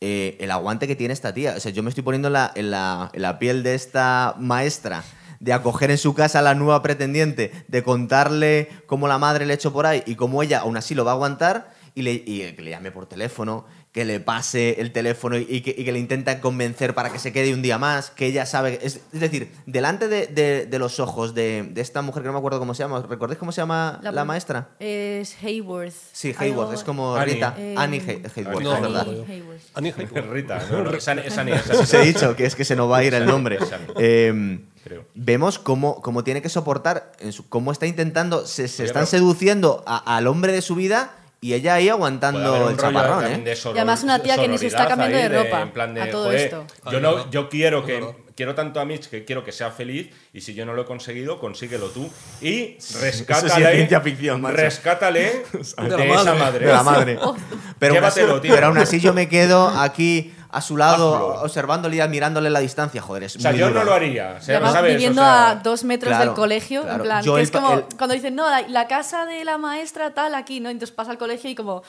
eh, 0.00 0.36
el 0.38 0.52
aguante 0.52 0.86
que 0.86 0.94
tiene 0.94 1.12
esta 1.12 1.34
tía. 1.34 1.54
O 1.56 1.60
sea, 1.60 1.72
yo 1.72 1.82
me 1.82 1.88
estoy 1.88 2.04
poniendo 2.04 2.28
en 2.28 2.34
la, 2.34 2.52
en 2.54 2.70
la, 2.70 3.10
en 3.12 3.20
la 3.22 3.40
piel 3.40 3.64
de 3.64 3.74
esta 3.74 4.36
maestra. 4.38 5.02
De 5.40 5.52
acoger 5.52 5.90
en 5.90 5.98
su 5.98 6.14
casa 6.14 6.38
a 6.40 6.42
la 6.42 6.54
nueva 6.54 6.82
pretendiente, 6.82 7.64
de 7.68 7.82
contarle 7.82 8.68
cómo 8.86 9.06
la 9.08 9.18
madre 9.18 9.46
le 9.46 9.54
echó 9.54 9.72
por 9.72 9.86
ahí 9.86 10.02
y 10.06 10.14
cómo 10.16 10.42
ella 10.44 10.60
aún 10.60 10.76
así 10.76 10.94
lo 10.96 11.04
va 11.04 11.12
a 11.12 11.14
aguantar 11.14 11.72
y, 11.96 12.02
le, 12.02 12.12
y 12.12 12.52
que 12.56 12.62
le 12.62 12.70
llame 12.70 12.90
por 12.92 13.06
teléfono, 13.06 13.64
que 13.92 14.04
le 14.04 14.20
pase 14.20 14.80
el 14.80 14.92
teléfono 14.92 15.38
y, 15.38 15.62
que, 15.62 15.74
y 15.76 15.84
que 15.84 15.92
le 15.92 15.98
intentan 15.98 16.40
convencer 16.40 16.94
para 16.94 17.10
que 17.10 17.18
se 17.18 17.32
quede 17.32 17.54
un 17.54 17.62
día 17.62 17.78
más, 17.78 18.10
que 18.10 18.26
ella 18.26 18.44
sabe... 18.44 18.78
Es, 18.82 19.00
es 19.12 19.20
decir, 19.20 19.50
delante 19.66 20.08
de, 20.08 20.26
de- 20.26 20.66
de 20.66 20.78
los 20.78 21.00
ojos 21.00 21.34
de, 21.34 21.66
de 21.70 21.80
esta 21.80 22.02
mujer 22.02 22.22
que 22.22 22.26
no 22.26 22.34
me 22.34 22.38
acuerdo 22.38 22.58
cómo 22.58 22.74
se 22.74 22.82
llama, 22.82 23.02
¿recordáis 23.08 23.38
cómo 23.38 23.50
se 23.50 23.62
llama 23.62 23.98
la, 24.02 24.12
La- 24.12 24.24
maestra? 24.26 24.68
Es 24.78 25.34
Hayworth. 25.42 25.94
Sí, 26.12 26.28
Algo- 26.32 26.40
Hayworth, 26.42 26.74
es 26.74 26.84
como 26.84 27.16
Annie. 27.16 27.34
Rita. 27.34 27.54
Eh, 27.58 27.74
Annie 27.78 28.00
Hay- 28.06 28.22
Hayworth, 28.36 28.62
no, 28.62 28.74
es 28.76 28.80
verdad. 28.82 29.06
Hayworth. 29.08 29.60
Annie 29.74 29.94
Hayworth. 29.96 30.30
Rita, 30.32 30.66
no, 30.70 30.82
no, 30.82 30.90
esa, 30.92 31.12
esa 31.14 31.42
ni 31.44 31.52
esa. 31.52 31.72
Os 31.80 31.92
he 31.94 32.02
dicho 32.04 32.36
que 32.36 32.44
es 32.44 32.54
que 32.54 32.64
se 32.66 32.76
nos 32.76 32.90
va 32.90 32.98
a 32.98 33.04
ir 33.04 33.14
el 33.14 33.24
nombre. 33.26 33.58
Eh, 33.98 34.60
Creo. 34.84 35.04
vemos 35.14 35.58
cómo, 35.58 36.00
cómo 36.02 36.24
tiene 36.24 36.40
que 36.42 36.48
soportar, 36.48 37.12
cómo 37.48 37.72
está 37.72 37.86
intentando, 37.86 38.46
se, 38.46 38.64
están 38.66 39.06
seduciendo 39.06 39.82
a- 39.86 40.16
al 40.16 40.26
hombre 40.26 40.52
de 40.52 40.62
su 40.62 40.74
vida 40.74 41.10
y 41.40 41.54
ella 41.54 41.74
ahí 41.74 41.88
aguantando 41.88 42.70
el 42.70 42.76
chaparrón, 42.76 43.24
¿eh? 43.26 43.38
de 43.38 43.54
Y 43.54 43.68
además 43.76 44.02
una 44.02 44.18
tía 44.20 44.36
que 44.36 44.48
ni 44.48 44.58
se 44.58 44.66
está 44.66 44.88
cambiando 44.88 45.16
de 45.16 45.28
ropa 45.28 45.62
en 45.62 45.70
plan 45.70 45.94
de, 45.94 46.02
a 46.02 46.10
todo 46.10 46.24
joder, 46.24 46.40
esto. 46.40 46.66
Yo, 46.90 47.00
no, 47.00 47.30
yo 47.30 47.48
quiero 47.48 47.84
que 47.84 48.02
quiero 48.34 48.54
tanto 48.54 48.78
a 48.80 48.84
Mitch 48.84 49.08
que 49.08 49.24
quiero 49.24 49.44
que 49.44 49.50
sea 49.52 49.70
feliz 49.70 50.10
y 50.32 50.40
si 50.40 50.54
yo 50.54 50.64
no 50.66 50.72
lo 50.72 50.82
he 50.82 50.84
conseguido, 50.84 51.38
consíguelo 51.38 51.88
tú 51.88 52.10
y 52.40 52.76
Eso 52.78 53.00
rescátale. 53.00 53.50
sí 53.50 53.62
es 53.62 53.70
ciencia 53.72 54.00
ficción, 54.00 54.42
rescátale 54.52 55.20
de, 55.52 55.88
De 55.88 55.96
la 55.96 56.04
esa 56.04 56.34
madre. 56.34 56.38
madre. 56.38 56.66
De 56.66 56.72
la 56.72 56.82
madre. 56.82 57.18
Pero 57.78 57.94
aún, 57.94 58.04
así, 58.04 58.20
pero 58.42 58.66
aún 58.66 58.78
así 58.78 58.98
yo 58.98 59.14
me 59.14 59.28
quedo 59.28 59.68
aquí 59.68 60.34
a 60.50 60.60
su 60.62 60.76
lado, 60.76 61.14
Hazlo. 61.14 61.42
observándole 61.42 61.96
y 61.96 62.00
admirándole 62.00 62.48
la 62.50 62.60
distancia. 62.60 63.02
Joder, 63.02 63.24
es 63.24 63.36
O 63.36 63.40
sea, 63.40 63.50
muy 63.50 63.60
yo 63.60 63.68
duro. 63.68 63.80
no 63.80 63.84
lo 63.86 63.94
haría. 63.94 64.36
o 64.38 64.42
sea, 64.42 64.56
además 64.56 64.72
¿sabes? 64.72 64.90
O 64.90 64.94
viviendo 64.94 65.20
sea, 65.22 65.50
a 65.50 65.54
dos 65.56 65.84
metros 65.84 66.10
claro, 66.10 66.24
del 66.24 66.34
colegio, 66.34 66.82
claro. 66.82 66.96
en 66.96 67.02
plan, 67.02 67.22
Yo 67.24 67.34
que 67.34 67.40
el 67.40 67.44
es 67.44 67.50
pa- 67.50 67.60
como 67.60 67.74
el- 67.74 67.84
cuando 67.96 68.14
dicen, 68.14 68.34
no, 68.34 68.48
la, 68.48 68.62
la 68.68 68.86
casa 68.88 69.26
de 69.26 69.44
la 69.44 69.58
maestra 69.58 70.14
tal 70.14 70.34
aquí, 70.34 70.60
¿no? 70.60 70.70
Entonces 70.70 70.94
pasa 70.94 71.10
al 71.10 71.18
colegio 71.18 71.50
y 71.50 71.54
como 71.54 71.82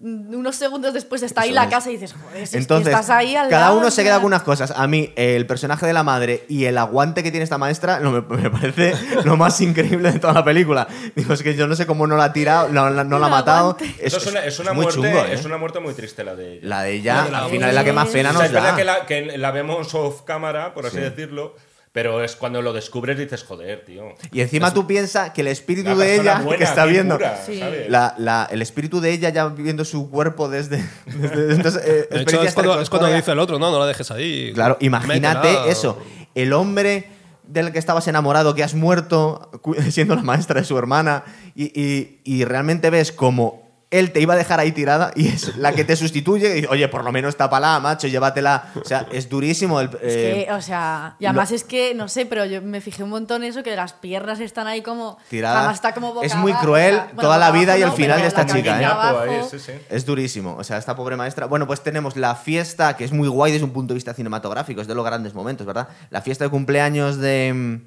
unos 0.00 0.56
segundos 0.56 0.92
después 0.92 1.22
está 1.22 1.42
ahí 1.42 1.48
Eso 1.50 1.54
la 1.54 1.64
es. 1.64 1.70
casa 1.70 1.88
y 1.90 1.94
dices, 1.94 2.12
joder, 2.12 2.36
si 2.46 2.56
es 2.56 2.62
Entonces, 2.62 2.88
estás 2.88 3.08
ahí 3.10 3.36
al 3.36 3.48
cada 3.48 3.66
lado, 3.68 3.78
uno 3.78 3.90
se 3.90 4.02
queda 4.02 4.14
plan- 4.14 4.20
con 4.22 4.26
unas 4.28 4.42
cosas. 4.42 4.72
A 4.76 4.86
mí, 4.86 5.12
el 5.16 5.46
personaje 5.46 5.86
de 5.86 5.92
la 5.94 6.02
madre 6.02 6.44
y 6.48 6.64
el 6.66 6.76
aguante 6.76 7.22
que 7.22 7.30
tiene 7.30 7.44
esta 7.44 7.56
maestra 7.58 8.00
no, 8.00 8.10
me, 8.10 8.20
me 8.20 8.50
parece 8.50 8.92
lo 9.24 9.36
más 9.36 9.60
increíble 9.60 10.12
de 10.12 10.18
toda 10.18 10.32
la 10.34 10.44
película. 10.44 10.86
Digo, 11.14 11.32
es 11.32 11.42
que 11.42 11.54
yo 11.54 11.66
no 11.66 11.74
sé 11.76 11.86
cómo 11.86 12.06
no 12.06 12.16
la 12.16 12.24
ha 12.24 12.32
tirado, 12.32 12.68
no, 12.68 12.90
la- 12.90 13.04
no 13.04 13.18
la 13.18 13.26
ha 13.26 13.30
matado. 13.30 13.76
eso 13.98 14.16
es, 14.18 14.26
una, 14.26 14.44
es 14.44 14.58
una 14.58 14.72
muerte, 14.74 14.94
chungo, 14.94 15.08
¿eh? 15.08 15.32
es 15.32 15.44
una 15.44 15.56
muerte 15.56 15.80
muy 15.80 15.94
triste 15.94 16.22
la 16.24 16.34
de 16.34 16.54
ella. 16.54 16.68
La 16.68 16.82
de 16.82 16.92
ella, 16.92 17.14
La 17.16 17.24
de 17.24 17.30
la 17.30 17.38
al 17.44 17.50
final 17.50 17.68
es 17.70 17.74
la 17.74 17.84
que 17.84 17.92
más 17.92 18.08
pena 18.08 18.30
O 18.30 18.32
sea, 18.32 18.38
nos 18.40 18.46
es 18.48 18.52
verdad 18.52 18.70
da. 18.72 18.76
que 18.76 18.84
la, 18.84 19.06
que 19.06 19.38
la 19.38 19.50
vemos 19.52 19.94
off 19.94 20.22
cámara, 20.22 20.74
por 20.74 20.84
así 20.86 20.98
decirlo, 20.98 21.54
pero 21.94 22.24
es 22.24 22.34
cuando 22.34 22.60
lo 22.60 22.72
descubres 22.72 23.16
dices, 23.16 23.44
joder, 23.44 23.84
tío. 23.84 24.14
Y 24.32 24.40
encima 24.40 24.74
tú 24.74 24.84
piensas 24.84 25.30
que 25.30 25.42
el 25.42 25.46
espíritu 25.46 25.96
de 25.96 26.16
ella 26.16 26.40
buena, 26.40 26.58
que 26.58 26.64
está 26.64 26.86
viendo. 26.86 27.14
pura, 27.14 27.40
Sí. 27.46 27.60
¿sabes? 27.60 27.88
la- 27.88 28.16
la- 28.18 28.48
el 28.50 28.62
espíritu 28.62 29.00
de 29.00 29.12
ella 29.12 29.28
ya 29.28 29.46
viendo 29.46 29.84
su 29.84 30.10
cuerpo 30.10 30.48
desde. 30.48 30.84
desde 31.06 31.54
entonces, 31.54 31.82
eh, 31.84 31.90
De 31.90 32.00
hecho, 32.00 32.14
experiencias 32.16 32.46
es 32.48 32.54
cuando, 32.54 32.80
es 32.80 32.90
cuando 32.90 33.06
dice 33.12 33.30
el 33.30 33.38
otro, 33.38 33.60
no, 33.60 33.70
no 33.70 33.78
la 33.78 33.86
dejes 33.86 34.10
ahí. 34.10 34.50
Claro, 34.52 34.76
imagínate 34.80 35.46
Métela. 35.52 35.68
eso. 35.68 35.96
El 36.34 36.52
hombre 36.52 37.08
del 37.44 37.70
que 37.70 37.78
estabas 37.78 38.08
enamorado, 38.08 38.56
que 38.56 38.64
has 38.64 38.74
muerto 38.74 39.50
siendo 39.90 40.16
la 40.16 40.22
maestra 40.22 40.60
de 40.60 40.66
su 40.66 40.76
hermana, 40.76 41.22
y, 41.54 41.66
y- 41.80 42.18
y 42.24 42.44
realmente 42.44 42.90
ves 42.90 43.12
como 43.12 43.63
él 43.98 44.10
te 44.10 44.20
iba 44.20 44.34
a 44.34 44.36
dejar 44.36 44.58
ahí 44.58 44.72
tirada 44.72 45.12
y 45.14 45.28
es 45.28 45.56
la 45.56 45.72
que 45.72 45.84
te 45.84 45.94
sustituye 45.94 46.48
y 46.48 46.52
dice, 46.54 46.68
oye, 46.68 46.88
por 46.88 47.04
lo 47.04 47.12
menos 47.12 47.36
tápala, 47.36 47.78
macho, 47.78 48.08
llévatela. 48.08 48.72
O 48.74 48.84
sea, 48.84 49.06
es 49.12 49.28
durísimo. 49.28 49.80
El, 49.80 49.88
Es 50.02 50.14
eh, 50.16 50.44
que, 50.48 50.52
o 50.52 50.60
sea, 50.60 51.14
y 51.20 51.26
además 51.26 51.52
es 51.52 51.62
que, 51.62 51.94
no 51.94 52.08
sé, 52.08 52.26
pero 52.26 52.44
yo 52.44 52.60
me 52.60 52.80
fijé 52.80 53.04
un 53.04 53.10
montón 53.10 53.44
en 53.44 53.50
eso, 53.50 53.62
que 53.62 53.76
las 53.76 53.92
piernas 53.92 54.40
están 54.40 54.66
ahí 54.66 54.82
como... 54.82 55.16
Tiradas. 55.30 55.58
Además 55.58 55.74
está 55.76 55.94
como 55.94 56.12
boca 56.12 56.26
Es 56.26 56.34
muy 56.34 56.50
abajo, 56.50 56.66
cruel 56.66 56.96
bueno, 56.96 57.22
toda 57.22 57.38
la 57.38 57.52
vida 57.52 57.78
y 57.78 57.82
el 57.82 57.92
final 57.92 58.20
de 58.20 58.26
esta 58.26 58.44
chica, 58.46 58.82
¿eh? 58.82 58.84
ahí, 58.84 59.42
sí, 59.48 59.60
sí. 59.60 59.72
Es 59.88 60.04
durísimo. 60.04 60.56
O 60.56 60.64
sea, 60.64 60.76
esta 60.76 60.96
pobre 60.96 61.14
maestra. 61.14 61.46
Bueno, 61.46 61.68
pues 61.68 61.80
tenemos 61.80 62.16
la 62.16 62.34
fiesta, 62.34 62.96
que 62.96 63.04
es 63.04 63.12
muy 63.12 63.28
guay 63.28 63.52
desde 63.52 63.64
un 63.64 63.72
punto 63.72 63.94
de 63.94 63.98
vista 63.98 64.12
cinematográfico, 64.12 64.80
es 64.80 64.88
de 64.88 64.96
los 64.96 65.04
grandes 65.04 65.34
momentos, 65.34 65.64
¿verdad? 65.64 65.88
La 66.10 66.20
fiesta 66.20 66.42
de 66.42 66.50
cumpleaños 66.50 67.18
de. 67.18 67.80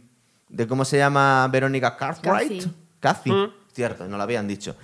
de 0.47 0.67
¿Cómo 0.67 0.85
se 0.85 0.97
llama? 0.97 1.49
Verónica 1.51 1.97
Cartwright. 1.97 2.63
Cathy. 2.99 3.31
Cathy. 3.31 3.53
Cierto, 3.73 4.07
no 4.07 4.15
lo 4.15 4.23
habían 4.23 4.47
dicho. 4.47 4.75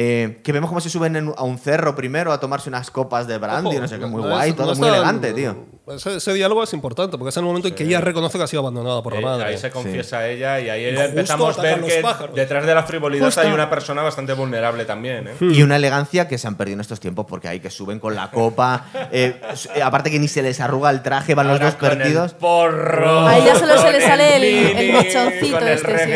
Eh, 0.00 0.38
que 0.44 0.52
vemos 0.52 0.68
cómo 0.68 0.80
se 0.80 0.90
suben 0.90 1.16
en- 1.16 1.34
a 1.36 1.42
un 1.42 1.58
cerro 1.58 1.96
primero 1.96 2.30
a 2.32 2.38
tomarse 2.38 2.68
unas 2.68 2.88
copas 2.88 3.26
de 3.26 3.36
brandy, 3.36 3.70
Ojo, 3.70 3.80
no 3.80 3.88
sé 3.88 3.98
qué, 3.98 4.06
muy 4.06 4.22
no 4.22 4.28
guay, 4.28 4.50
es- 4.50 4.56
todo 4.56 4.66
no 4.68 4.74
muy 4.76 4.86
está- 4.86 4.96
elegante, 4.98 5.32
tío. 5.32 5.56
Ese, 5.88 6.16
ese 6.16 6.34
diálogo 6.34 6.62
es 6.62 6.72
importante 6.74 7.16
porque 7.18 7.30
es 7.30 7.36
el 7.38 7.42
momento 7.44 7.66
en 7.66 7.74
que 7.74 7.82
ella 7.82 8.00
reconoce 8.00 8.36
que 8.38 8.44
ha 8.44 8.46
sido 8.46 8.60
abandonada 8.60 9.02
por 9.02 9.14
la 9.14 9.18
Eh, 9.20 9.24
madre. 9.24 9.44
ahí 9.46 9.58
se 9.58 9.70
confiesa 9.70 10.28
ella 10.28 10.60
y 10.60 10.68
ahí 10.68 10.90
justo 10.94 11.02
empezamos 11.08 11.58
a 11.58 11.62
ver 11.62 11.78
los 11.80 11.90
que 11.92 12.00
pájaros. 12.02 12.36
detrás 12.36 12.64
de 12.66 12.74
la 12.74 12.82
frivolidad 12.84 13.24
Justo. 13.24 13.40
hay 13.40 13.50
una 13.50 13.68
persona 13.70 14.02
bastante 14.02 14.34
vulnerable 14.34 14.84
también. 14.84 15.28
¿eh? 15.28 15.34
Y 15.40 15.62
una 15.62 15.76
elegancia 15.76 16.28
que 16.28 16.36
se 16.38 16.46
han 16.46 16.56
perdido 16.56 16.74
en 16.74 16.80
estos 16.82 17.00
tiempos 17.00 17.24
porque 17.26 17.48
hay 17.48 17.58
que 17.58 17.70
suben 17.70 17.98
con 17.98 18.14
la 18.14 18.30
copa. 18.30 18.84
eh, 19.10 19.40
eh, 19.74 19.82
aparte 19.82 20.10
que 20.12 20.18
ni 20.20 20.28
se 20.28 20.42
les 20.42 20.60
arruga 20.60 20.90
el 20.90 21.02
traje, 21.02 21.34
van 21.34 21.48
los 21.48 21.54
Ahora 21.54 21.66
dos 21.70 21.74
con 21.76 21.90
el 21.90 21.98
perdidos. 21.98 22.34
porro. 22.34 23.26
A 23.26 23.38
ella 23.38 23.54
solo 23.58 23.78
se 23.78 23.90
le 23.90 24.00
sale 24.02 24.36
el- 24.36 24.42
mini, 24.74 24.90
el 24.90 24.96
este, 24.96 25.40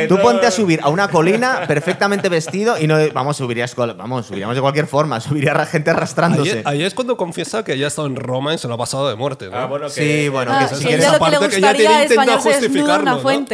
sí. 0.02 0.08
Tú 0.08 0.18
ponte 0.20 0.46
a 0.46 0.50
subir 0.52 0.80
a 0.82 0.90
una 0.90 1.08
colina 1.08 1.62
perfectamente 1.66 2.28
vestido 2.28 2.78
y 2.78 2.86
no, 2.86 2.96
vamos, 3.14 3.38
subirías, 3.38 3.71
col- 3.74 3.94
vamos, 3.96 4.26
subiríamos 4.26 4.54
de 4.56 4.60
cualquier 4.62 4.86
forma, 4.86 5.20
subiría 5.20 5.54
ra- 5.54 5.66
gente 5.66 5.90
arrastrándose. 5.90 6.58
Ahí, 6.64 6.78
ahí 6.80 6.82
es 6.84 6.94
cuando 6.94 7.16
confiesa 7.16 7.64
que 7.64 7.74
ella 7.74 7.86
ha 7.86 7.88
estado 7.88 8.06
en 8.08 8.16
Roma 8.16 8.54
y 8.54 8.58
se 8.58 8.68
lo 8.68 8.74
ha 8.74 8.78
pasado 8.78 9.08
de 9.08 9.16
muerte. 9.16 9.48
¿no? 9.48 9.56
Ah, 9.56 9.66
bueno, 9.66 9.86
que, 9.86 9.92
Sí, 9.92 10.28
bueno, 10.28 10.52
Ah, 10.54 10.66
que 10.68 10.74
si 10.74 10.82
que 10.82 10.88
quieres 10.88 11.06
aparte 11.08 11.38
que 11.38 11.44
gustaría 11.46 11.72
tiene 11.76 11.94
es 11.96 12.02
intenta 12.10 12.20
bañarse 12.22 12.48
desnuda 12.48 12.56
en 12.56 12.62
justificarlo, 12.64 13.02
una 13.02 13.12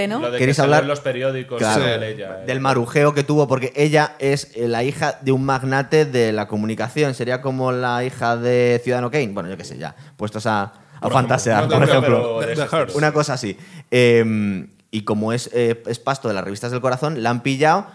¿no? 0.09 0.31
¿Queréis 0.39 0.59
hablar? 0.59 0.85
los 0.87 1.01
periódicos 1.01 1.59
Claro. 1.59 1.83
de 1.85 2.11
ella. 2.13 2.39
¿eh? 2.43 2.47
del 2.47 2.61
marujeo 2.61 3.15
que 3.15 3.23
tuvo, 3.25 3.47
porque 3.49 3.73
ella 3.77 4.15
es 4.19 4.51
eh, 4.55 4.69
la 4.69 4.85
hija 4.85 5.19
de 5.21 5.33
un 5.33 5.45
magnate 5.45 6.05
de 6.05 6.33
la 6.33 6.49
comunicación. 6.49 7.15
Sería 7.15 7.41
como 7.43 7.73
la 7.73 8.05
hija 8.05 8.37
de 8.37 8.81
Ciudadano 8.83 9.11
Kane. 9.11 9.29
Bueno, 9.29 9.49
yo 9.49 9.57
qué 9.57 9.65
sé, 9.65 9.79
ya. 9.79 9.95
Puestos 10.17 10.47
a, 10.47 10.63
a 10.63 10.73
Por 11.01 11.13
fantasear, 11.13 11.69
No 11.69 11.79
por 11.79 11.89
ejemplo. 11.89 12.41
Una 12.95 13.13
cosa 13.13 13.35
así. 13.35 13.57
Eh, 13.91 14.67
y 14.91 15.03
como 15.03 15.33
es, 15.33 15.51
eh, 15.53 15.83
es 15.87 15.99
pasto 15.99 16.29
de 16.29 16.35
las 16.35 16.43
revistas 16.45 16.71
del 16.71 16.81
corazón, 16.81 17.23
la 17.23 17.31
han 17.31 17.43
pillado. 17.43 17.87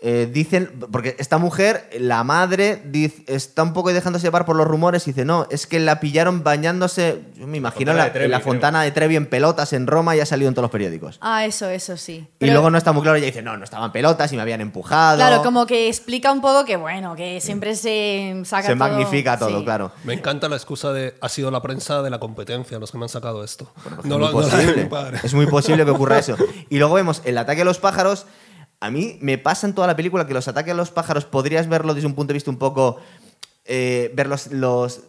Eh, 0.00 0.30
dicen, 0.32 0.70
porque 0.92 1.16
esta 1.18 1.38
mujer, 1.38 1.90
la 1.98 2.22
madre, 2.22 2.80
dice- 2.84 3.24
está 3.26 3.64
un 3.64 3.72
poco 3.72 3.92
dejándose 3.92 4.26
llevar 4.26 4.44
por 4.46 4.54
los 4.54 4.64
rumores 4.66 5.06
y 5.08 5.10
dice, 5.10 5.24
no, 5.24 5.48
es 5.50 5.66
que 5.66 5.80
la 5.80 5.98
pillaron 5.98 6.44
bañándose, 6.44 7.22
yo 7.36 7.48
me 7.48 7.56
imagino, 7.56 7.92
la, 7.92 8.04
de 8.04 8.10
Trevi, 8.10 8.24
en 8.26 8.30
la 8.30 8.36
creo. 8.38 8.52
fontana 8.52 8.82
de 8.82 8.92
Trevi 8.92 9.16
en 9.16 9.26
pelotas 9.26 9.72
en 9.72 9.88
Roma 9.88 10.14
y 10.14 10.20
ha 10.20 10.26
salido 10.26 10.48
en 10.48 10.54
todos 10.54 10.62
los 10.64 10.70
periódicos. 10.70 11.18
Ah, 11.20 11.44
eso, 11.46 11.68
eso 11.68 11.96
sí. 11.96 12.28
y 12.38 12.46
luego 12.46 12.70
no 12.70 12.78
está 12.78 12.92
muy 12.92 13.02
claro, 13.02 13.16
ella 13.16 13.26
dice, 13.26 13.42
no, 13.42 13.56
no 13.56 13.64
estaban 13.64 13.90
pelotas 13.90 14.32
y 14.32 14.36
me 14.36 14.42
habían 14.42 14.60
empujado. 14.60 15.16
Claro, 15.18 15.42
como 15.42 15.66
que 15.66 15.88
explica 15.88 16.30
un 16.30 16.40
poco 16.40 16.64
que, 16.64 16.76
bueno, 16.76 17.16
que 17.16 17.40
siempre 17.40 17.74
se 17.74 18.40
saca 18.44 18.62
se 18.68 18.68
todo- 18.68 18.78
magnifica 18.78 19.36
todo, 19.36 19.58
sí. 19.58 19.64
claro. 19.64 19.90
Me 20.04 20.14
encanta 20.14 20.48
la 20.48 20.54
excusa 20.54 20.92
de 20.92 21.16
ha 21.20 21.28
sido 21.28 21.50
la 21.50 21.60
prensa 21.60 22.02
de 22.02 22.10
la 22.10 22.20
competencia 22.20 22.78
los 22.78 22.92
que 22.92 22.98
me 22.98 23.04
han 23.06 23.08
sacado 23.08 23.42
esto. 23.42 23.72
es 23.84 24.04
no 24.04 24.18
muy 24.18 24.26
lo- 24.28 24.32
no 24.32 24.40
lo- 24.42 24.48
posible. 24.48 24.84
padre. 24.86 25.18
es 25.24 25.34
muy 25.34 25.46
posible 25.46 25.84
que 25.84 25.90
ocurra 25.90 26.18
eso. 26.20 26.36
Y 26.70 26.78
luego 26.78 26.94
vemos 26.94 27.20
el 27.24 27.36
ataque 27.36 27.62
a 27.62 27.64
los 27.64 27.78
pájaros. 27.80 28.26
A 28.80 28.90
mí 28.90 29.18
me 29.20 29.38
pasa 29.38 29.66
en 29.66 29.74
toda 29.74 29.86
la 29.86 29.96
película 29.96 30.26
que 30.26 30.34
los 30.34 30.46
ataques 30.48 30.72
a 30.72 30.76
los 30.76 30.90
pájaros 30.90 31.24
podrías 31.24 31.68
verlo 31.68 31.94
desde 31.94 32.06
un 32.06 32.14
punto 32.14 32.28
de 32.28 32.34
vista 32.34 32.50
un 32.50 32.58
poco. 32.58 32.98
Eh, 33.64 34.12
ver 34.14 34.28
los, 34.28 35.00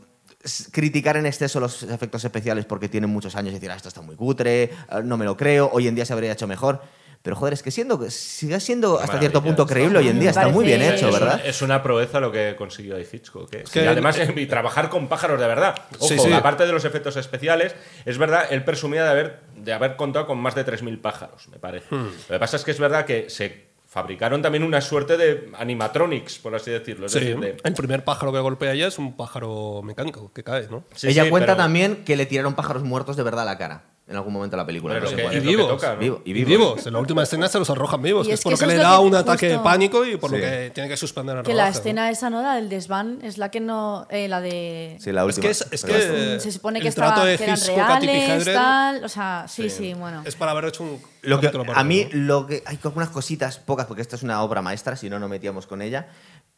criticar 0.72 1.18
en 1.18 1.26
exceso 1.26 1.60
los 1.60 1.84
efectos 1.84 2.24
especiales 2.24 2.66
porque 2.66 2.90
tienen 2.90 3.10
muchos 3.10 3.36
años 3.36 3.52
y 3.52 3.56
decir, 3.56 3.72
ah, 3.72 3.76
esto 3.76 3.88
está 3.88 4.02
muy 4.02 4.16
cutre, 4.16 4.72
ah, 4.90 5.02
no 5.02 5.18
me 5.18 5.26
lo 5.26 5.38
creo, 5.38 5.70
hoy 5.72 5.88
en 5.88 5.96
día 5.96 6.06
se 6.06 6.14
habría 6.14 6.32
hecho 6.32 6.48
mejor. 6.48 6.82
Pero 7.22 7.36
joder, 7.36 7.54
es 7.54 7.62
que 7.64 7.70
siendo, 7.70 8.00
sigue 8.10 8.60
siendo 8.62 8.94
hasta 8.96 9.08
maravilla, 9.08 9.20
cierto 9.20 9.44
punto 9.44 9.66
creíble 9.68 10.00
hoy 10.00 10.08
en 10.08 10.20
día, 10.22 10.30
está 10.30 10.48
muy 10.48 10.66
bien 10.66 10.82
hecho, 10.82 11.10
es 11.10 11.14
¿verdad? 11.14 11.36
Una, 11.36 11.44
es 11.44 11.62
una 11.62 11.84
proeza 11.84 12.22
lo 12.22 12.32
que 12.32 12.56
consiguió 12.58 12.96
ahí 12.96 13.06
Hitchcock. 13.12 13.54
¿eh? 13.54 13.66
que 13.72 13.84
y 13.84 13.88
además, 13.88 14.18
el- 14.18 14.40
y 14.40 14.46
trabajar 14.46 14.90
con 14.90 15.10
pájaros 15.10 15.40
de 15.40 15.46
verdad. 15.48 15.76
Ojo, 15.98 16.08
Sí, 16.08 16.18
sí. 16.18 16.32
aparte 16.32 16.66
de 16.66 16.72
los 16.72 16.86
efectos 16.86 17.18
especiales, 17.18 17.76
es 18.06 18.18
verdad, 18.18 18.46
él 18.52 18.64
presumía 18.64 19.04
de 19.04 19.10
haber, 19.10 19.40
de 19.58 19.74
haber 19.74 19.98
contado 19.98 20.28
con 20.28 20.38
más 20.40 20.56
de 20.56 20.64
3.000 20.66 21.02
pájaros, 21.02 21.50
me 21.50 21.60
parece. 21.60 21.94
Hmm. 21.94 22.06
Lo 22.30 22.36
que 22.36 22.40
pasa 22.40 22.56
es 22.56 22.64
que 22.64 22.72
es 22.72 22.80
verdad 22.80 23.06
que 23.06 23.30
se 23.30 23.68
fabricaron 23.86 24.42
también 24.42 24.64
una 24.64 24.80
suerte 24.80 25.18
de 25.18 25.50
animatronics, 25.58 26.40
por 26.40 26.56
así 26.56 26.72
decirlo. 26.72 27.08
Es 27.08 27.12
Sí, 27.12 27.20
decir, 27.20 27.40
de- 27.40 27.58
el 27.64 27.74
primer 27.74 28.04
pájaro 28.06 28.32
que 28.32 28.40
golpea 28.40 28.72
ella 28.74 28.88
es 28.88 28.98
un 28.98 29.18
pájaro 29.18 29.82
mecánico 29.84 30.32
que 30.32 30.44
cae, 30.44 30.68
¿no? 30.70 30.84
Sí, 30.96 31.08
Ella 31.08 31.24
sí, 31.26 31.30
cuenta 31.30 31.48
pero- 31.54 31.58
también 31.58 32.04
que 32.06 32.16
le 32.16 32.26
tiraron 32.26 32.54
pájaros 32.54 32.84
muertos 32.84 33.18
de 33.18 33.24
verdad 33.24 33.42
a 33.42 33.46
la 33.46 33.58
cara 33.58 33.84
en 34.10 34.16
algún 34.16 34.34
momento 34.34 34.56
de 34.58 34.62
la 34.64 34.66
película. 34.66 34.96
Bueno, 34.96 35.06
no 35.06 35.10
es 35.12 35.16
sé 35.16 35.30
que 35.30 35.38
es 35.38 35.44
Y 35.44 35.48
vivos. 35.48 35.68
toca, 35.68 35.94
¿no? 35.94 36.00
Vivo- 36.00 36.22
y 36.26 36.32
Y 36.32 36.34
vivos. 36.34 36.50
vivos. 36.50 36.88
En 36.88 36.94
la 36.94 37.00
última 37.00 37.22
escena 37.24 37.48
se 37.48 37.60
los 37.60 37.70
arrojan 37.70 38.02
vivos, 38.02 38.26
Y 38.26 38.30
que 38.30 38.34
es 38.34 38.40
es 38.40 38.44
por 38.44 38.52
que 38.54 38.56
lo 38.56 38.60
que 38.60 38.66
le 38.66 38.74
es 38.76 38.82
da 38.82 38.98
que 38.98 39.04
un 39.04 39.16
ataque 39.16 39.46
de 39.48 39.54
justo- 39.54 39.64
pánico 39.64 40.04
y 40.06 40.18
por 40.18 40.32
Sí. 40.32 40.36
lo 40.38 40.42
que 40.42 40.72
tiene 40.74 40.90
que 40.90 40.98
suspender 40.98 41.38
el 41.38 41.44
Que 41.44 41.54
la 41.54 41.66
rodaje, 41.66 41.74
¿no? 41.74 41.80
escena 41.80 42.10
esa, 42.10 42.30
¿no? 42.32 42.42
La 42.42 42.56
del 42.56 42.70
desván, 42.70 43.20
es 43.22 43.38
la 43.38 43.52
que 43.52 43.60
no. 43.60 44.08
eh, 44.10 44.28
la 44.28 44.42
de. 44.42 44.98
Sí, 45.00 45.12
la 45.12 45.22
Es 45.22 45.28
última. 45.28 45.42
que, 45.44 45.52
es, 45.52 45.68
es 45.72 45.82
Pero 45.84 45.94
que 45.94 46.40
se 46.40 46.52
supone 46.52 46.82
que, 46.82 46.88
estaba, 46.88 47.24
de 47.24 47.38
que 47.38 47.44
eran 47.44 47.60
reales, 47.62 48.46
tal. 48.46 49.04
O 49.04 49.10
sea, 49.10 49.46
sí, 49.48 49.70
sí, 49.70 49.94
bueno. 49.94 50.24
es 50.26 50.36
para 50.36 50.52
haber 50.52 50.66
hecho 50.66 50.82
un 50.84 51.00
Lo 51.22 51.40
que, 51.40 51.52
a 51.76 51.84
mí, 51.84 52.06
¿no? 52.12 52.20
lo 52.40 52.48
que 52.48 52.64
hay 52.66 52.80
algunas 52.84 53.10
cositas, 53.10 53.60
pocas, 53.60 53.86
porque 53.86 54.02
esta 54.02 54.16
es 54.16 54.24
una 54.24 54.42
obra 54.42 54.62
maestra, 54.64 54.96
si 54.96 55.10
no, 55.10 55.20
no 55.20 55.28
metíamos 55.30 55.68
con 55.68 55.82
ella. 55.84 56.08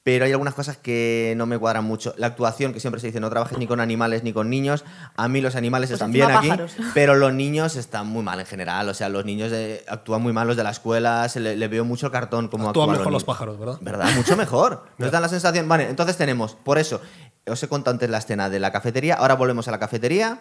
Pero 0.03 0.25
hay 0.25 0.31
algunas 0.31 0.55
cosas 0.55 0.77
que 0.77 1.35
no 1.37 1.45
me 1.45 1.59
cuadran 1.59 1.85
mucho. 1.85 2.15
La 2.17 2.25
actuación, 2.27 2.73
que 2.73 2.79
siempre 2.79 2.99
se 2.99 3.07
dice, 3.07 3.19
no 3.19 3.29
trabajes 3.29 3.59
ni 3.59 3.67
con 3.67 3.79
animales 3.79 4.23
ni 4.23 4.33
con 4.33 4.49
niños. 4.49 4.83
A 5.15 5.27
mí 5.27 5.41
los 5.41 5.55
animales 5.55 5.89
Pues 5.91 6.01
están 6.01 6.11
bien 6.11 6.31
aquí, 6.31 6.49
pero 6.95 7.13
los 7.13 7.31
niños 7.33 7.75
están 7.75 8.07
muy 8.07 8.23
mal 8.23 8.39
en 8.39 8.47
general. 8.47 8.89
O 8.89 8.95
sea, 8.95 9.09
los 9.09 9.25
niños 9.25 9.51
eh, 9.53 9.85
actúan 9.87 10.23
muy 10.23 10.33
mal, 10.33 10.47
los 10.47 10.57
de 10.57 10.63
la 10.63 10.71
escuela, 10.71 11.29
se 11.29 11.39
le, 11.39 11.55
le 11.55 11.67
veo 11.67 11.85
mucho 11.85 12.07
el 12.07 12.11
cartón 12.11 12.47
como 12.47 12.69
Actúan 12.69 12.89
actúan 12.89 12.97
mejor 12.97 13.13
los 13.13 13.21
niños. 13.21 13.23
pájaros, 13.25 13.59
¿verdad? 13.59 13.77
¿Verdad? 13.81 14.09
Mucho 14.15 14.35
mejor. 14.35 14.85
Nos 14.97 15.11
dan 15.11 15.21
la 15.21 15.29
sensación. 15.29 15.67
Vale, 15.67 15.87
entonces 15.87 16.17
tenemos, 16.17 16.55
por 16.55 16.79
eso, 16.79 16.99
os 17.47 17.61
he 17.61 17.67
contado 17.67 17.93
antes 17.93 18.09
la 18.09 18.17
escena 18.17 18.49
de 18.49 18.59
la 18.59 18.71
cafetería, 18.71 19.15
ahora 19.15 19.35
volvemos 19.35 19.67
a 19.67 19.71
la 19.71 19.77
cafetería. 19.79 20.39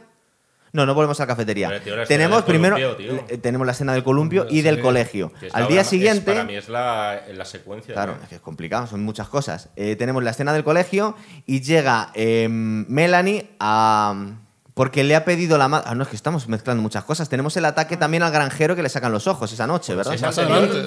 No, 0.73 0.87
no 0.87 0.95
volvemos 0.95 1.19
a 1.21 1.25
la 1.25 1.27
cafetería. 1.27 1.81
Tío, 1.83 1.95
tenemos 2.07 2.43
primero 2.43 2.77
columpio, 2.77 2.97
tío. 2.97 3.25
eh, 3.29 3.39
tenemos 3.39 3.67
la 3.67 3.73
escena 3.73 3.93
del 3.93 4.05
columpio 4.05 4.47
y 4.49 4.63
del 4.63 4.81
colegio. 4.81 5.33
Al 5.53 5.67
día 5.69 5.81
es- 5.81 5.87
siguiente, 5.89 6.31
para 6.33 6.45
mí 6.45 6.55
es 6.55 6.69
la, 6.69 7.23
la 7.35 7.45
secuencia. 7.45 7.93
claro, 7.95 8.17
¿no? 8.17 8.23
es 8.23 8.29
que 8.29 8.35
es 8.37 8.41
complicado, 8.41 8.87
son 8.87 9.03
muchas 9.03 9.29
cosas. 9.29 9.69
Eh, 9.77 9.97
tenemos 9.97 10.23
la 10.23 10.31
escena 10.31 10.53
del 10.53 10.63
colegio 10.65 11.17
y 11.47 11.61
llega 11.61 12.11
eh, 12.15 12.47
Melanie 12.51 13.51
a 13.59 14.15
porque 14.81 15.05
le 15.05 15.15
ha 15.15 15.27
pedido 15.27 15.59
la 15.59 15.69
madre. 15.69 15.85
Ah, 15.91 15.95
no, 15.95 16.05
es 16.05 16.09
que 16.09 16.17
estamos 16.17 16.49
mezclando 16.49 16.83
muchas 16.83 17.05
cosas. 17.05 17.29
Tenemos 17.29 17.55
el 17.59 17.67
ataque 17.67 17.99
también 17.99 18.23
al 18.23 18.33
granjero 18.33 18.75
que 18.75 18.83
le 18.83 18.89
sacan 18.89 19.13
los 19.13 19.27
ojos 19.27 19.53
esa 19.53 19.67
noche, 19.67 19.95
¿verdad? 19.95 20.15
Es 20.15 20.23
más 20.23 20.39
adelante. 20.39 20.79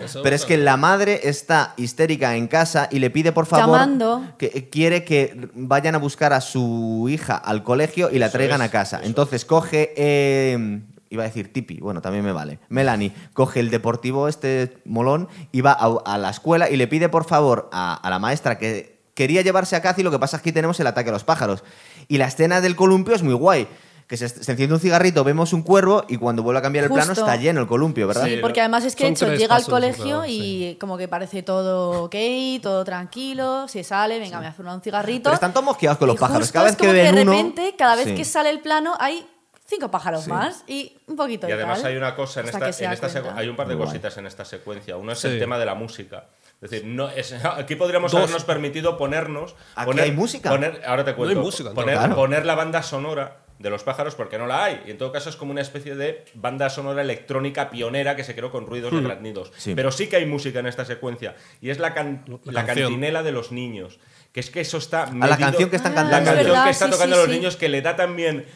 ¿eh? 0.00 0.06
Pero 0.20 0.34
es 0.34 0.44
que 0.44 0.56
la 0.56 0.76
madre 0.76 1.20
está 1.22 1.74
histérica 1.76 2.34
en 2.34 2.48
casa 2.48 2.88
y 2.90 2.98
le 2.98 3.10
pide 3.10 3.30
por 3.30 3.46
favor 3.46 3.68
Llamando. 3.68 4.24
que 4.36 4.46
eh, 4.46 4.68
quiere 4.68 5.04
que 5.04 5.48
vayan 5.54 5.94
a 5.94 5.98
buscar 5.98 6.32
a 6.32 6.40
su 6.40 7.06
hija 7.08 7.36
al 7.36 7.62
colegio 7.62 8.10
y 8.10 8.18
la 8.18 8.26
Eso 8.26 8.38
traigan 8.38 8.62
es, 8.62 8.66
a 8.66 8.70
casa. 8.72 9.00
Entonces 9.04 9.44
coge 9.44 9.94
eh, 9.96 10.80
iba 11.10 11.22
a 11.22 11.26
decir 11.26 11.52
Tipi, 11.52 11.78
bueno, 11.78 12.02
también 12.02 12.24
me 12.24 12.32
vale. 12.32 12.58
Melanie 12.68 13.12
coge 13.32 13.60
el 13.60 13.70
deportivo 13.70 14.26
este 14.26 14.78
molón 14.84 15.28
y 15.52 15.60
va 15.60 15.70
a, 15.70 15.86
a 16.04 16.18
la 16.18 16.30
escuela 16.30 16.68
y 16.68 16.78
le 16.78 16.88
pide 16.88 17.08
por 17.08 17.26
favor 17.26 17.70
a, 17.70 17.94
a 17.94 18.10
la 18.10 18.18
maestra 18.18 18.58
que 18.58 18.98
quería 19.18 19.42
llevarse 19.42 19.74
a 19.74 19.82
Cathy, 19.82 20.04
lo 20.04 20.12
que 20.12 20.20
pasa 20.20 20.36
es 20.36 20.42
que 20.42 20.50
aquí 20.50 20.54
tenemos 20.54 20.78
el 20.78 20.86
ataque 20.86 21.10
a 21.10 21.12
los 21.12 21.24
pájaros. 21.24 21.64
Y 22.08 22.18
la 22.18 22.26
escena 22.26 22.60
del 22.60 22.74
columpio 22.74 23.14
es 23.14 23.22
muy 23.22 23.34
guay. 23.34 23.68
Que 24.06 24.16
se, 24.16 24.26
se 24.30 24.50
enciende 24.52 24.74
un 24.74 24.80
cigarrito, 24.80 25.22
vemos 25.22 25.52
un 25.52 25.60
cuervo 25.60 26.02
y 26.08 26.16
cuando 26.16 26.42
vuelve 26.42 26.60
a 26.60 26.62
cambiar 26.62 26.86
el 26.86 26.90
plano 26.90 27.12
está 27.12 27.36
lleno 27.36 27.60
el 27.60 27.66
columpio, 27.66 28.06
¿verdad? 28.08 28.24
Sí, 28.24 28.38
porque 28.40 28.60
además 28.60 28.84
es 28.86 28.96
que 28.96 29.04
de 29.04 29.10
hecho 29.10 29.34
llega 29.34 29.54
al 29.54 29.66
colegio 29.66 30.04
claro, 30.20 30.24
y 30.26 30.76
como 30.80 30.96
que 30.96 31.08
parece 31.08 31.42
todo 31.42 32.04
ok, 32.04 32.14
todo 32.62 32.84
tranquilo, 32.84 33.68
se 33.68 33.84
sale, 33.84 34.18
venga, 34.18 34.40
me 34.40 34.50
fumar 34.52 34.76
un 34.76 34.80
cigarrito. 34.80 35.24
Pero 35.24 35.34
están 35.34 35.52
todos 35.52 35.66
mosqueados 35.66 35.98
con 35.98 36.08
los 36.08 36.16
Y 36.16 36.20
pájaros. 36.20 36.50
Cada 36.50 36.64
vez 36.64 36.72
es 36.72 36.78
que 36.78 36.90
ven 36.90 37.14
de 37.16 37.20
uno- 37.20 37.32
repente, 37.32 37.74
cada 37.76 37.96
vez 37.96 38.06
Sí. 38.06 38.14
que 38.14 38.24
sale 38.24 38.48
el 38.48 38.60
plano, 38.60 38.94
hay 38.98 39.26
cinco 39.66 39.90
pájaros 39.90 40.24
Sí. 40.24 40.30
más 40.30 40.64
y 40.66 40.96
un 41.06 41.14
poquito 41.16 41.46
Y 41.46 41.48
de 41.50 41.56
además 41.56 41.82
tal, 41.82 41.90
hay 41.90 41.98
una 41.98 42.16
cosa 42.16 42.40
en 42.40 42.46
esta, 42.46 42.64
en 42.86 42.92
esta 42.94 43.08
hay 43.36 43.48
un 43.50 43.56
par 43.56 43.68
de 43.68 43.74
Muy 43.74 43.84
guay. 43.84 43.88
cositas 43.90 44.16
en 44.16 44.24
esta 44.24 44.46
secuencia. 44.46 44.96
Uno 44.96 45.12
es 45.12 45.18
Sí. 45.18 45.28
el 45.28 45.38
tema 45.38 45.58
de 45.58 45.66
la 45.66 45.74
música. 45.74 46.24
Es 46.60 46.70
decir, 46.70 46.86
no 46.86 47.08
es, 47.08 47.32
aquí 47.44 47.76
podríamos 47.76 48.10
Dos. 48.12 48.20
habernos 48.22 48.44
permitido 48.44 48.96
ponernos. 48.96 49.54
Aquí 49.76 49.86
poner, 49.86 50.04
hay 50.04 50.12
música. 50.12 50.50
poner- 50.50 50.82
ahora 50.84 51.04
te 51.04 51.14
cuento. 51.14 51.38
hay 51.38 51.44
música, 51.44 51.72
poner, 51.72 51.96
claro. 51.96 52.14
poner 52.16 52.44
la 52.46 52.54
banda 52.54 52.82
sonora 52.82 53.38
de 53.58 53.70
los 53.70 53.82
pájaros 53.82 54.14
porque 54.14 54.38
no 54.38 54.46
la 54.46 54.64
hay. 54.64 54.82
Y 54.86 54.90
en 54.92 54.98
todo 54.98 55.10
caso 55.12 55.30
es 55.30 55.36
como 55.36 55.50
una 55.52 55.60
especie 55.60 55.94
de 55.96 56.24
banda 56.34 56.70
sonora 56.70 57.02
electrónica 57.02 57.70
pionera 57.70 58.14
que 58.16 58.22
se 58.24 58.34
creó 58.34 58.50
con 58.52 58.66
ruidos 58.66 58.92
de 58.92 59.00
graznidos. 59.02 59.52
Sí. 59.56 59.74
Pero 59.74 59.90
sí 59.90 60.08
que 60.08 60.16
hay 60.16 60.26
música 60.26 60.60
en 60.60 60.66
esta 60.66 60.84
secuencia. 60.84 61.34
Y 61.60 61.70
es 61.70 61.78
la, 61.78 61.92
can- 61.94 62.24
La 62.44 62.52
la 62.52 62.66
cantinela 62.66 63.22
de 63.22 63.32
los 63.32 63.50
niños. 63.52 63.98
Que 64.32 64.40
es 64.40 64.50
que 64.50 64.60
eso 64.60 64.78
está. 64.78 65.06
la 65.06 65.12
medido- 65.12 65.38
canción 65.38 65.70
que 65.70 65.76
están 65.76 65.92
Ah, 65.92 65.96
cantando. 65.96 66.12
La 66.12 66.18
es 66.18 66.24
canción 66.36 66.46
verdad, 66.52 66.64
que 66.64 66.70
está 66.70 66.84
sí, 66.86 66.90
tocando 66.92 67.16
sí, 67.16 67.20
los 67.22 67.30
sí. 67.30 67.36
niños 67.36 67.56
que 67.56 67.68
le 67.68 67.82
da 67.82 67.96
también 67.96 68.46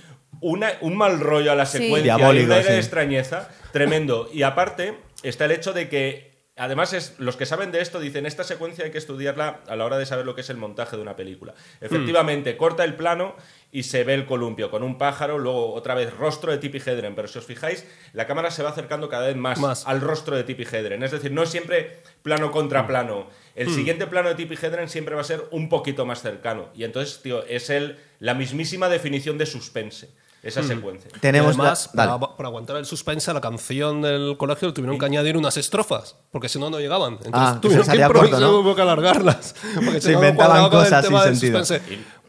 una, 0.40 0.72
un 0.82 0.96
mal 0.96 1.18
rollo 1.20 1.50
a 1.50 1.54
la 1.56 1.66
secuencia 1.66 1.98
y 2.14 2.16
Diabólico, 2.16 2.46
un 2.46 2.52
aire 2.52 2.64
sí. 2.64 2.72
de 2.72 2.78
extrañeza 2.78 3.48
tremendo. 3.72 4.28
Y 4.32 4.42
aparte 4.42 4.98
está 5.24 5.46
el 5.46 5.52
hecho 5.52 5.72
de 5.72 5.88
que, 5.88 6.31
además, 6.56 6.92
es, 6.92 7.14
los 7.18 7.36
que 7.36 7.46
saben 7.46 7.72
de 7.72 7.80
esto 7.80 7.98
dicen, 8.00 8.26
esta 8.26 8.44
secuencia 8.44 8.84
hay 8.84 8.90
que 8.90 8.98
estudiarla 8.98 9.60
a 9.66 9.76
la 9.76 9.84
hora 9.84 9.98
de 9.98 10.06
saber 10.06 10.26
lo 10.26 10.34
que 10.34 10.42
es 10.42 10.50
el 10.50 10.56
montaje 10.56 10.96
de 10.96 11.02
una 11.02 11.16
película. 11.16 11.54
Efectivamente, 11.80 12.56
corta 12.56 12.84
el 12.84 12.94
plano 12.94 13.34
y 13.70 13.84
se 13.84 14.04
ve 14.04 14.14
el 14.14 14.26
columpio 14.26 14.70
con 14.70 14.82
un 14.82 14.98
pájaro, 14.98 15.38
luego 15.38 15.72
otra 15.72 15.94
vez 15.94 16.14
rostro 16.14 16.52
de 16.52 16.58
Tippi 16.58 16.78
Hedren, 16.78 17.14
pero 17.14 17.26
si 17.26 17.38
os 17.38 17.46
fijáis, 17.46 17.86
la 18.12 18.26
cámara 18.26 18.50
se 18.50 18.62
va 18.62 18.68
acercando 18.68 19.08
cada 19.08 19.28
vez 19.28 19.36
más, 19.36 19.58
Más. 19.58 19.86
al 19.86 20.02
rostro 20.02 20.36
de 20.36 20.44
Tippi 20.44 20.64
Hedren. 20.64 21.02
Es 21.02 21.10
decir, 21.10 21.32
no 21.32 21.42
es 21.42 21.48
siempre 21.48 22.02
plano 22.22 22.50
contra 22.50 22.86
plano. 22.86 23.28
El 23.54 23.70
siguiente 23.70 24.06
plano 24.06 24.28
de 24.28 24.34
Tippi 24.34 24.56
Hedren 24.56 24.88
siempre 24.88 25.14
va 25.14 25.22
a 25.22 25.24
ser 25.24 25.44
un 25.50 25.68
poquito 25.68 26.04
más 26.04 26.20
cercano. 26.20 26.68
Y 26.74 26.84
entonces, 26.84 27.22
tío, 27.22 27.44
es 27.46 27.70
el, 27.70 27.98
la 28.18 28.34
mismísima 28.34 28.88
definición 28.88 29.38
de 29.38 29.46
suspense, 29.46 30.10
esa 30.42 30.62
secuencia. 30.62 31.10
Tenemos 31.20 31.56
dale. 31.56 31.76
para, 31.94 32.18
para 32.36 32.48
aguantar 32.48 32.76
el 32.76 32.84
suspense 32.86 33.30
a 33.30 33.34
la 33.34 33.40
canción 33.40 34.02
del 34.02 34.36
colegio 34.36 34.68
le 34.68 34.74
tuvieron 34.74 34.98
que 34.98 35.04
añadir 35.06 35.36
unas 35.36 35.56
estrofas, 35.56 36.16
porque 36.32 36.48
si 36.48 36.58
no, 36.58 36.68
no 36.68 36.78
llegaban. 36.80 37.12
Entonces 37.14 37.32
Ah, 37.34 37.58
tuvieron 37.60 37.84
se 37.84 37.90
que 37.92 37.96
salía 37.96 38.06
improvisar, 38.06 38.40
corto, 38.40 38.52
¿no? 38.52 38.58
hubo 38.60 38.74
que 38.74 38.82
alargarlas. 38.82 39.54
Porque 39.74 40.00
Se 40.00 40.12
no, 40.12 40.18
inventaban 40.18 40.68
cosas 40.70 41.06
sin 41.06 41.18
sentido. 41.38 41.62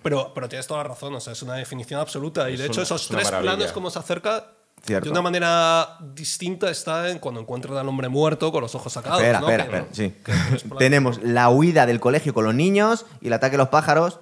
Pero, 0.03 0.31
pero 0.35 0.49
tienes 0.49 0.67
toda 0.67 0.83
la 0.83 0.89
razón, 0.89 1.15
o 1.15 1.19
sea, 1.21 1.31
es 1.33 1.41
una 1.43 1.53
definición 1.55 1.99
absoluta. 1.99 2.49
Y 2.49 2.53
Es 2.55 2.59
de 2.59 2.65
hecho, 2.67 2.81
una- 2.81 2.83
esos 2.83 3.07
tres 3.07 3.23
maravilla. 3.25 3.55
planos, 3.55 3.71
como 3.73 3.89
se 3.89 3.99
acerca. 3.99 4.47
Cierto. 4.85 5.05
De 5.05 5.11
una 5.11 5.21
manera 5.21 5.97
distinta 6.13 6.69
está 6.69 7.09
en 7.09 7.19
cuando 7.19 7.39
encuentran 7.39 7.77
al 7.77 7.87
hombre 7.87 8.09
muerto 8.09 8.51
con 8.51 8.59
los 8.61 8.75
ojos 8.75 8.91
sacados. 8.91 9.21
Espera, 9.21 9.39
¿no? 9.39 9.47
espera, 9.49 9.69
Que- 9.69 9.77
espera. 9.77 9.93
Sí. 9.93 10.09
que 10.25 10.31
tres 10.49 10.61
planos. 10.63 10.77
Tenemos 10.79 11.23
la 11.23 11.49
huida 11.49 11.85
del 11.85 12.01
colegio 12.01 12.33
con 12.33 12.43
los 12.43 12.53
niños 12.53 13.05
y 13.21 13.27
el 13.27 13.33
ataque 13.33 13.55
a 13.55 13.59
los 13.59 13.69
pájaros, 13.69 14.19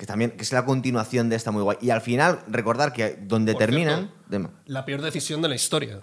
que 0.00 0.06
también 0.06 0.30
que 0.30 0.42
es 0.44 0.50
la 0.50 0.64
continuación 0.64 1.28
de 1.28 1.36
esta 1.36 1.50
muy 1.50 1.62
guay. 1.62 1.76
Y 1.82 1.90
al 1.90 2.00
final, 2.00 2.40
recordar 2.48 2.94
que 2.94 3.18
donde 3.20 3.52
Por 3.52 3.58
terminan. 3.58 4.10
cierto. 4.30 4.50
La 4.64 4.86
peor 4.86 5.02
decisión 5.02 5.42
de 5.42 5.50
la 5.50 5.54
historia. 5.54 6.00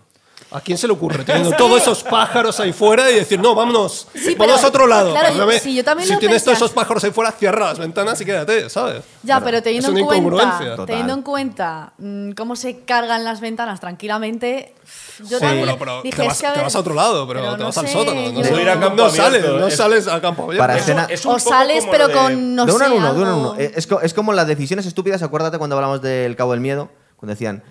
¿A 0.50 0.62
quién 0.62 0.78
se 0.78 0.88
le 0.88 0.94
ocurre 0.94 1.26
teniendo 1.26 1.52
todos 1.58 1.82
esos 1.82 2.04
pájaros 2.04 2.58
ahí 2.62 2.72
fuera 2.72 3.12
y 3.12 3.16
decir, 3.16 3.38
no, 3.38 3.54
vámonos, 3.54 4.08
Sí, 4.14 4.34
vámonos 4.36 4.56
pero, 4.62 4.66
a 4.66 4.70
otro 4.70 4.88
lado? 4.88 5.12
claro, 5.12 5.28
Perdóname, 5.28 5.60
sí, 5.60 5.76
yo 5.76 5.84
también 5.84 6.08
si 6.08 6.14
lo 6.14 6.20
tienes 6.20 6.36
pensé 6.36 6.46
todos 6.46 6.58
esos 6.60 6.72
pájaros 6.72 7.04
ahí 7.04 7.12
fuera, 7.12 7.34
cierra 7.34 7.66
las 7.66 7.80
ventanas 7.80 8.22
y 8.22 8.26
quédate, 8.26 8.70
¿sabes? 8.70 9.04
Ya, 9.24 9.42
pero 9.42 9.62
teniendo 9.62 9.90
Es 9.90 9.92
una 9.92 10.16
en 10.16 10.24
cuenta, 10.24 10.86
teniendo 10.86 11.14
en 11.14 11.22
cuenta 11.22 11.92
mm, 11.98 12.32
cómo 12.32 12.56
se 12.56 12.80
cargan 12.86 13.26
las 13.26 13.42
ventanas 13.42 13.82
tranquilamente, 13.82 14.74
yo 15.20 15.38
Sí, 15.38 15.44
también 15.44 15.66
pero, 15.66 15.78
pero 15.80 16.02
dije, 16.02 16.16
te, 16.16 16.26
vas, 16.28 16.42
que 16.42 16.48
te 16.48 16.62
vas 16.62 16.76
a 16.76 16.80
otro 16.80 16.94
lado, 16.94 17.28
pero, 17.28 17.42
pero 17.42 17.52
te 17.54 17.60
no 17.60 17.66
vas 17.66 17.78
al 17.80 17.88
sé, 17.88 17.94
sótano. 17.94 18.32
No, 18.32 18.44
sé, 18.44 18.62
ir 18.62 18.70
a 18.70 18.76
no- 18.76 18.82
campo 18.82 18.96
no 18.96 19.04
abierto, 19.10 19.24
sales, 19.24 19.44
no 19.46 19.68
es- 19.68 19.76
sales 19.76 20.08
a 20.08 20.22
campo 20.22 20.44
abierto. 20.44 20.64
Para 20.64 20.78
escena- 20.78 21.08
es 21.10 21.26
un 21.26 21.34
o 21.36 21.40
sales, 21.40 21.80
como 21.82 21.92
pero 21.92 22.08
de- 22.08 22.14
con, 22.14 22.56
no 22.56 22.66
de 22.66 22.72
uno 22.72 22.80
sé, 22.80 22.86
en 22.92 22.98
uno, 22.98 23.14
de 23.14 23.22
uno 23.22 23.32
en 23.32 23.38
uno. 23.38 23.56
Es, 23.58 23.88
es 24.02 24.14
como 24.14 24.32
las 24.32 24.48
decisiones 24.48 24.86
estúpidas, 24.86 25.22
acuérdate 25.24 25.58
cuando 25.58 25.76
hablamos 25.76 26.02
del 26.02 26.38
Cabo 26.38 26.52
del 26.52 26.62
Miedo, 26.62 26.90
cuando 27.18 27.34
decían, 27.34 27.64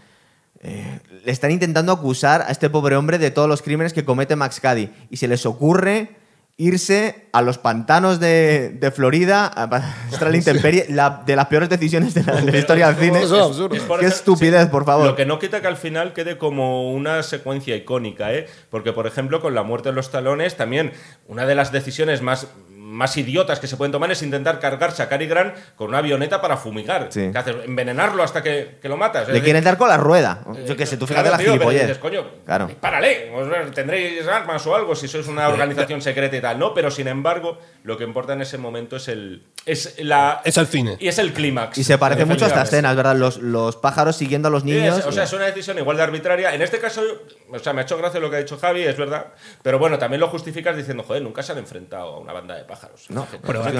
eh, 0.68 1.00
le 1.24 1.30
están 1.32 1.52
intentando 1.52 1.92
acusar 1.92 2.42
a 2.42 2.50
este 2.50 2.68
pobre 2.70 2.96
hombre 2.96 3.18
de 3.18 3.30
todos 3.30 3.48
los 3.48 3.62
crímenes 3.62 3.92
que 3.92 4.04
comete 4.04 4.34
Max 4.36 4.58
Cady 4.60 4.90
y 5.10 5.16
se 5.16 5.28
les 5.28 5.46
ocurre 5.46 6.16
irse 6.58 7.26
a 7.32 7.42
los 7.42 7.58
pantanos 7.58 8.18
de, 8.18 8.70
de 8.70 8.90
Florida 8.90 9.44
a 9.44 9.64
a 9.64 10.24
la 10.30 10.36
intemperie, 10.36 10.86
la- 10.88 11.22
de 11.26 11.36
las 11.36 11.46
peores 11.46 11.68
decisiones 11.68 12.14
de 12.14 12.24
la, 12.24 12.40
de 12.40 12.50
la 12.50 12.58
historia 12.58 12.86
del 12.90 12.96
cine. 12.96 13.22
Eso 13.22 13.36
es 13.36 13.42
absurdo. 13.46 13.76
Es 13.76 13.82
por 13.82 14.00
Qué 14.00 14.06
estupidez, 14.06 14.66
por 14.68 14.86
favor. 14.86 15.06
Lo 15.06 15.16
que 15.16 15.26
no 15.26 15.38
quita 15.38 15.60
que 15.60 15.66
al 15.66 15.76
final 15.76 16.14
quede 16.14 16.38
como 16.38 16.92
una 16.94 17.22
secuencia 17.22 17.76
icónica, 17.76 18.32
¿eh? 18.32 18.46
Porque, 18.70 18.94
por 18.94 19.06
ejemplo, 19.06 19.40
con 19.42 19.54
la 19.54 19.64
muerte 19.64 19.90
de 19.90 19.94
los 19.94 20.10
talones, 20.10 20.56
también 20.56 20.92
una 21.28 21.44
de 21.44 21.54
las 21.56 21.72
decisiones 21.72 22.22
más, 22.22 22.46
más 22.86 23.16
idiotas 23.16 23.58
que 23.58 23.66
se 23.66 23.76
pueden 23.76 23.90
tomar 23.90 24.10
es 24.12 24.22
intentar 24.22 24.60
cargarse 24.60 25.02
a 25.02 25.08
Cary 25.08 25.26
Grant 25.26 25.54
con 25.74 25.88
una 25.88 25.98
avioneta 25.98 26.40
para 26.40 26.56
fumigar. 26.56 27.08
Sí. 27.10 27.30
¿Qué 27.32 27.38
haces? 27.38 27.56
Envenenarlo 27.64 28.22
hasta 28.22 28.42
que, 28.42 28.78
que 28.80 28.88
lo 28.88 28.96
matas. 28.96 29.26
Le 29.26 29.34
decir, 29.34 29.44
quieren 29.44 29.64
dar 29.64 29.76
con 29.76 29.88
la 29.88 29.96
rueda. 29.96 30.42
eh, 30.56 30.64
Yo 30.68 30.76
qué 30.76 30.86
sé, 30.86 30.96
tú 30.96 31.04
claro, 31.06 31.22
fíjate 31.24 31.30
la 31.30 31.38
tío, 31.44 31.52
gilipollez. 31.54 31.82
dices, 31.82 31.98
coño, 31.98 32.24
Claro. 32.44 32.70
bueno, 33.32 33.70
tendréis 33.74 34.26
armas 34.28 34.64
o 34.66 34.74
algo 34.76 34.94
si 34.94 35.08
sois 35.08 35.26
una 35.26 35.48
organización 35.48 36.00
secreta 36.00 36.36
y 36.36 36.40
tal, 36.40 36.58
¿no? 36.58 36.74
Pero 36.74 36.90
sin 36.90 37.08
embargo, 37.08 37.58
lo 37.82 37.96
que 37.98 38.04
importa 38.04 38.34
en 38.34 38.42
ese 38.42 38.58
momento 38.58 38.96
es 38.96 39.08
el 39.08 39.42
es 39.64 39.96
la 39.98 40.40
Es 40.44 40.56
el 40.56 40.66
cine. 40.68 40.96
y 41.00 41.08
es 41.08 41.18
el 41.18 41.32
clímax. 41.32 41.76
Y 41.78 41.82
se 41.84 41.98
parece 41.98 42.24
mucho 42.24 42.44
a 42.44 42.48
esta 42.48 42.62
escena, 42.62 42.90
es 42.90 42.96
verdad. 42.96 43.16
Los, 43.16 43.38
los 43.38 43.76
pájaros 43.76 44.14
siguiendo 44.16 44.46
a 44.48 44.50
los 44.50 44.62
niños. 44.64 44.98
es- 44.98 45.06
o 45.06 45.12
sea, 45.12 45.24
es 45.24 45.32
una 45.32 45.46
decisión 45.46 45.76
igual 45.78 45.96
de 45.96 46.04
arbitraria. 46.04 46.54
En 46.54 46.62
este 46.62 46.78
caso, 46.78 47.02
o 47.52 47.58
sea, 47.58 47.72
me 47.72 47.80
ha 47.80 47.84
hecho 47.84 47.98
gracia 47.98 48.20
lo 48.20 48.30
que 48.30 48.36
ha 48.36 48.38
dicho 48.38 48.56
Javi, 48.58 48.82
es 48.84 48.96
verdad. 48.96 49.26
Pero 49.62 49.78
bueno, 49.80 49.98
también 49.98 50.20
lo 50.20 50.28
justificas 50.28 50.76
diciendo, 50.76 51.02
joder, 51.02 51.22
nunca 51.22 51.42
se 51.42 51.52
han 51.52 51.58
enfrentado 51.58 52.14
a 52.14 52.18
una 52.20 52.32
banda 52.32 52.54
de 52.54 52.60
pájaros. 52.62 52.75
No, 53.08 53.26
Pero, 53.46 53.62
muy 53.62 53.72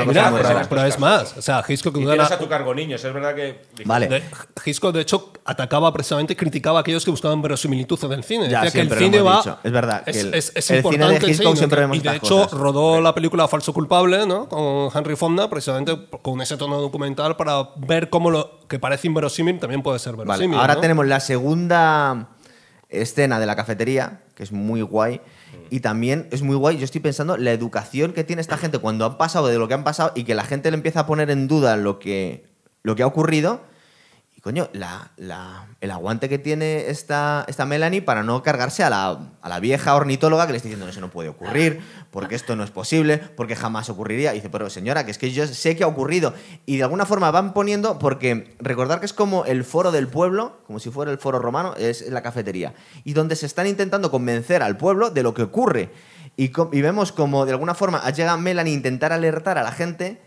pero- 0.68 0.84
es 0.84 0.98
más, 0.98 1.36
o 1.36 1.42
sea, 1.42 1.64
Hitchcock 1.66 1.96
Y 1.96 2.04
no 2.04 2.12
era- 2.12 2.26
a 2.26 2.38
tu 2.38 2.48
cargo 2.48 2.74
niños, 2.74 3.04
es 3.04 3.12
verdad 3.12 3.34
que. 3.34 3.62
Vale. 3.84 4.08
de, 4.08 4.22
Hitchcock, 4.64 4.94
de 4.94 5.00
hecho, 5.00 5.32
atacaba 5.44 5.92
precisamente, 5.92 6.36
criticaba 6.36 6.78
a 6.78 6.82
aquellos 6.82 7.04
que 7.04 7.10
buscaban 7.10 7.42
verosimilitud 7.42 8.02
en 8.04 8.12
el 8.12 8.24
cine. 8.24 8.48
Ya, 8.48 8.62
Decía 8.62 8.82
que 8.82 8.88
el 8.92 8.98
cine 8.98 9.20
va. 9.20 9.36
dicho. 9.38 9.58
Es 9.62 9.72
verdad 9.72 10.04
que 10.04 10.10
Es, 10.10 10.16
el- 10.18 10.34
es- 10.34 10.52
es 10.54 10.70
el 10.70 10.82
cine 10.82 10.98
de 10.98 11.04
importante. 11.04 11.30
Hitchcock 11.30 11.50
¿no? 11.52 11.56
siempre 11.56 11.80
vemos 11.80 11.96
y 11.96 12.00
de 12.00 12.16
hecho, 12.16 12.36
cosas. 12.42 12.52
rodó 12.52 13.00
la 13.00 13.14
película 13.14 13.48
Falso 13.48 13.72
Culpable, 13.72 14.26
¿no? 14.26 14.48
Con 14.48 14.90
Henry 14.94 15.16
Fonda, 15.16 15.50
precisamente 15.50 15.96
con 16.22 16.40
ese 16.40 16.56
tono 16.56 16.80
documental 16.80 17.36
para 17.36 17.68
ver 17.76 18.10
cómo 18.10 18.30
lo 18.30 18.60
que 18.68 18.78
parece 18.78 19.06
inverosímil 19.08 19.58
también 19.58 19.82
puede 19.82 19.98
ser 19.98 20.12
Vale, 20.16 20.26
verosímil. 20.28 20.58
ahora 20.58 20.74
¿no? 20.76 20.80
tenemos 20.80 21.06
la 21.06 21.20
segunda 21.20 22.28
escena 22.88 23.38
de 23.40 23.46
la 23.46 23.56
cafetería, 23.56 24.20
que 24.34 24.42
es 24.42 24.52
muy 24.52 24.80
guay. 24.82 25.20
Y 25.70 25.80
también 25.80 26.28
es 26.30 26.42
muy 26.42 26.56
guay, 26.56 26.78
yo 26.78 26.84
estoy 26.84 27.00
pensando, 27.00 27.36
la 27.36 27.52
educación 27.52 28.12
que 28.12 28.24
tiene 28.24 28.42
esta 28.42 28.56
gente 28.56 28.78
cuando 28.78 29.04
han 29.04 29.18
pasado 29.18 29.48
de 29.48 29.58
lo 29.58 29.68
que 29.68 29.74
han 29.74 29.84
pasado 29.84 30.12
y 30.14 30.24
que 30.24 30.34
la 30.34 30.44
gente 30.44 30.70
le 30.70 30.76
empieza 30.76 31.00
a 31.00 31.06
poner 31.06 31.30
en 31.30 31.48
duda 31.48 31.76
lo 31.76 31.98
que, 31.98 32.46
lo 32.82 32.96
que 32.96 33.02
ha 33.02 33.06
ocurrido. 33.06 33.62
Coño, 34.46 34.68
el 34.72 35.90
aguante 35.90 36.28
que 36.28 36.38
tiene 36.38 36.88
esta, 36.88 37.44
esta 37.48 37.66
Melanie 37.66 38.00
para 38.00 38.22
no 38.22 38.44
cargarse 38.44 38.84
a 38.84 38.90
la, 38.90 39.18
a 39.42 39.48
la 39.48 39.58
vieja 39.58 39.96
ornitóloga 39.96 40.46
que 40.46 40.52
le 40.52 40.58
está 40.58 40.68
diciendo, 40.68 40.88
eso 40.88 41.00
no 41.00 41.10
puede 41.10 41.30
ocurrir, 41.30 41.80
porque 42.12 42.36
esto 42.36 42.54
no 42.54 42.62
es 42.62 42.70
posible, 42.70 43.18
porque 43.18 43.56
jamás 43.56 43.90
ocurriría. 43.90 44.34
Y 44.34 44.36
dice, 44.36 44.48
pero 44.48 44.70
señora, 44.70 45.04
que 45.04 45.10
es 45.10 45.18
que 45.18 45.32
yo 45.32 45.48
sé 45.48 45.74
que 45.74 45.82
ha 45.82 45.88
ocurrido. 45.88 46.32
Y 46.64 46.76
de 46.76 46.84
alguna 46.84 47.06
forma 47.06 47.32
van 47.32 47.54
poniendo, 47.54 47.98
porque 47.98 48.54
recordar 48.60 49.00
que 49.00 49.06
es 49.06 49.12
como 49.12 49.44
el 49.46 49.64
foro 49.64 49.90
del 49.90 50.06
pueblo, 50.06 50.58
como 50.68 50.78
si 50.78 50.90
fuera 50.90 51.10
el 51.10 51.18
foro 51.18 51.40
romano, 51.40 51.74
es 51.76 52.08
la 52.08 52.22
cafetería. 52.22 52.72
Y 53.02 53.14
donde 53.14 53.34
se 53.34 53.46
están 53.46 53.66
intentando 53.66 54.12
convencer 54.12 54.62
al 54.62 54.76
pueblo 54.76 55.10
de 55.10 55.24
lo 55.24 55.34
que 55.34 55.42
ocurre. 55.42 55.90
Y, 56.36 56.52
y 56.70 56.82
vemos 56.82 57.10
como 57.10 57.46
de 57.46 57.50
alguna 57.50 57.74
forma 57.74 58.08
llega 58.12 58.36
Melanie 58.36 58.74
a 58.74 58.76
intentar 58.76 59.12
alertar 59.12 59.58
a 59.58 59.64
la 59.64 59.72
gente. 59.72 60.20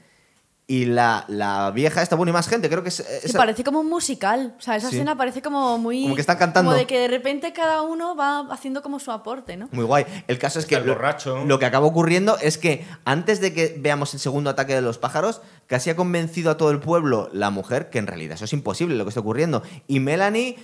Y 0.71 0.85
la, 0.85 1.25
la 1.29 1.71
vieja 1.71 2.03
esta, 2.03 2.15
bueno, 2.15 2.29
y 2.29 2.33
más 2.33 2.47
gente, 2.47 2.69
creo 2.69 2.83
que 2.83 2.89
es... 2.89 3.03
Sí, 3.25 3.33
parece 3.33 3.63
como 3.63 3.79
un 3.79 3.89
musical. 3.89 4.53
O 4.59 4.61
sea, 4.61 4.75
esa 4.75 4.89
Sí. 4.89 4.97
escena 4.97 5.17
parece 5.17 5.41
como 5.41 5.79
muy. 5.79 6.03
Como 6.03 6.13
que 6.13 6.21
están 6.21 6.37
cantando. 6.37 6.69
Como 6.69 6.77
de 6.79 6.85
que 6.85 6.99
de 6.99 7.07
repente 7.07 7.51
cada 7.53 7.81
uno 7.81 8.15
va 8.15 8.41
haciendo 8.51 8.83
como 8.83 8.99
su 8.99 9.11
aporte, 9.11 9.57
¿no? 9.57 9.67
Muy 9.71 9.83
guay. 9.83 10.05
El 10.27 10.37
caso 10.37 10.59
es 10.59 10.65
Está 10.65 10.75
que 10.75 10.81
el 10.81 10.87
lo, 10.87 10.93
borracho. 10.93 11.43
lo 11.43 11.57
que 11.57 11.65
acaba 11.65 11.87
ocurriendo 11.87 12.37
es 12.39 12.59
que 12.59 12.85
antes 13.03 13.41
de 13.41 13.51
que 13.51 13.77
veamos 13.79 14.13
el 14.13 14.19
segundo 14.19 14.51
ataque 14.51 14.75
de 14.75 14.81
los 14.83 14.99
pájaros, 14.99 15.41
casi 15.65 15.89
ha 15.89 15.95
convencido 15.95 16.51
a 16.51 16.57
todo 16.57 16.69
el 16.69 16.79
pueblo 16.79 17.29
la 17.33 17.49
mujer 17.49 17.89
que 17.89 17.97
en 17.97 18.05
realidad 18.05 18.35
eso 18.35 18.45
es 18.45 18.53
imposible 18.53 18.93
lo 18.95 19.05
que 19.05 19.09
está 19.09 19.21
ocurriendo. 19.21 19.63
Y 19.87 19.99
Melanie, 20.01 20.55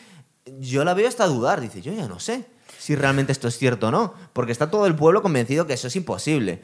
yo 0.59 0.85
la 0.85 0.93
veo 0.93 1.07
hasta 1.07 1.25
dudar. 1.25 1.61
Dice, 1.61 1.81
yo 1.81 1.91
ya 1.93 2.07
no 2.07 2.19
sé 2.19 2.45
si 2.77 2.95
realmente 2.95 3.31
esto 3.31 3.47
es 3.47 3.57
cierto 3.57 3.87
o 3.87 3.91
no. 3.91 4.13
Porque 4.33 4.51
está 4.51 4.69
todo 4.69 4.85
el 4.85 4.93
pueblo 4.95 5.23
convencido 5.23 5.65
que 5.65 5.73
eso 5.73 5.87
es 5.87 5.95
imposible. 5.95 6.61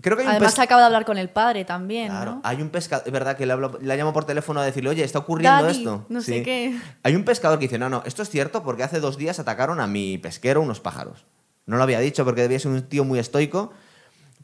Creo 0.00 0.16
que 0.16 0.22
hay 0.22 0.26
un 0.28 0.32
Además, 0.32 0.52
pesca- 0.52 0.62
acaba 0.64 0.82
de 0.82 0.86
hablar 0.86 1.04
con 1.06 1.16
el 1.16 1.30
padre 1.30 1.64
también, 1.64 2.08
Claro, 2.08 2.32
¿no? 2.36 2.40
hay 2.44 2.60
un 2.60 2.68
pescador, 2.68 3.06
es 3.06 3.12
verdad 3.12 3.36
que 3.36 3.46
le, 3.46 3.52
hablo, 3.54 3.78
le 3.80 3.96
llamo 3.96 4.12
por 4.12 4.24
teléfono 4.26 4.60
a 4.60 4.64
decirle, 4.64 4.90
oye, 4.90 5.02
está 5.02 5.20
ocurriendo 5.20 5.62
Daddy, 5.64 5.78
esto. 5.78 6.04
no 6.10 6.20
sé 6.20 6.42
qué. 6.42 6.78
Hay 7.02 7.16
un 7.16 7.24
pescador 7.24 7.58
que 7.58 7.64
dice, 7.64 7.78
no, 7.78 7.88
no, 7.88 8.02
esto 8.04 8.22
es 8.22 8.28
cierto 8.28 8.62
porque 8.62 8.82
hace 8.82 9.00
dos 9.00 9.16
días 9.16 9.38
atacaron 9.38 9.80
a 9.80 9.86
mi 9.86 10.18
pesquero 10.18 10.60
unos 10.60 10.80
pájaros. 10.80 11.24
No 11.64 11.76
lo 11.78 11.82
había 11.82 11.98
dicho 12.00 12.24
porque 12.24 12.42
debía 12.42 12.58
ser 12.60 12.70
un 12.72 12.82
tío 12.82 13.04
muy 13.04 13.18
estoico, 13.18 13.72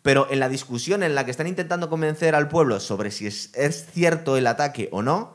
pero 0.03 0.27
en 0.31 0.41
la 0.41 0.49
discusión 0.49 1.03
en 1.03 1.15
la 1.15 1.25
que 1.27 1.31
están 1.31 1.47
intentando 1.47 1.91
convencer 1.91 2.35
al 2.35 2.49
pueblo 2.49 2.81
sobre 2.81 3.11
si 3.11 3.27
es, 3.27 3.51
es 3.55 3.87
cierto 3.93 4.37
el 4.39 4.47
ataque 4.47 4.89
o 4.91 5.03
no, 5.03 5.35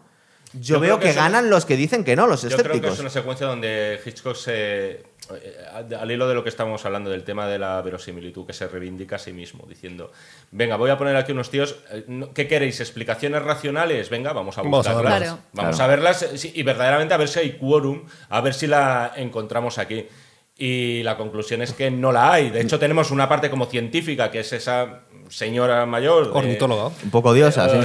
yo, 0.53 0.75
Yo 0.75 0.79
veo 0.79 0.97
que 0.97 1.03
que, 1.05 1.09
eso- 1.11 1.19
ganan 1.19 1.49
los 1.49 1.65
que 1.65 1.75
dicen 1.77 2.03
que 2.03 2.15
no, 2.15 2.25
los 2.25 2.41
Yo 2.41 2.47
creo 2.49 2.57
que 2.57 2.63
escépticos. 2.69 2.93
es 2.95 2.99
una 3.01 3.09
secuencia 3.11 3.45
donde 3.47 3.99
Hitchcock 4.03 4.35
se. 4.35 5.03
Eh, 5.35 5.95
Al 5.99 6.11
hilo 6.11 6.27
de 6.27 6.35
lo 6.35 6.43
que 6.43 6.49
estábamos 6.49 6.85
hablando 6.85 7.09
del 7.09 7.23
tema 7.23 7.47
de 7.47 7.59
la 7.59 7.81
verosimilitud, 7.81 8.45
que 8.45 8.53
se 8.53 8.67
reivindica 8.67 9.17
a 9.17 9.19
sí 9.19 9.33
mismo, 9.33 9.65
diciendo: 9.67 10.11
Venga, 10.51 10.75
voy 10.77 10.89
a 10.89 10.97
poner 10.97 11.15
aquí 11.15 11.31
unos 11.31 11.49
tíos. 11.49 11.77
eh, 11.91 12.05
¿Qué 12.33 12.47
queréis? 12.47 12.79
¿Explicaciones 12.79 13.41
racionales? 13.43 14.09
Venga, 14.09 14.33
vamos 14.33 14.57
a 14.57 14.61
Vamos 14.61 14.87
a 14.87 14.93
buscarlas. 14.93 15.19
verlas. 15.21 15.39
Vamos 15.53 15.75
Claro. 15.75 15.83
a 15.83 15.95
verlas 15.95 16.23
eh, 16.23 16.51
y 16.53 16.63
verdaderamente 16.63 17.13
a 17.13 17.17
ver 17.17 17.27
si 17.27 17.39
hay 17.39 17.51
quórum, 17.57 18.03
a 18.29 18.41
ver 18.41 18.53
si 18.53 18.67
la 18.67 19.13
encontramos 19.15 19.77
aquí. 19.77 20.07
Y 20.59 21.03
la 21.03 21.17
conclusión 21.17 21.61
es 21.61 21.71
que 21.73 21.91
no 21.91 22.11
la 22.11 22.31
hay. 22.33 22.49
De 22.49 22.61
hecho, 22.61 22.79
tenemos 22.79 23.11
una 23.11 23.29
parte 23.29 23.47
como 23.51 23.67
científica, 23.67 24.31
que 24.31 24.39
es 24.39 24.51
esa 24.53 25.01
señora 25.29 25.85
mayor. 25.85 26.25
de- 26.31 26.37
Ornitóloga. 26.37 26.87
Un 27.03 27.09
poco 27.11 27.33
diosa, 27.33 27.69
sí. 27.69 27.77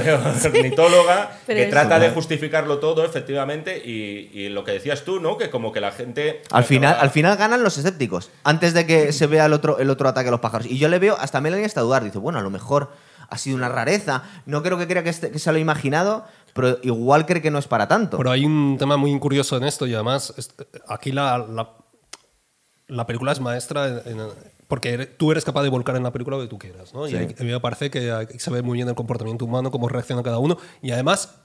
ornitóloga 0.47 1.37
que 1.47 1.65
trata 1.67 1.99
de 1.99 2.09
justificarlo 2.11 2.79
todo, 2.79 3.03
efectivamente, 3.05 3.77
y, 3.83 4.29
y 4.33 4.49
lo 4.49 4.63
que 4.63 4.71
decías 4.73 5.03
tú, 5.03 5.19
¿no? 5.19 5.37
Que 5.37 5.49
como 5.49 5.71
que 5.71 5.81
la 5.81 5.91
gente... 5.91 6.41
Al 6.51 6.63
final, 6.63 6.97
al 6.99 7.09
final 7.09 7.37
ganan 7.37 7.63
los 7.63 7.77
escépticos, 7.77 8.31
antes 8.43 8.73
de 8.73 8.85
que 8.85 9.11
se 9.13 9.27
vea 9.27 9.45
el 9.45 9.53
otro, 9.53 9.79
el 9.79 9.89
otro 9.89 10.09
ataque 10.09 10.27
a 10.29 10.31
los 10.31 10.39
pájaros. 10.39 10.67
Y 10.67 10.77
yo 10.77 10.87
le 10.89 10.99
veo, 10.99 11.15
hasta 11.19 11.41
Melanie 11.41 11.65
hasta 11.65 11.81
dudar, 11.81 12.03
dice, 12.03 12.17
bueno, 12.19 12.39
a 12.39 12.41
lo 12.41 12.49
mejor 12.49 12.91
ha 13.29 13.37
sido 13.37 13.55
una 13.57 13.69
rareza, 13.69 14.23
no 14.45 14.61
creo 14.63 14.77
que 14.77 14.87
crea 14.87 15.03
que, 15.03 15.09
este- 15.09 15.31
que 15.31 15.39
se 15.39 15.51
lo 15.51 15.57
ha 15.57 15.61
imaginado, 15.61 16.25
pero 16.53 16.77
igual 16.83 17.25
cree 17.25 17.41
que 17.41 17.49
no 17.51 17.57
es 17.59 17.67
para 17.67 17.87
tanto. 17.87 18.17
Pero 18.17 18.29
hay 18.31 18.45
un 18.45 18.77
tema 18.77 18.95
muy 18.97 19.17
curioso 19.19 19.57
en 19.57 19.63
esto 19.63 19.87
y 19.87 19.93
además 19.95 20.33
es- 20.37 20.53
aquí 20.87 21.11
la, 21.11 21.39
la, 21.39 21.69
la 22.87 23.07
película 23.07 23.31
es 23.31 23.39
maestra 23.39 23.87
en- 23.87 24.01
en- 24.19 24.52
porque 24.73 25.05
tú 25.05 25.31
eres 25.31 25.45
capaz 25.45 25.61
de 25.61 25.69
volcar 25.69 25.95
en 25.97 26.01
la 26.01 26.11
película 26.11 26.35
lo 26.35 26.41
que 26.41 26.49
tú 26.49 26.57
quieras. 26.57 26.95
¿no? 26.95 27.05
Sí. 27.05 27.13
Y 27.13 27.17
a 27.17 27.45
mí 27.45 27.51
me 27.51 27.59
parece 27.59 27.91
que 27.91 28.25
se 28.39 28.49
ve 28.49 28.63
muy 28.63 28.79
bien 28.79 28.89
el 28.89 28.95
comportamiento 28.95 29.45
humano, 29.45 29.69
cómo 29.69 29.87
reacciona 29.87 30.23
cada 30.23 30.39
uno 30.39 30.57
y 30.81 30.89
además 30.89 31.42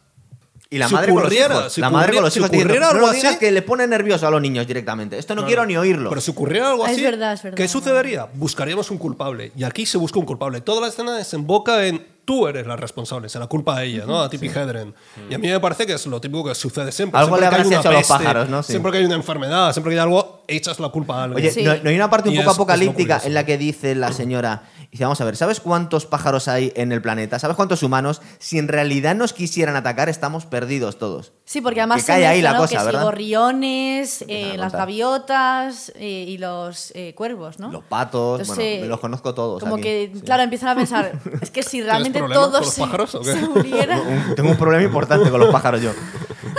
Y 0.70 0.76
la 0.76 0.86
Si 0.86 0.94
madre 0.94 1.12
con 1.14 1.22
los 1.22 1.32
hijos. 1.32 1.72
si 1.72 1.80
la 1.80 1.88
madre 1.88 2.12
con 2.12 2.22
los 2.24 2.32
si 2.32 2.40
hijos 2.40 2.50
diciendo, 2.50 2.74
ocurriera 2.74 2.86
no 2.92 2.96
algo 2.98 3.06
lo 3.06 3.12
digas 3.14 3.30
así- 3.30 3.38
que 3.38 3.50
le 3.52 3.62
pone 3.62 3.86
nervioso 3.86 4.26
a 4.26 4.30
los 4.30 4.42
niños 4.42 4.66
directamente. 4.66 5.16
Esto 5.18 5.34
no 5.34 5.46
quiero 5.46 5.64
ni 5.64 5.76
oírlo. 5.78 6.10
Pero 6.10 6.20
si 6.20 6.30
ocurriera 6.30 6.70
algo 6.72 6.84
Es 6.84 6.92
así, 6.92 7.02
verdad, 7.02 7.32
es 7.32 7.42
verdad. 7.42 7.56
¿qué 7.56 7.68
sucedería? 7.68 8.28
Buscaríamos 8.34 8.90
un 8.90 8.98
culpable. 8.98 9.50
Y 9.56 9.64
aquí 9.64 9.86
se 9.86 9.96
busca 9.96 10.18
un 10.18 10.26
culpable. 10.26 10.60
Toda 10.60 10.82
la 10.82 10.88
escena 10.88 11.16
desemboca 11.16 11.86
en 11.86 12.06
tú 12.26 12.46
eres 12.46 12.66
la 12.66 12.76
responsable, 12.76 13.30
se 13.30 13.38
la 13.38 13.46
culpa 13.46 13.78
a 13.78 13.84
ella, 13.84 14.04
¿no? 14.06 14.20
A 14.20 14.28
Tippi 14.28 14.48
Hedren. 14.48 14.94
Y 15.30 15.34
a 15.34 15.38
mí 15.38 15.48
me 15.48 15.58
parece 15.60 15.86
que 15.86 15.94
es 15.94 16.04
lo 16.06 16.20
típico 16.20 16.44
que 16.44 16.54
sucede 16.54 16.92
siempre. 16.92 17.18
Algo 17.18 17.38
Siempre 17.38 17.46
le 17.46 17.48
que 17.50 17.56
hay 17.56 17.62
habrás 17.62 17.80
hecho 17.80 17.88
a 17.88 17.92
los 17.94 18.06
pájaros, 18.06 18.48
¿no? 18.50 18.62
Sí. 18.62 18.72
Siempre 18.72 18.92
que 18.92 18.98
hay 18.98 19.04
una 19.06 19.14
enfermedad, 19.14 19.72
siempre 19.72 19.92
que 19.94 19.98
hay 19.98 20.02
algo, 20.02 20.44
echas 20.46 20.78
la 20.78 20.90
culpa 20.90 21.20
a 21.20 21.24
alguien. 21.24 21.38
Oye, 21.38 21.50
Sí. 21.50 21.62
¿no, 21.62 21.74
no 21.82 21.88
hay 21.88 21.96
una 21.96 22.10
parte 22.10 22.28
un 22.28 22.34
Y 22.34 22.38
poco 22.40 22.50
es- 22.50 22.52
es 22.52 22.58
apocalíptica 22.58 23.14
curioso. 23.14 23.26
en 23.28 23.32
la 23.32 23.46
que 23.46 23.56
dice 23.56 23.94
la 23.94 24.12
señora, 24.12 24.64
dice, 24.90 25.04
vamos 25.04 25.20
a 25.20 25.24
ver, 25.24 25.36
¿sabes 25.36 25.60
cuántos 25.60 26.06
pájaros 26.06 26.48
hay 26.48 26.72
en 26.74 26.92
el 26.92 27.02
planeta? 27.02 27.38
¿Sabes 27.38 27.56
cuántos 27.56 27.82
humanos? 27.82 28.22
Si 28.38 28.58
en 28.58 28.68
realidad 28.68 29.14
nos 29.14 29.32
quisieran 29.32 29.76
atacar, 29.76 30.08
estamos 30.08 30.46
perdidos 30.46 30.98
todos. 30.98 31.32
Sí, 31.44 31.60
porque 31.60 31.80
además 31.80 31.96
Que 31.98 32.02
se 32.02 32.06
cae 32.12 32.26
ahí 32.26 32.42
la 32.42 32.56
cosa, 32.56 32.74
que 32.74 32.78
si 32.80 32.86
¿verdad? 32.86 33.02
gorriones, 33.04 34.22
Empiezan 34.22 34.54
eh, 34.54 34.56
las 34.58 34.72
gaviotas 34.72 35.92
eh, 35.96 36.24
y 36.28 36.38
los 36.38 36.92
eh, 36.94 37.14
cuervos, 37.14 37.58
¿no? 37.58 37.70
Los 37.70 37.84
patos, 37.84 38.40
Entonces, 38.40 38.64
bueno, 38.64 38.80
me 38.82 38.88
los 38.88 39.00
conozco 39.00 39.34
todos. 39.34 39.60
Como 39.60 39.74
aquí. 39.74 39.82
que, 39.82 40.12
Sí. 40.14 40.20
claro, 40.22 40.42
empiezan 40.42 40.70
a 40.70 40.74
pensar, 40.74 41.12
es 41.40 41.50
que 41.50 41.62
si 41.62 41.82
realmente 41.82 42.20
todos 42.20 42.64
los 42.64 42.74
se, 42.74 42.80
pájaros 42.80 43.14
o 43.14 43.20
qué? 43.20 43.32
se 43.32 43.40
murieran... 43.48 44.34
Tengo 44.36 44.50
un 44.50 44.56
problema 44.56 44.82
importante 44.84 45.30
con 45.30 45.40
los 45.40 45.50
pájaros 45.50 45.82
yo. 45.82 45.92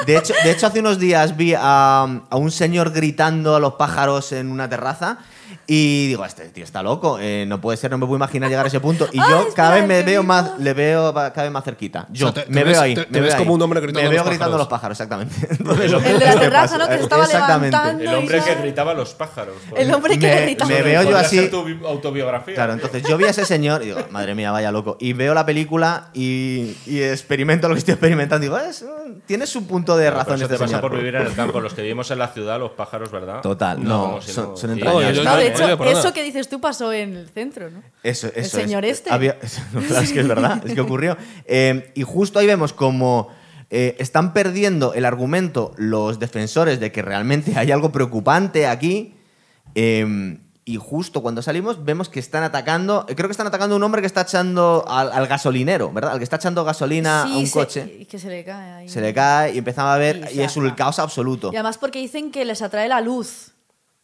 De 0.05 0.17
hecho, 0.17 0.33
de 0.43 0.51
hecho 0.51 0.67
hace 0.67 0.79
unos 0.79 0.99
días 0.99 1.35
vi 1.35 1.53
a, 1.55 2.03
a 2.29 2.35
un 2.37 2.51
señor 2.51 2.91
gritando 2.91 3.55
a 3.55 3.59
los 3.59 3.73
pájaros 3.73 4.31
en 4.31 4.51
una 4.51 4.69
terraza 4.69 5.19
y 5.71 6.07
digo, 6.07 6.25
este 6.25 6.49
tío 6.49 6.63
está 6.63 6.81
loco, 6.81 7.19
eh, 7.21 7.45
no 7.47 7.61
puede 7.61 7.77
ser, 7.77 7.91
no 7.91 7.99
me 7.99 8.05
puedo 8.07 8.17
imaginar 8.17 8.49
llegar 8.49 8.65
a 8.65 8.69
ese 8.69 8.79
punto. 8.79 9.07
Y 9.13 9.17
yo 9.17 9.47
cada 9.55 9.75
vez 9.75 9.85
me 9.87 10.01
veo 10.01 10.23
más, 10.23 10.57
le 10.59 10.73
veo 10.73 11.13
cada 11.13 11.43
vez 11.43 11.51
más 11.51 11.63
cerquita. 11.63 12.07
Yo 12.11 12.29
O 12.29 12.31
sea, 12.33 12.43
te- 12.43 12.49
me 12.49 12.61
te 12.61 12.63
veo 12.63 12.73
ves- 12.73 12.79
ahí. 12.81 12.95
te- 12.95 13.05
te 13.05 13.11
me 13.11 13.19
ves 13.21 13.29
veo 13.33 13.37
como 13.37 13.51
ahí. 13.51 13.55
un 13.55 13.61
hombre 13.61 13.79
gritando 13.81 14.01
Me 14.09 14.09
veo 14.15 14.23
los 14.23 14.29
gritando 14.31 14.57
los 14.57 14.67
pájaros, 14.67 14.95
exactamente. 14.99 15.35
Entonces, 15.51 15.91
El 15.93 16.01
de 16.19 16.25
la 16.25 16.33
que 16.33 16.39
terraza, 16.39 16.63
pasa- 16.63 16.77
¿no? 16.79 16.87
Que 16.89 16.97
se 16.97 17.03
estaba 17.03 17.23
Exactamente. 17.25 17.77
levantando. 17.77 18.03
El 18.11 18.15
hombre 18.17 18.41
que 18.41 18.55
gritaba 18.55 18.93
los 18.95 19.13
pájaros. 19.13 19.55
El 19.75 19.93
hombre 19.93 20.17
que 20.17 20.27
Me- 20.27 20.41
gritaba. 20.41 20.69
me 20.71 20.81
veo 20.81 21.03
yo 21.03 21.17
así- 21.17 21.37
ser 21.37 21.51
tu 21.51 21.63
bi- 21.63 21.79
autobiografía. 21.85 22.55
Claro, 22.55 22.73
entonces 22.73 23.03
yo 23.07 23.17
vi 23.17 23.25
a 23.25 23.29
ese 23.29 23.45
señor 23.45 23.83
y 23.83 23.85
digo, 23.87 23.99
madre 24.09 24.33
mía, 24.35 24.51
vaya 24.51 24.71
loco. 24.71 24.97
Y 24.99 25.13
veo 25.13 25.33
la 25.35 25.45
película 25.45 26.09
y, 26.13 26.75
y 26.87 27.01
experimento 27.03 27.67
lo 27.67 27.75
que 27.75 27.79
estoy 27.79 27.93
experimentando. 27.93 28.41
Digo, 28.41 28.57
"Es, 28.57 28.83
tiene 29.27 29.45
su 29.45 29.67
punto 29.67 29.95
de 29.97 30.09
razón 30.09 30.35
este 30.35 30.47
te 30.47 30.53
pasa 30.55 30.67
señor". 30.67 30.81
por 30.81 30.95
vivir 30.97 31.15
en 31.15 31.27
el 31.27 31.33
campo. 31.35 31.59
Los 31.61 31.73
que 31.75 31.81
vivimos 31.83 32.09
en 32.11 32.19
la 32.19 32.29
ciudad, 32.29 32.59
los 32.59 32.71
pájaros, 32.71 33.11
¿verdad? 33.11 33.41
Total, 33.41 33.83
no, 33.83 34.19
son- 34.21 34.55
entrañables. 34.71 35.58
Eso 35.67 36.13
que 36.13 36.23
dices 36.23 36.49
tú 36.49 36.59
pasó 36.61 36.91
en 36.93 37.15
el 37.15 37.29
centro, 37.29 37.69
¿no? 37.69 37.81
Eso, 38.03 38.27
eso 38.27 38.35
El 38.35 38.43
es. 38.45 38.49
señor 38.51 38.85
este. 38.85 39.11
Había- 39.11 39.37
es 40.01 40.11
que 40.11 40.19
es 40.21 40.27
verdad, 40.27 40.61
es 40.65 40.73
que 40.73 40.81
ocurrió. 40.81 41.17
Eh, 41.45 41.91
y 41.95 42.03
justo 42.03 42.39
ahí 42.39 42.47
vemos 42.47 42.73
como 42.73 43.29
eh, 43.69 43.95
están 43.99 44.33
perdiendo 44.33 44.93
el 44.93 45.05
argumento 45.05 45.73
los 45.77 46.19
defensores 46.19 46.79
de 46.79 46.91
que 46.91 47.01
realmente 47.01 47.53
hay 47.57 47.71
algo 47.71 47.91
preocupante 47.91 48.67
aquí. 48.67 49.15
eh, 49.75 50.37
y 50.65 50.75
justo 50.77 51.23
cuando 51.23 51.41
salimos 51.41 51.83
vemos 51.83 52.09
que 52.09 52.19
están 52.19 52.43
atacando, 52.43 53.07
creo 53.07 53.27
que 53.27 53.31
están 53.31 53.47
atacando 53.47 53.73
a 53.73 53.77
un 53.77 53.81
hombre 53.83 54.01
que 54.01 54.05
está 54.07 54.21
echando 54.21 54.85
al, 54.87 55.11
al 55.11 55.25
gasolinero, 55.25 55.91
¿verdad? 55.91 56.11
Al 56.11 56.19
que 56.19 56.23
está 56.23 56.35
echando 56.35 56.63
gasolina 56.63 57.23
Sí, 57.25 57.33
a 57.33 57.37
un 57.39 57.47
se- 57.47 57.51
coche. 57.53 57.97
y 58.01 58.05
que 58.05 58.19
se 58.19 58.29
le 58.29 58.43
cae 58.43 58.71
ahí. 58.73 58.87
Se 58.89 59.01
le 59.01 59.11
cae 59.11 59.55
y 59.55 59.57
empezamos 59.57 59.95
a 59.95 59.97
ver 59.97 60.29
Y 60.31 60.37
y, 60.37 60.41
es 60.43 60.55
un 60.57 60.69
caos 60.71 60.99
absoluto. 60.99 61.49
Y 61.51 61.55
además 61.55 61.79
porque 61.79 61.97
dicen 61.97 62.29
que 62.31 62.45
les 62.45 62.61
atrae 62.61 62.87
la 62.87 63.01
luz. 63.01 63.51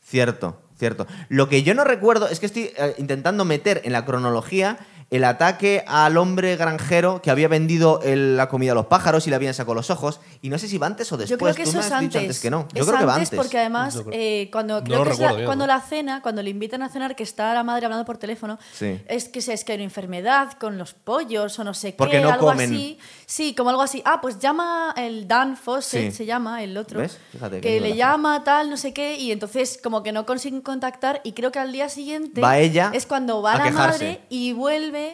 Cierto, 0.04 0.60
cierto. 0.78 1.08
Lo 1.30 1.50
que 1.50 1.64
yo 1.64 1.74
no 1.74 1.84
recuerdo 1.84 2.28
es 2.28 2.40
que 2.40 2.46
estoy 2.46 2.72
eh, 2.78 2.96
intentando 2.98 3.46
meter 3.46 3.82
en 3.86 3.94
la 3.94 4.06
cronología 4.06 4.78
el 5.12 5.24
ataque 5.24 5.84
al 5.88 6.18
hombre 6.18 6.56
granjero 6.56 7.22
que 7.22 7.30
había 7.32 7.48
vendido 7.48 8.02
el- 8.04 8.36
la 8.38 8.50
comida 8.50 8.72
a 8.72 8.76
los 8.76 8.88
pájaros 8.88 9.28
y 9.28 9.30
le 9.30 9.36
habían 9.36 9.54
sacado 9.54 9.76
los 9.76 9.90
ojos. 9.90 10.20
Y 10.42 10.50
no 10.50 10.58
sé 10.58 10.68
si 10.68 10.78
va 10.78 10.88
antes 10.88 11.12
o 11.12 11.18
después. 11.18 11.30
Yo 11.30 11.38
creo 11.38 11.56
que 11.56 11.64
Tú 11.64 11.70
eso 11.70 11.78
me 11.80 11.86
es 11.86 11.92
has 11.92 12.02
dicho 12.02 12.20
antes. 12.20 12.40
que 12.40 12.50
no. 12.50 12.68
Yo 12.74 12.82
es 12.82 12.88
creo 12.88 13.00
que 13.00 13.06
va 13.06 13.14
antes 13.16 13.30
antes. 13.30 13.38
porque 13.40 13.60
además 13.60 14.02
eh, 14.12 14.50
cuando 14.52 14.80
No 14.80 14.84
creo 14.84 14.98
lo 15.00 15.04
que 15.06 15.12
es 15.12 15.20
la- 15.20 15.82
cena, 15.82 16.22
cuando 16.22 16.42
le 16.42 16.50
invitan 16.50 16.82
a 16.84 16.90
cenar 16.90 17.16
que 17.16 17.24
está 17.24 17.54
la 17.54 17.64
madre 17.64 17.86
hablando 17.86 18.06
por 18.06 18.18
teléfono, 18.18 18.58
Sí. 18.74 19.00
es 19.08 19.30
que 19.30 19.42
se- 19.42 19.54
es 19.54 19.64
que 19.64 19.74
hay 19.74 19.78
una 19.78 19.84
enfermedad 19.86 20.54
con 20.60 20.78
los 20.78 20.94
pollos 20.94 21.58
o 21.60 21.64
no 21.64 21.74
sé 21.74 21.94
Porque 21.98 22.18
qué, 22.18 22.22
no 22.24 22.32
algo 22.32 22.48
comen. 22.48 22.74
así. 22.74 22.98
Sí, 23.28 23.54
como 23.56 23.70
algo 23.70 23.82
así. 23.84 24.02
Ah, 24.06 24.20
pues 24.22 24.40
llama 24.40 24.94
el 24.98 25.28
Dan 25.28 25.56
Fawcett, 25.58 26.12
Sí. 26.12 26.18
se 26.18 26.26
llama 26.26 26.64
el 26.64 26.76
otro, 26.78 27.00
¿Ves? 27.00 27.20
Fíjate 27.32 27.62
que 27.62 27.80
le 27.80 27.96
llama 27.96 28.44
tal, 28.44 28.70
no 28.70 28.78
sé 28.78 28.94
qué, 28.94 29.18
y 29.18 29.32
entonces 29.32 29.80
como 29.82 30.02
que 30.04 30.12
no 30.12 30.26
consiguen 30.26 30.62
contactar 30.62 31.22
y 31.24 31.34
creo 31.34 31.52
que 31.52 31.60
al 31.60 31.72
día 31.72 31.90
siguiente 31.90 32.42
Va 32.42 32.58
ella 32.58 32.90
es 32.94 33.06
cuando 33.06 33.42
va 33.42 33.54
a 33.54 33.58
la 33.60 33.64
quejarse. 33.66 34.06
madre 34.06 34.22
y 34.30 34.54
vuelve 34.54 35.05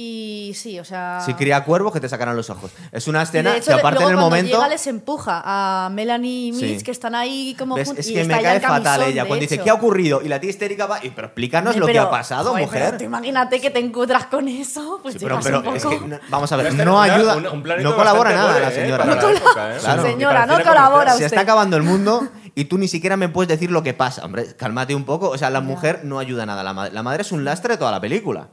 y 0.00 0.54
sí, 0.54 0.78
o 0.78 0.84
sea... 0.84 1.20
Si 1.26 1.34
cría 1.34 1.64
cuervos 1.64 1.92
que 1.92 1.98
te 1.98 2.08
sacarán 2.08 2.36
los 2.36 2.48
ojos. 2.50 2.70
Es 2.92 3.08
una 3.08 3.22
escena 3.22 3.56
hecho, 3.56 3.66
que 3.66 3.72
aparte 3.80 3.96
luego 3.98 4.10
en 4.10 4.14
el 4.14 4.16
cuando 4.20 4.30
momento... 4.36 4.56
llega 4.56 4.68
les 4.68 4.86
empuja 4.86 5.42
a 5.44 5.90
Melanie 5.90 6.46
y 6.48 6.52
Mitch 6.52 6.78
Sí. 6.78 6.84
que 6.84 6.92
están 6.92 7.16
ahí 7.16 7.56
como 7.58 7.74
¿Ves? 7.74 7.92
Es 7.96 8.06
que 8.06 8.22
me 8.24 8.40
cae 8.40 8.60
fatal 8.60 9.02
ella. 9.02 9.24
Cuando 9.24 9.40
dice. 9.42 9.58
¿qué 9.58 9.70
ha 9.70 9.74
ocurrido? 9.74 10.22
Y 10.22 10.28
la 10.28 10.38
tía 10.38 10.50
histérica 10.50 10.86
va, 10.86 11.04
y, 11.04 11.10
pero 11.10 11.26
explícanos 11.26 11.74
lo 11.76 11.84
que 11.86 11.92
Pero, 11.94 12.04
ha 12.04 12.10
pasado, 12.12 12.50
joder, 12.50 12.64
mujer. 12.66 12.90
pero 12.92 13.04
imagínate 13.04 13.60
que 13.60 13.70
te 13.70 13.80
encuentras 13.80 14.26
con 14.26 14.46
eso, 14.46 15.00
pues 15.02 15.14
Sí, 15.14 15.20
pero, 15.20 15.40
pero 15.42 15.60
un 15.68 15.76
es 15.76 15.82
poco... 15.82 15.98
que, 16.00 16.06
no- 16.06 16.18
vamos 16.28 16.52
a 16.52 16.56
ver, 16.56 16.72
Una- 16.72 16.84
no 16.84 17.02
ayuda, 17.02 17.36
un- 17.36 17.46
un 17.48 17.62
planito 17.64 17.90
no 17.90 17.96
colabora 17.96 18.32
nada 18.32 18.60
la 18.60 18.68
¿eh? 18.68 18.74
señora. 18.74 19.04
Para 19.04 19.20
la 19.22 19.30
época, 19.32 19.74
¿eh? 19.74 19.78
Claro. 19.80 20.02
Señora, 20.04 20.46
no 20.46 20.62
colabora. 20.62 21.12
Se 21.14 21.24
está 21.26 21.40
acabando 21.40 21.76
el 21.76 21.82
mundo 21.82 22.28
y 22.54 22.66
tú 22.66 22.78
ni 22.78 22.86
siquiera 22.86 23.16
me 23.16 23.28
puedes 23.28 23.48
decir 23.48 23.72
lo 23.72 23.82
que 23.82 23.94
pasa. 23.94 24.24
Hombre, 24.24 24.54
cálmate 24.56 24.94
un 24.94 25.04
poco. 25.04 25.28
O 25.30 25.38
sea, 25.38 25.50
la 25.50 25.60
mujer 25.60 26.02
no 26.04 26.20
ayuda 26.20 26.46
nada. 26.46 26.62
La 26.62 26.72
madre, 26.72 26.92
la 26.94 27.02
madre 27.02 27.22
es 27.22 27.32
un 27.32 27.44
lastre 27.44 27.74
de 27.74 27.78
toda 27.78 27.90
la 27.90 28.00
película. 28.00 28.48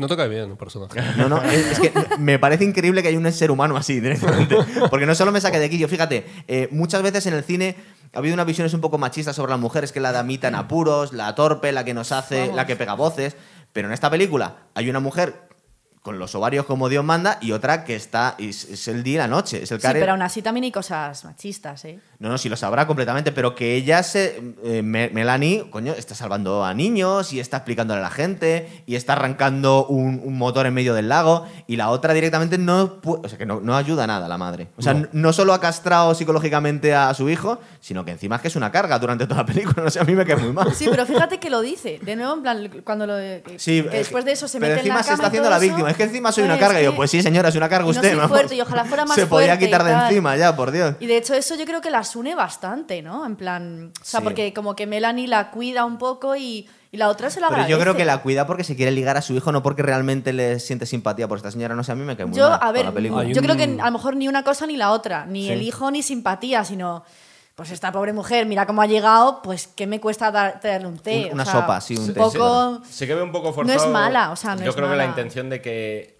No 0.00 0.08
te 0.08 0.16
cae 0.16 0.28
bien 0.28 0.50
el 0.50 0.56
personaje. 0.56 1.00
No, 1.16 1.28
no, 1.28 1.42
es, 1.42 1.72
es 1.72 1.80
que 1.80 1.92
me 2.18 2.38
parece 2.38 2.64
increíble 2.64 3.02
que 3.02 3.08
haya 3.08 3.18
un 3.18 3.30
ser 3.32 3.50
humano 3.50 3.76
así 3.76 4.00
directamente. 4.00 4.56
Porque 4.88 5.06
no 5.06 5.14
solo 5.14 5.30
me 5.30 5.40
saque 5.40 5.58
de 5.58 5.66
aquí. 5.66 5.78
Yo, 5.78 5.88
fíjate, 5.88 6.26
eh, 6.48 6.68
muchas 6.70 7.02
veces 7.02 7.26
en 7.26 7.34
el 7.34 7.44
cine 7.44 7.76
ha 8.12 8.18
habido 8.18 8.34
unas 8.34 8.46
visiones 8.46 8.72
un 8.74 8.80
poco 8.80 8.98
machistas 8.98 9.36
sobre 9.36 9.50
las 9.50 9.60
mujeres, 9.60 9.92
que 9.92 10.00
la 10.00 10.12
damita 10.12 10.48
en 10.48 10.54
apuros, 10.54 11.12
la 11.12 11.34
torpe, 11.34 11.70
la 11.72 11.84
que 11.84 11.94
nos 11.94 12.12
hace, 12.12 12.40
Vamos. 12.40 12.56
la 12.56 12.66
que 12.66 12.76
pega 12.76 12.94
voces. 12.94 13.36
Pero 13.72 13.88
en 13.88 13.94
esta 13.94 14.10
película 14.10 14.56
hay 14.74 14.90
una 14.90 15.00
mujer 15.00 15.49
con 16.02 16.18
los 16.18 16.34
ovarios 16.34 16.64
como 16.64 16.88
Dios 16.88 17.04
manda 17.04 17.36
y 17.42 17.52
otra 17.52 17.84
que 17.84 17.94
está. 17.94 18.34
Es, 18.38 18.64
es 18.64 18.88
el 18.88 19.02
día 19.02 19.14
y 19.14 19.18
la 19.18 19.28
noche. 19.28 19.62
Es 19.62 19.70
el 19.70 19.78
Sí, 19.80 19.82
care- 19.86 20.00
pero 20.00 20.12
aún 20.12 20.22
así 20.22 20.40
también 20.40 20.64
hay 20.64 20.72
cosas 20.72 21.24
machistas, 21.26 21.84
¿eh? 21.84 21.98
No, 22.18 22.28
no, 22.30 22.38
sí 22.38 22.48
lo 22.48 22.56
sabrá 22.56 22.86
completamente, 22.86 23.32
pero 23.32 23.54
que 23.54 23.74
ella 23.76 24.02
se. 24.02 24.54
eh, 24.64 24.82
Me- 24.82 25.10
Melanie, 25.10 25.68
coño, 25.70 25.92
está 25.92 26.14
salvando 26.14 26.64
a 26.64 26.72
niños 26.74 27.32
y 27.34 27.40
está 27.40 27.58
explicándole 27.58 28.00
a 28.00 28.02
la 28.04 28.10
gente 28.10 28.82
y 28.86 28.94
está 28.94 29.12
arrancando 29.12 29.86
un, 29.86 30.20
un 30.24 30.38
motor 30.38 30.66
en 30.66 30.72
medio 30.74 30.94
del 30.94 31.08
lago 31.10 31.46
y 31.66 31.76
la 31.76 31.90
otra 31.90 32.14
directamente 32.14 32.56
no. 32.56 32.98
O 33.04 33.28
sea, 33.28 33.36
que 33.36 33.44
no, 33.46 33.60
no 33.60 33.76
ayuda 33.76 34.06
nada 34.06 34.24
a 34.26 34.28
la 34.28 34.38
madre. 34.38 34.68
O 34.78 34.82
sea, 34.82 34.94
No. 35.12 35.32
solo 35.34 35.52
ha 35.52 35.60
castrado 35.60 36.14
psicológicamente 36.14 36.94
a 36.94 37.12
su 37.14 37.28
hijo, 37.28 37.58
sino 37.80 38.04
que 38.06 38.12
encima 38.12 38.36
es 38.36 38.42
que 38.42 38.48
es 38.48 38.56
una 38.56 38.72
carga 38.72 38.98
durante 38.98 39.26
toda 39.26 39.42
la 39.42 39.46
película. 39.46 39.74
No 39.84 39.90
sé, 39.90 40.00
a 40.00 40.04
mí 40.04 40.14
me 40.14 40.24
cae 40.24 40.36
muy 40.36 40.52
mal. 40.52 40.74
Sí, 40.74 40.86
pero 40.90 41.04
fíjate 41.06 41.38
que 41.38 41.50
lo 41.50 41.60
dice. 41.60 41.98
De 42.02 42.16
nuevo, 42.16 42.34
en 42.34 42.42
plan, 42.42 42.70
cuando 42.84 43.06
lo. 43.06 43.16
Sí, 43.58 43.82
que 43.82 43.88
eh, 43.88 43.98
después 43.98 44.24
de 44.24 44.32
eso 44.32 44.48
se 44.48 44.58
pero 44.58 44.70
mete 44.74 44.80
en 44.80 44.86
encima 44.86 44.96
la 44.96 45.02
se 45.02 45.08
cama 45.10 45.14
está 45.16 45.26
haciendo 45.28 45.50
la 45.50 45.58
víctima. 45.58 45.89
Es 45.90 45.96
que 45.96 46.02
encima 46.04 46.32
soy 46.32 46.44
una 46.44 46.54
pues, 46.54 46.66
carga. 46.66 46.80
Y 46.80 46.84
yo, 46.84 46.94
pues 46.96 47.10
sí, 47.10 47.22
señora, 47.22 47.48
es 47.50 47.56
una 47.56 47.68
carga 47.68 47.84
no 47.84 47.90
usted. 47.90 48.08
soy 48.10 48.16
vamos. 48.16 48.30
fuerte 48.36 48.54
y 48.54 48.60
ojalá 48.60 48.84
fuera 48.84 49.04
más 49.06 49.14
Se 49.16 49.26
podía 49.26 49.48
fuerte 49.48 49.64
quitar 49.66 49.84
de 49.84 49.92
encima 49.92 50.36
ya, 50.36 50.56
por 50.56 50.70
Dios. 50.70 50.94
Y 51.00 51.06
de 51.06 51.16
hecho 51.16 51.34
eso 51.34 51.54
yo 51.56 51.64
creo 51.64 51.80
que 51.80 51.90
las 51.90 52.16
une 52.16 52.34
bastante, 52.34 53.02
¿no? 53.02 53.26
En 53.26 53.36
plan, 53.36 53.92
o 54.00 54.04
sea, 54.04 54.20
Sí. 54.20 54.24
porque 54.24 54.52
como 54.54 54.74
que 54.76 54.86
Melanie 54.86 55.26
la 55.28 55.50
cuida 55.50 55.84
un 55.84 55.98
poco 55.98 56.36
y, 56.36 56.68
y 56.92 56.96
la 56.96 57.08
otra 57.08 57.30
se 57.30 57.40
la 57.40 57.48
Pero 57.48 57.62
agradece. 57.62 57.70
yo 57.78 57.80
creo 57.80 57.96
que 57.96 58.04
la 58.04 58.22
cuida 58.22 58.46
porque 58.46 58.64
se 58.64 58.74
quiere 58.76 58.90
ligar 58.92 59.16
a 59.16 59.22
su 59.22 59.34
hijo, 59.34 59.52
no 59.52 59.62
porque 59.62 59.82
realmente 59.82 60.32
le 60.32 60.58
siente 60.60 60.86
simpatía 60.86 61.28
por 61.28 61.36
esta 61.38 61.50
señora. 61.50 61.74
No 61.74 61.84
sé, 61.84 61.92
a 61.92 61.94
mí 61.94 62.04
me 62.04 62.16
cae 62.16 62.26
muy 62.26 62.36
Yo, 62.36 62.48
mal 62.50 62.58
a 62.62 62.72
ver, 62.72 62.84
la 62.86 62.92
película. 62.92 63.22
Hay 63.22 63.32
yo 63.32 63.40
un- 63.40 63.46
creo 63.46 63.56
que 63.56 63.80
a 63.80 63.86
lo 63.86 63.92
mejor 63.92 64.16
ni 64.16 64.28
una 64.28 64.42
cosa 64.44 64.66
ni 64.66 64.76
la 64.76 64.90
otra, 64.92 65.26
ni 65.26 65.46
Sí. 65.46 65.52
el 65.52 65.62
hijo 65.62 65.90
ni 65.90 66.02
simpatía, 66.02 66.64
sino 66.64 67.04
pues 67.60 67.72
esta 67.72 67.92
pobre 67.92 68.14
mujer, 68.14 68.46
mira 68.46 68.64
cómo 68.64 68.80
ha 68.80 68.86
llegado, 68.86 69.42
pues 69.42 69.66
qué 69.66 69.86
me 69.86 70.00
cuesta 70.00 70.30
dar, 70.30 70.60
traerle 70.60 70.88
un 70.88 70.98
té. 70.98 71.24
Un- 71.26 71.32
o 71.32 71.34
una 71.34 71.44
sea, 71.44 71.52
sopa, 71.60 71.78
sí, 71.82 71.94
un 71.94 72.04
un 72.04 72.14
té, 72.14 72.18
poco... 72.18 72.80
Sí 72.88 73.06
que 73.06 73.14
veo 73.14 73.22
un 73.22 73.32
poco 73.32 73.48
No 73.48 73.52
forzado. 73.52 73.84
es 73.84 73.92
mala, 73.92 74.30
o 74.30 74.36
sea, 74.36 74.54
no 74.56 74.62
Yo 74.62 74.70
es 74.70 74.76
creo 74.76 74.88
que 74.88 74.96
la 74.96 75.04
intención 75.04 75.50
de 75.50 75.60
que. 75.60 76.19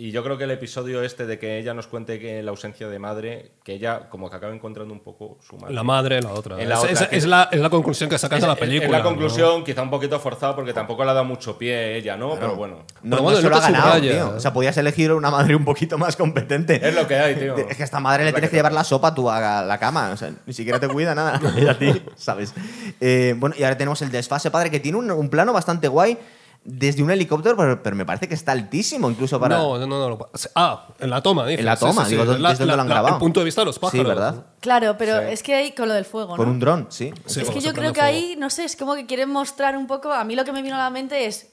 Eh, 0.00 0.06
Y 0.06 0.10
yo 0.12 0.22
creo 0.24 0.38
que 0.38 0.44
el 0.44 0.50
episodio 0.50 1.02
este 1.02 1.26
de 1.26 1.38
que 1.38 1.58
ella 1.58 1.74
nos 1.74 1.86
cuente 1.86 2.18
que 2.18 2.42
la 2.42 2.50
ausencia 2.50 2.88
de 2.88 2.98
madre, 2.98 3.52
que 3.62 3.74
ella 3.74 4.08
como 4.08 4.30
que 4.30 4.36
acaba 4.36 4.54
encontrando 4.54 4.92
un 4.94 5.00
poco 5.00 5.38
su 5.46 5.56
madre. 5.58 5.74
La 5.74 5.82
madre, 5.82 6.20
la 6.22 6.32
otra. 6.32 6.60
En 6.60 6.68
la 6.68 6.74
es, 6.76 6.80
otra, 6.80 6.92
es- 6.92 7.08
que- 7.08 7.16
es 7.16 7.26
la, 7.26 7.48
es 7.52 7.60
la 7.60 7.70
conclusión 7.70 8.08
que 8.08 8.18
sacas 8.18 8.40
de 8.40 8.46
la 8.46 8.54
es- 8.54 8.58
película. 8.58 8.86
es 8.86 8.92
la 8.92 8.98
¿no? 8.98 9.04
conclusión, 9.04 9.64
quizá 9.64 9.82
un 9.82 9.90
poquito 9.90 10.18
forzada 10.18 10.56
porque 10.56 10.72
tampoco 10.72 11.04
le 11.04 11.10
ha 11.10 11.14
dado 11.14 11.24
mucho 11.26 11.58
pie 11.58 11.96
ella, 11.96 12.16
¿no? 12.16 12.34
Pero 12.36 12.56
bueno. 12.56 12.76
No, 12.76 12.84
Pero 13.02 13.16
no 13.16 13.22
bueno, 13.22 13.36
se 13.38 13.42
no 13.44 13.48
lo 13.50 13.56
ha 13.56 13.60
ganado, 13.60 13.92
subraya. 13.94 14.12
tío. 14.12 14.36
O 14.36 14.40
sea, 14.40 14.52
podías 14.52 14.76
elegir 14.76 15.12
una 15.12 15.30
madre 15.30 15.54
un 15.54 15.64
poquito 15.64 15.98
más 15.98 16.16
competente. 16.16 16.80
Es 16.88 16.94
lo 16.94 17.06
que 17.06 17.16
hay, 17.16 17.34
tío. 17.36 17.56
Es 17.56 17.76
que 17.76 17.82
a 17.82 17.84
esta 17.84 18.00
madre 18.00 18.24
le 18.24 18.32
tienes 18.32 18.48
que 18.50 18.52
que 18.52 18.58
llevar 18.58 18.72
la 18.72 18.84
sopa 18.84 19.14
tú 19.14 19.30
a 19.30 19.62
la 19.62 19.78
cama. 19.78 20.10
O 20.12 20.16
sea, 20.16 20.32
ni 20.46 20.52
siquiera 20.52 20.80
te 20.80 20.88
cuida 20.88 21.14
nada. 21.14 21.40
Y 21.60 21.66
a 21.68 21.78
ti, 21.78 22.02
¿sabes? 22.16 22.54
Eh, 23.00 23.34
bueno, 23.38 23.54
y 23.58 23.62
ahora 23.64 23.76
tenemos 23.76 24.00
el 24.02 24.10
desfase, 24.10 24.50
padre, 24.50 24.70
que 24.70 24.80
tiene 24.80 24.98
un, 24.98 25.10
un 25.10 25.28
plano 25.28 25.52
bastante 25.52 25.88
guay 25.88 26.16
desde 26.62 27.02
un 27.02 27.10
helicóptero, 27.10 27.56
pero, 27.56 27.82
pero 27.82 27.96
me 27.96 28.04
parece 28.04 28.28
que 28.28 28.34
está 28.34 28.52
altísimo 28.52 29.10
incluso 29.10 29.40
para... 29.40 29.56
No, 29.58 29.78
no, 29.78 29.86
no, 29.86 30.08
no. 30.10 30.18
Ah, 30.54 30.88
en 30.98 31.08
la 31.10 31.22
toma, 31.22 31.46
dices. 31.46 31.60
En 31.60 31.66
la 31.66 31.76
toma, 31.76 32.06
digo, 32.06 32.24
¿dónde- 32.24 32.40
La- 32.40 32.52
es 32.52 32.58
donde 32.58 32.72
la- 32.72 32.76
lo 32.76 32.82
han 32.82 32.88
grabado? 32.88 33.14
El 33.14 33.18
punto 33.20 33.40
de 33.40 33.44
vista 33.44 33.62
de 33.62 33.64
los 33.66 33.78
pájaros. 33.78 34.04
Sí, 34.04 34.08
¿verdad? 34.08 34.44
Claro, 34.60 34.96
pero 34.98 35.18
Sí. 35.20 35.26
es 35.30 35.42
que 35.42 35.54
hay 35.54 35.72
con 35.72 35.88
lo 35.88 35.94
del 35.94 36.04
fuego, 36.04 36.36
Con 36.36 36.46
¿no? 36.46 36.52
un 36.52 36.60
dron, 36.60 36.86
sí. 36.90 37.12
Sí, 37.26 37.40
es 37.40 37.50
que 37.50 37.60
yo 37.60 37.72
creo 37.72 37.92
que 37.92 38.02
ahí, 38.02 38.36
no 38.38 38.50
sé, 38.50 38.64
es 38.64 38.76
como 38.76 38.94
que 38.94 39.06
quieren 39.06 39.30
mostrar 39.30 39.76
un 39.76 39.86
poco. 39.86 40.12
A 40.12 40.22
mí 40.24 40.36
lo 40.36 40.44
que 40.44 40.52
me 40.52 40.60
vino 40.62 40.74
a 40.74 40.78
la 40.78 40.90
mente 40.90 41.24
es: 41.26 41.48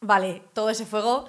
vale, 0.00 0.42
todo 0.52 0.68
ese 0.68 0.84
fuego 0.84 1.24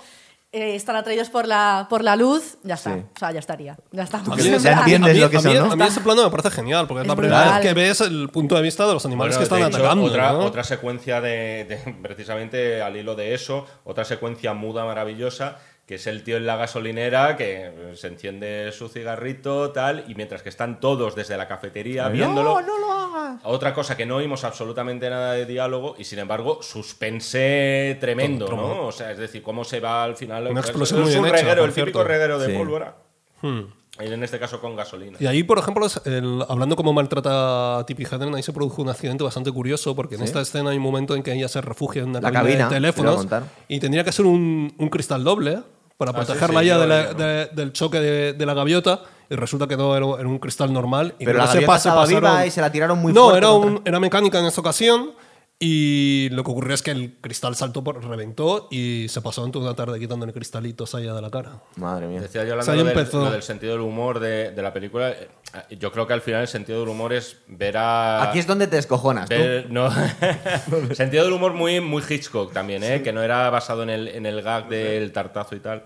eh, 0.54 0.76
están 0.76 0.96
atraídos 0.96 1.30
por 1.30 1.48
la, 1.48 1.88
por 1.90 2.04
la 2.04 2.16
luz, 2.16 2.58
ya 2.64 2.76
está. 2.76 2.94
Sí. 2.96 3.04
O 3.16 3.20
sea, 3.20 3.32
ya 3.32 3.40
estaría. 3.40 3.76
Ya 3.92 4.04
entiendes 4.04 4.66
a 4.66 4.86
mí, 4.86 5.20
lo 5.20 5.30
que 5.30 5.38
a 5.38 5.42
mí- 5.42 5.56
son, 5.56 5.68
¿no? 5.68 5.74
A 5.74 5.76
mí 5.76 5.84
ese 5.84 6.00
plano 6.02 6.24
me 6.24 6.30
parece 6.30 6.52
genial, 6.52 6.88
porque 6.88 7.02
es, 7.02 7.06
Es 7.06 7.08
la 7.10 7.16
primera 7.16 7.40
brutal. 7.42 7.62
vez 7.62 7.68
que 7.68 7.74
ves 7.74 8.02
el 8.02 8.30
punto 8.30 8.56
de 8.56 8.62
vista 8.62 8.88
de 8.88 8.94
los 8.94 9.06
animales 9.06 9.36
Bueno, 9.36 9.40
que 9.50 9.56
están 9.56 9.68
hecho, 9.68 9.78
atacando. 9.80 10.06
Otra, 10.06 10.32
¿no? 10.32 10.40
otra 10.46 10.64
secuencia 10.64 11.20
de, 11.22 11.66
de- 11.66 11.96
precisamente 12.02 12.82
al 12.82 12.96
hilo 12.96 13.16
de 13.16 13.34
eso, 13.34 13.66
otra 13.84 14.06
secuencia 14.06 14.54
muda 14.54 14.86
maravillosa, 14.86 15.58
que 15.86 15.96
es 15.96 16.08
el 16.08 16.24
tío 16.24 16.38
en 16.38 16.46
la 16.46 16.56
gasolinera 16.56 17.36
que 17.36 17.92
se 17.96 18.08
enciende 18.08 18.72
su 18.72 18.88
cigarrito, 18.88 19.72
tal, 19.72 20.06
y 20.08 20.16
mientras 20.16 20.42
que 20.42 20.50
están 20.50 20.80
todos 20.80 21.14
desde 21.16 21.36
la 21.36 21.48
cafetería 21.48 22.08
viéndolo. 22.08 22.62
No, 22.62 22.62
no 22.62 22.80
lo 22.80 22.92
hagas. 22.94 23.42
Otra 23.44 23.74
cosa 23.74 23.98
que 23.98 24.06
no 24.06 24.16
oímos 24.16 24.44
absolutamente 24.46 25.10
nada 25.10 25.34
de 25.34 25.46
diálogo 25.46 25.96
y 25.98 26.06
sin 26.06 26.20
embargo 26.20 26.60
suspense 26.64 27.98
tremendo, 28.00 28.48
¿no? 28.48 28.88
O 28.88 28.92
sea, 28.92 29.12
es 29.12 29.18
decir, 29.18 29.44
cómo 29.44 29.64
se 29.64 29.80
va 29.80 30.04
al 30.04 30.16
final. 30.16 30.48
Una 30.48 30.62
explosión 30.62 31.02
es 31.02 31.08
muy 31.10 31.16
un 31.18 31.24
bien 31.24 31.36
reguero, 31.36 31.66
el 31.66 31.74
típico 31.74 32.00
cierto. 32.00 32.04
reguero 32.08 32.40
de 32.40 32.48
Sí. 32.48 32.58
pólvora. 32.58 32.96
Hmm. 33.42 33.62
En 34.00 34.24
este 34.24 34.40
caso 34.40 34.60
con 34.60 34.76
gasolina. 34.76 35.18
Y 35.20 35.28
ahí, 35.28 35.44
por 35.44 35.60
ejemplo, 35.60 35.86
el- 36.06 36.44
hablando 36.50 36.76
cómo 36.76 36.94
maltrata 36.94 37.78
a 37.80 37.86
Tippi 37.86 38.04
Hedren, 38.06 38.34
ahí 38.34 38.42
se 38.42 38.52
produjo 38.52 38.82
un 38.82 38.90
accidente 38.90 39.24
bastante 39.24 39.52
curioso, 39.52 39.96
porque 39.96 40.16
en 40.16 40.24
esta 40.24 40.42
escena 40.42 40.72
hay 40.72 40.78
un 40.78 40.84
momento 40.84 41.16
en 41.16 41.22
que 41.22 41.32
ella 41.32 41.48
se 41.48 41.62
refugia 41.62 42.02
en 42.02 42.10
una 42.10 42.20
La 42.22 42.32
cabina, 42.32 42.42
cabina, 42.42 42.70
de 42.70 42.76
teléfonos 42.76 43.28
y 43.68 43.80
tendría 43.80 44.04
que 44.04 44.12
ser 44.12 44.26
un, 44.26 44.74
un 44.78 44.90
cristal 44.90 45.24
doble 45.24 45.62
para 45.98 46.10
Ah, 46.10 46.16
sí, 46.22 46.26
protegerla 46.26 46.60
sí, 46.62 46.66
ella 46.66 46.76
yo 46.76 46.82
de 46.82 46.88
la- 46.88 47.14
de- 47.14 47.46
del 47.54 47.72
choque 47.72 48.00
de, 48.00 48.34
de 48.34 48.46
la 48.48 48.56
gaviota 48.56 49.02
y 49.30 49.36
resulta 49.36 49.68
que 49.68 49.78
no 49.78 49.96
era, 49.96 50.08
era 50.20 50.28
un 50.28 50.40
cristal 50.40 50.74
normal. 50.74 51.14
Y 51.20 51.26
Pero 51.26 51.38
no 51.38 51.46
la 51.46 51.52
se 51.52 51.58
gaviota 51.58 51.74
pase, 51.74 51.90
estaba 51.90 52.02
pasaron- 52.06 52.32
viva 52.32 52.46
y 52.48 52.52
se 52.52 52.62
la 52.62 52.72
tiraron 52.72 52.98
muy 53.00 53.14
No, 53.14 53.26
fuerte 53.26 53.38
era, 53.38 53.48
contra- 53.50 53.72
un- 53.72 53.82
era 53.86 54.00
mecánica 54.00 54.40
en 54.40 54.46
esta 54.48 54.60
ocasión 54.60 55.12
y 55.60 56.28
lo 56.32 56.44
que 56.44 56.52
ocurrió 56.52 56.74
es 56.74 56.82
que 56.82 56.92
el 56.92 57.16
cristal 57.22 57.56
saltó, 57.56 57.84
por, 57.84 58.04
reventó 58.04 58.68
y 58.70 59.06
se 59.08 59.22
pasó 59.22 59.48
toda 59.50 59.66
una 59.68 59.76
tarde 59.76 59.98
quitándole 60.00 60.34
cristalitos 60.34 60.94
a 60.94 61.00
ella 61.00 61.14
de 61.14 61.22
la 61.22 61.30
cara. 61.32 61.62
Madre 61.78 62.08
mía. 62.08 62.20
Decía 62.22 62.44
yo 62.44 62.58
O 62.58 62.62
sea, 62.62 62.74
hablando 62.74 62.90
ahí 62.90 62.96
del, 62.96 62.98
empezó. 63.06 63.24
lo 63.24 63.32
del 63.32 63.44
sentido 63.44 63.72
del 63.74 63.82
humor 63.82 64.20
de, 64.20 64.52
de 64.52 64.62
la 64.62 64.74
película. 64.74 65.12
eh, 65.12 65.30
Yo 65.80 65.92
creo 65.94 66.06
que 66.06 66.14
al 66.14 66.22
final 66.22 66.42
el 66.42 66.48
sentido 66.50 66.80
del 66.82 66.90
humor 66.90 67.14
es 67.14 67.38
ver 67.48 67.78
a. 67.78 68.24
Aquí 68.30 68.40
es 68.40 68.48
donde 68.48 68.68
te 68.68 68.76
descojonas, 68.76 69.30
tú. 69.30 69.36
ver- 69.36 69.70
no. 69.72 69.90
sentido 70.96 71.24
del 71.24 71.34
humor 71.34 71.54
muy, 71.54 71.80
muy 71.80 72.04
Hitchcock 72.08 72.52
también, 72.52 72.84
¿eh? 72.84 73.02
que 73.02 73.14
no 73.14 73.24
era 73.24 73.50
basado 73.50 73.84
en 73.84 73.90
el, 73.90 74.08
en 74.10 74.26
el 74.26 74.42
gag 74.42 74.68
del 74.68 75.12
tartazo 75.14 75.56
y 75.56 75.60
tal. 75.60 75.84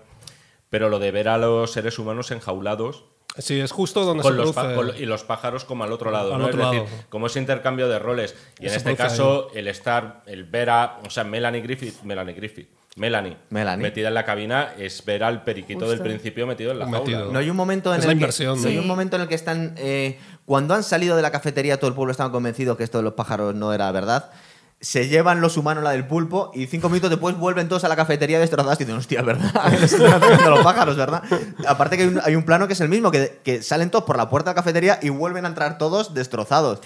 Pero 0.70 0.88
lo 0.88 0.98
de 0.98 1.12
ver 1.12 1.28
a 1.28 1.38
los 1.38 1.70
seres 1.72 1.98
humanos 1.98 2.30
enjaulados 2.30 3.04
Sí, 3.38 3.58
es 3.60 3.70
justo 3.72 4.04
donde 4.04 4.22
con 4.22 4.32
se 4.32 4.36
los 4.38 4.52
produce... 4.52 4.74
con- 4.74 4.96
y 4.96 5.06
los 5.06 5.22
pájaros 5.24 5.64
como 5.64 5.84
al 5.84 5.92
otro 5.92 6.10
lado, 6.10 6.34
Al 6.34 6.40
¿no? 6.40 6.46
otro 6.48 6.72
es 6.72 6.82
decir, 6.82 7.04
como 7.08 7.26
ese 7.28 7.38
intercambio 7.38 7.88
de 7.88 7.98
roles. 7.98 8.34
Y 8.60 8.66
en 8.66 8.74
este 8.74 8.96
caso, 8.96 9.48
el 9.54 9.68
estar, 9.68 10.22
el 10.26 10.44
ver 10.44 10.70
a, 10.70 10.98
o 11.06 11.10
sea, 11.10 11.24
Melanie 11.24 11.60
Griffith, 11.62 12.02
Melanie 12.02 12.34
Griffith, 12.34 12.68
Melanie, 12.96 13.36
Melanie. 13.50 13.82
metida 13.82 14.08
en 14.08 14.14
la 14.14 14.24
cabina, 14.24 14.72
es 14.76 15.04
ver 15.04 15.22
al 15.22 15.44
periquito 15.44 15.88
del 15.88 16.00
principio 16.00 16.46
metido 16.48 16.72
en 16.72 16.80
la 16.80 16.86
Metido. 16.86 17.18
jaula. 17.18 17.32
No 17.32 17.38
hay 17.38 17.48
un 17.48 17.56
momento 17.56 17.94
en 17.94 18.00
Es 18.00 18.04
el 18.04 18.08
la 18.08 18.14
que, 18.14 18.18
inversión, 18.18 18.60
no 18.60 18.68
hay 18.68 18.78
un 18.78 18.86
momento 18.88 19.14
en 19.16 19.22
el 19.22 19.28
que 19.28 19.36
están 19.36 19.74
eh, 19.76 20.18
cuando 20.44 20.74
han 20.74 20.82
salido 20.82 21.14
de 21.14 21.22
la 21.22 21.30
cafetería 21.30 21.78
todo 21.78 21.88
el 21.88 21.94
pueblo 21.94 22.10
estaba 22.10 22.32
convencido 22.32 22.76
que 22.76 22.82
esto 22.82 22.98
de 22.98 23.04
los 23.04 23.12
pájaros 23.12 23.54
no 23.54 23.72
era 23.72 23.92
verdad. 23.92 24.30
Se 24.80 25.08
llevan 25.08 25.40
los 25.40 25.56
humanos 25.56 25.82
la 25.82 25.90
del 25.90 26.06
pulpo 26.06 26.52
y 26.54 26.66
cinco 26.66 26.88
minutos 26.88 27.10
después 27.10 27.36
vuelven 27.36 27.68
todos 27.68 27.82
a 27.82 27.88
la 27.88 27.96
cafetería 27.96 28.38
destrozados 28.38 28.80
y 28.80 28.84
dicen, 28.84 28.96
hostia, 28.96 29.22
¿verdad? 29.22 29.50
Los 30.48 30.60
pájaros, 30.62 30.96
¿verdad? 30.96 31.22
Aparte 31.66 31.96
que 31.96 32.04
hay 32.04 32.08
un, 32.08 32.20
hay 32.24 32.36
un 32.36 32.44
plano 32.44 32.66
que 32.68 32.74
es 32.74 32.80
el 32.80 32.88
mismo, 32.88 33.10
que, 33.10 33.40
que 33.42 33.60
salen 33.62 33.90
todos 33.90 34.04
por 34.04 34.16
la 34.16 34.30
puerta 34.30 34.50
de 34.50 34.54
la 34.56 34.62
cafetería 34.62 35.00
y 35.02 35.08
vuelven 35.08 35.44
a 35.46 35.48
entrar 35.48 35.78
todos 35.78 36.14
destrozados. 36.14 36.80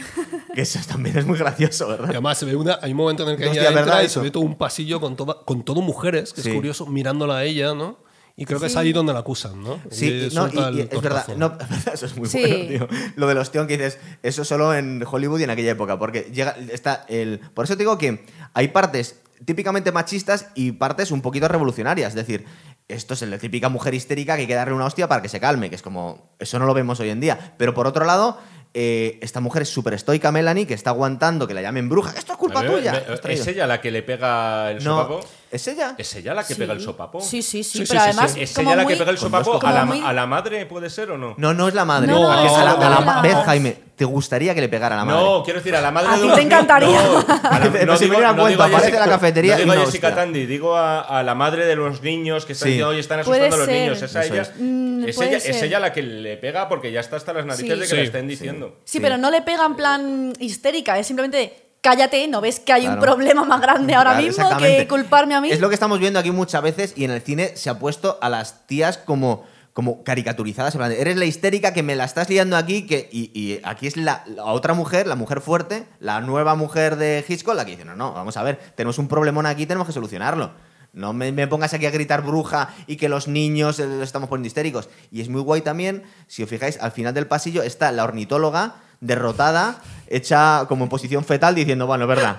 Que 0.55 0.62
eso 0.62 0.78
también 0.89 1.19
es 1.19 1.27
muy 1.27 1.39
gracioso, 1.39 1.86
Y 1.86 1.90
¿verdad? 1.90 2.10
además 2.10 2.39
se 2.39 2.47
ve 2.47 2.56
una, 2.56 2.78
hay 2.81 2.93
un 2.93 2.97
momento 2.97 3.24
en 3.24 3.31
el 3.31 3.36
que 3.36 3.44
Hostia, 3.47 3.60
ella 3.60 3.69
entra 3.70 3.85
¿verdad 3.85 4.02
y 4.02 4.09
se 4.09 4.20
ve 4.20 4.31
todo 4.31 4.43
un 4.43 4.56
pasillo 4.56 4.98
con, 5.01 5.14
toda, 5.16 5.39
con 5.44 5.62
todo 5.62 5.82
mujeres, 5.82 6.32
que 6.32 6.40
Sí. 6.43 6.48
es 6.48 6.55
curioso, 6.55 6.86
mirándola 6.86 7.36
a 7.39 7.44
ella, 7.44 7.74
¿no? 7.74 7.98
Y 8.36 8.46
creo 8.46 8.59
que 8.59 8.66
es 8.66 8.76
ahí 8.76 8.92
donde 8.92 9.12
la 9.12 9.18
acusan, 9.20 9.62
¿no? 9.62 9.78
Sí, 9.90 10.28
Y 10.30 10.34
no, 10.34 10.48
y- 10.48 10.88
es 10.90 11.00
verdad, 11.02 11.26
no, 11.36 11.56
eso 11.92 12.06
es 12.06 12.16
muy 12.16 12.28
Sí. 12.28 12.40
bueno, 12.40 12.88
tío. 12.88 12.88
Lo 13.16 13.26
de 13.26 13.34
los 13.34 13.50
tíos 13.52 13.66
que 13.66 13.76
dices, 13.76 13.98
eso 14.22 14.44
solo 14.44 14.74
en 14.74 15.04
Hollywood 15.09 15.40
y 15.40 15.44
en 15.44 15.50
aquella 15.50 15.72
época, 15.72 15.98
porque 15.98 16.30
llega, 16.32 16.56
está 16.72 17.04
el... 17.09 17.40
Por 17.54 17.66
eso 17.66 17.74
te 17.76 17.80
digo 17.82 17.98
que 17.98 18.24
hay 18.54 18.68
partes 18.68 19.16
típicamente 19.44 19.92
machistas 19.92 20.46
y 20.54 20.72
partes 20.72 21.10
un 21.10 21.20
poquito 21.20 21.46
revolucionarias, 21.48 22.10
es 22.10 22.14
decir, 22.14 22.44
esto 22.88 23.14
es 23.14 23.22
la 23.22 23.38
típica 23.38 23.68
mujer 23.68 23.92
histérica 23.92 24.34
que 24.36 24.42
hay 24.42 24.46
que 24.46 24.54
darle 24.54 24.74
una 24.74 24.86
hostia 24.86 25.09
para 25.09 25.20
que 25.20 25.28
se 25.28 25.40
calme, 25.40 25.68
que 25.68 25.76
es 25.76 25.82
como, 25.82 26.30
eso 26.38 26.59
no 26.59 26.66
lo 26.66 26.74
vemos 26.74 27.00
hoy 27.00 27.10
en 27.10 27.20
día, 27.20 27.54
pero 27.59 27.74
por 27.74 27.86
otro 27.86 28.04
lado... 28.04 28.38
eh, 28.74 29.18
esta 29.20 29.40
mujer 29.40 29.62
es 29.62 29.68
súper 29.68 29.92
estoica, 29.92 30.32
Melanie, 30.32 30.66
que 30.66 30.72
está 30.72 30.88
aguantando 30.90 31.46
que 31.46 31.52
la 31.52 31.60
llamen 31.60 31.90
bruja. 31.90 32.14
Esto 32.16 32.32
es 32.32 32.38
culpa 32.38 32.62
ver, 32.62 32.70
tuya. 32.72 33.04
me-. 33.24 33.34
¿Es 33.34 33.46
ella 33.46 33.66
la 33.66 33.82
que 33.82 33.90
le 33.90 34.02
pega 34.02 34.70
el 34.70 34.82
No, 34.82 34.96
sopapo? 35.02 35.20
¿Es 35.53 35.69
ella? 35.69 35.95
¿Es 35.99 36.15
ella 36.16 36.35
la 36.35 36.43
que 36.45 36.55
Sí. 36.55 36.61
pega 36.61 36.73
el 36.73 36.81
sopapo? 36.81 37.20
Sí, 37.20 37.43
sí, 37.43 37.62
sí, 37.62 37.85
pero 37.87 38.01
sí, 38.01 38.07
además. 38.09 38.33
sí. 38.33 38.41
¿Es 38.43 38.53
como 38.55 38.70
ella 38.70 38.83
la 38.83 38.87
que 38.89 38.97
pega 38.97 39.11
el 39.11 39.19
sopapo? 39.19 39.61
¿A 39.65 39.73
la, 39.73 39.81
como 39.83 39.95
muy- 39.95 40.05
a 40.05 40.12
la 40.12 40.27
madre 40.27 40.66
puede 40.66 40.91
ser 40.91 41.11
o 41.11 41.19
no? 41.19 41.35
No, 41.37 41.55
no 41.55 41.69
es 41.69 41.74
la 41.74 41.85
madre. 41.85 42.09
No, 42.09 42.20
no, 42.23 42.33
a 42.33 42.37
la- 42.37 42.43
no, 42.45 42.57
a 42.57 42.65
la 42.65 42.74
no, 43.01 43.01
ma- 43.07 43.16
no. 43.16 43.23
¿Ves, 43.23 43.37
Jaime? 43.45 43.77
¿Te 43.95 44.07
gustaría 44.07 44.55
que 44.55 44.61
le 44.61 44.69
pegara 44.69 44.97
a 44.97 44.99
la 44.99 45.05
madre? 45.05 45.23
No, 45.23 45.43
quiero 45.45 45.61
decir, 45.61 45.77
a 45.77 45.81
la 45.81 45.91
madre 45.93 46.09
A 46.09 46.12
de 46.16 46.23
ti 46.23 46.27
los 46.27 46.37
te 46.37 46.43
encantaría. 46.43 47.03
No, 47.03 47.20
si 47.97 48.05
me 48.05 48.11
digo- 48.11 48.16
hubiera 48.16 48.33
no 48.33 48.43
vuelto, 48.43 48.47
digo 48.49 48.62
a 48.62 48.66
aparece 48.66 48.99
la 48.99 49.07
cafetería 49.07 49.55
no 49.59 49.61
digo 49.74 49.83
a 49.83 49.87
Jessica. 49.87 50.15
Tandy, 50.15 50.47
digo 50.47 50.77
a, 50.77 51.23
la 51.23 51.35
madre 51.35 51.66
de 51.66 51.77
los 51.77 52.03
niños 52.03 52.45
que 52.47 52.55
están 52.55 52.69
diciendo, 52.69 52.89
oye, 52.89 53.01
están 53.01 53.20
asustando 53.20 53.55
a 53.55 53.59
los 53.59 53.69
niños. 53.69 54.03
¿Es 54.03 54.16
ella? 54.16 54.43
es. 54.43 54.53
Mm, 54.59 55.05
es, 55.09 55.20
ella, 55.20 55.37
es 55.37 55.81
la 55.81 55.93
que 55.93 56.03
le 56.03 56.37
pega 56.39 56.69
porque 56.69 56.91
ya 56.91 57.01
está 57.01 57.16
hasta 57.16 57.33
las 57.33 57.45
narices 57.47 57.69
Sí. 57.69 57.74
de 57.74 57.81
que 57.81 57.87
Sí. 57.87 57.97
le 57.97 58.03
estén 58.05 58.27
diciendo. 58.27 58.77
Sí, 58.85 58.99
pero 58.99 59.19
no 59.19 59.31
le 59.31 59.43
pega 59.43 59.66
en 59.66 59.77
plan 59.77 60.33
histérica, 60.41 60.99
es 60.99 61.07
simplemente 61.07 61.53
cállate, 61.82 62.28
no 62.28 62.40
ves 62.40 62.60
que 62.60 62.72
hay 62.72 62.86
un 62.86 62.98
problema 62.98 63.44
más 63.44 63.60
grande 63.60 63.94
ahora 63.94 64.12
Claro, 64.12 64.26
mismo 64.26 64.56
que 64.56 64.88
culparme 64.88 65.34
a 65.34 65.40
mí. 65.40 65.50
Es 65.50 65.60
lo 65.60 65.68
que 65.68 65.74
estamos 65.74 65.98
viendo 65.98 66.18
aquí 66.18 66.30
muchas 66.30 66.62
veces 66.62 66.94
y 66.96 67.04
en 67.04 67.10
el 67.10 67.20
cine 67.20 67.56
se 67.56 67.68
ha 67.68 67.78
puesto 67.78 68.18
a 68.22 68.28
las 68.28 68.66
tías 68.66 68.96
como, 68.96 69.44
como 69.72 70.04
caricaturizadas. 70.04 70.76
Eres 70.76 71.16
la 71.16 71.24
histérica 71.24 71.74
que 71.74 71.82
me 71.82 71.96
la 71.96 72.04
estás 72.04 72.30
liando 72.30 72.56
aquí 72.56 72.86
que, 72.86 73.09
y, 73.12 73.30
y 73.38 73.60
aquí 73.64 73.88
es 73.88 73.96
la, 73.96 74.24
la 74.26 74.44
otra 74.44 74.74
mujer, 74.74 75.06
la 75.06 75.16
mujer 75.16 75.40
fuerte, 75.40 75.84
la 75.98 76.20
nueva 76.20 76.54
mujer 76.54 76.96
de 76.96 77.24
Hitchcock, 77.28 77.56
la 77.56 77.64
que 77.64 77.72
dice, 77.72 77.84
no, 77.84 77.96
no, 77.96 78.12
vamos 78.12 78.36
a 78.36 78.42
ver, 78.44 78.60
tenemos 78.76 78.98
un 78.98 79.09
problemón 79.09 79.44
aquí, 79.46 79.66
tenemos 79.66 79.86
que 79.86 79.92
solucionarlo. 79.92 80.52
No 80.92 81.14
me, 81.14 81.32
me 81.32 81.48
pongas 81.48 81.72
aquí 81.72 81.86
a 81.86 81.90
gritar 81.90 82.22
bruja 82.22 82.68
y 82.86 82.96
que 82.96 83.09
los 83.09 83.26
niños 83.26 83.78
eh, 83.80 83.86
los 83.86 84.02
estamos 84.02 84.28
poniendo 84.28 84.46
histéricos. 84.46 84.90
Y 85.10 85.22
es 85.22 85.30
muy 85.30 85.40
guay 85.40 85.62
también, 85.62 86.02
si 86.26 86.42
os 86.42 86.50
fijáis, 86.50 86.78
al 86.80 86.92
final 86.92 87.14
del 87.14 87.26
pasillo 87.26 87.62
está 87.62 87.90
la 87.92 88.04
ornitóloga 88.04 88.76
derrotada, 89.03 89.83
hecha 90.07 90.65
como 90.69 90.85
en 90.85 90.89
posición 90.91 91.24
fetal, 91.24 91.55
diciendo, 91.55 91.87
bueno, 91.87 92.05
es 92.05 92.09
verdad. 92.09 92.37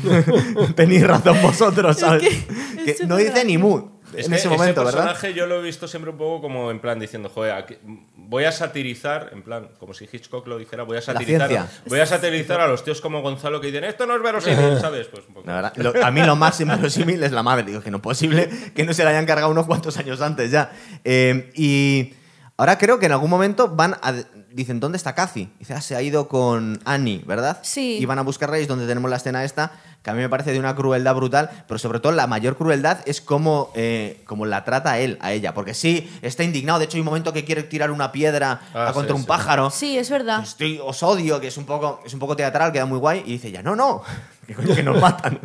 Tenéis 0.76 1.06
razón 1.06 1.40
vosotros, 1.42 1.98
¿sabes? 1.98 2.22
que 2.22 2.84
Que 2.84 2.90
es 2.92 3.06
no 3.06 3.16
dice 3.16 3.44
ni 3.44 3.58
mu 3.58 4.00
Es 4.16 4.24
en 4.26 4.32
que 4.32 4.38
ese 4.38 4.48
momento, 4.48 4.82
¿verdad? 4.84 5.04
personaje 5.04 5.34
yo 5.34 5.46
lo 5.46 5.60
he 5.60 5.62
visto 5.62 5.86
siempre 5.86 6.10
un 6.10 6.16
poco 6.16 6.40
como 6.40 6.70
en 6.70 6.80
plan 6.80 6.98
diciendo, 6.98 7.28
joder, 7.28 7.52
aquí- 7.52 7.76
voy 8.16 8.44
a 8.44 8.52
satirizar, 8.52 9.28
en 9.32 9.42
plan, 9.42 9.68
como 9.78 9.92
si 9.92 10.08
Hitchcock 10.10 10.46
lo 10.46 10.56
dijera, 10.56 10.84
voy 10.84 10.96
a 10.96 11.02
satirizar, 11.02 11.68
voy 11.86 12.00
a 12.00 12.06
satirizar 12.06 12.60
a 12.60 12.66
los 12.68 12.82
tíos 12.82 13.00
como 13.02 13.20
Gonzalo 13.22 13.60
que 13.60 13.66
dicen, 13.68 13.84
esto 13.84 14.06
no 14.06 14.16
es 14.16 14.22
verosímil, 14.22 14.78
¿sabes? 14.80 15.06
Pues 15.08 15.26
un 15.28 15.34
poco. 15.34 15.46
La 15.46 15.54
verdad, 15.56 15.72
lo- 15.76 16.04
a 16.04 16.10
mí 16.10 16.22
lo 16.22 16.34
más 16.36 16.58
inverosímil 16.60 17.22
es 17.22 17.32
la 17.32 17.42
madre. 17.42 17.64
Digo 17.64 17.82
que 17.82 17.90
no 17.90 17.98
es 17.98 18.02
posible 18.02 18.48
que 18.74 18.84
no 18.84 18.94
se 18.94 19.04
la 19.04 19.10
hayan 19.10 19.26
cargado 19.26 19.50
unos 19.50 19.66
cuantos 19.66 19.98
años 19.98 20.20
antes 20.22 20.50
ya. 20.50 20.72
Eh, 21.04 21.50
y 21.54 22.14
ahora 22.56 22.78
creo 22.78 22.98
que 22.98 23.06
en 23.06 23.12
algún 23.12 23.28
momento 23.30 23.68
van 23.68 23.94
a. 24.02 24.14
Dicen, 24.52 24.80
¿dónde 24.80 24.96
está 24.96 25.14
Cathy? 25.14 25.48
Dice, 25.60 25.74
ah, 25.74 25.80
se 25.80 25.94
ha 25.94 26.02
ido 26.02 26.26
con 26.26 26.80
Annie, 26.84 27.22
¿verdad? 27.24 27.60
Sí. 27.62 27.98
Y 28.00 28.04
van 28.04 28.18
a 28.18 28.22
buscar 28.22 28.50
Reyes, 28.50 28.66
donde 28.66 28.86
tenemos 28.86 29.08
la 29.08 29.16
escena 29.16 29.44
esta, 29.44 29.70
que 30.02 30.10
a 30.10 30.12
mí 30.14 30.20
me 30.20 30.28
parece 30.28 30.50
de 30.52 30.58
una 30.58 30.74
crueldad 30.74 31.14
brutal, 31.14 31.50
pero 31.68 31.78
sobre 31.78 32.00
todo 32.00 32.10
la 32.12 32.26
mayor 32.26 32.56
crueldad 32.56 32.98
es 33.06 33.20
cómo, 33.20 33.70
eh, 33.76 34.22
cómo 34.26 34.46
la 34.46 34.64
trata 34.64 34.98
él 34.98 35.18
a 35.20 35.32
ella. 35.32 35.54
Porque 35.54 35.72
sí, 35.72 36.10
está 36.22 36.42
indignado. 36.42 36.80
De 36.80 36.86
hecho, 36.86 36.96
hay 36.96 37.00
un 37.00 37.06
momento 37.06 37.32
que 37.32 37.44
quiere 37.44 37.62
tirar 37.62 37.92
una 37.92 38.10
piedra 38.10 38.60
Ah, 38.74 38.88
a 38.88 38.92
contra 38.92 39.12
sí, 39.14 39.16
un 39.16 39.22
sí. 39.22 39.26
pájaro. 39.28 39.70
Sí, 39.70 39.98
es 39.98 40.10
verdad. 40.10 40.42
Estoy, 40.42 40.80
os 40.84 41.00
odio, 41.04 41.40
que 41.40 41.46
es 41.48 41.56
un 41.56 41.64
poco, 41.64 42.00
es 42.04 42.12
un 42.12 42.18
poco 42.18 42.34
teatral, 42.34 42.72
queda 42.72 42.86
muy 42.86 42.98
guay. 42.98 43.22
Y 43.26 43.32
dice 43.32 43.52
ya, 43.52 43.62
no, 43.62 43.76
no, 43.76 44.02
que 44.50 44.62
coño, 44.62 44.74
que 44.74 44.82
nos 44.82 45.00
matan. 45.00 45.38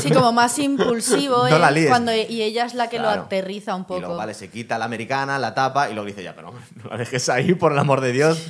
Sí, 0.00 0.10
como 0.10 0.32
más 0.32 0.58
impulsivo 0.58 1.48
No 1.48 1.58
la 1.58 1.70
líes. 1.70 1.88
cuando, 1.88 2.12
y 2.14 2.42
ella 2.42 2.64
es 2.66 2.74
la 2.74 2.88
que 2.88 2.98
Claro. 2.98 3.16
lo 3.20 3.22
aterriza 3.24 3.74
un 3.74 3.82
Y 3.82 3.86
luego, 3.92 4.06
poco. 4.08 4.16
vale, 4.16 4.34
se 4.34 4.48
quita 4.50 4.78
la 4.78 4.84
americana, 4.84 5.38
la 5.38 5.54
tapa 5.54 5.88
y 5.90 5.94
luego 5.94 6.06
dice 6.06 6.22
ya, 6.22 6.34
pero 6.34 6.52
no 6.52 6.90
la 6.90 6.96
dejes 6.96 7.28
ahí, 7.28 7.54
por 7.54 7.72
el 7.72 7.78
amor 7.78 8.00
de 8.00 8.12
Dios. 8.12 8.42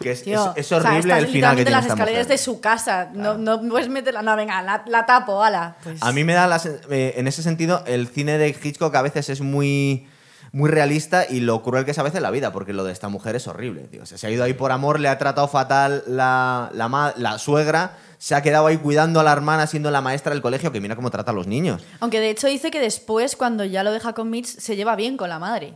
Que 0.00 0.12
es, 0.12 0.22
Tío, 0.22 0.52
es- 0.56 0.66
es 0.66 0.72
o 0.72 0.80
sea, 0.80 0.90
horrible 0.92 1.18
el 1.18 1.26
final 1.26 1.56
que 1.56 1.64
tiene 1.64 1.70
en 1.70 1.76
las 1.76 1.84
esta 1.84 1.94
escaleras 1.94 2.24
mujer. 2.26 2.38
de 2.38 2.38
su 2.42 2.60
casa. 2.60 3.10
No, 3.12 3.36
no 3.36 3.60
puedes 3.68 3.88
meterla. 3.90 4.22
No, 4.22 4.34
venga, 4.36 4.62
la, 4.62 4.82
la 4.86 5.04
tapo, 5.06 5.42
ala. 5.44 5.76
Pues, 5.82 6.02
A 6.02 6.10
mí 6.12 6.24
me 6.24 6.32
da 6.32 6.58
eh, 6.90 7.14
en 7.16 7.28
ese 7.28 7.42
sentido, 7.42 7.82
el 7.86 8.08
cine 8.08 8.38
de 8.38 8.48
Hitchcock 8.48 8.94
a 8.94 9.02
veces 9.02 9.28
es 9.28 9.42
muy, 9.42 10.08
muy 10.52 10.70
realista 10.70 11.26
y 11.28 11.40
lo 11.40 11.62
cruel 11.62 11.84
que 11.84 11.90
es 11.90 11.98
a 11.98 12.02
veces 12.02 12.22
la 12.22 12.30
vida, 12.30 12.50
porque 12.50 12.72
lo 12.72 12.84
de 12.84 12.92
esta 12.92 13.08
mujer 13.08 13.36
es 13.36 13.46
horrible. 13.46 13.82
Tío. 13.82 14.02
O 14.02 14.06
sea, 14.06 14.16
se 14.16 14.26
ha 14.26 14.30
ido 14.30 14.42
ahí 14.42 14.54
por 14.54 14.72
amor, 14.72 14.98
le 15.00 15.08
ha 15.08 15.18
tratado 15.18 15.48
fatal 15.48 16.02
la, 16.06 16.70
la, 16.72 17.12
la 17.16 17.38
suegra, 17.38 17.98
se 18.20 18.34
ha 18.34 18.42
quedado 18.42 18.66
ahí 18.66 18.76
cuidando 18.76 19.18
a 19.18 19.22
la 19.22 19.32
hermana, 19.32 19.66
siendo 19.66 19.90
la 19.90 20.02
maestra 20.02 20.32
del 20.34 20.42
colegio, 20.42 20.70
que 20.70 20.80
mira 20.80 20.94
cómo 20.94 21.10
trata 21.10 21.30
a 21.30 21.34
los 21.34 21.46
niños. 21.46 21.82
Aunque 22.00 22.20
de 22.20 22.28
hecho 22.28 22.48
dice 22.48 22.70
que 22.70 22.78
después, 22.78 23.34
cuando 23.34 23.64
ya 23.64 23.82
lo 23.82 23.92
deja 23.92 24.12
con 24.12 24.28
Mitch, 24.28 24.44
se 24.46 24.76
lleva 24.76 24.94
bien 24.94 25.16
con 25.16 25.30
la 25.30 25.38
madre. 25.38 25.74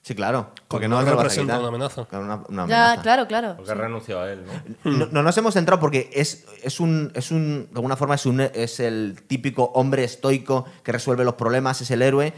Sí, 0.00 0.14
claro, 0.14 0.50
porque 0.68 0.88
no 0.88 1.00
no 1.02 1.10
representa 1.10 1.58
una 1.58 1.68
amenaza. 1.68 2.04
Claro, 2.06 2.24
una- 2.24 2.34
una 2.48 2.66
Ya, 2.66 2.84
amenaza. 2.86 3.02
claro, 3.02 3.26
claro. 3.26 3.54
Porque 3.56 3.72
ha 3.72 3.74
renunciado 3.74 4.22
a 4.22 4.30
él, 4.32 4.42
¿no? 4.84 4.90
No, 4.92 5.06
no 5.10 5.22
nos 5.22 5.36
hemos 5.38 5.52
centrado 5.54 5.78
porque 5.80 6.10
es, 6.12 6.44
es 6.62 6.80
un, 6.80 7.10
es 7.14 7.30
un. 7.30 7.68
De 7.70 7.76
alguna 7.76 7.96
forma 7.96 8.14
es, 8.14 8.24
un, 8.26 8.40
es 8.40 8.80
el 8.80 9.22
típico 9.26 9.64
hombre 9.74 10.04
estoico 10.04 10.64
que 10.82 10.92
resuelve 10.92 11.24
los 11.24 11.34
problemas, 11.34 11.80
es 11.80 11.90
el 11.90 12.02
héroe. 12.02 12.32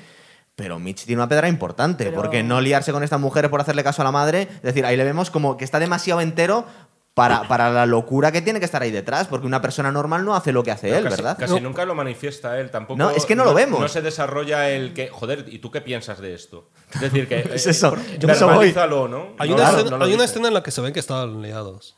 Pero 0.55 0.79
Mitch 0.79 1.05
tiene 1.05 1.21
una 1.21 1.29
pedra 1.29 1.49
importante, 1.49 2.05
Pero- 2.05 2.17
porque 2.17 2.43
no 2.43 2.61
liarse 2.61 2.91
con 2.93 3.03
esta 3.03 3.19
mujer 3.19 3.51
por 3.51 3.61
hacerle 3.61 3.85
caso 3.85 4.01
a 4.01 4.05
la 4.07 4.13
madre. 4.13 4.43
Es 4.43 4.63
decir, 4.63 4.87
ahí 4.87 4.97
le 4.97 5.05
vemos 5.05 5.31
como 5.31 5.57
que 5.57 5.65
está 5.65 5.79
demasiado 5.79 6.21
entero 6.21 6.65
para, 7.17 7.49
para 7.49 7.71
la 7.71 7.87
locura 7.87 8.31
que 8.31 8.43
tiene 8.43 8.59
que 8.59 8.67
estar 8.67 8.83
ahí 8.83 8.91
detrás, 8.91 9.27
porque 9.27 9.47
una 9.47 9.63
persona 9.63 9.91
normal 9.91 10.23
no 10.23 10.37
hace 10.37 10.53
lo 10.53 10.63
que 10.63 10.71
hace 10.71 10.89
Pero 10.89 10.99
él, 10.99 11.05
casi, 11.05 11.17
¿verdad? 11.17 11.39
Casi 11.39 11.55
No. 11.55 11.61
nunca 11.61 11.87
lo 11.87 11.95
manifiesta 11.95 12.61
él, 12.61 12.71
tampoco. 12.71 12.99
No, 12.99 13.09
es 13.09 13.25
que 13.25 13.35
no 13.35 13.47
lo 13.47 13.55
vemos. 13.55 13.81
No 13.81 13.89
se 13.89 14.03
desarrolla 14.03 14.69
el 14.69 14.93
que. 14.93 15.09
Joder, 15.09 15.47
¿y 15.49 15.59
tú 15.61 15.71
qué 15.71 15.81
piensas 15.81 16.21
de 16.21 16.35
esto? 16.35 16.69
Es 16.95 17.01
decir, 17.01 17.27
que. 17.27 17.39
Es 17.55 17.67
eh, 17.67 17.71
eso, 17.71 17.89
por- 17.95 18.05
yo 18.19 18.29
¿no? 19.09 19.35
Hay, 19.39 19.49
No, 19.49 19.55
una, 19.55 19.65
claro, 19.65 19.79
escena, 19.79 19.91
no 19.93 19.97
lo 19.99 20.05
hay 20.05 20.13
una 20.15 20.25
escena 20.25 20.49
en 20.49 20.55
la 20.55 20.63
que 20.63 20.71
se 20.71 20.83
ven 20.83 20.93
que 20.93 21.01
estaban 21.01 21.41
liados. 21.41 21.97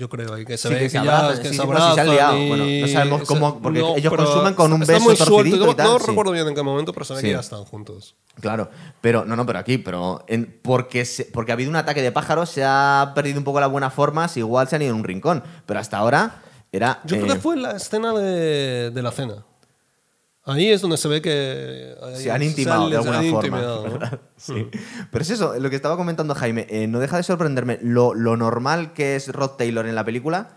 Yo 0.00 0.08
creo, 0.08 0.38
y 0.38 0.46
que 0.46 0.56
se 0.56 0.68
Sí, 0.68 0.74
ve 0.74 0.80
que 0.80 0.88
se 0.88 0.96
abrazan, 0.96 1.36
que 1.42 1.48
sí, 1.50 1.56
se 1.56 1.60
sí, 1.60 1.66
pues 1.66 1.78
sí 1.84 1.92
se 1.94 2.00
han 2.00 2.08
abrazan 2.08 2.14
liado. 2.16 2.38
y- 2.38 2.48
Bueno, 2.48 2.64
no 2.64 2.88
sabemos 2.88 3.22
cómo- 3.28 3.60
porque 3.60 3.80
ellos 3.80 3.96
pero 4.10 4.24
consumen 4.24 4.54
con 4.54 4.72
un 4.72 4.80
beso 4.80 5.00
muy 5.00 5.14
torcidito 5.14 5.66
No, 5.66 5.72
y 5.72 5.74
tal, 5.74 5.86
no 5.88 5.98
recuerdo 5.98 6.32
bien 6.32 6.48
en 6.48 6.54
qué 6.54 6.62
momento, 6.62 6.94
pero 6.94 7.04
se 7.04 7.12
ve 7.14 7.20
que 7.20 7.32
ya 7.32 7.40
están 7.40 7.64
juntos. 7.66 8.16
Claro, 8.40 8.70
pero 9.02 9.26
no, 9.26 9.36
no, 9.36 9.44
pero 9.44 9.58
aquí, 9.58 9.76
pero 9.76 10.24
en- 10.26 10.58
porque, 10.62 11.04
se- 11.04 11.26
porque 11.26 11.52
ha 11.52 11.54
habido 11.54 11.68
un 11.68 11.76
ataque 11.76 12.00
de 12.00 12.12
pájaros, 12.12 12.48
se 12.48 12.64
ha 12.64 13.12
perdido 13.14 13.36
un 13.36 13.44
poco 13.44 13.60
la 13.60 13.66
buena 13.66 13.90
forma, 13.90 14.26
si 14.28 14.40
igual 14.40 14.66
se 14.68 14.76
han 14.76 14.82
ido 14.82 14.92
en 14.92 14.96
un 15.00 15.04
rincón, 15.04 15.42
pero 15.66 15.78
hasta 15.80 15.98
ahora 15.98 16.40
era... 16.72 17.00
Yo 17.04 17.16
eh, 17.16 17.20
creo 17.20 17.34
que 17.34 17.40
fue 17.40 17.58
la 17.58 17.72
escena 17.72 18.14
de, 18.14 18.90
de 18.90 19.02
la 19.02 19.10
cena. 19.12 19.44
Ahí 20.44 20.70
es 20.70 20.80
donde 20.80 20.96
se 20.96 21.06
ve 21.08 21.20
que 21.20 21.94
ahí 22.02 22.16
se 22.16 22.30
han 22.30 22.42
intimado 22.42 22.88
de 22.88 22.96
alguna 22.96 23.22
forma. 23.22 23.60
¿no? 23.60 24.20
Sí. 24.36 24.68
Pero 25.10 25.22
es 25.22 25.30
eso, 25.30 25.54
lo 25.58 25.68
que 25.68 25.76
estaba 25.76 25.98
comentando 25.98 26.34
Jaime, 26.34 26.66
eh, 26.70 26.86
no 26.86 26.98
deja 26.98 27.18
de 27.18 27.22
sorprenderme 27.22 27.78
lo, 27.82 28.14
lo 28.14 28.38
normal 28.38 28.94
que 28.94 29.14
es 29.16 29.28
Rod 29.28 29.50
Taylor 29.50 29.86
en 29.86 29.94
la 29.94 30.02
película 30.02 30.48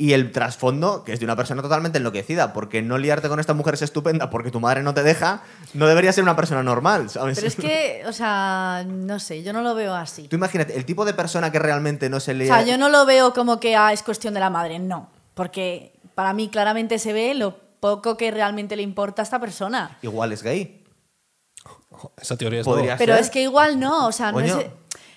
y 0.00 0.14
el 0.14 0.32
trasfondo, 0.32 1.04
que 1.04 1.12
es 1.12 1.20
de 1.20 1.26
una 1.26 1.36
persona 1.36 1.60
totalmente 1.60 1.98
enloquecida, 1.98 2.54
porque 2.54 2.80
no 2.80 2.96
liarte 2.96 3.28
con 3.28 3.38
esta 3.38 3.52
mujer 3.52 3.74
es 3.74 3.82
estupenda 3.82 4.30
porque 4.30 4.50
tu 4.50 4.58
madre 4.58 4.82
no 4.82 4.94
te 4.94 5.02
deja, 5.02 5.42
no 5.74 5.86
debería 5.86 6.10
ser 6.10 6.24
una 6.24 6.34
persona 6.34 6.62
normal, 6.62 7.10
¿sabes? 7.10 7.36
Pero 7.36 7.48
es 7.48 7.54
que, 7.54 8.02
o 8.08 8.12
sea, 8.12 8.82
no 8.88 9.20
sé, 9.20 9.42
yo 9.42 9.52
no 9.52 9.60
lo 9.60 9.74
veo 9.74 9.94
así. 9.94 10.26
Tú 10.26 10.36
imagínate, 10.36 10.74
el 10.74 10.86
tipo 10.86 11.04
de 11.04 11.12
persona 11.12 11.52
que 11.52 11.58
realmente 11.58 12.08
no 12.08 12.18
se 12.18 12.32
O 12.32 12.34
lía... 12.34 12.46
sea, 12.46 12.62
yo 12.64 12.78
no 12.78 12.88
lo 12.88 13.04
veo 13.04 13.34
como 13.34 13.60
que 13.60 13.76
ah, 13.76 13.92
es 13.92 14.02
cuestión 14.02 14.32
de 14.32 14.40
la 14.40 14.48
madre, 14.48 14.78
no. 14.78 15.10
Porque 15.34 15.92
para 16.14 16.32
mí 16.32 16.48
claramente 16.48 16.98
se 16.98 17.12
ve 17.12 17.34
lo 17.34 17.69
poco 17.80 18.16
que 18.16 18.30
realmente 18.30 18.76
le 18.76 18.82
importa 18.82 19.22
a 19.22 19.24
esta 19.24 19.40
persona. 19.40 19.98
Igual 20.02 20.32
es 20.32 20.42
gay. 20.42 20.84
Esa 22.20 22.36
teoría 22.36 22.60
es 22.60 22.66
Podría. 22.66 22.96
Pero 22.96 23.14
ser. 23.14 23.22
es 23.22 23.30
que 23.30 23.42
igual 23.42 23.78
no, 23.78 24.06
o 24.06 24.12
sea, 24.12 24.32
no 24.32 24.40
es... 24.40 24.54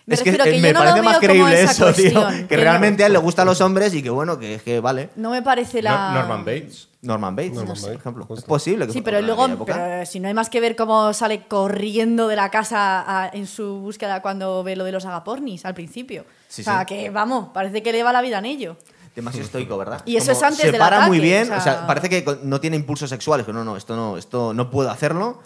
Me 0.05 0.15
es 0.15 0.21
que, 0.21 0.31
refiero 0.31 0.43
que 0.43 0.57
yo 0.57 0.61
me 0.61 0.73
no 0.73 0.79
parece 0.79 0.97
lo 0.97 1.03
más 1.03 1.19
veo 1.21 1.29
como 1.29 1.45
creíble 1.45 1.61
esa 1.63 1.71
eso, 1.71 1.93
tío. 2.01 2.11
cuestión, 2.21 2.47
Que 2.49 2.57
no- 2.57 2.63
realmente 2.63 3.03
a 3.03 3.07
él 3.07 3.13
le 3.13 3.19
gustan 3.19 3.45
los 3.45 3.61
hombres 3.61 3.93
y 3.93 4.03
que 4.03 4.09
bueno, 4.09 4.37
que, 4.37 4.59
que 4.59 4.81
vale. 4.81 5.11
No 5.15 5.29
me 5.29 5.41
parece 5.41 5.81
la... 5.81 6.09
No- 6.11 6.19
Norman 6.19 6.43
Bates. 6.43 6.89
Norman 7.03 7.35
Bates, 7.37 7.53
Norman 7.53 7.67
no 7.69 7.75
sé, 7.77 7.81
Bates, 7.83 7.93
por 7.95 8.01
ejemplo. 8.01 8.25
justo. 8.25 8.39
Es 8.41 8.45
posible 8.45 8.85
que 8.87 8.91
Sí, 8.93 9.01
pero 9.01 9.21
luego, 9.21 9.47
pero 9.65 10.05
si 10.05 10.19
no 10.19 10.27
hay 10.27 10.33
más 10.33 10.49
que 10.49 10.59
ver 10.59 10.75
cómo 10.75 11.13
sale 11.13 11.47
corriendo 11.47 12.27
de 12.27 12.35
la 12.35 12.49
casa 12.49 13.03
a- 13.23 13.29
en 13.29 13.47
su 13.47 13.79
búsqueda 13.79 14.21
cuando 14.21 14.61
ve 14.63 14.75
lo 14.75 14.83
de 14.83 14.91
los 14.91 15.05
agapornis 15.05 15.63
al 15.65 15.73
principio. 15.73 16.25
Sí, 16.49 16.63
o 16.63 16.65
sea, 16.65 16.79
sí. 16.81 16.85
que 16.87 17.09
vamos, 17.09 17.49
parece 17.53 17.81
que 17.81 17.93
le 17.93 18.03
va 18.03 18.11
la 18.11 18.21
vida 18.21 18.39
en 18.39 18.45
ello. 18.45 18.75
Demasiado 19.15 19.45
estoico, 19.45 19.77
¿verdad? 19.77 20.01
Y 20.05 20.15
eso 20.17 20.31
es 20.31 20.41
antes 20.43 20.59
se 20.61 20.71
del 20.71 20.79
para 20.79 21.01
muy 21.07 21.17
ataque, 21.17 21.21
bien, 21.29 21.51
o 21.51 21.57
o 21.57 21.61
sea- 21.61 21.73
sea, 21.75 21.87
parece 21.87 22.09
que 22.09 22.25
no 22.43 22.59
tiene 22.59 22.75
impulsos 22.75 23.09
sexuales, 23.09 23.45
pero 23.45 23.57
no, 23.57 23.63
no, 23.63 23.77
esto 23.77 23.95
no, 23.95 24.17
esto 24.17 24.53
no 24.53 24.69
puedo 24.71 24.89
hacerlo. 24.89 25.41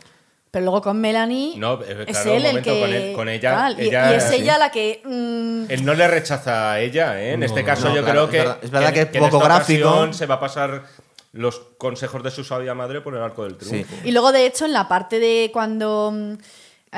Pero 0.50 0.64
luego 0.64 0.82
con 0.82 1.00
Melanie 1.02 1.58
No, 1.58 1.74
eh, 1.84 2.06
es 2.08 2.18
claro, 2.18 2.32
él 2.34 2.44
un 2.50 2.58
el 2.58 2.64
que... 2.64 2.80
con 2.80 2.90
él- 2.94 3.14
con 3.14 3.30
ella- 3.30 3.52
tal, 3.56 3.80
ella- 3.80 4.14
y, 4.14 4.16
es 4.16 4.24
sí. 4.24 4.36
ella 4.36 4.58
la 4.58 4.72
que... 4.72 5.02
mm, 5.04 5.66
Él 5.70 5.84
no 5.86 5.94
le 5.94 6.08
rechaza 6.08 6.72
a 6.72 6.80
ella, 6.80 7.22
¿eh? 7.22 7.34
En 7.34 7.44
este 7.44 7.64
caso 7.66 7.90
no, 7.90 7.96
yo 7.96 8.04
claro, 8.04 8.12
creo 8.12 8.24
es 8.26 8.30
que, 8.32 8.38
verdad- 8.38 8.58
es 8.62 8.72
verdad 8.72 8.94
que 8.94 9.02
es 9.02 9.08
en 9.14 9.20
poco 9.24 9.38
esta 9.38 9.48
gráfico. 9.50 10.14
se 10.14 10.26
va 10.26 10.36
a 10.36 10.40
pasar 10.40 10.84
los 11.34 11.60
consejos 11.78 12.24
de 12.24 12.32
su 12.32 12.46
sabia 12.46 12.74
madre 12.74 13.02
por 13.02 13.14
el 13.14 13.22
arco 13.22 13.44
del 13.44 13.58
triunfo. 13.58 13.94
Y 14.06 14.12
luego, 14.12 14.32
de 14.32 14.46
hecho, 14.46 14.66
en 14.66 14.72
la 14.74 14.88
parte 14.88 15.20
de 15.20 15.50
cuando. 15.52 16.12
mm, 16.14 16.34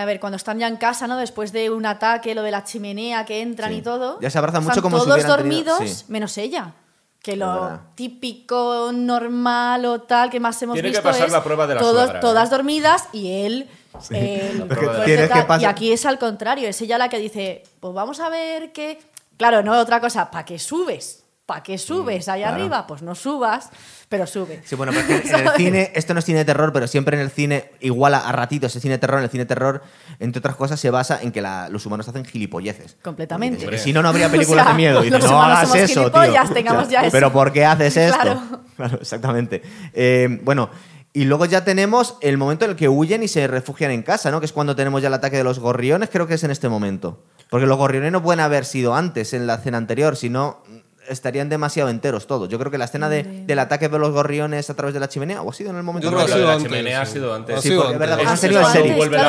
A 0.02 0.06
ver, 0.06 0.20
cuando 0.20 0.38
están 0.38 0.60
ya 0.60 0.68
en 0.68 0.78
casa, 0.78 1.08
¿no? 1.08 1.18
Después 1.18 1.52
de 1.52 1.70
un 1.70 1.86
ataque, 1.86 2.34
lo 2.36 2.42
de 2.44 2.52
la 2.52 2.64
chimenea 2.64 3.26
que 3.26 3.42
entran 3.42 3.72
Sí. 3.72 3.78
y 3.78 3.82
todo. 3.82 4.20
Ya 4.22 4.30
se 4.30 4.38
abrazan 4.38 4.64
mucho 4.64 4.82
como 4.82 4.98
si 4.98 5.04
todos 5.04 5.18
tenido- 5.18 5.36
dormidos, 5.38 5.80
sí. 5.90 6.06
menos 6.08 6.38
ella. 6.38 6.74
Que 7.22 7.36
lo 7.36 7.82
típico, 7.96 8.92
normal 8.94 9.86
o 9.86 10.02
tal 10.02 10.30
que 10.30 10.40
más 10.40 10.62
hemos 10.62 10.76
Tiene 10.76 10.88
que 10.90 10.98
visto 10.98 11.04
pasar 11.10 11.28
es 11.28 11.34
la 11.34 11.44
prueba 11.44 11.68
de 11.68 11.76
la 11.76 11.82
todos- 11.82 11.96
suegra, 12.04 12.18
¿eh? 12.20 12.22
todas 12.22 12.50
dormidas 12.50 13.10
y 13.12 13.32
él. 13.44 13.68
el 14.12 14.68
tienes 15.04 15.28
que 15.28 15.34
tal. 15.34 15.48
pasar- 15.48 15.62
Y 15.64 15.66
aquí 15.66 15.92
es 15.92 16.06
al 16.06 16.18
contrario, 16.18 16.70
es 16.70 16.80
ella 16.82 16.98
la 16.98 17.10
que 17.10 17.18
dice, 17.20 17.64
pues 17.82 17.94
vamos 17.94 18.20
a 18.22 18.30
ver 18.30 18.72
qué... 18.72 19.00
Claro, 19.36 19.64
no 19.64 19.78
otra 19.78 20.00
cosa, 20.00 20.32
¿para 20.32 20.46
qué 20.46 20.58
subes? 20.60 21.24
¿Para 21.50 21.64
qué 21.64 21.78
subes 21.80 22.30
allá 22.30 22.46
Mm, 22.46 22.50
claro. 22.50 22.56
arriba? 22.64 22.88
Pues 22.88 23.02
no 23.02 23.16
subas, 23.16 23.70
pero 24.08 24.26
sube. 24.28 24.62
Sí, 24.64 24.76
bueno, 24.76 24.92
pero 24.94 25.16
es 25.18 25.22
que 25.24 25.30
en 25.36 25.48
el 25.48 25.54
cine, 25.58 25.92
esto 25.96 26.14
no 26.14 26.20
es 26.20 26.26
cine 26.26 26.38
de 26.40 26.46
terror, 26.46 26.72
pero 26.72 26.88
siempre 26.88 27.18
en 27.18 27.24
el 27.24 27.32
cine, 27.32 27.72
igual 27.80 28.14
a, 28.14 28.20
a 28.20 28.32
ratitos, 28.32 28.76
es 28.76 28.82
cine 28.82 28.94
de 28.94 28.98
terror. 29.00 29.18
En 29.18 29.24
el 29.24 29.30
cine 29.32 29.46
de 29.46 29.48
terror, 29.48 29.82
entre 30.20 30.40
otras 30.40 30.56
cosas, 30.56 30.80
se 30.80 30.90
basa 30.92 31.20
en 31.22 31.32
que 31.32 31.42
la- 31.42 31.68
los 31.70 31.86
humanos 31.86 32.08
hacen 32.08 32.24
gilipolleces. 32.24 32.98
Completamente. 33.02 33.64
Porque 33.66 33.80
Si 33.80 33.92
no, 33.92 34.02
no 34.04 34.10
habría 34.10 34.30
películas 34.32 34.64
O 34.64 34.68
sea, 34.68 34.74
de 34.74 34.78
miedo. 34.78 35.04
Y 35.04 35.10
los 35.10 35.24
no 35.24 35.42
hagas 35.42 35.62
somos 35.70 35.76
eso, 35.84 36.00
gilipollas, 36.02 36.46
tío. 36.46 36.54
tengamos 36.54 36.84
O 36.88 36.90
sea, 36.90 37.02
ya 37.02 37.08
eso. 37.08 37.12
Pero 37.12 37.34
¿por 37.34 37.52
qué 37.52 37.66
haces 37.66 37.98
esto? 37.98 38.16
Claro. 38.22 38.42
Claro, 38.80 38.98
exactamente. 39.02 39.62
Eh, 39.94 40.40
bueno, 40.44 40.70
y 41.12 41.26
luego 41.26 41.44
ya 41.46 41.66
tenemos 41.66 42.16
el 42.22 42.38
momento 42.38 42.64
en 42.64 42.72
el 42.72 42.78
que 42.78 42.88
huyen 42.88 43.24
y 43.24 43.28
se 43.28 43.46
refugian 43.48 43.92
en 43.92 44.04
casa, 44.04 44.32
¿no? 44.32 44.40
Que 44.40 44.46
es 44.46 44.54
cuando 44.54 44.74
tenemos 44.76 45.02
ya 45.02 45.10
el 45.10 45.14
ataque 45.16 45.36
de 45.36 45.44
los 45.44 45.60
gorriones, 45.60 46.10
creo 46.10 46.28
que 46.28 46.36
es 46.36 46.44
en 46.46 46.52
este 46.52 46.70
momento. 46.70 47.24
Porque 47.50 47.66
los 47.66 47.78
gorriones 47.78 48.12
no 48.14 48.24
pueden 48.24 48.40
haber 48.40 48.64
sido 48.64 48.96
antes, 48.96 49.34
en 49.34 49.48
la 49.48 49.56
escena 49.56 49.78
anterior, 49.80 50.16
sino 50.16 50.64
estarían 51.10 51.50
demasiado 51.50 51.90
enteros 51.90 52.28
todos. 52.28 52.48
Yo 52.50 52.58
creo 52.60 52.72
que 52.72 52.78
la 52.78 52.86
escena 52.86 53.10
de- 53.10 53.24
del 53.46 53.60
ataque 53.60 53.90
de 53.90 54.00
los 54.00 54.12
gorriones 54.12 54.70
a 54.70 54.76
través 54.76 54.94
de 54.94 55.00
la 55.00 55.10
chimenea, 55.10 55.42
o 55.42 55.50
ha 55.50 55.54
sido 55.54 55.72
en 55.72 55.78
el 55.78 55.84
momento 55.84 56.10
Yo 56.10 56.16
creo 56.16 56.26
que 56.26 56.32
ha 56.32 56.36
sido 56.36 56.40
de 56.40 56.48
la 56.48 56.54
antes, 56.56 56.72
chimenea 56.72 57.02
ha 57.02 57.06
sido 57.06 57.34
antes. 57.34 57.62
Sí, 57.62 57.70
sido 57.70 57.82
porque 57.84 57.98
verdad, 57.98 58.20
antes. 58.20 58.28
antes, 58.30 58.50
claro, 58.50 58.64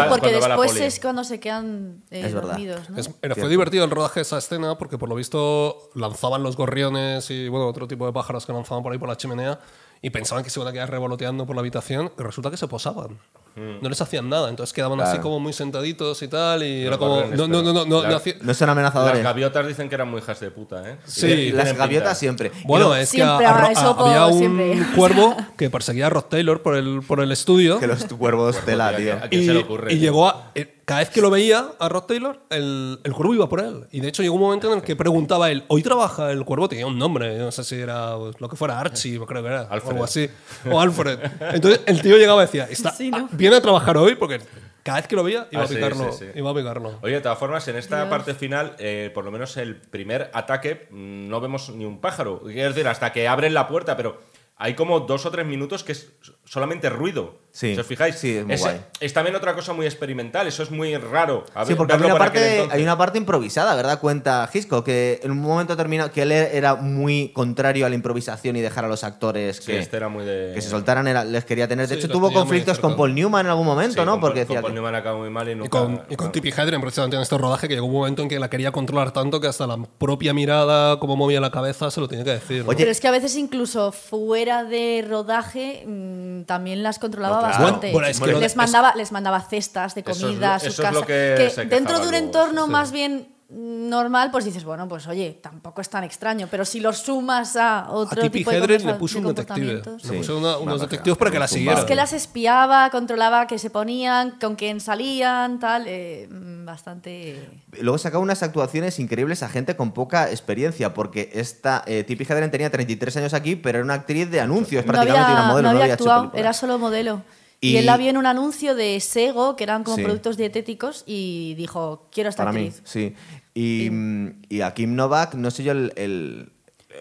la- 0.00 0.08
porque 0.08 0.30
después 0.32 0.76
es 0.76 1.00
cuando 1.00 1.24
se 1.24 1.40
quedan 1.40 2.02
eh, 2.10 2.22
Es 2.26 2.34
verdad. 2.34 2.50
dormidos, 2.50 2.90
¿no? 2.90 2.96
Es- 2.98 3.10
era- 3.22 3.34
fue 3.34 3.48
divertido 3.48 3.84
el 3.84 3.90
rodaje 3.90 4.20
de 4.20 4.22
esa 4.22 4.38
escena 4.38 4.76
porque 4.78 4.98
por 4.98 5.08
lo 5.08 5.14
visto 5.14 5.90
lanzaban 5.94 6.42
los 6.42 6.56
gorriones 6.56 7.30
y 7.30 7.48
bueno 7.48 7.66
otro 7.66 7.88
tipo 7.88 8.06
de 8.06 8.12
pájaros 8.12 8.46
que 8.46 8.52
lanzaban 8.52 8.82
por 8.82 8.92
ahí 8.92 8.98
por 8.98 9.08
la 9.08 9.16
chimenea 9.16 9.58
y 10.02 10.10
pensaban 10.10 10.42
que 10.44 10.50
se 10.50 10.58
iban 10.60 10.68
a 10.68 10.72
quedar 10.72 10.90
revoloteando 10.90 11.46
por 11.46 11.56
la 11.56 11.60
habitación 11.60 12.12
y 12.18 12.22
resulta 12.22 12.50
que 12.50 12.56
se 12.56 12.66
posaban. 12.68 13.18
No 13.56 13.88
les 13.88 14.00
hacían 14.00 14.28
nada, 14.28 14.48
entonces 14.48 14.72
quedaban 14.72 15.00
así 15.00 15.10
Claro. 15.12 15.22
como 15.22 15.40
muy 15.40 15.52
sentaditos 15.52 16.22
y 16.22 16.28
tal 16.28 16.62
y 16.62 16.84
Los 16.84 16.88
era 16.88 16.98
como 16.98 17.22
no 17.22 17.48
no 17.48 17.62
no 17.62 17.72
no, 17.72 17.84
no, 17.84 17.98
pero- 18.00 18.10
no 18.10 18.16
hacía- 18.16 18.34
No 18.40 18.54
son 18.54 18.66
Las 18.66 18.72
amenazadores. 18.72 19.22
gaviotas 19.22 19.66
dicen 19.66 19.88
que 19.88 19.94
eran 19.96 20.08
muy 20.10 20.20
hijas 20.20 20.40
de 20.40 20.50
puta, 20.50 20.88
¿eh? 20.88 20.96
Sí, 21.04 21.26
Y 21.26 21.52
Las 21.52 21.66
pinta. 21.66 21.78
gaviotas 21.84 22.18
siempre. 22.18 22.52
Y 22.62 22.66
Bueno, 22.66 22.94
es 22.94 23.10
que 23.10 23.16
Siempre, 23.18 23.46
a- 23.46 23.50
a- 23.50 23.54
a- 23.66 23.90
había 24.08 24.26
un 24.26 24.38
siempre. 24.38 24.86
cuervo 24.96 25.36
que 25.58 25.68
perseguía 25.70 26.06
a 26.06 26.10
Rod 26.10 26.24
Taylor 26.24 26.62
por 26.62 26.76
el, 26.76 27.02
por 27.06 27.20
el 27.20 27.32
estudio 27.32 27.78
que 27.80 27.86
los 27.86 28.04
cuervos 28.04 28.56
tela, 28.64 28.96
tío. 28.96 29.14
¿A 29.14 29.28
quién 29.28 29.42
y, 29.42 29.46
se 29.46 29.52
le 29.54 29.60
ocurre? 29.60 29.92
y 29.92 29.96
tío? 29.96 30.02
llegó 30.04 30.28
a. 30.28 30.52
eh, 30.54 30.76
cada 30.84 31.00
vez 31.00 31.10
que 31.10 31.20
lo 31.20 31.30
veía 31.30 31.66
a 31.78 31.88
Rod 31.88 32.02
Taylor, 32.04 32.40
el, 32.50 32.98
el 33.04 33.12
cuervo 33.12 33.32
iba 33.34 33.48
por 33.48 33.60
él. 33.60 33.86
Y 33.92 34.00
de 34.00 34.08
hecho 34.08 34.22
llegó 34.22 34.34
un 34.34 34.40
momento 34.40 34.66
en 34.72 34.78
el 34.78 34.82
que 34.82 34.96
preguntaba 34.96 35.46
a 35.46 35.50
él: 35.52 35.62
¿Hoy 35.68 35.82
trabaja 35.84 36.32
el 36.32 36.44
cuervo? 36.44 36.68
Tenía 36.68 36.86
un 36.86 36.98
nombre, 36.98 37.38
no 37.38 37.52
sé 37.52 37.62
si 37.62 37.76
era 37.76 38.16
pues, 38.16 38.40
lo 38.40 38.48
que 38.48 38.56
fuera 38.56 38.80
Archie, 38.80 39.20
creo 39.24 39.40
que 39.42 39.48
era. 39.48 39.60
Alfred. 39.70 39.88
O 39.88 39.90
algo 39.92 40.04
así. 40.04 40.28
O 40.68 40.80
Alfred. 40.80 41.18
Entonces 41.52 41.82
el 41.86 42.02
tío 42.02 42.16
llegaba 42.16 42.42
y 42.42 42.46
decía: 42.46 42.66
Está, 42.68 42.90
Sí, 42.90 43.10
¿no? 43.10 43.28
¿Viene 43.50 43.58
a 43.58 43.62
trabajar 43.62 43.96
hoy? 43.96 44.14
Porque 44.14 44.38
cada 44.84 44.98
vez 44.98 45.08
que 45.08 45.16
lo 45.16 45.24
veía 45.24 45.48
iba, 45.50 45.62
Ah, 45.62 45.64
a, 45.64 45.68
sí, 45.68 45.74
sí, 45.74 46.04
sí. 46.18 46.26
iba 46.36 46.50
a 46.50 46.54
picarlo. 46.54 46.98
Oye, 47.02 47.14
de 47.14 47.20
todas 47.20 47.36
formas, 47.38 47.66
en 47.66 47.74
esta 47.76 47.96
Dios. 47.96 48.08
parte 48.08 48.34
final, 48.34 48.76
eh, 48.78 49.10
por 49.12 49.24
lo 49.24 49.32
menos 49.32 49.56
el 49.56 49.74
primer 49.76 50.30
ataque, 50.32 50.86
mm, 50.90 51.28
no 51.28 51.40
vemos 51.40 51.70
ni 51.70 51.84
un 51.84 52.00
pájaro. 52.00 52.40
Quiero 52.44 52.68
decir, 52.68 52.86
hasta 52.86 53.12
que 53.12 53.26
abren 53.26 53.52
la 53.52 53.66
puerta, 53.66 53.96
pero 53.96 54.20
hay 54.56 54.74
como 54.74 55.00
dos 55.00 55.26
o 55.26 55.30
tres 55.32 55.46
minutos 55.46 55.82
que 55.82 55.92
es 55.92 56.12
solamente 56.50 56.90
ruido. 56.90 57.38
Sí, 57.52 57.74
Si 57.74 57.80
os 57.80 57.86
fijáis, 57.86 58.14
sí, 58.14 58.36
es 58.36 58.46
muy 58.46 58.56
guay. 58.56 58.80
es 59.00 59.12
también 59.12 59.34
otra 59.34 59.54
cosa 59.56 59.72
muy 59.72 59.84
experimental. 59.84 60.46
Eso 60.46 60.62
es 60.62 60.70
muy 60.70 60.96
raro. 60.96 61.44
A 61.52 61.64
Sí, 61.66 61.74
porque 61.74 61.94
hay 61.94 62.00
una, 62.00 62.16
parte, 62.16 62.68
hay 62.70 62.80
una 62.84 62.96
parte 62.96 63.18
improvisada, 63.18 63.74
¿verdad? 63.74 63.98
Cuenta 63.98 64.48
Hitchcock, 64.52 64.84
que 64.84 65.18
en 65.24 65.32
un 65.32 65.40
momento 65.40 65.74
determinado, 65.74 66.12
que 66.12 66.22
él 66.22 66.30
era 66.30 66.76
muy 66.76 67.30
contrario 67.32 67.86
a 67.86 67.88
la 67.88 67.96
improvisación 67.96 68.54
y 68.54 68.60
dejar 68.60 68.84
a 68.84 68.88
los 68.88 69.02
actores 69.02 69.56
Sí, 69.56 69.72
este 69.72 69.96
era 69.96 70.08
muy 70.08 70.24
de. 70.24 70.52
que 70.54 70.60
se 70.60 70.68
soltaran, 70.70 71.08
era- 71.08 71.24
les 71.24 71.44
quería 71.44 71.66
tener. 71.66 71.88
De 71.88 71.94
Sí, 71.96 71.98
hecho, 72.00 72.08
tuvo 72.08 72.32
conflictos 72.32 72.78
con. 72.78 72.96
Paul 72.96 73.16
Newman 73.16 73.46
en 73.46 73.50
algún 73.50 73.66
momento, 73.66 73.94
Sí, 74.02 74.06
¿no? 74.06 74.12
con 74.12 74.20
Porque 74.20 74.40
decía 74.40 74.56
con 74.56 74.62
Paul 74.62 74.72
que- 74.72 74.74
Newman 74.76 74.94
acabó 74.94 75.18
muy 75.18 75.30
mal 75.30 75.48
y 75.48 75.52
Y 75.52 75.54
nunca. 75.56 75.70
con, 75.70 76.02
y 76.08 76.14
con 76.14 76.26
no. 76.28 76.32
Tippi 76.32 76.50
Hedren, 76.50 76.80
precisamente 76.80 77.16
en 77.16 77.22
este 77.22 77.36
rodaje, 77.36 77.66
que 77.66 77.74
llegó 77.74 77.86
un 77.86 77.92
momento 77.94 78.22
en 78.22 78.28
que 78.28 78.38
la 78.38 78.48
quería 78.48 78.70
controlar 78.70 79.12
tanto 79.12 79.40
que 79.40 79.48
hasta 79.48 79.66
la 79.66 79.76
propia 79.98 80.32
mirada, 80.32 81.00
cómo 81.00 81.16
movía 81.16 81.40
la 81.40 81.50
cabeza, 81.50 81.90
se 81.90 82.00
lo 82.00 82.06
tenía 82.06 82.24
que 82.24 82.32
decir. 82.34 82.62
¿no? 82.62 82.68
Oye, 82.70 82.78
Pero 82.78 82.92
es 82.92 83.00
que 83.00 83.08
a 83.08 83.12
veces 83.12 83.34
incluso 83.36 83.90
fuera 83.90 84.62
de 84.62 85.04
rodaje 85.08 85.84
mm, 85.84 86.39
también 86.46 86.82
las 86.82 86.98
controlaba 86.98 87.36
No, 87.36 87.40
claro. 87.48 87.62
bastante. 87.64 87.92
Bueno, 87.92 88.08
es 88.08 88.20
que 88.20 88.26
les, 88.32 88.42
es- 88.52 88.56
mandaba, 88.56 88.92
les 88.96 89.12
mandaba 89.12 89.40
cestas 89.40 89.94
de 89.94 90.00
Eso 90.02 90.10
es 90.10 90.18
comida 90.20 90.48
lo- 90.48 90.52
a 90.54 90.58
su 90.60 90.66
eso 90.66 90.82
es 90.82 90.88
casa. 90.88 91.00
lo 91.00 91.06
que 91.06 91.50
se 91.54 91.64
dentro 91.66 91.98
de 91.98 92.04
un 92.06 92.10
luego, 92.10 92.26
entorno 92.26 92.64
sí. 92.66 92.70
más 92.70 92.92
bien 92.92 93.28
normal, 93.52 94.30
pues 94.30 94.44
dices, 94.44 94.64
bueno, 94.64 94.86
pues 94.88 95.06
oye, 95.08 95.38
tampoco 95.42 95.80
es 95.80 95.88
tan 95.90 96.04
extraño. 96.04 96.46
Pero 96.50 96.64
si 96.64 96.80
lo 96.80 96.92
sumas 96.92 97.56
a 97.56 97.80
a 97.80 97.90
otro 97.90 98.22
Tippi 98.22 98.38
tipo 98.38 98.50
de, 98.52 98.60
le 98.78 98.94
puso 98.94 99.20
de 99.20 99.26
un 99.26 99.34
detective. 99.34 99.74
Le 99.84 99.98
Sí. 100.00 100.16
puso 100.18 100.38
una- 100.38 100.58
unos 100.58 100.80
detectives 100.80 101.18
para 101.18 101.30
que 101.30 101.38
la 101.38 101.48
siguieran. 101.48 101.78
Es 101.78 101.84
que 101.84 101.94
las 101.94 102.12
espiaba, 102.12 102.90
controlaba 102.90 103.46
qué 103.46 103.58
se 103.58 103.70
ponían, 103.70 104.38
con 104.40 104.54
quién 104.56 104.80
salían, 104.80 105.58
tal. 105.58 105.84
eh, 105.86 106.28
bastante. 106.30 107.48
Luego 107.80 107.98
sacaba 107.98 108.22
unas 108.22 108.42
actuaciones 108.42 108.98
increíbles 109.00 109.42
a 109.42 109.48
gente 109.48 109.74
con 109.76 109.92
poca 109.92 110.30
experiencia, 110.30 110.94
porque 110.94 111.30
esta 111.34 111.82
eh, 111.86 112.04
Tippi 112.04 112.24
Hedren 112.24 112.50
tenía 112.50 112.70
33 112.70 113.16
años 113.16 113.34
aquí, 113.34 113.56
pero 113.56 113.78
era 113.78 113.84
una 113.84 113.94
actriz 113.94 114.30
de 114.30 114.40
anuncios, 114.40 114.86
No 114.86 114.92
prácticamente 114.92 115.26
había, 115.32 115.40
una 115.42 115.48
modelo, 115.52 115.68
no 115.68 115.72
no 115.74 115.80
había 115.80 115.82
había 115.84 115.94
hecho 115.94 116.12
actuado, 116.12 116.32
era 116.38 116.52
solo 116.52 116.78
modelo. 116.78 117.22
Y, 117.60 117.72
Y- 117.72 117.76
él 117.76 117.86
la 117.86 117.96
vio 117.98 118.08
en 118.10 118.16
un 118.16 118.26
anuncio 118.26 118.74
de 118.74 118.98
Sego, 119.00 119.54
que 119.56 119.64
eran 119.64 119.84
como 119.84 119.96
Sí. 119.98 120.02
productos 120.04 120.36
dietéticos, 120.38 121.04
y 121.06 121.54
dijo, 121.56 122.08
quiero 122.10 122.30
esta 122.30 122.44
Para 122.44 122.52
mí, 122.58 122.68
actriz. 122.68 122.82
sí. 122.84 123.14
Y, 123.54 123.88
mm, 123.90 124.42
y 124.48 124.60
a 124.62 124.72
Kim 124.72 124.94
Novak, 124.94 125.34
no 125.34 125.50
sé 125.50 125.62
yo 125.64 125.72
el, 125.72 125.92
el- 125.96 126.52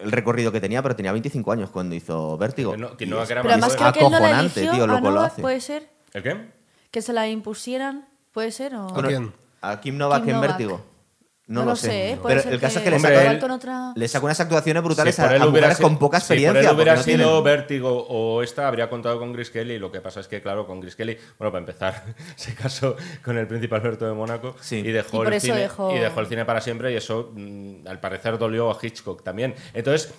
el 0.02 0.12
recorrido 0.12 0.52
que 0.52 0.60
tenía, 0.60 0.82
pero 0.82 0.94
tenía 0.96 1.12
25 1.12 1.50
años 1.52 1.70
cuando 1.70 1.94
hizo 1.94 2.36
Vértigo. 2.38 2.76
No- 2.76 2.90
Y 2.98 3.06
Novak 3.06 3.30
era 3.30 3.42
Pero 3.42 3.52
además 3.54 3.74
creo 3.76 3.92
que 3.92 3.98
él 4.00 4.04
no 4.04 4.10
la 4.10 4.16
acojonante, 4.18 4.60
eligió 4.60 4.72
tío, 4.76 4.86
lo 4.86 4.92
a 4.92 4.96
que 5.00 5.02
lo 5.04 5.10
Novak, 5.14 5.32
hace. 5.32 5.42
¿puede 5.42 5.60
ser? 5.60 5.88
¿El 6.12 6.22
qué? 6.22 6.36
Que 6.90 7.02
se 7.02 7.12
la 7.12 7.28
impusieran, 7.28 8.06
¿puede 8.32 8.50
ser? 8.50 8.74
O... 8.74 8.88
¿A 8.98 9.02
quién? 9.06 9.32
A 9.62 9.80
Kim 9.80 9.96
Novak 9.98 10.20
Kim 10.22 10.30
en 10.30 10.36
Novak. 10.36 10.48
Vértigo. 10.50 10.84
No, 11.50 11.60
No 11.64 11.70
lo 11.70 11.76
sé. 11.76 11.86
sé. 11.88 12.18
Puede 12.22 12.34
Pero 12.36 12.42
ser 12.44 12.52
el 12.54 12.60
caso 12.60 12.78
es 12.78 12.84
que 12.84 12.90
que 12.90 12.96
le 12.96 13.00
sacó, 13.40 13.54
otra... 13.54 13.92
le 13.96 14.06
sacó 14.08 14.26
unas 14.26 14.38
actuaciones 14.38 14.82
brutales 14.84 15.16
Si 15.16 15.20
a, 15.20 15.24
a 15.30 15.38
mujeres 15.46 15.76
sido- 15.78 15.88
con 15.88 15.98
poca 15.98 16.20
si 16.20 16.28
por 16.28 16.36
él 16.36 16.44
experiencia. 16.44 16.72
hubiera 16.72 16.94
no 16.94 17.02
sido 17.02 17.16
tienen- 17.16 17.44
Vértigo 17.44 18.06
o 18.08 18.42
esta, 18.44 18.68
habría 18.68 18.88
contado 18.88 19.18
con 19.18 19.32
Gris 19.32 19.50
Kelly. 19.50 19.78
Lo 19.80 19.90
que 19.90 20.00
pasa 20.00 20.20
es 20.20 20.28
que, 20.28 20.40
claro, 20.40 20.64
con 20.64 20.80
Gris 20.80 20.94
Kelly, 20.94 21.18
bueno, 21.38 21.50
para 21.50 21.58
empezar, 21.58 22.04
se 22.36 22.54
casó 22.54 22.94
con 23.24 23.36
el 23.36 23.48
príncipe 23.48 23.74
Alberto 23.74 24.06
de 24.06 24.12
Mónaco 24.14 24.54
Sí. 24.60 24.76
y, 24.76 24.92
dejó 24.92 25.24
Y 25.24 25.26
el 25.26 25.40
cine, 25.40 25.56
dejó- 25.58 25.96
y 25.96 25.98
dejó 25.98 26.20
el 26.20 26.26
cine 26.28 26.44
para 26.44 26.60
siempre 26.60 26.92
y 26.92 26.96
eso, 26.96 27.32
mm, 27.34 27.86
al 27.88 27.98
parecer, 27.98 28.38
dolió 28.38 28.70
a 28.70 28.78
Hitchcock 28.80 29.24
también. 29.24 29.54
Entonces, 29.74 30.14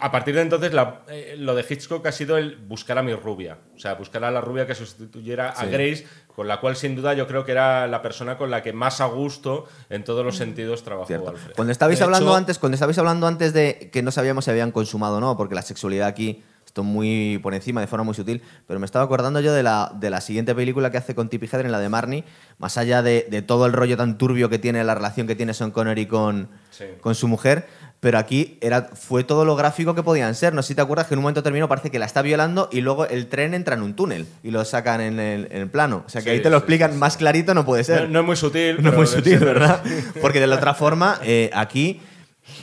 a 0.00 0.10
partir 0.10 0.34
de 0.34 0.40
entonces, 0.42 0.72
la- 0.72 1.02
eh, 1.08 1.34
lo 1.38 1.54
de 1.54 1.64
Hitchcock 1.68 2.06
ha 2.06 2.12
sido 2.12 2.38
el 2.38 2.56
buscar 2.56 2.98
a 2.98 3.02
mi 3.02 3.14
rubia. 3.14 3.58
O 3.74 3.78
sea, 3.78 3.94
buscar 3.94 4.24
a 4.24 4.30
la 4.30 4.40
rubia 4.40 4.66
que 4.66 4.74
sustituyera 4.74 5.50
a. 5.50 5.66
Grace, 5.66 6.06
con 6.34 6.48
la 6.48 6.60
cual, 6.60 6.76
sin 6.76 6.96
duda, 6.96 7.14
yo 7.14 7.26
creo 7.26 7.44
que 7.44 7.52
era 7.52 7.86
la 7.86 8.00
persona 8.02 8.36
con 8.38 8.50
la 8.50 8.62
que 8.62 8.72
más 8.72 9.00
a 9.00 9.06
gusto, 9.06 9.66
en 9.90 10.04
todos 10.04 10.24
los 10.24 10.36
sentidos, 10.36 10.82
trabajó 10.82 11.06
Cierto. 11.06 11.30
Alfred. 11.30 11.54
Cuando 11.56 11.72
estabais 11.72 11.98
De 11.98 12.04
hablando 12.04 12.28
hecho- 12.30 12.36
antes, 12.36 12.58
cuando 12.58 12.74
estabais 12.74 12.98
hablando 12.98 13.26
antes 13.26 13.52
de 13.52 13.90
que 13.92 14.02
no 14.02 14.10
sabíamos 14.10 14.44
si 14.46 14.50
habían 14.50 14.72
consumado 14.72 15.16
o 15.16 15.20
no, 15.20 15.36
porque 15.36 15.54
la 15.54 15.62
sexualidad 15.62 16.08
aquí 16.08 16.42
esto 16.64 16.82
muy 16.82 17.38
por 17.42 17.54
encima, 17.54 17.80
de 17.80 17.86
forma 17.86 18.04
muy 18.04 18.14
sutil, 18.14 18.42
pero 18.66 18.80
me 18.80 18.86
estaba 18.86 19.04
acordando 19.04 19.40
yo 19.40 19.52
de 19.54 19.62
la, 19.62 19.92
de 19.94 20.10
la 20.10 20.20
siguiente 20.20 20.52
película 20.54 20.90
que 20.90 20.98
hace 20.98 21.14
con 21.14 21.28
Tippi 21.28 21.46
Hedren, 21.46 21.70
la 21.70 21.78
de 21.78 21.88
Marnie, 21.88 22.24
más 22.58 22.76
allá 22.76 23.02
de, 23.02 23.26
de 23.30 23.40
todo 23.40 23.66
el 23.66 23.72
rollo 23.72 23.96
tan 23.96 24.18
turbio 24.18 24.50
que 24.50 24.58
tiene 24.58 24.82
la 24.84 24.94
relación 24.96 25.26
que 25.28 25.36
tiene 25.36 25.54
Sean 25.54 25.70
Connery 25.70 26.06
con, 26.06 26.48
Sí. 26.70 26.84
con 27.00 27.14
su 27.14 27.28
mujer, 27.28 27.66
pero 28.00 28.18
aquí 28.18 28.58
era, 28.60 28.90
fue 28.94 29.24
todo 29.24 29.44
lo 29.44 29.56
gráfico 29.56 29.94
que 29.94 30.02
podían 30.02 30.34
ser. 30.34 30.54
No 30.54 30.62
sé 30.62 30.68
si 30.68 30.74
te 30.74 30.82
acuerdas 30.82 31.06
que 31.06 31.14
en 31.14 31.18
un 31.18 31.22
momento 31.22 31.42
terminó 31.42 31.68
parece 31.68 31.90
que 31.90 31.98
la 31.98 32.06
está 32.06 32.22
violando 32.22 32.68
y 32.70 32.80
luego 32.80 33.06
el 33.06 33.26
tren 33.26 33.54
entra 33.54 33.74
en 33.74 33.82
un 33.82 33.94
túnel 33.94 34.26
y 34.42 34.50
lo 34.50 34.64
sacan 34.64 35.00
en 35.00 35.18
el, 35.18 35.48
en 35.50 35.62
el 35.62 35.68
plano. 35.68 36.04
O 36.06 36.08
sea 36.08 36.20
que 36.20 36.30
Sí, 36.30 36.36
ahí 36.36 36.40
te 36.42 36.50
lo 36.50 36.56
sí, 36.58 36.60
explican 36.60 36.92
sí, 36.92 36.98
más 36.98 37.16
clarito, 37.16 37.54
no 37.54 37.64
puede 37.64 37.84
ser. 37.84 38.02
No, 38.02 38.08
no 38.08 38.20
es 38.20 38.26
muy 38.26 38.36
sutil. 38.36 38.76
No 38.82 38.90
es 38.90 38.96
muy 38.96 39.06
sutil, 39.06 39.38
¿verdad? 39.38 39.82
Porque 40.20 40.40
de 40.40 40.46
la 40.46 40.56
otra 40.56 40.74
forma, 40.74 41.18
eh, 41.22 41.50
aquí 41.54 42.00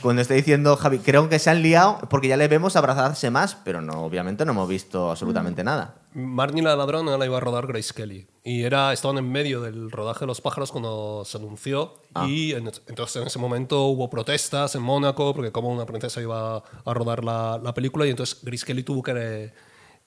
Cuando 0.04 0.20
estoy 0.22 0.36
diciendo, 0.36 0.76
Javi, 0.76 0.98
creo 0.98 1.28
que 1.30 1.38
se 1.38 1.48
han 1.50 1.62
liado 1.62 1.98
porque 2.10 2.28
ya 2.28 2.36
le 2.36 2.46
vemos 2.46 2.76
abrazarse 2.76 3.30
más, 3.30 3.56
pero 3.64 3.80
no, 3.80 4.04
obviamente 4.04 4.44
no 4.44 4.52
hemos 4.52 4.68
visto 4.68 5.10
absolutamente 5.10 5.64
nada. 5.64 5.96
Marnie 6.12 6.62
la 6.62 6.76
ladrona 6.76 7.16
la 7.16 7.24
iba 7.24 7.38
a 7.38 7.40
rodar 7.40 7.66
Grace 7.66 7.92
Kelly. 7.94 8.26
Y 8.44 8.62
era, 8.64 8.92
estaban 8.92 9.16
en 9.16 9.32
medio 9.32 9.62
del 9.62 9.90
rodaje 9.90 10.20
de 10.20 10.26
Los 10.26 10.42
pájaros 10.42 10.70
cuando 10.70 11.24
se 11.24 11.38
anunció. 11.38 11.94
Y 12.28 12.52
en- 12.52 12.70
entonces 12.86 13.16
en 13.22 13.26
ese 13.26 13.38
momento 13.38 13.84
hubo 13.86 14.10
protestas 14.10 14.74
en 14.74 14.82
Mónaco 14.82 15.34
porque 15.34 15.50
como 15.50 15.70
una 15.70 15.86
princesa 15.86 16.20
iba 16.20 16.58
a 16.58 16.94
rodar 16.94 17.24
la, 17.24 17.58
la 17.62 17.72
película 17.72 18.06
y 18.06 18.10
entonces 18.10 18.38
Grace 18.42 18.66
Kelly 18.66 18.82
tuvo 18.82 19.02
que, 19.02 19.52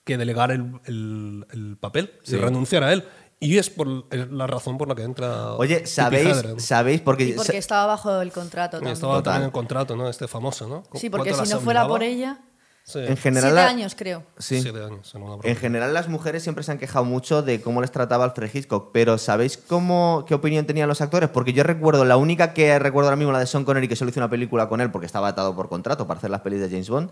que 0.03 0.15
delegar 0.17 0.51
el, 0.51 0.79
el- 0.85 1.45
el 1.51 1.75
papel 1.77 2.11
y 2.25 2.35
renunciar 2.35 2.83
a 2.83 2.93
él. 2.93 3.03
Y 3.39 3.57
es 3.57 3.69
por 3.69 3.87
la 4.15 4.47
razón 4.47 4.77
por 4.77 4.87
la 4.87 4.95
que 4.95 5.03
entra 5.03 5.53
Oye, 5.53 5.85
¿sabéis? 5.85 6.43
¿Sabéis? 6.57 7.01
Porque, 7.01 7.25
Y 7.25 7.33
porque 7.33 7.57
estaba 7.57 7.85
bajo 7.85 8.19
el 8.21 8.31
contrato 8.31 8.77
también. 8.77 8.93
estaba 8.93 9.13
Total. 9.13 9.23
también 9.23 9.41
en 9.43 9.45
el 9.47 9.51
contrato, 9.51 9.95
¿no? 9.95 10.09
Este 10.09 10.27
famoso, 10.27 10.67
¿no? 10.67 10.83
Sí, 10.95 11.09
porque 11.09 11.29
¿Cuánto 11.29 11.45
si 11.45 11.53
no 11.53 11.59
fuera 11.59 11.87
por 11.87 12.01
ella... 12.01 12.41
Sí, 12.83 12.99
en 12.99 13.17
general... 13.17 13.51
Siete 13.51 13.67
años, 13.67 13.95
creo. 13.95 14.23
Sí. 14.37 14.61
siete 14.61 14.81
años 14.81 15.13
en 15.13 15.21
una. 15.21 15.37
En 15.43 15.55
general 15.57 15.93
las 15.93 16.07
mujeres 16.07 16.41
siempre 16.41 16.63
se 16.63 16.71
han 16.71 16.77
quejado 16.77 17.03
mucho 17.03 17.41
de 17.41 17.59
cómo 17.59 17.81
les 17.81 17.91
trataba 17.91 18.23
Alfred 18.23 18.49
Hitchcock, 18.51 18.91
pero 18.93 19.17
¿sabéis 19.17 19.57
cómo, 19.57 20.23
qué 20.25 20.33
opinión 20.33 20.65
tenían 20.65 20.87
los 20.87 21.01
actores? 21.01 21.29
Porque 21.29 21.51
yo 21.51 21.63
recuerdo, 21.63 22.05
la 22.05 22.15
única 22.15 22.53
que 22.53 22.79
recuerdo 22.79 23.09
ahora 23.09 23.17
mismo, 23.17 23.33
la 23.33 23.39
de 23.39 23.45
Sean 23.45 23.65
Connery, 23.65 23.89
que 23.89 23.97
solo 23.97 24.09
hizo 24.09 24.21
una 24.21 24.29
película 24.29 24.69
con 24.69 24.79
él 24.79 24.89
porque 24.89 25.05
estaba 25.05 25.27
atado 25.27 25.53
por 25.53 25.67
contrato 25.67 26.07
para 26.07 26.17
hacer 26.19 26.29
las 26.29 26.39
pelis 26.41 26.61
de 26.61 26.69
James 26.69 26.89
Bond, 26.89 27.11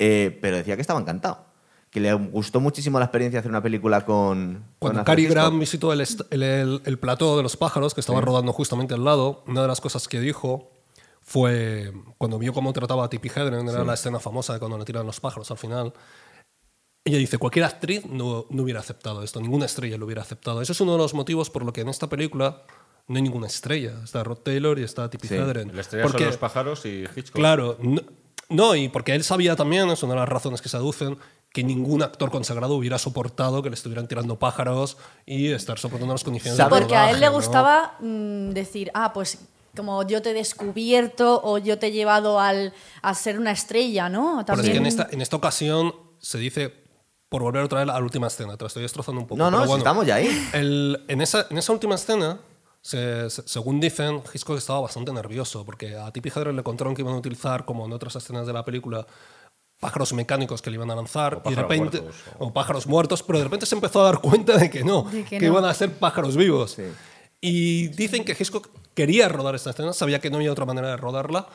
eh, 0.00 0.36
pero 0.42 0.56
decía 0.56 0.74
que 0.74 0.80
estaba 0.80 0.98
encantado, 0.98 1.46
que 1.94 2.00
le 2.00 2.12
gustó 2.12 2.58
muchísimo 2.58 2.98
la 2.98 3.04
experiencia 3.04 3.36
de 3.36 3.40
hacer 3.40 3.50
una 3.52 3.62
película 3.62 4.04
con... 4.04 4.54
con 4.54 4.64
Cuando 4.80 4.98
Alfred 5.00 5.14
Cary. 5.14 5.26
Grant 5.28 5.58
visitó 5.60 5.92
el, 5.92 6.00
el, 6.30 6.42
el- 6.42 6.82
el 6.84 6.98
plató 6.98 7.36
de 7.36 7.44
los 7.44 7.56
pájaros, 7.56 7.94
que 7.94 8.00
estaba 8.00 8.20
rodando 8.20 8.52
justamente 8.52 8.94
al 8.94 9.04
lado, 9.04 9.44
una 9.46 9.62
de 9.62 9.68
las 9.68 9.80
cosas 9.80 10.08
que 10.08 10.18
dijo 10.20 10.72
fue 11.22 11.92
cuando 12.18 12.38
vio 12.38 12.52
cómo 12.52 12.72
trataba 12.72 13.04
a 13.04 13.08
Tippi 13.08 13.28
Hedren, 13.28 13.68
era 13.68 13.84
la 13.84 13.94
escena 13.94 14.18
famosa 14.18 14.52
de 14.52 14.58
cuando 14.58 14.76
le 14.76 14.84
tiran 14.84 15.06
los 15.06 15.20
pájaros 15.20 15.50
al 15.52 15.56
final. 15.56 15.92
Ella 17.04 17.18
dice, 17.18 17.38
cualquier 17.38 17.64
actriz 17.66 18.04
no, 18.06 18.46
no 18.50 18.62
hubiera 18.64 18.80
aceptado 18.80 19.22
esto, 19.22 19.40
ninguna 19.40 19.66
estrella 19.66 19.96
lo 19.96 20.06
hubiera 20.06 20.22
aceptado. 20.22 20.60
Ese 20.62 20.72
es 20.72 20.80
uno 20.80 20.92
de 20.92 20.98
los 20.98 21.14
motivos 21.14 21.48
por 21.48 21.64
lo 21.64 21.72
que 21.72 21.82
en 21.82 21.88
esta 21.90 22.08
película 22.08 22.62
no 23.06 23.16
hay 23.16 23.22
ninguna 23.22 23.46
estrella. 23.46 24.00
Está 24.02 24.24
Rod 24.24 24.38
Taylor 24.38 24.78
y 24.78 24.82
está 24.82 25.08
Tippi 25.10 25.28
Sí. 25.28 25.34
Hedren. 25.34 25.74
La 25.74 25.82
estrella 25.82 26.02
Porque- 26.02 26.18
son 26.24 26.26
los 26.28 26.38
pájaros 26.38 26.84
y 26.86 27.04
Hitchcock. 27.14 27.36
Claro, 27.36 27.76
no, 27.80 28.00
no, 28.48 28.74
y 28.74 28.88
porque 28.88 29.14
él 29.14 29.22
sabía 29.22 29.54
también, 29.56 29.88
es 29.90 30.02
una 30.02 30.14
de 30.14 30.20
las 30.20 30.28
razones 30.28 30.60
que 30.62 30.68
se 30.68 30.76
aducen, 30.76 31.16
que 31.54 31.62
ningún 31.64 32.02
actor 32.02 32.30
consagrado 32.30 32.74
hubiera 32.74 32.98
soportado 32.98 33.62
que 33.62 33.70
le 33.70 33.74
estuvieran 33.76 34.06
tirando 34.08 34.38
pájaros 34.38 34.96
y 35.24 35.52
estar 35.52 35.78
soportando 35.78 36.12
las 36.12 36.24
condiciones 36.24 36.58
de 36.58 36.64
Porque 36.66 36.96
a 36.96 37.10
él 37.10 37.20
le 37.20 37.28
gustaba 37.30 37.94
mm, 38.00 38.50
decir, 38.50 38.90
ah, 38.92 39.12
pues 39.14 39.38
como 39.76 40.02
yo 40.06 40.20
te 40.20 40.30
he 40.30 40.34
descubierto 40.34 41.40
o 41.44 41.58
yo 41.58 41.78
te 41.78 41.86
he 41.86 41.92
llevado 41.92 42.40
al, 42.40 42.72
a 43.02 43.14
ser 43.14 43.38
una 43.38 43.52
estrella, 43.52 44.08
¿no? 44.08 44.42
Pero 44.46 44.60
es 44.60 44.66
que 44.68 44.74
También. 44.74 44.76
en 44.82 44.86
esta, 44.86 45.08
en 45.10 45.20
esta 45.20 45.36
ocasión 45.36 45.94
se 46.18 46.38
dice, 46.38 46.72
por 47.28 47.42
volver 47.42 47.62
otra 47.62 47.80
vez 47.80 47.88
a 47.88 47.92
la 47.98 48.04
última 48.04 48.26
escena, 48.26 48.56
te 48.56 48.64
la 48.64 48.68
estoy 48.68 48.82
destrozando 48.82 49.20
un 49.20 49.26
poco. 49.26 49.38
No, 49.38 49.44
no, 49.50 49.58
pero 49.58 49.62
si 49.64 49.68
bueno, 49.68 49.78
estamos 49.82 50.06
ya 50.06 50.14
ahí. 50.16 50.48
el- 50.54 51.04
en, 51.08 51.20
esa, 51.20 51.46
en 51.50 51.58
esa 51.58 51.72
última 51.72 51.94
escena, 51.94 52.38
se- 52.82 53.30
se- 53.30 53.46
según 53.46 53.78
dicen, 53.80 54.22
Hitchcock 54.32 54.58
estaba 54.58 54.80
bastante 54.80 55.12
nervioso 55.12 55.64
porque 55.64 55.96
a 55.96 56.10
Tippi 56.12 56.30
Hedren 56.30 56.56
le 56.56 56.62
contaron 56.62 56.94
que 56.94 57.02
iban 57.02 57.14
a 57.14 57.18
utilizar, 57.18 57.64
como 57.64 57.84
en 57.86 57.92
otras 57.92 58.14
escenas 58.16 58.46
de 58.46 58.52
la 58.52 58.64
película, 58.64 59.06
pájaros 59.80 60.12
mecánicos 60.14 60.62
que 60.62 60.70
le 60.70 60.76
iban 60.76 60.90
a 60.90 60.94
lanzar 60.94 61.42
O 61.44 61.50
y 61.50 61.54
de 61.54 61.56
pájaros 61.56 61.62
repente 61.70 62.00
muertos, 62.00 62.20
o 62.38 62.52
pájaros 62.52 62.86
muertos, 62.86 63.22
pero 63.22 63.38
de 63.38 63.44
repente 63.44 63.66
se 63.66 63.74
empezó 63.74 64.00
a 64.00 64.04
dar 64.04 64.18
cuenta 64.20 64.56
de 64.56 64.70
que 64.70 64.82
no, 64.84 65.02
De 65.04 65.24
que 65.24 65.38
que, 65.38 65.40
no. 65.40 65.52
iban 65.52 65.64
a 65.64 65.74
ser 65.74 65.92
pájaros 65.92 66.36
vivos. 66.36 66.76
Y 67.40 67.88
dicen 67.88 68.24
que 68.24 68.32
Hitchcock 68.32 68.68
quería 68.94 69.28
rodar 69.28 69.54
esta 69.54 69.70
escena, 69.70 69.92
sabía 69.92 70.20
que 70.20 70.30
no 70.30 70.36
había 70.36 70.50
otra 70.52 70.64
manera 70.64 70.88
de 70.88 70.96
rodarla, 70.96 71.46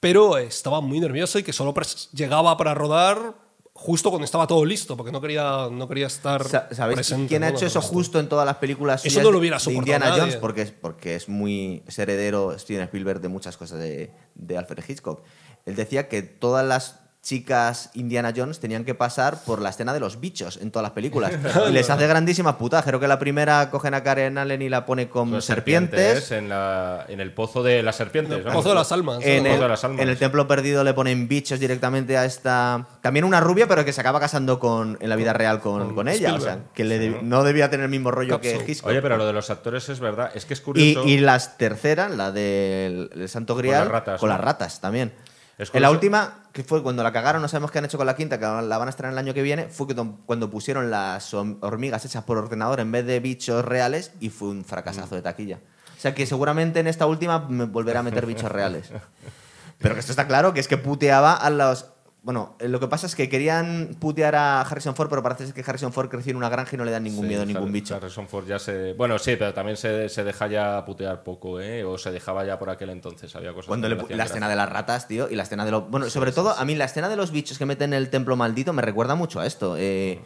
pero 0.00 0.38
estaba 0.38 0.80
muy 0.80 1.00
nervioso 1.00 1.38
y 1.38 1.42
que 1.42 1.52
solo 1.52 1.74
llegaba 2.12 2.56
para 2.56 2.74
rodar 2.74 3.34
justo 3.72 4.10
cuando 4.10 4.24
estaba 4.24 4.46
todo 4.46 4.64
listo, 4.64 4.96
porque 4.96 5.10
no 5.12 5.20
quería, 5.20 5.68
no 5.70 5.88
quería 5.88 6.06
estar 6.08 6.42
Sa- 6.46 6.68
¿Sabéis 6.72 6.96
presente. 6.96 7.28
quién 7.28 7.44
ha 7.44 7.48
hecho 7.48 7.64
eso 7.66 7.80
justo 7.80 8.18
en 8.18 8.28
todas 8.28 8.44
las 8.44 8.56
películas 8.56 9.04
Eso 9.06 9.22
no 9.22 9.30
lo 9.30 9.38
hubiera 9.38 9.56
de 9.56 9.60
soportado 9.60 9.80
Indiana 9.82 10.06
nadie. 10.10 10.20
Jones? 10.20 10.36
Porque 10.36 10.62
es, 10.62 10.72
porque 10.72 11.14
es 11.16 11.28
muy 11.28 11.82
es 11.86 11.98
heredero 11.98 12.56
Steven 12.58 12.82
Spielberg 12.82 13.20
de 13.20 13.28
muchas 13.28 13.56
cosas 13.56 13.78
de, 13.78 14.10
de 14.34 14.58
Alfred 14.58 14.82
Hitchcock. 14.88 15.22
Él 15.64 15.76
decía 15.76 16.08
que 16.08 16.22
todas 16.22 16.66
las 16.66 17.00
chicas 17.22 17.90
Indiana 17.94 18.32
Jones 18.34 18.60
tenían 18.60 18.84
que 18.84 18.94
pasar 18.94 19.42
por 19.44 19.60
la 19.60 19.68
escena 19.70 19.92
de 19.92 20.00
los 20.00 20.20
bichos 20.20 20.56
en 20.62 20.70
todas 20.70 20.84
las 20.84 20.92
películas. 20.92 21.32
y 21.68 21.72
les 21.72 21.90
hace 21.90 22.06
grandísimas 22.06 22.54
putas. 22.56 22.84
Creo 22.84 23.00
que 23.00 23.08
la 23.08 23.18
primera 23.18 23.70
cogen 23.70 23.92
a 23.94 24.02
Karen 24.02 24.38
Allen 24.38 24.62
y 24.62 24.68
la 24.68 24.86
pone 24.86 25.08
con 25.08 25.30
Con 25.30 25.42
serpientes. 25.42 26.30
En, 26.30 26.48
la- 26.48 27.04
en 27.08 27.20
el 27.20 27.32
pozo 27.34 27.62
de 27.62 27.82
las 27.82 27.96
serpientes. 27.96 28.40
Pozo 28.44 28.70
de 28.70 28.74
las 28.76 28.92
almas. 28.92 29.18
En 29.22 29.46
el- 29.46 29.54
el, 29.54 29.60
de 29.60 29.68
las 29.68 29.84
almas. 29.84 30.00
en 30.00 30.08
el 30.08 30.16
templo 30.16 30.46
perdido 30.46 30.84
le 30.84 30.94
ponen 30.94 31.28
bichos 31.28 31.60
directamente 31.60 32.16
a 32.16 32.24
esta. 32.24 32.86
También 33.02 33.24
una 33.24 33.40
rubia, 33.40 33.66
pero 33.68 33.84
que 33.84 33.92
se 33.92 34.00
acaba 34.00 34.20
casando 34.20 34.58
con, 34.58 34.96
en 35.00 35.08
la 35.08 35.16
vida 35.16 35.32
real 35.32 35.60
con, 35.60 35.94
con 35.94 36.08
ella. 36.08 36.34
O 36.34 36.40
sea, 36.40 36.58
que 36.74 36.84
le 36.84 37.20
no 37.22 37.42
debía 37.44 37.68
tener 37.68 37.84
el 37.84 37.90
mismo 37.90 38.10
rollo 38.10 38.36
Capsule. 38.40 38.64
que 38.64 38.72
Hitchcock. 38.72 38.90
Oye, 38.90 39.02
pero 39.02 39.16
lo 39.16 39.26
de 39.26 39.32
los 39.32 39.50
actores 39.50 39.88
es 39.88 40.00
verdad. 40.00 40.30
Es 40.34 40.44
que 40.46 40.54
es 40.54 40.60
y, 40.60 40.62
curioso. 40.62 41.04
y 41.06 41.18
las 41.18 41.58
tercera, 41.58 42.08
la 42.08 42.30
del 42.32 43.10
el 43.14 43.28
Santo 43.28 43.54
Grial, 43.56 43.80
las 43.84 43.88
ratas, 43.88 44.20
con 44.20 44.28
¿no? 44.28 44.34
las 44.36 44.44
ratas 44.44 44.80
también. 44.80 45.12
Es 45.58 45.74
en 45.74 45.82
la 45.82 45.90
última, 45.90 46.44
que 46.52 46.62
fue 46.62 46.82
cuando 46.84 47.02
la 47.02 47.12
cagaron, 47.12 47.42
no 47.42 47.48
sabemos 47.48 47.70
qué 47.72 47.78
han 47.78 47.84
hecho 47.84 47.98
con 47.98 48.06
la 48.06 48.14
quinta, 48.14 48.38
que 48.38 48.44
la 48.46 48.78
van 48.78 48.86
a 48.86 48.90
estrenar 48.90 49.12
el 49.12 49.18
año 49.18 49.34
que 49.34 49.42
viene, 49.42 49.68
fue 49.68 49.86
cuando- 49.86 50.18
cuando 50.24 50.48
pusieron 50.50 50.90
las 50.90 51.34
hormigas 51.34 52.04
hechas 52.04 52.22
por 52.24 52.38
ordenador 52.38 52.78
en 52.80 52.92
vez 52.92 53.04
de 53.04 53.18
bichos 53.20 53.64
reales 53.64 54.12
y 54.20 54.30
fue 54.30 54.48
un 54.48 54.64
fracasazo 54.64 55.16
de 55.16 55.22
taquilla. 55.22 55.58
O 55.96 56.00
sea 56.00 56.14
que 56.14 56.26
seguramente 56.26 56.78
en 56.78 56.86
esta 56.86 57.06
última 57.06 57.40
me 57.48 57.64
volverá 57.64 58.00
a 58.00 58.02
meter 58.04 58.24
bichos 58.24 58.50
reales. 58.52 58.90
Pero 59.78 59.94
que 59.94 60.00
esto 60.00 60.12
está 60.12 60.26
claro, 60.26 60.52
que 60.54 60.60
es 60.60 60.68
que 60.68 60.76
puteaba 60.76 61.34
a 61.34 61.50
los... 61.50 61.86
Bueno, 62.22 62.56
eh, 62.58 62.68
lo 62.68 62.80
que 62.80 62.88
pasa 62.88 63.06
es 63.06 63.14
que 63.14 63.28
querían 63.28 63.96
putear 64.00 64.34
a 64.34 64.60
Harrison 64.60 64.94
Ford, 64.94 65.08
pero 65.08 65.22
parece 65.22 65.52
que 65.52 65.62
Harrison 65.66 65.92
Ford 65.92 66.08
creció 66.10 66.32
en 66.32 66.36
una 66.36 66.48
granja 66.48 66.74
y 66.74 66.76
no 66.76 66.84
le 66.84 66.90
dan 66.90 67.04
ningún 67.04 67.22
Sí, 67.22 67.28
miedo 67.28 67.42
a 67.42 67.46
ningún 67.46 67.68
Har- 67.68 67.72
bicho. 67.72 67.94
Harrison 67.94 68.26
Ford 68.28 68.44
ya 68.46 68.58
se. 68.58 68.92
Bueno, 68.94 69.18
sí, 69.18 69.36
pero 69.38 69.54
también 69.54 69.76
se, 69.76 70.08
se 70.08 70.24
deja 70.24 70.46
ya 70.48 70.84
putear 70.84 71.22
poco, 71.22 71.60
¿eh? 71.60 71.84
O 71.84 71.96
se 71.96 72.10
dejaba 72.10 72.44
ya 72.44 72.58
por 72.58 72.70
aquel 72.70 72.90
entonces. 72.90 73.34
Había 73.36 73.52
cosas 73.54 73.68
Cuando 73.68 73.88
que 73.88 73.94
le 73.94 74.00
la 74.00 74.06
gracia. 74.08 74.24
escena 74.24 74.48
de 74.48 74.56
las 74.56 74.68
ratas, 74.68 75.06
tío, 75.08 75.30
y 75.30 75.36
la 75.36 75.44
escena 75.44 75.64
de 75.64 75.70
los... 75.70 75.88
Bueno, 75.88 76.10
sobre 76.10 76.32
todo, 76.32 76.50
a 76.50 76.64
mí 76.64 76.74
la 76.74 76.84
escena 76.86 77.08
de 77.08 77.16
los 77.16 77.30
bichos 77.30 77.56
que 77.56 77.64
meten 77.66 77.92
en 77.92 77.98
el 77.98 78.10
templo 78.10 78.36
maldito 78.36 78.72
me 78.72 78.82
recuerda 78.82 79.14
mucho 79.14 79.40
a 79.40 79.46
esto. 79.46 79.76
eh, 79.78 80.20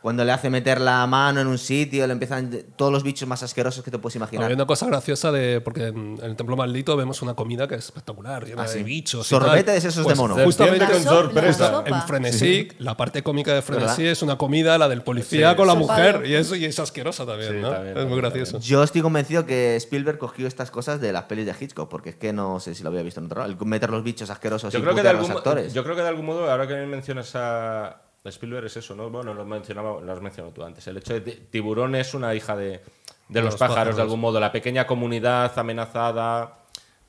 cuando 0.00 0.24
le 0.24 0.30
hace 0.32 0.48
meter 0.48 0.80
la 0.80 1.04
mano 1.08 1.40
en 1.40 1.46
un 1.48 1.58
sitio, 1.58 2.06
le 2.06 2.12
empiezan 2.12 2.50
todos 2.76 2.92
los 2.92 3.02
bichos 3.02 3.28
más 3.28 3.42
asquerosos 3.42 3.82
que 3.84 3.90
te 3.90 3.98
puedes 3.98 4.14
imaginar. 4.16 4.44
Había 4.44 4.54
una 4.56 4.66
cosa 4.66 4.86
graciosa 4.86 5.32
de. 5.32 5.60
Porque 5.60 5.88
en 5.88 6.18
el 6.22 6.36
Templo 6.36 6.56
Maldito 6.56 6.96
vemos 6.96 7.20
una 7.20 7.34
comida 7.34 7.66
que 7.66 7.74
es 7.74 7.84
espectacular, 7.86 8.44
llena 8.46 8.62
Ah, 8.62 8.68
sí. 8.68 8.78
de 8.78 8.84
bichos. 8.84 9.26
y 9.26 9.30
Sorbetes 9.30 9.64
tal. 9.66 9.76
esos 9.76 10.04
Pues 10.04 10.16
de 10.16 10.22
mono. 10.22 10.36
Justamente 10.44 10.86
con 10.86 11.02
sorpresa. 11.02 11.82
en 11.84 12.02
Frenesí, 12.02 12.68
la 12.78 12.96
parte 12.96 13.22
cómica 13.22 13.52
de 13.54 13.62
Frenesí 13.62 13.86
¿Verdad? 14.02 14.12
es 14.12 14.22
una 14.22 14.38
comida, 14.38 14.78
la 14.78 14.88
del 14.88 15.02
policía 15.02 15.50
Sí, 15.50 15.56
con 15.56 15.66
la 15.66 15.74
mujer. 15.74 16.22
Y 16.26 16.34
eso 16.34 16.54
y 16.54 16.64
es 16.64 16.78
asquerosa 16.78 17.26
también, 17.26 17.50
Sí, 17.52 17.56
¿no? 17.60 17.70
también, 17.70 17.88
es 17.88 17.94
también, 17.94 18.08
muy 18.08 18.18
gracioso. 18.20 18.58
Yo 18.60 18.82
estoy 18.84 19.02
convencido 19.02 19.46
que 19.46 19.74
Spielberg 19.76 20.18
cogió 20.18 20.46
estas 20.46 20.70
cosas 20.70 21.00
de 21.00 21.12
las 21.12 21.24
pelis 21.24 21.46
de 21.46 21.54
Hitchcock, 21.58 21.88
porque 21.88 22.10
es 22.10 22.16
que 22.16 22.32
no 22.32 22.60
sé 22.60 22.74
si 22.74 22.82
lo 22.82 22.90
había 22.90 23.02
visto 23.02 23.20
en 23.20 23.26
otro 23.26 23.40
lado. 23.40 23.52
El 23.52 23.66
meter 23.66 23.90
los 23.90 24.04
bichos 24.04 24.30
asquerosos 24.30 24.72
Yo 24.72 24.78
y 24.78 24.82
creo, 24.82 24.94
que 24.94 25.02
de 25.02 25.08
a 25.08 25.12
los 25.14 25.28
actores. 25.28 25.74
yo 25.74 25.82
creo 25.82 25.96
que 25.96 26.02
de 26.02 26.08
algún 26.08 26.26
modo, 26.26 26.50
ahora 26.50 26.66
que 26.68 26.74
mencionas 26.86 27.32
a 27.34 28.02
Spielberg, 28.28 28.66
es 28.66 28.76
eso, 28.76 28.94
¿no? 28.94 29.10
Bueno, 29.10 29.34
lo, 29.34 29.44
mencionaba, 29.44 30.00
lo 30.00 30.12
has 30.12 30.20
mencionado 30.20 30.52
tú 30.54 30.62
antes. 30.62 30.86
El 30.86 30.96
hecho 30.98 31.14
de 31.14 31.20
ti- 31.20 31.38
Tiburón 31.50 31.94
es 31.94 32.14
una 32.14 32.34
hija 32.34 32.56
de, 32.56 32.80
de 33.28 33.40
los, 33.40 33.44
los 33.44 33.54
pájaros, 33.56 33.74
pájaros. 33.76 33.96
de 33.96 34.02
algún 34.02 34.20
modo. 34.20 34.38
La 34.40 34.52
pequeña 34.52 34.86
comunidad 34.86 35.58
amenazada, 35.58 36.57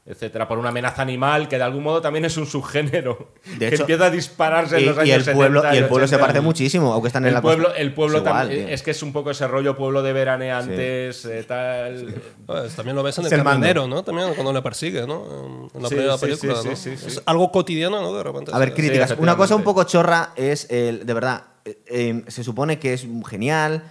etcétera, 0.06 0.48
por 0.48 0.58
una 0.58 0.70
amenaza 0.70 1.04
animal, 1.04 1.48
que 1.48 1.58
de 1.58 1.64
algún 1.64 1.84
modo 1.84 2.02
también 2.02 2.26
es 2.26 2.36
un 2.38 2.48
subgénero. 2.48 3.32
De 3.58 3.70
que 3.70 3.76
hecho, 3.76 3.84
empieza 3.84 4.06
a 4.06 4.10
dispararse 4.10 4.78
en 4.78 4.86
y, 4.86 4.88
años 5.12 5.28
el 5.28 5.34
pueblo, 5.36 5.62
70 5.62 5.76
y 5.76 5.78
el 5.78 5.88
pueblo 5.88 6.08
se 6.08 6.16
80. 6.16 6.26
parece 6.28 6.42
muchísimo, 6.42 6.94
aunque 6.94 7.08
están 7.08 7.24
en 7.26 7.28
El 7.28 7.34
la 7.36 7.42
pueblo, 7.44 7.66
costa. 7.66 7.80
el 7.82 7.94
pueblo 7.94 8.18
Es 8.18 8.24
igual, 8.24 8.40
también- 8.48 8.66
tío. 8.66 8.74
es 8.74 8.82
que 8.82 8.92
es 8.92 9.04
un 9.04 9.14
poco 9.14 9.30
ese 9.32 9.48
rollo 9.48 9.76
pueblo 9.78 10.02
de 10.02 10.14
veraneantes, 10.14 11.26
eh, 11.26 11.44
tal. 11.48 12.16
Pues, 12.46 12.76
también 12.76 12.96
lo 12.96 13.04
ves 13.04 13.18
en 13.20 13.26
Es 13.28 13.32
el 13.34 13.40
el 13.40 13.46
camionero, 13.46 13.88
¿no? 13.88 14.04
También 14.04 14.34
cuando 14.34 14.52
le 14.54 14.62
persigue, 14.64 15.06
¿no? 15.06 15.26
En- 15.26 15.70
En 15.76 15.84
la 15.84 15.90
Sí, 15.90 15.96
primera 15.96 16.18
sí, 16.18 16.26
película, 16.26 16.56
sí, 16.56 16.70
¿no? 16.70 16.76
sí, 16.76 16.92
sí, 16.92 16.98
sí. 16.98 17.08
Es 17.18 17.22
algo 17.26 17.52
cotidiano, 17.52 18.02
¿no? 18.02 18.14
De 18.14 18.24
repente. 18.24 18.52
A 18.54 18.58
ver, 18.58 18.74
críticas. 18.74 19.12
Sí, 19.12 19.16
Una 19.20 19.36
cosa 19.38 19.56
un 19.56 19.64
poco 19.64 19.84
chorra 19.84 20.32
es, 20.36 20.66
el, 20.72 21.06
de 21.06 21.14
verdad, 21.14 21.44
eh, 21.66 21.78
eh, 21.88 22.24
se 22.28 22.44
supone 22.44 22.80
que 22.80 22.94
es 22.94 23.06
genial, 23.30 23.84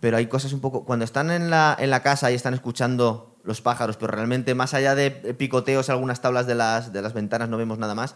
pero 0.00 0.16
hay 0.16 0.26
cosas 0.26 0.52
un 0.52 0.60
poco... 0.60 0.84
Cuando 0.84 1.04
están 1.04 1.30
en 1.30 1.48
la, 1.50 1.76
en 1.78 1.90
la 1.90 2.02
casa 2.02 2.32
y 2.32 2.34
están 2.34 2.54
escuchando 2.54 3.31
los 3.44 3.60
pájaros, 3.60 3.96
pero 3.96 4.12
realmente 4.12 4.54
más 4.54 4.74
allá 4.74 4.94
de 4.94 5.10
picoteos 5.10 5.90
algunas 5.90 6.20
tablas 6.20 6.46
de 6.46 6.54
las, 6.54 6.92
de 6.92 7.02
las 7.02 7.12
ventanas 7.12 7.48
no 7.48 7.56
vemos 7.56 7.78
nada 7.78 7.94
más. 7.94 8.14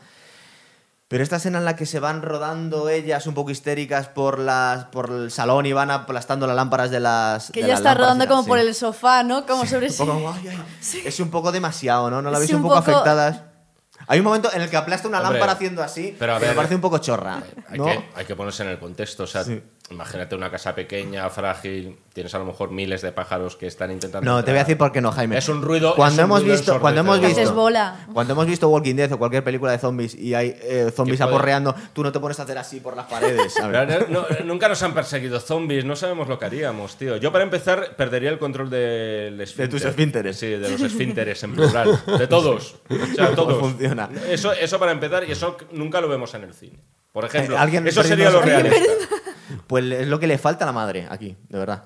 Pero 1.09 1.23
esta 1.23 1.37
escena 1.37 1.59
en 1.59 1.65
la 1.65 1.77
que 1.77 1.87
se 1.87 2.01
van 2.01 2.21
rodando 2.21 2.89
ellas 2.89 3.29
un 3.29 3.35
poco 3.35 3.51
histéricas 3.53 4.09
por, 4.09 4.41
las, 4.41 4.87
por 4.87 5.11
el 5.11 5.31
salón 5.31 5.65
y 5.65 5.73
van 5.73 5.93
aplastando 5.93 6.49
las 6.49 6.57
lámparas 6.57 6.91
de 6.91 6.99
las... 6.99 7.53
Que 7.53 7.61
de 7.61 7.69
ya 7.69 7.75
las 7.75 7.81
está 7.81 7.95
rodando 7.95 8.27
como 8.27 8.43
sí. 8.43 8.49
por 8.49 8.59
el 8.59 8.75
sofá, 8.75 9.23
¿no? 9.23 9.47
Como 9.47 9.67
sobre 9.67 9.87
Un 9.87 9.93
sí. 9.93 9.99
poco, 9.99 10.35
ay, 10.37 10.49
ay. 10.49 11.03
Es 11.05 11.21
un 11.21 11.31
poco 11.31 11.53
demasiado, 11.53 12.11
¿no? 12.11 12.23
¿No 12.23 12.31
la 12.33 12.39
Sí, 12.39 12.41
veis 12.41 12.51
un 12.51 12.57
un 12.57 12.63
poco, 12.65 12.75
poco- 12.81 12.91
afectadas? 12.91 13.43
Hay 14.09 14.19
un 14.19 14.25
momento 14.25 14.53
en 14.53 14.63
el 14.63 14.69
que 14.69 14.77
aplasta 14.77 15.07
una 15.09 15.19
Hombre, 15.19 15.35
lámpara 15.35 15.53
haciendo 15.53 15.83
así, 15.83 16.15
pero 16.19 16.35
a 16.35 16.37
que 16.37 16.43
me 16.43 16.47
ver, 16.49 16.57
parece 16.57 16.75
un 16.75 16.81
poco 16.81 16.99
chorra. 16.99 17.41
Hay, 17.69 17.79
¿no? 17.79 17.87
que, 17.87 18.11
hay 18.15 18.25
que 18.27 18.37
ponerse 18.37 18.63
en 18.63 18.69
el 18.71 18.79
contexto. 18.79 19.23
O 19.25 19.27
sea, 19.27 19.45
imagínate 19.91 20.35
una 20.35 20.51
casa 20.51 20.75
pequeña, 20.75 21.31
frágil, 21.31 21.97
tienes 22.13 22.35
a 22.35 22.39
lo 22.39 22.45
mejor 22.45 22.73
miles 22.73 23.03
de 23.03 23.13
pájaros 23.13 23.55
que 23.57 23.69
están 23.69 23.93
intentando. 23.93 24.29
No, 24.29 24.43
te 24.45 24.51
voy 24.51 24.59
a 24.59 24.65
decir 24.65 24.77
por 24.77 24.91
qué 24.91 25.01
no, 25.01 25.13
Jaime. 25.13 25.39
Es 25.39 25.49
un 25.49 25.63
ruido- 25.63 25.95
Cuando 25.95 26.23
hemos 26.23 26.41
ruido 26.41 26.57
visto, 26.57 26.81
cuando 26.81 27.01
hemos 27.03 27.21
visto, 27.21 27.41
Haces 27.41 27.53
bola. 27.53 28.07
cuando 28.13 28.33
hemos 28.33 28.47
visto 28.47 28.69
Walking 28.69 28.97
Dead 28.97 29.13
o 29.13 29.19
cualquier 29.19 29.45
película 29.45 29.71
de 29.71 29.79
zombies 29.79 30.15
y 30.17 30.35
hay 30.35 30.57
eh, 30.61 30.91
zombies 30.95 31.21
aporreando, 31.21 31.75
tú 31.93 32.03
no 32.03 32.11
te 32.11 32.19
pones 32.19 32.41
a 32.41 32.43
hacer 32.43 32.59
así 32.59 32.81
por 32.81 32.97
las 32.97 33.07
paredes. 33.07 33.53
¿sabes? 33.55 33.87
Pero 33.87 34.09
no- 34.09 34.27
no- 34.29 34.45
nunca 34.45 34.69
nos 34.69 34.83
han 34.83 34.93
perseguido 34.93 35.39
zombies, 35.39 35.85
no 35.85 35.95
sabemos 35.95 36.27
lo 36.27 36.39
que 36.39 36.47
haríamos, 36.47 36.97
tío. 36.97 37.17
Yo, 37.19 37.31
para 37.31 37.45
empezar, 37.45 37.95
perdería 37.97 38.31
el 38.31 38.39
control 38.41 38.69
del 38.71 39.41
esfínter. 39.41 39.69
tus 39.71 39.85
esfínteres. 39.85 40.37
Sí, 40.37 40.49
de 40.49 40.69
los 40.69 40.81
esfínteres 40.81 41.43
en 41.45 41.55
plural. 41.55 42.01
De 42.19 42.27
todos. 42.27 42.77
O 42.91 43.15
sea, 43.15 43.27
¿Cómo 43.27 43.37
todos. 43.37 43.59
funciona? 43.61 44.09
Eso, 44.29 44.53
eso 44.53 44.79
para 44.79 44.93
empezar, 44.93 45.25
y 45.29 45.33
eso 45.33 45.57
nunca 45.73 46.01
lo 46.01 46.09
vemos 46.09 46.35
en 46.35 46.43
el 46.45 46.55
cine. 46.55 46.79
Por 47.13 47.25
ejemplo, 47.25 47.55
Eh, 47.55 47.59
alguien 47.59 47.87
eso 47.87 48.03
sería 48.03 48.31
lo 48.31 48.43
realista. 48.43 48.79
Pues 49.67 49.85
es 49.85 50.07
lo 50.09 50.19
que 50.21 50.27
le 50.27 50.39
falta 50.39 50.65
a 50.65 50.67
la 50.67 50.73
madre 50.73 51.07
aquí, 51.11 51.37
de 51.49 51.59
verdad. 51.59 51.85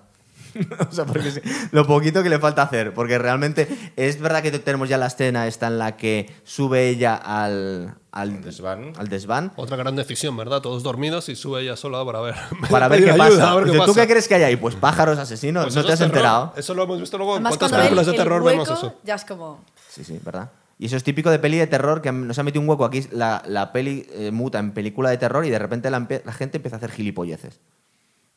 o 0.91 0.93
sea, 0.93 1.05
porque 1.07 1.31
sí, 1.31 1.41
lo 1.71 1.87
poquito 1.87 2.25
que 2.25 2.29
le 2.29 2.41
falta 2.41 2.63
hacer, 2.63 2.93
porque 2.93 3.19
realmente 3.19 3.69
es 3.95 4.19
verdad 4.21 4.43
que 4.43 4.51
tenemos 4.59 4.89
ya 4.89 4.99
la 4.99 5.07
escena 5.07 5.47
esta 5.47 5.69
en 5.69 5.79
la 5.79 5.97
que 5.97 6.29
sube 6.43 6.89
ella 6.89 7.15
al, 7.15 7.95
al 8.11 8.43
desván. 8.43 8.93
al 8.99 9.07
desván 9.07 9.53
Otra 9.55 9.77
gran 9.77 9.95
decisión, 9.95 10.37
¿verdad? 10.37 10.61
Todos 10.61 10.83
dormidos 10.83 11.29
y 11.29 11.37
sube 11.37 11.63
ella 11.63 11.77
sola 11.77 12.05
para 12.05 12.21
ver. 12.21 12.35
para 12.69 12.89
ver 12.89 13.05
qué 13.05 13.11
ayuda, 13.13 13.29
pasa. 13.29 13.55
ver 13.55 13.65
qué 13.67 13.71
Dice, 13.71 13.85
¿Tú 13.85 13.93
pasa. 13.93 14.01
qué 14.01 14.09
crees 14.13 14.27
que 14.27 14.35
hay 14.35 14.43
ahí? 14.43 14.57
Pues 14.57 14.75
pájaros 14.75 15.19
asesinos, 15.21 15.67
Pues 15.67 15.77
¿no 15.77 15.85
te 15.85 15.93
has 15.93 15.99
terror. 16.01 16.17
enterado? 16.17 16.53
Eso 16.57 16.75
lo 16.75 16.83
hemos 16.83 16.99
visto 17.01 17.17
luego 17.17 17.37
en 17.37 17.45
cuántas 17.45 17.71
películas 17.71 18.07
de 18.07 18.13
el 18.13 18.19
terror 18.19 18.43
hueco, 18.43 18.63
vemos 18.65 18.71
eso. 18.79 18.95
ya 19.05 19.15
es 19.15 19.25
como... 19.25 19.61
Sí, 19.89 20.03
sí, 20.03 20.19
¿verdad? 20.25 20.51
Y 20.81 20.87
eso 20.87 20.97
es 20.97 21.05
típico 21.05 21.31
de 21.31 21.39
peli 21.39 21.59
de 21.59 21.67
terror 21.67 22.01
que 22.01 22.11
nos 22.11 22.39
ha 22.39 22.43
metido 22.43 22.63
un 22.63 22.69
hueco 22.71 22.87
aquí. 22.87 23.07
La, 23.13 23.43
la 23.47 23.71
peli 23.71 24.07
eh, 24.13 24.31
muta 24.31 24.59
en 24.59 24.73
película 24.73 25.11
de 25.11 25.19
terror 25.19 25.45
y 25.45 25.51
de 25.51 25.59
repente 25.59 25.91
la, 25.91 26.01
gente 26.33 26.57
empieza 26.57 26.77
a 26.77 26.79
hacer 26.79 26.91
gilipolleces. 26.91 27.61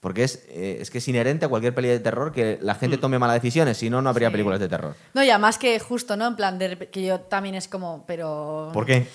Porque 0.01 0.25
es, 0.25 0.43
eh, 0.49 0.79
es 0.81 0.91
que 0.91 0.97
es 0.97 1.07
inherente 1.07 1.45
a 1.45 1.47
cualquier 1.47 1.73
peli 1.73 1.87
de 1.87 2.01
terror 2.01 2.33
que 2.33 2.59
la 2.61 2.73
Mm. 2.73 2.79
gente 2.79 2.97
tome 2.97 3.17
malas 3.17 3.41
decisiones, 3.41 3.77
si 3.77 3.89
no, 3.89 4.01
no 4.01 4.09
habría 4.09 4.29
películas 4.29 4.59
de 4.59 4.67
terror. 4.67 4.93
No, 5.13 5.23
ya 5.23 5.37
más 5.37 5.57
que 5.57 5.79
justo, 5.79 6.17
¿no? 6.17 6.27
En 6.27 6.35
plan, 6.35 6.59
de 6.59 6.89
que 6.91 7.05
yo 7.05 7.21
también 7.21 7.55
es 7.55 7.69
como, 7.69 8.03
pero... 8.05 8.71
¿Por 8.73 8.85
qué? 8.85 9.07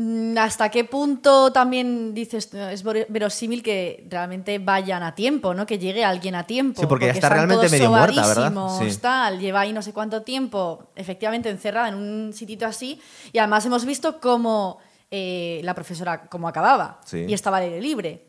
Mm, 0.00 0.38
¿Hasta 0.38 0.68
qué 0.70 0.84
punto 0.84 1.50
también 1.52 2.14
dices, 2.14 2.54
es 2.54 2.82
ver- 2.84 3.06
verosímil 3.08 3.64
que 3.64 4.06
realmente 4.08 4.60
vayan 4.60 5.02
a 5.02 5.12
tiempo, 5.16 5.54
¿no? 5.54 5.66
Que 5.66 5.76
llegue 5.76 6.04
alguien 6.04 6.36
a 6.36 6.46
tiempo? 6.46 6.80
Sí, 6.80 6.86
porque 6.86 7.06
ya 7.06 7.12
está 7.12 7.26
están 7.26 7.32
realmente 7.32 7.56
todos 7.66 7.72
medio 7.72 7.90
muerta, 7.90 8.26
¿verdad? 8.28 8.52
sobadísimos, 8.52 8.94
Sí. 8.94 9.00
tal, 9.00 9.40
lleva 9.40 9.60
ahí 9.62 9.72
no 9.72 9.82
sé 9.82 9.92
cuánto 9.92 10.22
tiempo, 10.22 10.84
efectivamente 10.94 11.50
encerrada 11.50 11.88
en 11.88 11.96
un 11.96 12.32
sitito 12.32 12.64
así, 12.64 13.00
y 13.32 13.38
además 13.38 13.66
hemos 13.66 13.84
visto 13.84 14.20
cómo 14.20 14.78
eh, 15.10 15.62
la 15.64 15.74
profesora, 15.74 16.26
cómo 16.28 16.46
acababa, 16.46 17.00
Sí. 17.04 17.24
y 17.26 17.32
estaba 17.34 17.56
al 17.56 17.64
aire 17.64 17.80
libre. 17.80 18.24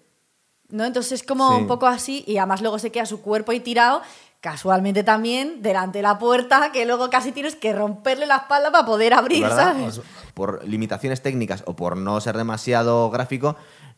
¿no? 0.69 0.85
Entonces 0.85 1.11
es 1.13 1.23
como 1.23 1.49
Sí. 1.49 1.61
un 1.61 1.67
poco 1.67 1.85
así, 1.87 2.23
y 2.25 2.37
además 2.37 2.61
luego 2.61 2.79
se 2.79 2.91
queda 2.91 3.05
su 3.05 3.21
cuerpo 3.21 3.51
ahí 3.51 3.59
tirado, 3.59 4.01
casualmente 4.41 5.03
también, 5.03 5.61
delante 5.61 5.99
de 5.99 6.03
la 6.03 6.18
puerta, 6.18 6.72
que 6.72 6.86
luego 6.86 7.10
casi 7.10 7.32
tienes 7.32 7.56
que 7.56 7.74
romperle 7.74 8.26
la 8.26 8.38
espalda 8.38 8.72
para 8.72 8.86
poder 8.86 9.14
abrir, 9.14 9.44
¿verdad? 9.44 9.74
¿sabes? 9.74 10.02
Por 10.34 10.66
limitaciones 10.66 11.22
técnicas 11.22 11.64
o 11.66 11.76
por 11.76 11.98
no 11.98 12.20
ser 12.22 12.38
demasiado 12.38 13.10
gráfico, 13.10 13.56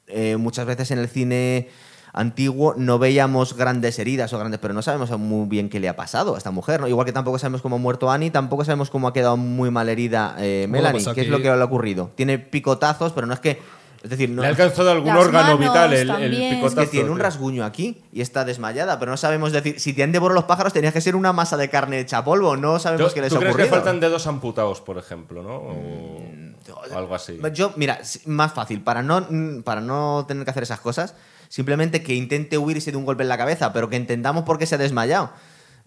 eh, 0.08 0.38
muchas 0.38 0.66
veces 0.66 0.92
en 0.92 1.00
el 1.00 1.08
cine 1.08 1.70
antiguo 2.14 2.74
no 2.76 3.00
veíamos 3.00 3.56
grandes 3.56 3.98
heridas 4.00 4.34
o 4.34 4.40
grandes, 4.40 4.60
pero 4.60 4.74
no 4.74 4.82
sabemos 4.82 5.12
muy 5.18 5.48
bien 5.48 5.70
qué 5.70 5.80
le 5.80 5.88
ha 5.88 5.96
pasado 5.96 6.36
a 6.36 6.38
esta 6.38 6.52
mujer, 6.52 6.82
¿no? 6.82 6.88
Igual 6.88 7.06
que 7.06 7.14
tampoco 7.14 7.40
sabemos 7.40 7.62
cómo 7.62 7.78
ha 7.78 7.80
muerto 7.80 8.12
Annie, 8.12 8.32
tampoco 8.32 8.66
sabemos 8.66 8.90
cómo 8.90 9.08
ha 9.08 9.14
quedado 9.14 9.38
muy 9.38 9.72
mal 9.72 9.88
herida 9.90 10.36
eh, 10.40 10.66
Bueno, 10.68 10.84
Melanie, 10.84 11.04
pues 11.04 11.16
qué 11.16 11.22
es 11.22 11.30
lo 11.30 11.38
que 11.38 11.44
le 11.44 11.62
ha 11.62 11.64
ocurrido. 11.64 12.12
Tiene 12.16 12.40
picotazos, 12.40 13.14
pero 13.14 13.28
no 13.28 13.34
es 13.34 13.40
que... 13.40 13.81
Es 14.04 14.10
decir, 14.10 14.30
no, 14.30 14.42
Le 14.42 14.48
ha 14.48 14.52
alcanzado 14.52 14.90
algún 14.92 15.10
Las 15.10 15.18
órgano 15.26 15.58
manos 15.58 15.60
vital 15.60 15.94
el, 15.94 16.00
el 16.02 16.08
también. 16.08 16.34
Es 16.34 16.40
que 16.40 16.56
picotazo. 16.56 16.82
es 16.82 16.88
que 16.88 16.92
tiene 16.92 17.10
un 17.12 17.16
tío. 17.18 17.24
rasguño 17.24 17.64
aquí 17.66 18.02
y 18.12 18.22
está 18.22 18.44
desmayada, 18.46 18.98
pero 19.00 19.12
no 19.12 19.18
sabemos 19.18 19.52
decir, 19.52 19.80
si 19.80 19.94
te 19.94 20.02
han 20.04 20.12
devorado 20.12 20.36
los 20.36 20.46
pájaros 20.46 20.74
tenías 20.74 20.94
que 20.94 21.02
ser 21.02 21.16
una 21.16 21.34
masa 21.34 21.56
de 21.58 21.70
carne 21.70 22.00
hecha 22.00 22.18
a 22.20 22.24
polvo, 22.26 22.58
no 22.58 22.80
sabemos 22.80 23.10
¿Tú, 23.10 23.14
qué 23.16 23.22
les 23.22 23.30
tú 23.30 23.36
ha 23.36 23.40
crees 23.40 23.54
ocurrido. 23.54 23.70
que 23.70 23.76
faltan 23.76 24.00
dedos 24.00 24.26
amputados, 24.28 24.82
por 24.82 24.98
ejemplo, 24.98 25.44
no? 25.44 25.56
O, 25.58 25.74
Mm, 25.74 26.54
o 26.94 26.98
algo 26.98 27.16
así. 27.16 27.40
Yo, 27.54 27.74
mira, 27.76 28.00
más 28.26 28.54
fácil, 28.54 28.82
para 28.82 29.02
no, 29.04 29.22
mm, 29.30 29.62
para 29.64 29.82
no 29.82 30.26
tener 30.28 30.44
que 30.46 30.52
hacer 30.52 30.64
esas 30.64 30.80
cosas, 30.80 31.16
simplemente 31.50 32.02
que 32.04 32.14
intente 32.16 32.58
huirse 32.58 32.92
de 32.92 32.98
un 32.98 33.06
golpe 33.06 33.24
en 33.24 33.30
la 33.30 33.38
cabeza, 33.38 33.72
pero 33.74 33.90
que 33.90 33.96
entendamos 33.98 34.44
por 34.46 34.58
qué 34.58 34.66
se 34.66 34.76
ha 34.76 34.78
desmayado. 34.78 35.30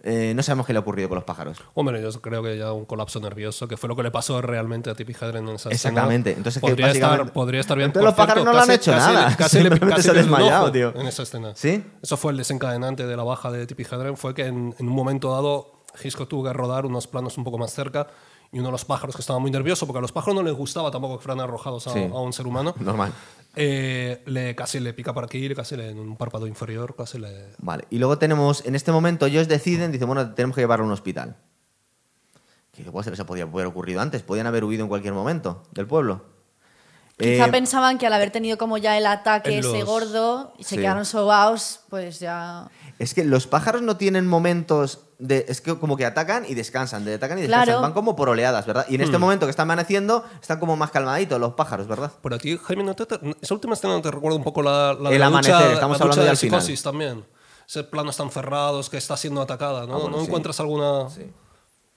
Eh, 0.07 0.35
no 0.37 0.43
sabemos 0.43 0.67
qué 0.67 0.75
le 0.75 0.77
ha 0.77 0.81
ocurrido 0.81 1.09
con 1.09 1.17
los 1.17 1.25
pájaros. 1.25 1.57
Hombre, 1.73 2.03
yo 2.03 2.11
creo 2.21 2.43
que 2.43 2.59
ya 2.59 2.73
un 2.73 2.85
colapso 2.85 3.21
nervioso, 3.21 3.67
que 3.67 3.79
fue 3.79 3.89
lo 3.89 3.97
que 3.97 4.03
le 4.03 4.11
pasó 4.11 4.43
realmente 4.43 4.91
a 4.91 4.95
Tippi 4.95 5.15
Hedren 5.15 5.49
en 5.49 5.55
esa 5.55 5.71
escena. 5.71 5.93
Exactamente. 5.93 6.33
Entonces, 6.33 6.61
que 6.63 6.69
podría, 6.69 6.89
estar, 6.91 7.09
básicamente- 7.09 7.33
podría 7.33 7.61
estar 7.61 7.77
bien. 7.79 7.87
Entonces 7.87 8.03
Por 8.13 8.19
los 8.19 8.27
pájaros 8.27 8.43
cierto, 8.45 8.53
no 8.53 8.53
le 8.53 8.63
han 8.63 8.67
casi- 8.67 8.91
hecho 8.91 8.93
casi- 8.93 9.15
nada. 9.15 9.37
Casi, 9.37 9.57
le, 9.57 9.63
Simplemente 9.71 9.97
casi 9.97 10.03
se 10.03 10.11
ha 10.11 10.15
desmayado, 10.15 10.71
tío. 10.73 10.93
En 10.95 11.07
esa 11.07 11.23
escena. 11.23 11.53
¿Sí? 11.55 11.83
Eso 12.03 12.17
fue 12.19 12.33
el 12.33 12.37
desencadenante 12.39 13.07
de 13.07 13.17
la 13.17 13.23
baja 13.23 13.51
de 13.51 13.67
Tippi 13.67 13.85
Hedren. 13.85 14.19
Fue 14.19 14.35
que 14.35 14.45
en, 14.45 14.75
en 14.79 14.89
un 14.89 14.95
momento 14.95 15.31
dado 15.33 15.73
Hitchcock 16.03 16.29
tuvo 16.29 16.45
que 16.45 16.53
rodar 16.53 16.85
unos 16.85 17.07
planos 17.07 17.39
un 17.39 17.45
poco 17.45 17.57
más 17.57 17.73
cerca 17.73 18.07
y 18.55 18.59
uno 18.61 18.69
de 18.69 18.73
los 18.73 18.85
pájaros 18.87 19.15
que 19.17 19.21
estaba 19.21 19.39
muy 19.39 19.51
nervioso, 19.51 19.87
porque 19.87 19.99
a 19.99 20.01
los 20.01 20.13
pájaros 20.13 20.37
no 20.37 20.43
les 20.43 20.55
gustaba 20.55 20.91
tampoco 20.91 21.19
que 21.19 21.25
fueran 21.25 21.41
arrojados 21.41 21.87
a, 21.89 21.93
Sí. 21.93 21.99
a 22.05 22.19
un 22.21 22.33
ser 22.33 22.47
humano, 22.47 22.75
Normal. 22.81 23.13
eh, 23.57 24.23
le, 24.27 24.55
casi 24.55 24.81
le 24.81 24.95
pica 24.95 25.13
por 25.13 25.25
aquí, 25.25 25.53
casi 25.55 25.77
le, 25.77 25.91
en 25.91 25.99
un 25.99 26.17
párpado 26.17 26.47
inferior, 26.47 26.95
casi 26.97 27.19
le... 27.19 27.49
Vale. 27.59 27.85
Y 27.91 27.99
luego 27.99 28.17
tenemos, 28.17 28.65
en 28.65 28.75
este 28.77 28.93
momento, 28.93 29.27
ellos 29.27 29.49
deciden, 29.49 29.93
dicen, 29.93 30.07
bueno, 30.07 30.33
tenemos 30.35 30.55
que 30.55 30.61
llevarlo 30.63 30.85
a 30.85 30.87
un 30.89 30.93
hospital. 30.95 31.37
Que 32.73 32.83
igual 32.83 33.05
se 33.05 33.11
les 33.11 33.21
podido 33.23 33.47
haber 33.47 33.67
ocurrido 33.67 34.01
antes, 34.01 34.23
podían 34.23 34.47
haber 34.47 34.65
huido 34.65 34.83
en 34.83 34.89
cualquier 34.89 35.15
momento 35.15 35.63
del 35.73 35.87
pueblo. 35.87 36.23
Quizá 37.17 37.47
Eh, 37.47 37.51
pensaban 37.53 37.99
que 37.99 38.07
al 38.09 38.13
haber 38.13 38.33
tenido 38.33 38.59
como 38.59 38.77
ya 38.79 38.99
el 38.99 39.07
ataque 39.07 39.53
en 39.53 39.59
ese 39.61 39.79
los- 39.81 39.85
gordo 39.85 40.53
y 40.59 40.65
se 40.65 40.71
Sí. 40.71 40.77
quedaron 40.81 41.05
sobaos, 41.05 41.81
pues 41.89 42.19
ya... 42.19 42.69
Es 42.99 43.13
que 43.15 43.25
los 43.25 43.47
pájaros 43.49 43.83
no 43.83 43.97
tienen 43.97 44.27
momentos 44.27 45.01
de. 45.19 45.47
Es 45.49 45.61
que 45.61 45.77
como 45.79 45.97
que 45.97 46.05
atacan 46.07 46.45
y 46.49 46.55
descansan, 46.55 47.05
de 47.05 47.15
atacan 47.15 47.39
y 47.39 47.43
descansan. 47.43 47.67
Claro. 47.67 47.81
Van 47.83 47.93
como 47.93 48.15
por 48.15 48.29
oleadas, 48.29 48.67
¿verdad? 48.67 48.87
Y 48.89 48.95
en 48.95 49.01
Hmm. 49.01 49.05
este 49.05 49.19
momento 49.19 49.47
que 49.47 49.51
está 49.51 49.63
amaneciendo, 49.63 50.25
están 50.41 50.61
como 50.61 50.77
más 50.77 50.91
calmaditos 50.93 51.41
los 51.41 51.55
pájaros, 51.55 51.89
¿verdad? 51.89 52.13
Por 52.23 52.35
aquí, 52.35 52.57
Jaime, 52.63 52.85
¿no 52.85 52.95
te- 52.95 53.07
esa 53.41 53.55
última 53.55 53.75
escena 53.75 54.01
te 54.01 54.11
recuerda 54.11 54.37
un 54.37 54.45
poco 54.45 54.63
la, 54.63 54.95
la 54.95 55.09
de 55.11 55.17
El 55.17 55.21
la 55.21 55.27
amanecer, 55.27 55.55
ducha- 55.57 55.73
estamos 55.73 55.99
la 55.99 56.03
hablando 56.05 56.23
de 56.23 56.27
ya 56.27 56.31
al 56.31 56.37
final. 56.37 56.61
psicosis 56.61 56.83
también. 56.85 57.25
Ese 57.69 57.83
plano 57.85 58.11
están 58.11 58.31
cerrados, 58.31 58.89
que 58.91 58.97
está 58.99 59.17
siendo 59.17 59.41
atacada, 59.43 59.87
¿no? 59.87 59.95
Ah, 59.95 59.99
bueno, 59.99 60.17
¿No 60.17 60.19
sí. 60.21 60.27
encuentras 60.27 60.61
alguna...? 60.61 61.09
Sí. 61.11 61.23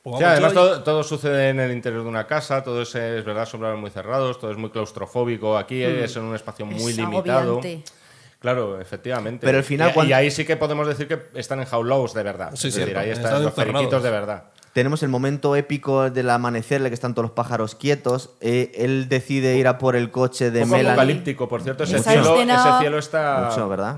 Pues 0.01 0.23
además 0.23 0.53
todo, 0.53 0.83
todo 0.83 1.03
sucede 1.03 1.49
en 1.49 1.59
el 1.59 1.71
interior 1.73 2.01
de 2.03 2.07
una 2.09 2.25
casa, 2.25 2.63
todo 2.63 2.81
es, 2.83 2.95
es 2.95 3.25
verdad, 3.25 3.45
son 3.45 3.59
planos 3.59 3.79
muy 3.79 3.89
cerrados, 3.91 4.39
todo 4.39 4.49
es 4.51 4.57
muy 4.57 4.69
claustrofóbico. 4.69 5.57
Aquí 5.57 5.83
Hmm. 5.83 6.03
es 6.05 6.15
en 6.15 6.23
un 6.23 6.33
espacio 6.35 6.65
muy 6.65 6.91
Es 6.91 6.97
limitado. 6.97 7.39
agobiante. 7.59 7.83
Claro, 8.39 8.79
efectivamente. 8.79 9.45
Pero 9.45 9.57
al 9.57 9.63
final 9.63 9.89
y, 9.89 9.93
cuando- 9.93 10.09
y 10.09 10.13
ahí 10.13 10.29
sí 10.31 10.45
que 10.45 10.57
podemos 10.57 10.87
decir 10.87 11.07
que 11.07 11.19
están 11.33 11.59
enjaulados 11.59 12.13
de 12.13 12.23
verdad. 12.23 12.51
Sí, 12.55 12.67
es 12.67 12.73
sí, 12.75 12.79
decir, 12.81 12.97
ahí 12.97 13.09
están 13.09 13.25
están 13.25 13.43
los 13.43 13.53
periquitos 13.53 14.03
de 14.03 14.11
verdad. 14.11 14.43
Tenemos 14.73 15.01
el 15.01 15.09
momento 15.09 15.55
épico 15.55 16.11
del 16.11 16.29
amanecer, 16.29 16.81
en 16.81 16.85
el 16.85 16.89
que 16.91 16.93
están 16.93 17.15
todos 17.15 17.23
los 17.29 17.31
pájaros 17.31 17.73
quietos. 17.73 18.31
Eh, 18.41 18.71
él 18.75 19.09
decide 19.09 19.57
ir 19.57 19.67
a 19.67 19.79
por 19.79 19.95
el 19.95 20.11
coche 20.11 20.51
de 20.51 20.59
Un 20.61 20.65
poco 20.69 20.77
Melanie. 20.77 20.91
apocalíptico, 20.91 21.49
por 21.49 21.63
cierto, 21.63 21.83
ese 21.85 21.95
Esa 21.97 22.11
cielo, 22.11 22.35
escena- 22.35 22.69
ese 22.69 22.79
cielo 22.81 22.99
está. 22.99 23.47
Mucho, 23.49 23.67
¿verdad? 23.69 23.97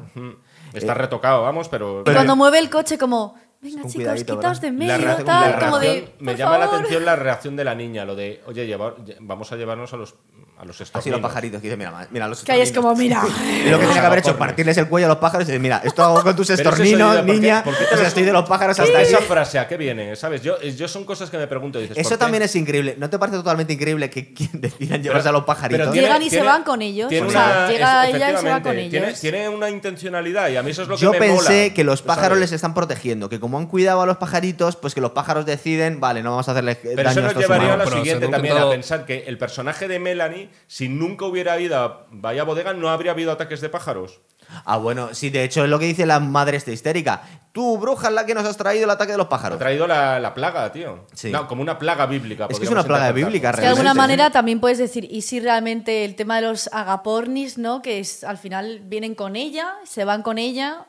Está 0.74 0.94
retocado, 0.94 1.42
vamos, 1.42 1.68
pero. 1.68 2.04
Y 2.08 2.14
cuando 2.14 2.38
mueve 2.38 2.60
el 2.60 2.70
coche 2.70 2.98
como, 2.98 3.36
venga 3.62 3.80
chicos, 3.82 3.94
cuidadito, 3.96 4.38
quitaos 4.38 4.62
de 4.62 4.72
medio, 4.72 5.16
tal, 5.26 5.52
la 5.52 5.60
como 5.60 5.80
de, 5.80 6.14
me 6.20 6.32
"Por 6.32 6.40
llama 6.40 6.58
la 6.58 6.66
favor". 6.68 6.80
atención 6.80 7.04
la 7.06 7.16
reacción 7.18 7.56
de 7.58 7.64
la 7.66 7.76
niña, 7.76 8.06
lo 8.06 8.16
de, 8.16 8.42
oye, 8.46 8.66
lleva- 8.66 8.96
lle- 8.98 9.18
vamos 9.20 9.52
a 9.52 9.58
llevarnos 9.58 9.92
a 9.94 9.98
los, 9.98 10.16
a 10.60 10.66
los 10.66 10.76
Así 10.76 10.84
estorninos. 10.84 11.22
los 11.22 11.30
pajaritos, 11.30 11.62
que 11.62 11.68
dice, 11.68 11.78
mira, 11.78 12.08
mira 12.12 12.28
los 12.28 12.44
Que 12.44 12.52
ahí 12.52 12.60
es 12.62 12.74
como, 12.74 12.92
estorninos. 12.92 13.24
mira, 13.30 13.64
Y 13.66 13.70
lo 13.70 13.80
que 13.80 13.86
tenía 13.86 14.02
que 14.02 14.08
haber 14.08 14.20
hecho, 14.20 14.38
partirles 14.38 14.78
el 14.78 14.88
cuello 14.90 15.06
a 15.08 15.10
los 15.10 15.18
pájaros 15.18 15.48
y 15.48 15.52
decir, 15.52 15.62
mira, 15.62 15.82
esto 15.86 16.04
hago 16.04 16.22
con 16.22 16.36
tus 16.36 16.48
Pero 16.48 16.60
eso 16.62 16.70
estorninos, 16.70 17.00
es 17.16 17.22
oído, 17.22 17.26
¿por 17.26 17.26
qué- 17.36 17.40
niña, 17.42 17.64
por 17.64 17.78
qué 17.78 17.84
o 17.86 17.98
sea, 17.98 18.08
estoy 18.08 18.24
de 18.24 18.34
los 18.34 18.48
pájaros 18.50 18.78
hasta 18.78 18.84
Hasta 18.84 18.98
ahí. 19.00 19.06
esa 19.14 19.22
frase, 19.22 19.58
¿a 19.60 19.68
qué 19.68 19.78
viene? 19.78 20.16
¿Sabes? 20.18 20.42
Yo, 20.42 20.60
yo 20.62 20.88
son 20.90 21.06
cosas 21.06 21.30
que 21.30 21.38
me 21.38 21.48
pregunto. 21.48 21.80
Dices, 21.80 21.98
Eso 21.98 22.10
¿por 22.10 22.18
qué? 22.18 22.22
también 22.24 22.44
es 22.44 22.56
increíble. 22.58 22.96
¿No 22.98 23.10
te 23.10 23.18
parece 23.18 23.38
totalmente 23.38 23.72
increíble 23.74 24.10
que 24.10 24.34
quien 24.34 24.50
decidan 24.62 25.02
llevarse 25.02 25.30
a 25.30 25.32
los 25.32 25.46
pajaritos? 25.46 25.88
pero 25.88 25.94
Llegan 25.94 26.22
y 26.22 26.30
se 26.30 26.42
van 26.42 26.64
con 26.64 26.82
ellos. 26.82 27.08
tiene 27.10 27.28
O 27.28 27.32
sea, 27.32 27.46
una- 27.46 27.68
llega 27.72 28.10
es- 28.10 28.16
ella 28.16 28.32
y 28.34 28.38
se 28.38 28.50
va 28.50 28.62
con 28.62 28.78
ellos. 28.78 28.92
Tiene, 28.92 29.14
tiene 29.14 29.50
una 29.50 29.70
intencionalidad 29.70 30.50
y 30.50 30.58
a 30.58 30.64
mí 30.64 30.72
eso 30.72 30.82
es 30.84 30.88
lo 30.90 30.96
que 30.96 31.02
Yo 31.02 31.12
me 31.14 31.20
pensé 31.20 31.62
mola, 31.64 31.74
que 31.74 31.84
los 31.86 32.02
pájaros 32.02 32.30
¿sabes? 32.38 32.42
les 32.42 32.52
están 32.52 32.74
protegiendo, 32.74 33.30
que 33.30 33.40
como 33.40 33.58
han 33.58 33.68
cuidado 33.68 34.02
a 34.02 34.06
los 34.06 34.18
pajaritos, 34.18 34.76
pues 34.76 34.94
que 34.94 35.02
los 35.02 35.12
pájaros 35.12 35.46
deciden, 35.46 36.00
vale, 36.00 36.22
no 36.22 36.32
vamos 36.32 36.48
a 36.50 36.52
hacerles 36.52 36.78
Pero 36.84 36.96
daño 36.98 37.10
eso 37.12 37.20
a 37.20 37.24
nos 37.24 37.32
estos 37.32 37.44
llevaría 37.44 37.74
a 37.74 37.78
lo 37.78 37.84
Pero 37.86 37.96
siguiente 37.98 38.28
también, 38.28 38.58
a 38.58 38.70
pensar 38.70 39.06
que 39.06 39.24
el 39.28 39.38
personaje 39.38 39.88
de 39.88 40.00
Melanie, 40.00 40.49
si 40.68 40.90
nunca 40.90 41.26
hubiera 41.26 41.60
ido 41.60 41.78
a 41.78 42.06
Vaya 42.12 42.44
Bodega, 42.44 42.74
no 42.74 42.90
habría 42.90 43.12
habido 43.12 43.32
ataques 43.32 43.62
de 43.62 43.70
pájaros. 43.70 44.20
Ah, 44.66 44.78
bueno, 44.78 45.10
sí, 45.14 45.30
de 45.30 45.44
hecho 45.44 45.64
es 45.64 45.70
lo 45.70 45.78
que 45.78 45.86
dice 45.86 46.06
la 46.08 46.20
madre 46.20 46.58
esta 46.58 46.72
histérica. 46.72 47.22
Tú, 47.52 47.78
bruja, 47.78 48.08
es 48.08 48.14
la 48.14 48.26
que 48.26 48.34
nos 48.34 48.46
has 48.46 48.58
traído 48.58 48.86
el 48.86 48.90
ataque 48.90 49.12
de 49.12 49.18
los 49.20 49.28
Ha 49.28 49.30
pájaros. 49.30 49.60
traído 49.60 49.86
la, 49.86 50.20
la 50.20 50.34
plaga, 50.34 50.72
tío. 50.72 51.06
Sí. 51.14 51.30
No, 51.32 51.48
como 51.48 51.62
una 51.62 51.78
plaga 51.78 52.06
bíblica. 52.08 52.48
Es 52.50 52.58
que 52.60 52.66
es 52.66 52.72
una 52.72 52.84
plaga 52.84 53.12
bíblica, 53.12 53.52
De 53.52 53.68
alguna 53.68 53.94
realmente, 53.94 53.98
manera 53.98 54.30
también 54.32 54.60
puedes 54.60 54.78
decir, 54.80 55.08
y 55.10 55.22
si 55.22 55.40
realmente 55.40 56.04
el 56.06 56.16
tema 56.16 56.38
de 56.38 56.48
los 56.48 56.68
agapornis, 56.74 57.58
¿no? 57.60 57.82
Que 57.84 58.00
es 58.00 58.24
al 58.24 58.38
final 58.40 58.82
vienen 58.86 59.14
con 59.14 59.36
ella, 59.36 59.76
se 59.86 60.04
van 60.06 60.22
con 60.24 60.38
ella, 60.40 60.86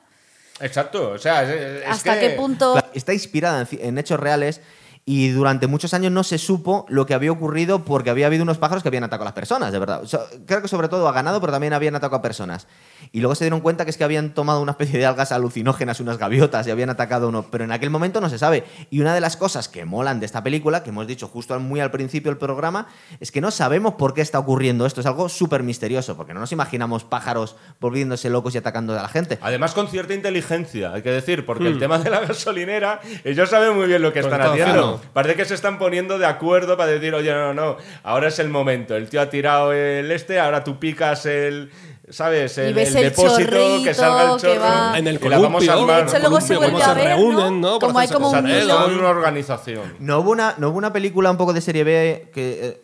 Exacto, 0.62 1.12
o 1.12 1.18
sea, 1.18 1.42
es, 1.42 1.48
es 1.82 1.88
¿hasta 1.88 2.20
que- 2.20 2.28
qué 2.28 2.30
punto? 2.36 2.74
Está 2.92 3.14
inspirada 3.14 3.66
en 3.70 3.96
hechos 3.98 4.20
reales 4.20 4.60
Y 5.04 5.30
durante 5.30 5.66
muchos 5.66 5.94
años 5.94 6.12
no 6.12 6.22
se 6.22 6.38
supo 6.38 6.86
lo 6.88 7.06
que 7.06 7.14
había 7.14 7.32
ocurrido 7.32 7.84
porque 7.84 8.10
había 8.10 8.26
habido 8.26 8.42
unos 8.42 8.58
pájaros 8.58 8.82
que 8.82 8.88
habían 8.88 9.04
atacado 9.04 9.22
a 9.22 9.26
las 9.26 9.34
personas, 9.34 9.72
de 9.72 9.78
verdad. 9.78 10.02
O 10.02 10.06
sea, 10.06 10.20
creo 10.46 10.62
que 10.62 10.68
sobre 10.68 10.88
todo 10.88 11.08
a 11.08 11.12
ganado, 11.12 11.40
pero 11.40 11.52
también 11.52 11.72
habían 11.72 11.96
atacado 11.96 12.18
a 12.18 12.22
personas. 12.22 12.66
Y 13.12 13.20
luego 13.20 13.34
se 13.34 13.44
dieron 13.44 13.60
cuenta 13.60 13.84
que 13.84 13.90
es 13.90 13.96
que 13.96 14.04
habían 14.04 14.34
tomado 14.34 14.60
una 14.60 14.72
especie 14.72 14.98
de 14.98 15.06
algas 15.06 15.32
alucinógenas, 15.32 16.00
unas 16.00 16.18
gaviotas, 16.18 16.66
y 16.66 16.70
habían 16.70 16.90
atacado 16.90 17.26
a 17.26 17.28
uno. 17.28 17.46
Pero 17.50 17.64
en 17.64 17.72
aquel 17.72 17.90
momento 17.90 18.20
no 18.20 18.28
se 18.28 18.38
sabe. 18.38 18.64
Y 18.90 19.00
una 19.00 19.14
de 19.14 19.20
las 19.20 19.36
cosas 19.36 19.68
que 19.68 19.84
molan 19.84 20.20
de 20.20 20.26
esta 20.26 20.42
película, 20.42 20.82
que 20.82 20.90
hemos 20.90 21.06
dicho 21.06 21.28
justo 21.28 21.54
al- 21.54 21.60
muy 21.60 21.80
al 21.80 21.90
principio 21.90 22.30
del 22.30 22.38
programa, 22.38 22.86
es 23.20 23.32
que 23.32 23.40
no 23.40 23.50
sabemos 23.50 23.94
por 23.94 24.14
qué 24.14 24.20
está 24.20 24.38
ocurriendo 24.38 24.86
esto. 24.86 25.00
Es 25.00 25.06
algo 25.06 25.28
súper 25.28 25.62
misterioso, 25.62 26.16
porque 26.16 26.34
no 26.34 26.40
nos 26.40 26.52
imaginamos 26.52 27.04
pájaros 27.04 27.56
volviéndose 27.80 28.30
locos 28.30 28.54
y 28.54 28.58
atacando 28.58 28.98
a 28.98 29.02
la 29.02 29.08
gente. 29.08 29.38
Además, 29.42 29.72
con 29.74 29.88
cierta 29.88 30.14
inteligencia, 30.14 30.92
hay 30.92 31.02
que 31.02 31.10
decir, 31.10 31.44
porque 31.46 31.66
el 31.68 31.78
tema 31.78 31.98
de 31.98 32.10
la 32.10 32.20
gasolinera, 32.20 33.00
ellos 33.24 33.50
saben 33.50 33.76
muy 33.76 33.86
bien 33.86 34.02
lo 34.02 34.12
que 34.12 34.20
Pues 34.20 34.32
están 34.32 34.40
está 34.54 34.64
haciendo. 34.64 35.00
Parece 35.12 35.36
que 35.36 35.44
se 35.44 35.54
están 35.54 35.78
poniendo 35.78 36.18
de 36.18 36.26
acuerdo 36.26 36.76
para 36.76 36.90
decir, 36.90 37.14
oye, 37.14 37.32
no, 37.32 37.54
no, 37.54 37.76
ahora 38.02 38.28
es 38.28 38.38
el 38.38 38.48
momento. 38.48 38.96
El 38.96 39.08
tío 39.08 39.20
ha 39.20 39.30
tirado 39.30 39.72
el 39.72 40.10
este, 40.10 40.38
ahora 40.40 40.64
tú 40.64 40.78
picas 40.78 41.26
el. 41.26 41.70
¿Sabes? 42.10 42.58
El, 42.58 42.70
Y 42.70 42.72
ves 42.72 42.90
el 42.90 42.96
el 43.04 43.10
depósito, 43.10 43.50
que 43.84 43.94
salga 43.94 44.32
el 44.34 44.40
que 44.40 44.46
chorro. 44.48 44.60
va- 44.60 44.98
En 44.98 45.06
el 45.06 45.14
y 45.22 45.28
la 45.28 45.38
vamos 45.38 45.62
a 45.62 45.72
columpio. 45.72 45.72
armar. 45.94 46.04
De 46.04 46.10
hecho, 46.10 46.18
luego 46.20 46.40
se 46.40 46.56
vuelve 46.56 46.72
cómo 46.72 46.84
a 46.84 46.88
se 46.88 46.94
ver, 46.94 47.04
reúnen, 47.08 47.60
¿no? 47.60 47.70
¿no? 47.72 47.78
Como 47.78 47.98
hay 47.98 48.08
como 48.08 48.30
un 48.30 48.36
una 48.38 49.08
organización. 49.08 49.94
No 50.00 50.18
hubo 50.20 50.30
una, 50.32 50.54
no 50.58 50.68
hubo 50.70 50.78
una 50.78 50.92
película 50.92 51.30
un 51.30 51.36
poco 51.36 51.52
de 51.52 51.60
serie 51.60 51.84
B 51.84 52.30
que, 52.34 52.66
eh, 52.66 52.82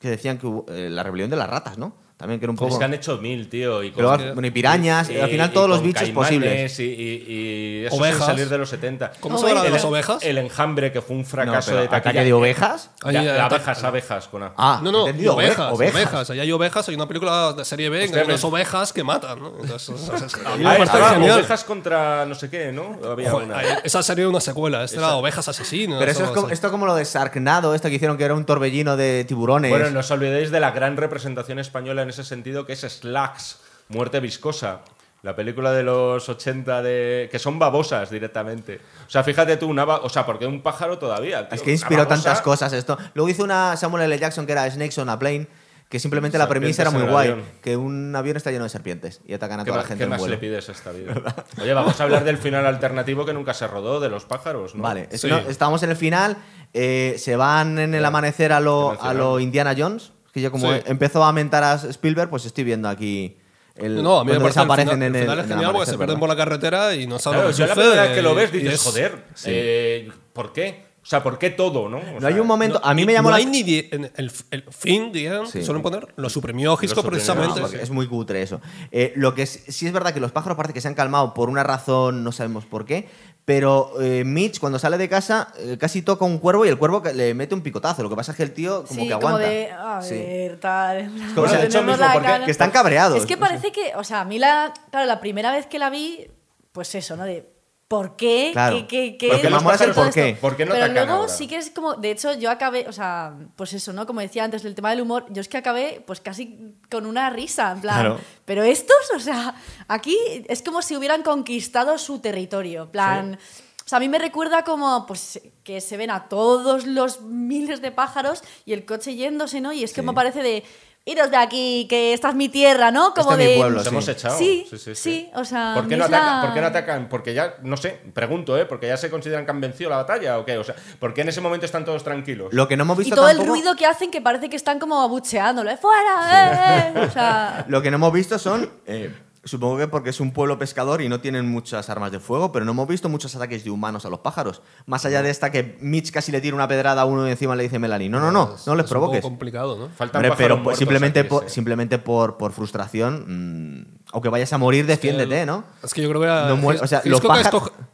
que 0.00 0.08
decían 0.10 0.38
que 0.38 0.46
hubo, 0.46 0.66
eh, 0.68 0.88
la 0.90 1.02
rebelión 1.02 1.30
de 1.30 1.36
las 1.36 1.48
ratas, 1.50 1.78
¿no? 1.78 1.94
También 2.24 2.40
que 2.40 2.46
era 2.46 2.50
un 2.52 2.56
poco. 2.56 2.72
es 2.72 2.78
que 2.78 2.84
han 2.84 2.94
hecho 2.94 3.18
mil, 3.18 3.50
tío. 3.50 3.82
Y 3.82 3.90
Pero, 3.90 4.08
con- 4.08 4.32
bueno, 4.32 4.46
y 4.46 4.50
pirañas, 4.50 5.10
y- 5.10 5.20
al 5.20 5.28
final 5.28 5.50
y 5.50 5.52
todos 5.52 5.68
los 5.68 5.82
bichos 5.82 6.08
posibles. 6.08 6.80
Y, 6.80 6.84
y- 6.84 7.24
y 7.28 7.84
eso 7.84 7.96
Ovejas. 7.96 8.16
sin 8.16 8.26
salir 8.26 8.48
de 8.48 8.56
los 8.56 8.68
70. 8.70 9.12
¿Cómo 9.20 9.36
se 9.36 9.44
Ovejas. 9.44 9.56
llaman 9.58 9.66
el, 9.66 9.72
las 9.74 9.84
ovejas? 9.84 10.22
El 10.24 10.38
enjambre, 10.38 10.90
que 10.90 11.02
fue 11.02 11.16
un 11.16 11.22
No, 11.22 11.28
fracaso 11.28 11.70
pero 11.72 11.82
de 11.82 11.88
taquilla. 11.88 12.10
¿Ataque 12.12 12.24
de 12.24 12.32
ovejas? 12.32 12.90
De- 13.04 13.12
de 13.12 13.38
abejas, 13.40 13.84
abejas 13.84 14.28
con 14.28 14.42
A. 14.42 14.52
Ah, 14.56 14.80
no, 14.82 14.90
no, 14.90 15.00
entendido, 15.06 15.34
ove- 15.34 15.44
ovejas, 15.44 15.72
ovejas, 15.72 16.30
Ahí 16.30 16.40
hay 16.40 16.50
ovejas, 16.52 16.88
hay 16.88 16.94
una 16.94 17.06
película 17.06 17.52
de 17.52 17.64
serie 17.66 17.90
B, 17.90 18.08
con 18.10 18.20
unas 18.22 18.42
ovejas 18.44 18.92
que 18.94 19.04
matan, 19.04 19.38
¿no? 19.40 19.52
Entonces, 19.60 19.90
a 20.46 20.56
mí 20.56 20.64
me 20.64 20.70
Ah, 20.70 20.76
parece 20.78 20.82
estaba 20.84 21.10
genial. 21.10 21.38
ovejas 21.40 21.64
contra 21.64 22.24
no 22.24 22.34
sé 22.34 22.48
qué, 22.48 22.72
¿no? 22.72 22.98
Había 23.06 23.34
una. 23.34 23.60
esa 23.84 24.02
sería 24.02 24.28
una 24.30 24.40
secuela, 24.40 24.82
esta 24.84 24.98
era 24.98 25.14
Ovejas 25.16 25.46
Asesinas. 25.48 25.98
Pero 25.98 26.10
eso 26.10 26.24
es 26.24 26.30
como, 26.30 26.48
esto 26.48 26.70
como 26.70 26.86
lo 26.86 26.94
de 26.94 27.04
Sharknado, 27.04 27.74
esto 27.74 27.88
que 27.90 27.96
hicieron 27.96 28.16
que 28.16 28.24
era 28.24 28.32
un 28.34 28.46
torbellino 28.46 28.96
de 28.96 29.24
tiburones. 29.24 29.70
Bueno, 29.70 29.90
no 29.90 30.00
os 30.00 30.10
olvidéis 30.10 30.50
de 30.50 30.60
la 30.60 30.70
gran 30.70 30.96
representación 30.96 31.58
española 31.58 32.02
en 32.02 32.13
ese 32.14 32.24
sentido, 32.24 32.64
que 32.66 32.72
es 32.74 32.80
Slacks, 32.80 33.58
Muerte 33.88 34.20
Viscosa. 34.20 34.80
La 35.22 35.34
película 35.34 35.72
de 35.72 35.82
los 35.82 36.28
80 36.28 36.82
de... 36.82 37.28
que 37.32 37.38
son 37.38 37.58
babosas 37.58 38.10
directamente. 38.10 38.78
O 39.06 39.10
sea, 39.10 39.24
fíjate 39.24 39.56
tú, 39.56 39.68
una 39.68 39.86
ba- 39.86 40.00
o 40.02 40.08
sea, 40.10 40.26
porque 40.26 40.46
un 40.46 40.60
pájaro 40.60 40.98
todavía. 40.98 41.48
tío, 41.48 41.56
es 41.56 41.62
que 41.62 41.70
inspiró 41.72 42.02
babosa- 42.04 42.08
tantas 42.22 42.40
cosas 42.42 42.72
esto. 42.74 42.98
Luego 43.14 43.30
hizo 43.30 43.42
una 43.42 43.74
Samuel 43.78 44.04
L. 44.04 44.18
Jackson 44.18 44.44
que 44.44 44.52
era 44.52 44.70
Snakes 44.70 45.00
on 45.00 45.08
a 45.08 45.18
Plane, 45.18 45.46
que 45.88 45.98
simplemente 45.98 46.36
la 46.36 46.46
premisa 46.46 46.82
era 46.82 46.90
muy 46.90 47.04
guay. 47.04 47.28
avión. 47.30 47.46
Que 47.62 47.74
un 47.76 48.14
avión 48.14 48.36
está 48.36 48.50
lleno 48.50 48.64
de 48.64 48.70
serpientes 48.70 49.22
y 49.26 49.32
atacan 49.32 49.60
a 49.60 49.64
¿Qué, 49.64 49.70
toda 49.70 49.82
la 49.82 49.88
gente 49.88 50.00
qué 50.00 50.04
en 50.04 50.10
más 50.10 50.18
vuelo. 50.18 50.34
le 50.34 50.40
pides 50.40 50.68
a 50.68 50.72
esta 50.72 50.92
vida? 50.92 51.14
Oye, 51.62 51.72
vamos 51.72 51.98
a 51.98 52.04
hablar 52.04 52.24
del 52.24 52.36
final 52.36 52.66
alternativo 52.66 53.24
que 53.24 53.32
nunca 53.32 53.54
se 53.54 53.66
rodó, 53.66 54.00
de 54.00 54.10
los 54.10 54.26
pájaros, 54.26 54.74
¿no? 54.74 54.82
Vale, 54.82 55.08
Sí. 55.16 55.28
no- 55.28 55.38
estamos 55.38 55.82
en 55.84 55.90
el 55.90 55.96
final, 55.96 56.36
eh, 56.74 57.14
se 57.18 57.36
van 57.36 57.78
en 57.78 57.94
el 57.94 58.04
amanecer 58.04 58.52
a 58.52 58.60
lo, 58.60 59.00
a 59.00 59.14
lo 59.14 59.40
Indiana 59.40 59.74
Jones, 59.74 60.12
que 60.34 60.40
yo 60.42 60.50
como 60.50 60.70
Sí. 60.72 60.80
empezó 60.86 61.24
a 61.24 61.32
mentar 61.32 61.62
a 61.64 61.74
Spielberg, 61.76 62.28
pues 62.28 62.44
estoy 62.44 62.64
viendo 62.64 62.88
aquí 62.88 63.38
el, 63.76 64.02
No, 64.02 64.18
a 64.20 64.24
mí 64.24 64.32
me 64.32 64.38
cuando 64.38 64.42
parece 64.44 64.60
desaparecen 64.60 64.88
final, 64.94 65.02
en 65.08 65.14
el 65.16 65.22
final 65.22 65.38
es 65.40 65.46
genial 65.48 65.72
porque 65.72 65.90
se 65.90 65.96
pierden 65.96 66.18
por 66.18 66.28
la 66.28 66.36
carretera 66.36 66.94
y 66.94 67.06
no 67.06 67.18
saben 67.18 67.38
Claro, 67.40 67.48
lo 67.50 67.54
que 67.56 67.60
yo 67.60 67.66
la 67.66 67.74
primera 67.74 68.02
vez 68.02 68.12
que 68.12 68.22
lo 68.22 68.34
ves 68.34 68.52
dices, 68.52 68.74
es- 68.74 68.82
joder, 68.82 69.24
eh, 69.46 70.10
¿por 70.32 70.52
qué? 70.52 70.84
O 71.02 71.06
sea, 71.06 71.22
¿por 71.22 71.38
qué 71.38 71.50
todo, 71.50 71.88
no? 71.90 71.98
O 71.98 72.02
No 72.14 72.20
sea, 72.20 72.28
hay 72.30 72.38
un 72.40 72.46
momento, 72.46 72.80
No, 72.82 72.88
a 72.88 72.94
mí 72.94 73.04
me 73.04 73.12
llamó 73.12 73.28
no 73.28 73.32
la 73.32 73.36
hay 73.36 73.44
ni 73.46 73.62
di- 73.62 73.88
en 73.92 74.10
el, 74.16 74.32
el 74.50 74.64
fin, 74.70 75.12
digamos, 75.12 75.50
Sí. 75.50 75.62
suelen 75.62 75.82
poner, 75.82 76.06
lo 76.16 76.30
suprimió 76.30 76.74
Gisco 76.78 77.02
suprimió, 77.02 77.10
precisamente. 77.18 77.60
No, 77.60 77.66
porque 77.66 77.82
es 77.82 77.90
muy 77.90 78.06
cutre 78.08 78.40
eso. 78.40 78.60
Eh, 78.90 79.12
lo 79.16 79.34
que 79.34 79.42
es- 79.42 79.64
sí 79.68 79.86
es 79.86 79.92
verdad 79.92 80.14
que 80.14 80.20
los 80.20 80.32
pájaros 80.32 80.56
parece 80.56 80.72
que 80.72 80.80
se 80.80 80.88
han 80.88 80.94
calmado 80.94 81.34
por 81.34 81.50
una 81.50 81.62
razón, 81.62 82.24
no 82.24 82.32
sabemos 82.32 82.64
por 82.64 82.86
qué, 82.86 83.06
pero 83.44 84.00
eh, 84.00 84.24
Mitch 84.24 84.58
cuando 84.58 84.78
sale 84.78 84.96
de 84.96 85.08
casa 85.08 85.52
eh, 85.58 85.76
casi 85.78 86.00
toca 86.02 86.24
un 86.24 86.38
cuervo 86.38 86.64
y 86.64 86.68
el 86.68 86.78
cuervo 86.78 87.02
le 87.14 87.34
mete 87.34 87.54
un 87.54 87.60
picotazo. 87.62 88.02
Lo 88.02 88.08
que 88.08 88.16
pasa 88.16 88.32
es 88.32 88.36
que 88.36 88.42
el 88.42 88.52
tío 88.54 88.84
como 88.86 89.00
sí, 89.00 89.06
que 89.08 89.12
aguanta. 89.14 89.38
como 89.40 89.50
de, 89.52 89.70
a 89.70 90.02
Sí. 90.02 90.14
ver, 90.14 90.60
tal. 90.60 91.10
como 91.34 91.48
se 91.48 91.64
hecho 91.66 91.82
mismo, 91.82 92.04
porque- 92.12 92.42
que 92.46 92.50
están 92.50 92.70
cabreados. 92.70 93.18
Es 93.18 93.26
que 93.26 93.36
parece 93.36 93.70
que, 93.72 93.92
o 93.96 94.04
sea, 94.04 94.20
a 94.20 94.24
mí 94.24 94.38
la, 94.38 94.72
claro, 94.90 95.06
la 95.06 95.20
primera 95.20 95.52
vez 95.52 95.66
que 95.66 95.78
la 95.78 95.90
vi, 95.90 96.26
pues 96.72 96.94
eso, 96.94 97.16
¿no? 97.16 97.24
De, 97.24 97.53
¿por 97.88 98.16
qué? 98.16 98.50
Claro. 98.52 98.76
¿Qué, 98.76 98.86
qué, 98.86 99.16
qué 99.18 99.28
Porque 99.28 99.50
mola 99.50 99.76
el 99.80 99.92
por 99.92 100.10
qué. 100.12 100.36
¿Por 100.40 100.56
qué 100.56 100.64
no 100.66 100.72
Pero 100.72 100.88
luego 100.92 101.12
ahora? 101.12 101.28
sí 101.28 101.46
que 101.46 101.56
es 101.56 101.70
como, 101.70 101.94
de 101.94 102.10
hecho, 102.10 102.32
yo 102.34 102.50
acabé, 102.50 102.86
o 102.88 102.92
sea, 102.92 103.34
pues 103.56 103.72
eso, 103.74 103.92
¿no? 103.92 104.06
Como 104.06 104.20
decía 104.20 104.42
antes, 104.44 104.64
el 104.64 104.74
tema 104.74 104.90
del 104.90 105.00
humor, 105.02 105.26
yo 105.30 105.40
es 105.40 105.48
que 105.48 105.58
acabé 105.58 106.02
pues 106.06 106.20
casi 106.20 106.74
con 106.90 107.06
una 107.06 107.30
risa, 107.30 107.72
en 107.72 107.80
plan, 107.82 108.00
Claro. 108.00 108.20
pero 108.44 108.62
estos, 108.64 108.96
o 109.14 109.20
sea, 109.20 109.54
aquí 109.86 110.16
es 110.48 110.62
como 110.62 110.82
si 110.82 110.96
hubieran 110.96 111.22
conquistado 111.22 111.98
su 111.98 112.18
territorio, 112.20 112.84
en 112.84 112.88
plan... 112.90 113.38
O 113.84 113.86
sea, 113.86 113.98
a 113.98 114.00
mí 114.00 114.08
me 114.08 114.18
recuerda 114.18 114.64
como 114.64 115.04
pues, 115.06 115.42
que 115.62 115.82
se 115.82 115.98
ven 115.98 116.10
a 116.10 116.26
todos 116.30 116.86
los 116.86 117.20
miles 117.20 117.82
de 117.82 117.90
pájaros 117.92 118.42
y 118.64 118.72
el 118.72 118.86
coche 118.86 119.14
yéndose, 119.14 119.60
¿no? 119.60 119.74
Y 119.74 119.84
es 119.84 119.92
que 119.92 120.00
Sí. 120.00 120.06
me 120.06 120.14
parece 120.14 120.42
de, 120.42 120.64
iros 121.06 121.30
de 121.30 121.36
aquí, 121.36 121.86
que 121.88 122.14
esta 122.14 122.30
es 122.30 122.34
mi 122.34 122.48
tierra, 122.48 122.90
¿no? 122.90 123.12
Como 123.12 123.32
Este 123.32 123.42
es 123.44 123.48
mi 123.48 123.52
de... 123.54 123.58
pueblo, 123.60 123.74
Nos 123.76 123.82
sí. 123.84 123.88
hemos 123.90 124.08
echado. 124.08 124.38
Sí, 124.38 124.66
sí, 124.70 124.78
sí, 124.78 124.94
sí, 124.94 125.30
o 125.34 125.44
sea, 125.44 125.72
¿Por 125.74 125.86
qué, 125.86 125.96
no 125.98 126.08
la- 126.08 126.40
¿Por 126.42 126.54
qué 126.54 126.60
no 126.62 126.66
atacan? 126.68 127.08
Porque 127.10 127.34
ya, 127.34 127.56
no 127.62 127.76
sé, 127.76 128.00
pregunto, 128.14 128.56
¿eh? 128.56 128.64
Porque 128.64 128.86
ya 128.86 128.96
se 128.96 129.10
consideran 129.10 129.44
que 129.44 129.50
han 129.50 129.60
vencido 129.60 129.90
la 129.90 129.96
batalla 129.96 130.38
o 130.38 130.44
qué? 130.46 130.56
O 130.56 130.64
sea, 130.64 130.74
¿por 130.98 131.12
qué 131.12 131.20
en 131.20 131.28
ese 131.28 131.40
momento 131.42 131.66
están 131.66 131.84
todos 131.84 132.02
tranquilos? 132.04 132.52
Lo 132.52 132.66
que 132.68 132.76
no 132.76 132.84
hemos 132.84 132.96
Y 132.96 133.00
visto 133.00 133.16
todo 133.16 133.28
el 133.28 133.46
ruido 133.46 133.76
que 133.76 133.84
hacen 133.86 134.10
que 134.10 134.20
parece 134.22 134.48
que 134.48 134.56
están 134.56 134.78
como 134.78 135.00
abucheándolo, 135.02 135.70
¿eh? 135.70 135.76
¡Fuera! 135.76 136.88
¡Eh, 136.88 136.92
eh! 136.96 137.00
O 137.06 137.10
sea, 137.10 137.64
Lo 137.68 137.82
que 137.82 137.90
no 137.90 137.96
hemos 137.96 138.12
visto 138.12 138.38
son. 138.38 138.70
eh, 138.86 139.12
supongo 139.44 139.76
que 139.78 139.88
porque 139.88 140.10
es 140.10 140.20
un 140.20 140.32
pueblo 140.32 140.58
pescador 140.58 141.02
y 141.02 141.08
no 141.08 141.20
tienen 141.20 141.48
muchas 141.48 141.90
armas 141.90 142.10
de 142.12 142.20
fuego, 142.20 142.50
pero 142.52 142.64
no 142.64 142.72
hemos 142.72 142.88
visto 142.88 143.08
muchos 143.08 143.34
ataques 143.36 143.64
de 143.64 143.70
humanos 143.70 144.04
a 144.06 144.10
los 144.10 144.20
pájaros. 144.20 144.62
Más 144.86 145.04
allá 145.04 145.22
de 145.22 145.30
esta 145.30 145.50
que 145.50 145.76
Mitch 145.80 146.10
casi 146.10 146.32
le 146.32 146.40
tira 146.40 146.54
una 146.54 146.68
pedrada 146.68 147.02
a 147.02 147.04
uno 147.04 147.26
y 147.28 147.30
encima 147.30 147.54
le 147.56 147.62
dice 147.64 147.78
Melanie. 147.78 148.08
No, 148.08 148.20
no, 148.20 148.30
no, 148.32 148.54
Es- 148.54 148.66
no 148.66 148.74
les 148.74 148.84
es 148.84 148.90
provoques. 148.90 149.22
complicado, 149.22 149.76
¿no? 149.78 149.88
Pájaros 149.88 150.36
pero 150.36 150.74
simplemente, 150.76 151.24
por, 151.24 151.48
simplemente 151.50 151.98
por, 151.98 152.36
por 152.36 152.52
frustración, 152.52 153.80
mm, 153.80 153.86
aunque 154.12 154.28
vayas 154.28 154.52
a 154.52 154.58
morir, 154.58 154.86
defiéndete, 154.86 155.46
¿no? 155.46 155.64
Es 155.82 155.92
que 155.94 156.02
yo 156.02 156.08
creo 156.08 156.20
que 156.20 156.28
o 156.28 156.86
sea, 156.86 157.02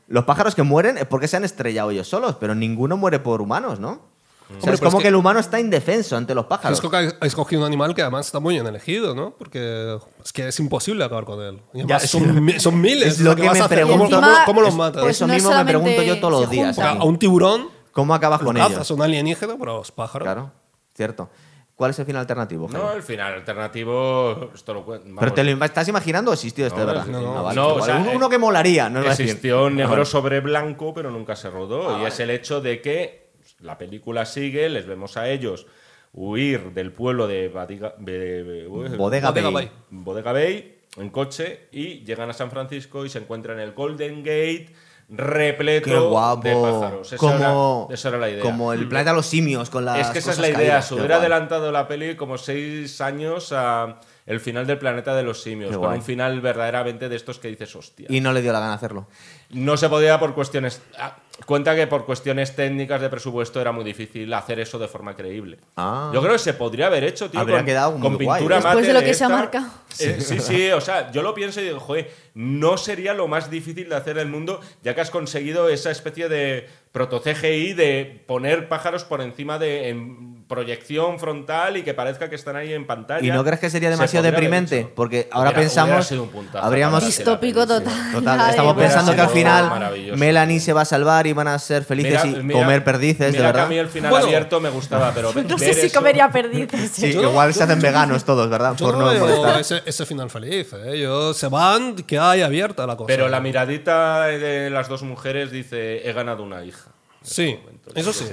los 0.09 0.25
pájaros 0.25 0.55
que 0.55 0.63
mueren 0.63 0.99
es 0.99 1.07
porque 1.07 1.29
se 1.29 1.37
han 1.37 1.45
estrellado 1.45 1.91
ellos 1.91 2.09
solos, 2.09 2.37
pero 2.41 2.55
ninguno 2.55 2.97
muere 2.97 3.19
por 3.21 3.41
humanos, 3.41 3.79
¿no? 3.81 4.10
O 4.51 4.61
sea, 4.63 4.73
Hombre, 4.73 4.75
es 4.75 4.81
como 4.81 4.89
es 4.91 4.95
que, 4.97 5.03
que- 5.03 5.09
el 5.09 5.15
humano 5.15 5.41
está 5.41 5.59
indefenso 5.61 6.17
ante 6.17 6.35
los 6.35 6.45
pájaros. 6.47 6.79
Hitchcock 6.79 6.95
ha 6.95 6.99
ha 7.21 7.27
escogido 7.27 7.61
un 7.63 7.67
animal 7.67 7.95
que 7.95 8.03
además 8.03 8.27
está 8.27 8.41
muy 8.41 8.55
bien 8.55 8.67
elegido, 8.67 9.15
¿no? 9.15 9.31
Porque 9.39 9.97
es 10.25 10.33
que 10.33 10.49
es 10.49 10.59
imposible 10.61 11.05
acabar 11.05 11.25
con 11.25 11.41
él. 11.43 11.61
Y 11.73 11.79
Ya, 11.87 11.97
además 11.97 12.11
son, 12.11 12.61
son 12.61 12.81
miles. 12.81 13.07
Es 13.15 13.21
lo 13.21 13.35
que 13.37 13.43
¿qué 13.43 13.49
vas 13.49 13.59
me 13.61 13.69
pregunto. 13.69 14.17
¿Cómo, 14.17 14.21
cómo- 14.21 14.45
cómo 14.47 14.61
los 14.61 14.71
es- 14.71 14.77
matas? 14.77 15.03
pues 15.03 15.17
Eso 15.17 15.27
no 15.27 15.35
mismo 15.35 15.51
me 15.55 15.65
pregunto 15.65 16.03
yo 16.03 16.21
todos 16.21 16.41
los 16.43 16.51
días. 16.51 16.79
a 16.79 17.03
un 17.05 17.19
tiburón 17.19 17.69
¿Cómo 17.93 18.15
acabas 18.15 18.41
con 18.41 18.57
ellos? 18.57 18.87
son 18.87 19.01
alienígenas, 19.03 19.57
pero 19.59 19.77
los 19.79 19.91
pájaros. 19.93 20.27
Claro, 20.27 20.53
cierto. 20.95 21.29
¿Cuál 21.75 21.93
es 21.93 21.99
el 21.99 22.05
final 22.05 22.21
alternativo? 22.21 22.69
No, 22.71 22.79
Jaime? 22.79 22.97
el 22.97 23.03
final 23.03 23.33
alternativo, 23.35 24.51
esto 24.55 24.75
lo 24.75 24.85
cuen- 24.85 25.01
¿Pero 25.03 25.15
vamos, 25.17 25.35
te 25.35 25.45
lo 25.45 25.65
estás 25.65 25.89
imaginando 25.89 26.31
o 26.31 26.35
existió 26.35 26.67
esto 26.67 26.79
No, 26.79 26.87
de 26.87 26.93
verdad? 26.93 27.07
no, 27.07 27.21
no. 27.23 27.39
Ah, 27.39 27.43
vale, 27.43 27.57
No, 27.57 27.69
igual. 27.71 27.81
o 27.81 27.85
sea, 27.87 27.97
uno, 27.97 28.11
uno 28.17 28.29
que 28.29 28.37
molaría, 28.39 28.91
no. 28.91 29.01
Existió 29.03 29.71
negro 29.71 29.87
Ah, 29.87 29.97
vale. 29.97 30.05
sobre 30.05 30.41
blanco, 30.41 30.93
pero 30.93 31.11
nunca 31.11 31.37
se 31.37 31.49
rodó. 31.51 32.01
y 32.03 32.05
es 32.05 32.21
el 32.21 32.29
hecho 32.31 32.61
de 32.61 32.83
que 32.83 33.30
la 33.61 33.79
película 33.79 34.25
sigue, 34.27 34.69
les 34.69 34.87
vemos 34.87 35.17
a 35.17 35.29
ellos 35.29 35.67
huir 36.13 36.73
del 36.73 36.93
pueblo 36.93 37.27
de 37.29 37.49
Badiga- 37.53 37.95
de- 37.99 38.43
de- 38.45 38.67
uy, 38.69 38.89
Bodega 38.97 39.29
Bodega 39.31 39.51
Bay. 39.51 39.53
Bay. 39.67 39.71
Bodega 39.91 40.33
Bay 40.33 40.79
en 40.97 41.11
coche 41.11 41.69
y 41.73 42.03
llegan 42.05 42.31
a 42.31 42.33
San 42.33 42.51
Francisco 42.51 43.05
y 43.05 43.09
se 43.11 43.19
encuentran 43.19 43.59
en 43.59 43.65
el 43.65 43.73
Golden 43.73 44.19
Gate 44.25 44.75
repleto 45.09 45.85
Qué 45.91 45.99
guapo. 45.99 46.43
de 46.43 46.55
pájaros. 46.55 47.07
Esa, 47.13 47.17
como, 47.17 47.87
era, 47.89 47.95
esa 47.95 48.09
era 48.11 48.19
la 48.19 48.31
idea. 48.31 48.43
como 48.43 48.73
el 48.73 48.89
planeta 48.89 49.11
de 49.11 49.17
los 49.17 49.27
simios 49.27 49.69
con 49.71 49.85
las 49.85 49.99
es 50.07 50.09
que 50.13 50.19
esa 50.21 50.33
es 50.33 50.39
la 50.39 50.49
idea. 50.49 50.83
Se 50.83 50.95
hubiera 50.95 51.17
adelantado 51.17 51.71
la 51.73 51.87
peli 51.89 52.15
como 52.17 52.39
seis 52.39 53.01
años 53.01 53.53
a 53.53 54.01
el 54.27 54.41
final 54.41 54.67
del 54.67 54.79
planeta 54.79 55.15
de 55.15 55.23
los 55.23 55.43
simios. 55.43 55.71
Qué 55.71 55.77
Con 55.77 55.87
guay. 55.87 55.99
un 55.99 56.05
final 56.05 56.41
verdaderamente 56.41 57.09
de 57.09 57.17
estos 57.17 57.39
que 57.39 57.49
dices, 57.49 57.75
hostia. 57.75 58.07
Y 58.09 58.21
no 58.21 58.33
le 58.33 58.43
dio 58.43 58.53
la 58.53 58.61
gana 58.61 58.75
hacerlo. 58.75 59.07
No 59.51 59.77
se 59.77 59.89
podía 59.89 60.19
por 60.21 60.35
cuestiones. 60.35 60.81
ah, 60.99 61.17
Cuenta 61.47 61.75
que 61.75 61.87
por 61.87 62.05
cuestiones 62.05 62.55
técnicas 62.55 63.01
de 63.01 63.09
presupuesto 63.09 63.61
era 63.63 63.73
muy 63.73 63.83
difícil 63.83 64.31
hacer 64.35 64.61
eso 64.61 64.79
de 64.79 64.89
forma 64.89 65.17
creíble. 65.17 65.59
Ah. 65.77 66.11
Yo 66.13 66.21
creo 66.21 66.35
que 66.35 66.39
se 66.39 66.53
podría 66.53 66.89
haber 66.89 67.03
hecho, 67.03 67.31
tío. 67.31 67.41
Habría 67.41 67.57
con, 67.59 67.67
quedado 67.67 67.93
muy 67.93 68.01
con 68.03 68.15
guay. 68.25 68.39
pintura 68.41 68.57
Después 68.57 68.75
mate 68.75 68.87
de 68.89 68.93
lo 68.93 69.01
que 69.01 69.15
se 69.15 69.25
ha 69.25 69.27
esta. 69.27 69.37
marcado. 69.39 69.67
Eh, 70.01 70.17
sí, 70.21 70.39
sí, 70.39 70.71
o 70.71 70.81
sea, 70.83 71.11
yo 71.13 71.23
lo 71.23 71.33
pienso 71.33 71.61
y 71.63 71.65
digo, 71.65 71.81
joder, 71.81 72.11
no 72.35 72.77
sería 72.77 73.15
lo 73.15 73.27
más 73.27 73.51
difícil 73.51 73.89
de 73.89 73.97
hacer 73.97 74.17
del 74.17 74.29
mundo, 74.29 74.61
ya 74.83 74.95
que 74.95 75.01
has 75.01 75.11
conseguido 75.11 75.71
esa 75.71 75.91
especie 75.91 76.29
de 76.29 76.69
proto 76.93 77.23
CGI 77.23 77.73
de 77.73 78.23
poner 78.27 78.69
pájaros 78.69 79.05
por 79.05 79.23
encima 79.23 79.59
de 79.59 79.89
en 79.89 80.40
proyección 80.51 81.19
frontal 81.21 81.77
y 81.77 81.83
que 81.83 81.95
parezca 81.95 82.29
que 82.29 82.35
están 82.35 82.57
ahí 82.57 82.73
en 82.75 82.85
pantalla. 82.87 83.25
¿Y 83.27 83.31
no 83.31 83.43
crees 83.45 83.61
que 83.61 83.71
sería 83.71 83.89
Se 83.89 83.93
demasiado 83.97 84.27
haber 84.27 84.35
deprimente? 84.35 84.87
Porque 84.95 85.29
ahora 85.31 85.51
Hubiera- 85.51 85.61
pensamos- 85.63 85.89
hubiera 85.91 86.03
sido 86.03 86.23
un 86.25 86.29
puntazo 86.29 86.67
habríamos- 86.67 87.07
Distópico 87.07 87.67
total. 87.67 88.13
Total, 88.13 88.51
estamos 88.51 88.75
pensando 88.77 89.15
que 89.15 89.21
al 89.21 89.29
final. 89.31 89.93
Melanie 90.17 90.61
se 90.61 90.73
va 90.73 90.83
a 90.83 90.85
salvar 90.85 91.27
y 91.29 91.33
van 91.33 91.47
a 91.49 91.59
ser 91.59 91.85
felices 91.85 92.23
y 92.25 92.29
Mira- 92.29 92.41
comer 92.61 92.67
mira- 92.67 92.85
perdices, 92.85 93.19
de 93.19 93.27
mira 93.33 93.39
que 93.41 93.47
verdad. 93.47 93.65
a 93.65 93.69
mí 93.69 93.77
el 93.79 93.89
final 93.89 94.11
Bueno. 94.11 94.27
abierto 94.27 94.61
me 94.61 94.69
gustaba, 94.71 95.13
pero 95.15 95.33
No 95.49 95.57
sé 95.59 95.73
si 95.73 95.87
eso- 95.87 95.99
comería 95.99 96.29
perdices. 96.31 96.91
Sí, 96.91 97.13
Yo 97.13 97.23
no- 97.23 97.31
igual 97.31 97.55
se 97.55 97.63
hacen 97.63 97.81
veganos 97.81 98.25
todos, 98.25 98.51
¿verdad? 98.51 98.75
Yo 98.77 98.87
Por 98.87 98.99
no 98.99 99.13
no 99.15 99.59
ese, 99.59 99.83
ese 99.87 100.05
final 100.05 100.29
feliz. 100.31 100.73
¿eh? 100.73 100.99
Yo, 101.01 101.33
se 101.33 101.47
van, 101.47 101.95
que 101.95 102.19
hay 102.19 102.43
abierta 102.43 102.87
la 102.89 102.97
cosa. 102.97 103.07
Pero 103.07 103.29
la 103.29 103.41
miradita 103.41 104.27
de 104.27 104.69
las 104.69 104.89
dos 104.89 105.05
mujeres 105.05 105.53
dice, 105.53 106.09
he 106.09 106.13
ganado 106.13 106.43
una 106.43 106.65
hija. 106.65 106.91
Sí, 107.23 107.59
eso 107.95 108.13
sí. 108.13 108.25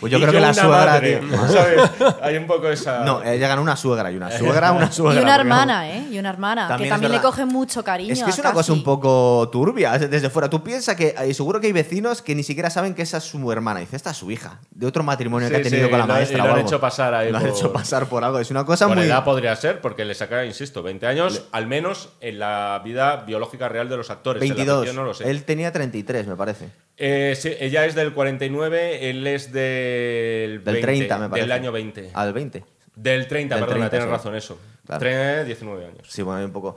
Pues 0.00 0.10
yo 0.12 0.18
Y 0.18 0.20
creo 0.22 0.32
que 0.32 0.40
la 0.40 0.46
una 0.48 0.54
suegra, 0.54 0.76
madre, 0.86 1.16
tío. 1.16 1.48
¿sabes? 1.48 1.80
Hay 2.22 2.36
un 2.36 2.46
poco 2.46 2.68
esa... 2.68 3.04
No, 3.04 3.22
ella 3.22 3.48
ganó 3.48 3.62
una 3.62 3.76
suegra 3.76 4.10
y 4.10 4.16
una 4.16 4.30
suegra, 4.30 4.72
una 4.72 4.86
Y 4.90 4.92
suegra. 4.92 5.22
una 5.22 5.30
porque 5.36 5.40
hermana, 5.40 5.90
¿eh? 5.90 6.06
Y 6.10 6.18
una 6.18 6.30
hermana, 6.30 6.68
También 6.68 6.88
que 6.88 6.92
también 6.92 7.12
le 7.12 7.20
coge 7.20 7.44
mucho 7.44 7.84
cariño. 7.84 8.12
Es 8.12 8.22
que 8.22 8.30
es 8.30 8.38
una 8.38 8.52
cosa 8.52 8.72
un 8.72 8.82
poco 8.82 9.48
turbia 9.52 9.94
es 9.96 10.10
desde 10.10 10.30
fuera. 10.30 10.50
Tú 10.50 10.62
piensas 10.62 10.96
que 10.96 11.14
y 11.28 11.34
seguro 11.34 11.60
que 11.60 11.68
hay 11.68 11.72
vecinos 11.72 12.22
que 12.22 12.34
ni 12.34 12.42
siquiera 12.42 12.70
saben 12.70 12.94
que 12.94 13.02
esa 13.02 13.18
es 13.18 13.24
su 13.24 13.52
hermana. 13.52 13.80
Dice, 13.80 13.96
esta 13.96 14.10
es 14.10 14.16
su 14.16 14.30
hija, 14.30 14.58
de 14.70 14.86
otro 14.86 15.02
matrimonio 15.02 15.48
que 15.48 15.56
ha 15.56 15.62
tenido 15.62 15.84
sí, 15.86 15.90
con 15.90 15.98
la 16.00 16.06
lo- 16.06 16.12
y 16.12 16.16
maestra. 16.16 16.44
lo 16.46 16.54
han 16.54 16.60
hecho 16.60 16.80
pasar 16.80 17.14
ahí 17.14 17.30
Lo 17.30 17.38
han 17.38 17.44
por- 17.44 17.52
hecho 17.56 17.72
pasar 17.72 18.06
por 18.06 18.24
algo. 18.24 18.38
Es 18.40 18.50
una 18.50 18.64
cosa 18.64 18.86
Por 18.88 18.96
muy. 18.96 19.06
edad 19.06 19.24
podría 19.24 19.54
ser, 19.56 19.80
porque 19.80 20.04
le 20.04 20.14
saca, 20.14 20.44
insisto, 20.44 20.82
20 20.82 21.06
años, 21.06 21.44
al 21.52 21.66
menos 21.66 22.10
en 22.20 22.38
la 22.38 22.80
vida 22.84 23.16
biológica 23.26 23.68
real 23.68 23.88
de 23.88 23.96
los 23.96 24.10
actores. 24.10 24.42
En 24.42 24.48
la 24.50 24.54
22. 24.54 24.94
no 24.94 25.04
lo 25.04 25.14
sé. 25.14 25.28
Él 25.30 25.44
tenía 25.44 25.72
33, 25.72 26.26
me 26.26 26.36
parece. 26.36 26.70
Eh, 27.00 27.36
sí, 27.40 27.52
ella 27.60 27.84
es 27.84 27.94
del 27.94 28.12
49, 28.12 28.87
él 28.88 29.26
es 29.26 29.52
del, 29.52 30.64
Del 30.64 30.74
20, 30.74 30.80
30, 30.80 31.18
me 31.18 31.28
parece. 31.28 31.48
Del 31.48 31.52
año 31.52 31.72
20. 31.72 32.10
Al 32.14 32.32
20. 32.32 32.64
Del 32.96 33.28
30, 33.28 33.54
Del 33.54 33.64
perdona, 33.64 33.88
30, 33.88 33.90
tienes 33.90 34.06
sí. 34.06 34.10
razón, 34.10 34.34
eso. 34.34 34.58
Claro. 34.86 35.00
30, 35.00 35.44
19 35.44 35.86
años. 35.86 36.06
Sí, 36.08 36.22
bueno, 36.22 36.38
hay 36.40 36.44
un 36.44 36.52
poco. 36.52 36.76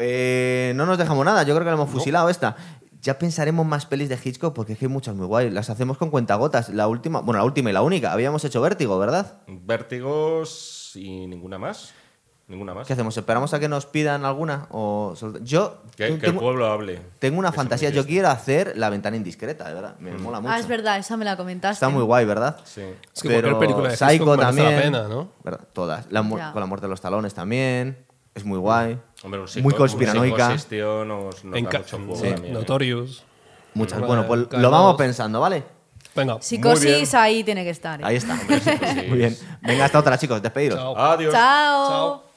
Eh, 0.00 0.72
no 0.74 0.86
nos 0.86 0.98
dejamos 0.98 1.24
nada, 1.24 1.42
yo 1.42 1.54
creo 1.54 1.64
que 1.64 1.70
la 1.70 1.76
hemos 1.76 1.90
fusilado 1.90 2.28
esta. 2.28 2.56
Ya 3.00 3.18
pensaremos 3.18 3.66
más 3.66 3.84
pelis 3.86 4.08
de 4.08 4.18
Hitchcock 4.22 4.54
porque 4.54 4.74
es 4.74 4.78
que 4.78 4.84
hay 4.84 4.90
muchas 4.90 5.14
muy 5.14 5.26
guay. 5.26 5.50
Las 5.50 5.70
hacemos 5.70 5.98
con 5.98 6.10
cuentagotas. 6.10 6.68
La 6.68 6.86
última, 6.86 7.20
bueno, 7.20 7.38
la 7.38 7.44
última 7.44 7.70
y 7.70 7.72
la 7.72 7.82
única. 7.82 8.12
Habíamos 8.12 8.44
hecho 8.44 8.60
Vértigo, 8.60 8.98
¿verdad? 8.98 9.38
Vértigos 9.48 10.92
y 10.94 11.26
ninguna 11.26 11.58
más. 11.58 11.92
Ninguna 12.52 12.74
más. 12.74 12.86
¿Qué 12.86 12.92
hacemos? 12.92 13.16
¿Esperamos 13.16 13.54
a 13.54 13.58
que 13.58 13.66
nos 13.66 13.86
pidan 13.86 14.26
alguna? 14.26 14.66
O 14.70 15.14
Yo 15.40 15.78
Que, 15.96 16.18
que 16.18 16.26
el 16.26 16.34
pueblo 16.34 16.66
hable. 16.70 17.00
tengo 17.18 17.38
una 17.38 17.50
fantasía. 17.50 17.88
Yo 17.88 18.04
quiero 18.06 18.28
hacer 18.28 18.74
La 18.76 18.90
ventana 18.90 19.16
indiscreta, 19.16 19.66
de 19.66 19.72
verdad. 19.74 19.96
Me 19.98 20.12
mola 20.12 20.38
mucho. 20.40 20.52
Ah, 20.52 20.58
es 20.58 20.68
verdad, 20.68 20.98
esa 20.98 21.16
me 21.16 21.24
la 21.24 21.36
comentaste. 21.38 21.74
Está 21.76 21.88
muy 21.88 22.02
guay, 22.02 22.26
¿verdad? 22.26 22.58
Sí. 22.64 22.82
Es 23.14 23.22
que 23.22 23.30
cualquier 23.30 23.58
película 23.58 23.88
de 23.88 23.96
Psycho 23.96 24.24
merece 24.26 24.36
la 24.36 24.46
también. 24.46 24.80
pena, 24.82 25.08
¿no? 25.08 25.28
¿verdad? 25.42 25.60
Todas. 25.72 26.06
La 26.10 26.22
con 26.22 26.60
la 26.60 26.66
muerte 26.66 26.86
de 26.86 26.90
los 26.90 27.00
talones 27.00 27.32
también. 27.32 28.04
Es 28.34 28.44
muy 28.44 28.58
guay. 28.58 28.98
Hombre, 29.24 29.40
un 29.40 29.62
muy 29.62 29.72
conspiranoica. 29.74 30.34
Un 30.34 30.58
psicosistio 30.58 31.04
nos, 31.06 31.44
nos 31.44 31.56
En 31.56 31.64
da 31.64 31.70
ca- 31.70 31.78
mucho 31.78 31.96
juego 31.96 32.16
sí, 32.16 32.22
también, 32.30 32.44
¿eh? 32.46 32.58
Notorious. 32.58 33.24
Muchas. 33.74 33.96
Una 33.98 34.06
Bueno, 34.06 34.26
pues 34.26 34.46
lo 34.52 34.70
vamos 34.70 34.96
pensando, 34.96 35.40
¿vale? 35.40 35.64
Venga. 36.14 36.36
Psicosis 36.42 37.14
ahí 37.14 37.42
tiene 37.44 37.64
que 37.64 37.70
estar. 37.70 37.98
¿eh? 38.00 38.04
Ahí 38.06 38.16
está. 38.16 38.34
Hombre. 38.34 38.60
Muy 39.08 39.16
bien. 39.18 39.38
Venga, 39.62 39.86
hasta 39.86 39.98
otra, 39.98 40.18
chicos. 40.18 40.42
Despediros. 40.42 40.78
Chao. 40.78 40.94
Adiós. 40.98 41.32
Chao. 41.32 41.88
Chao. 41.88 42.31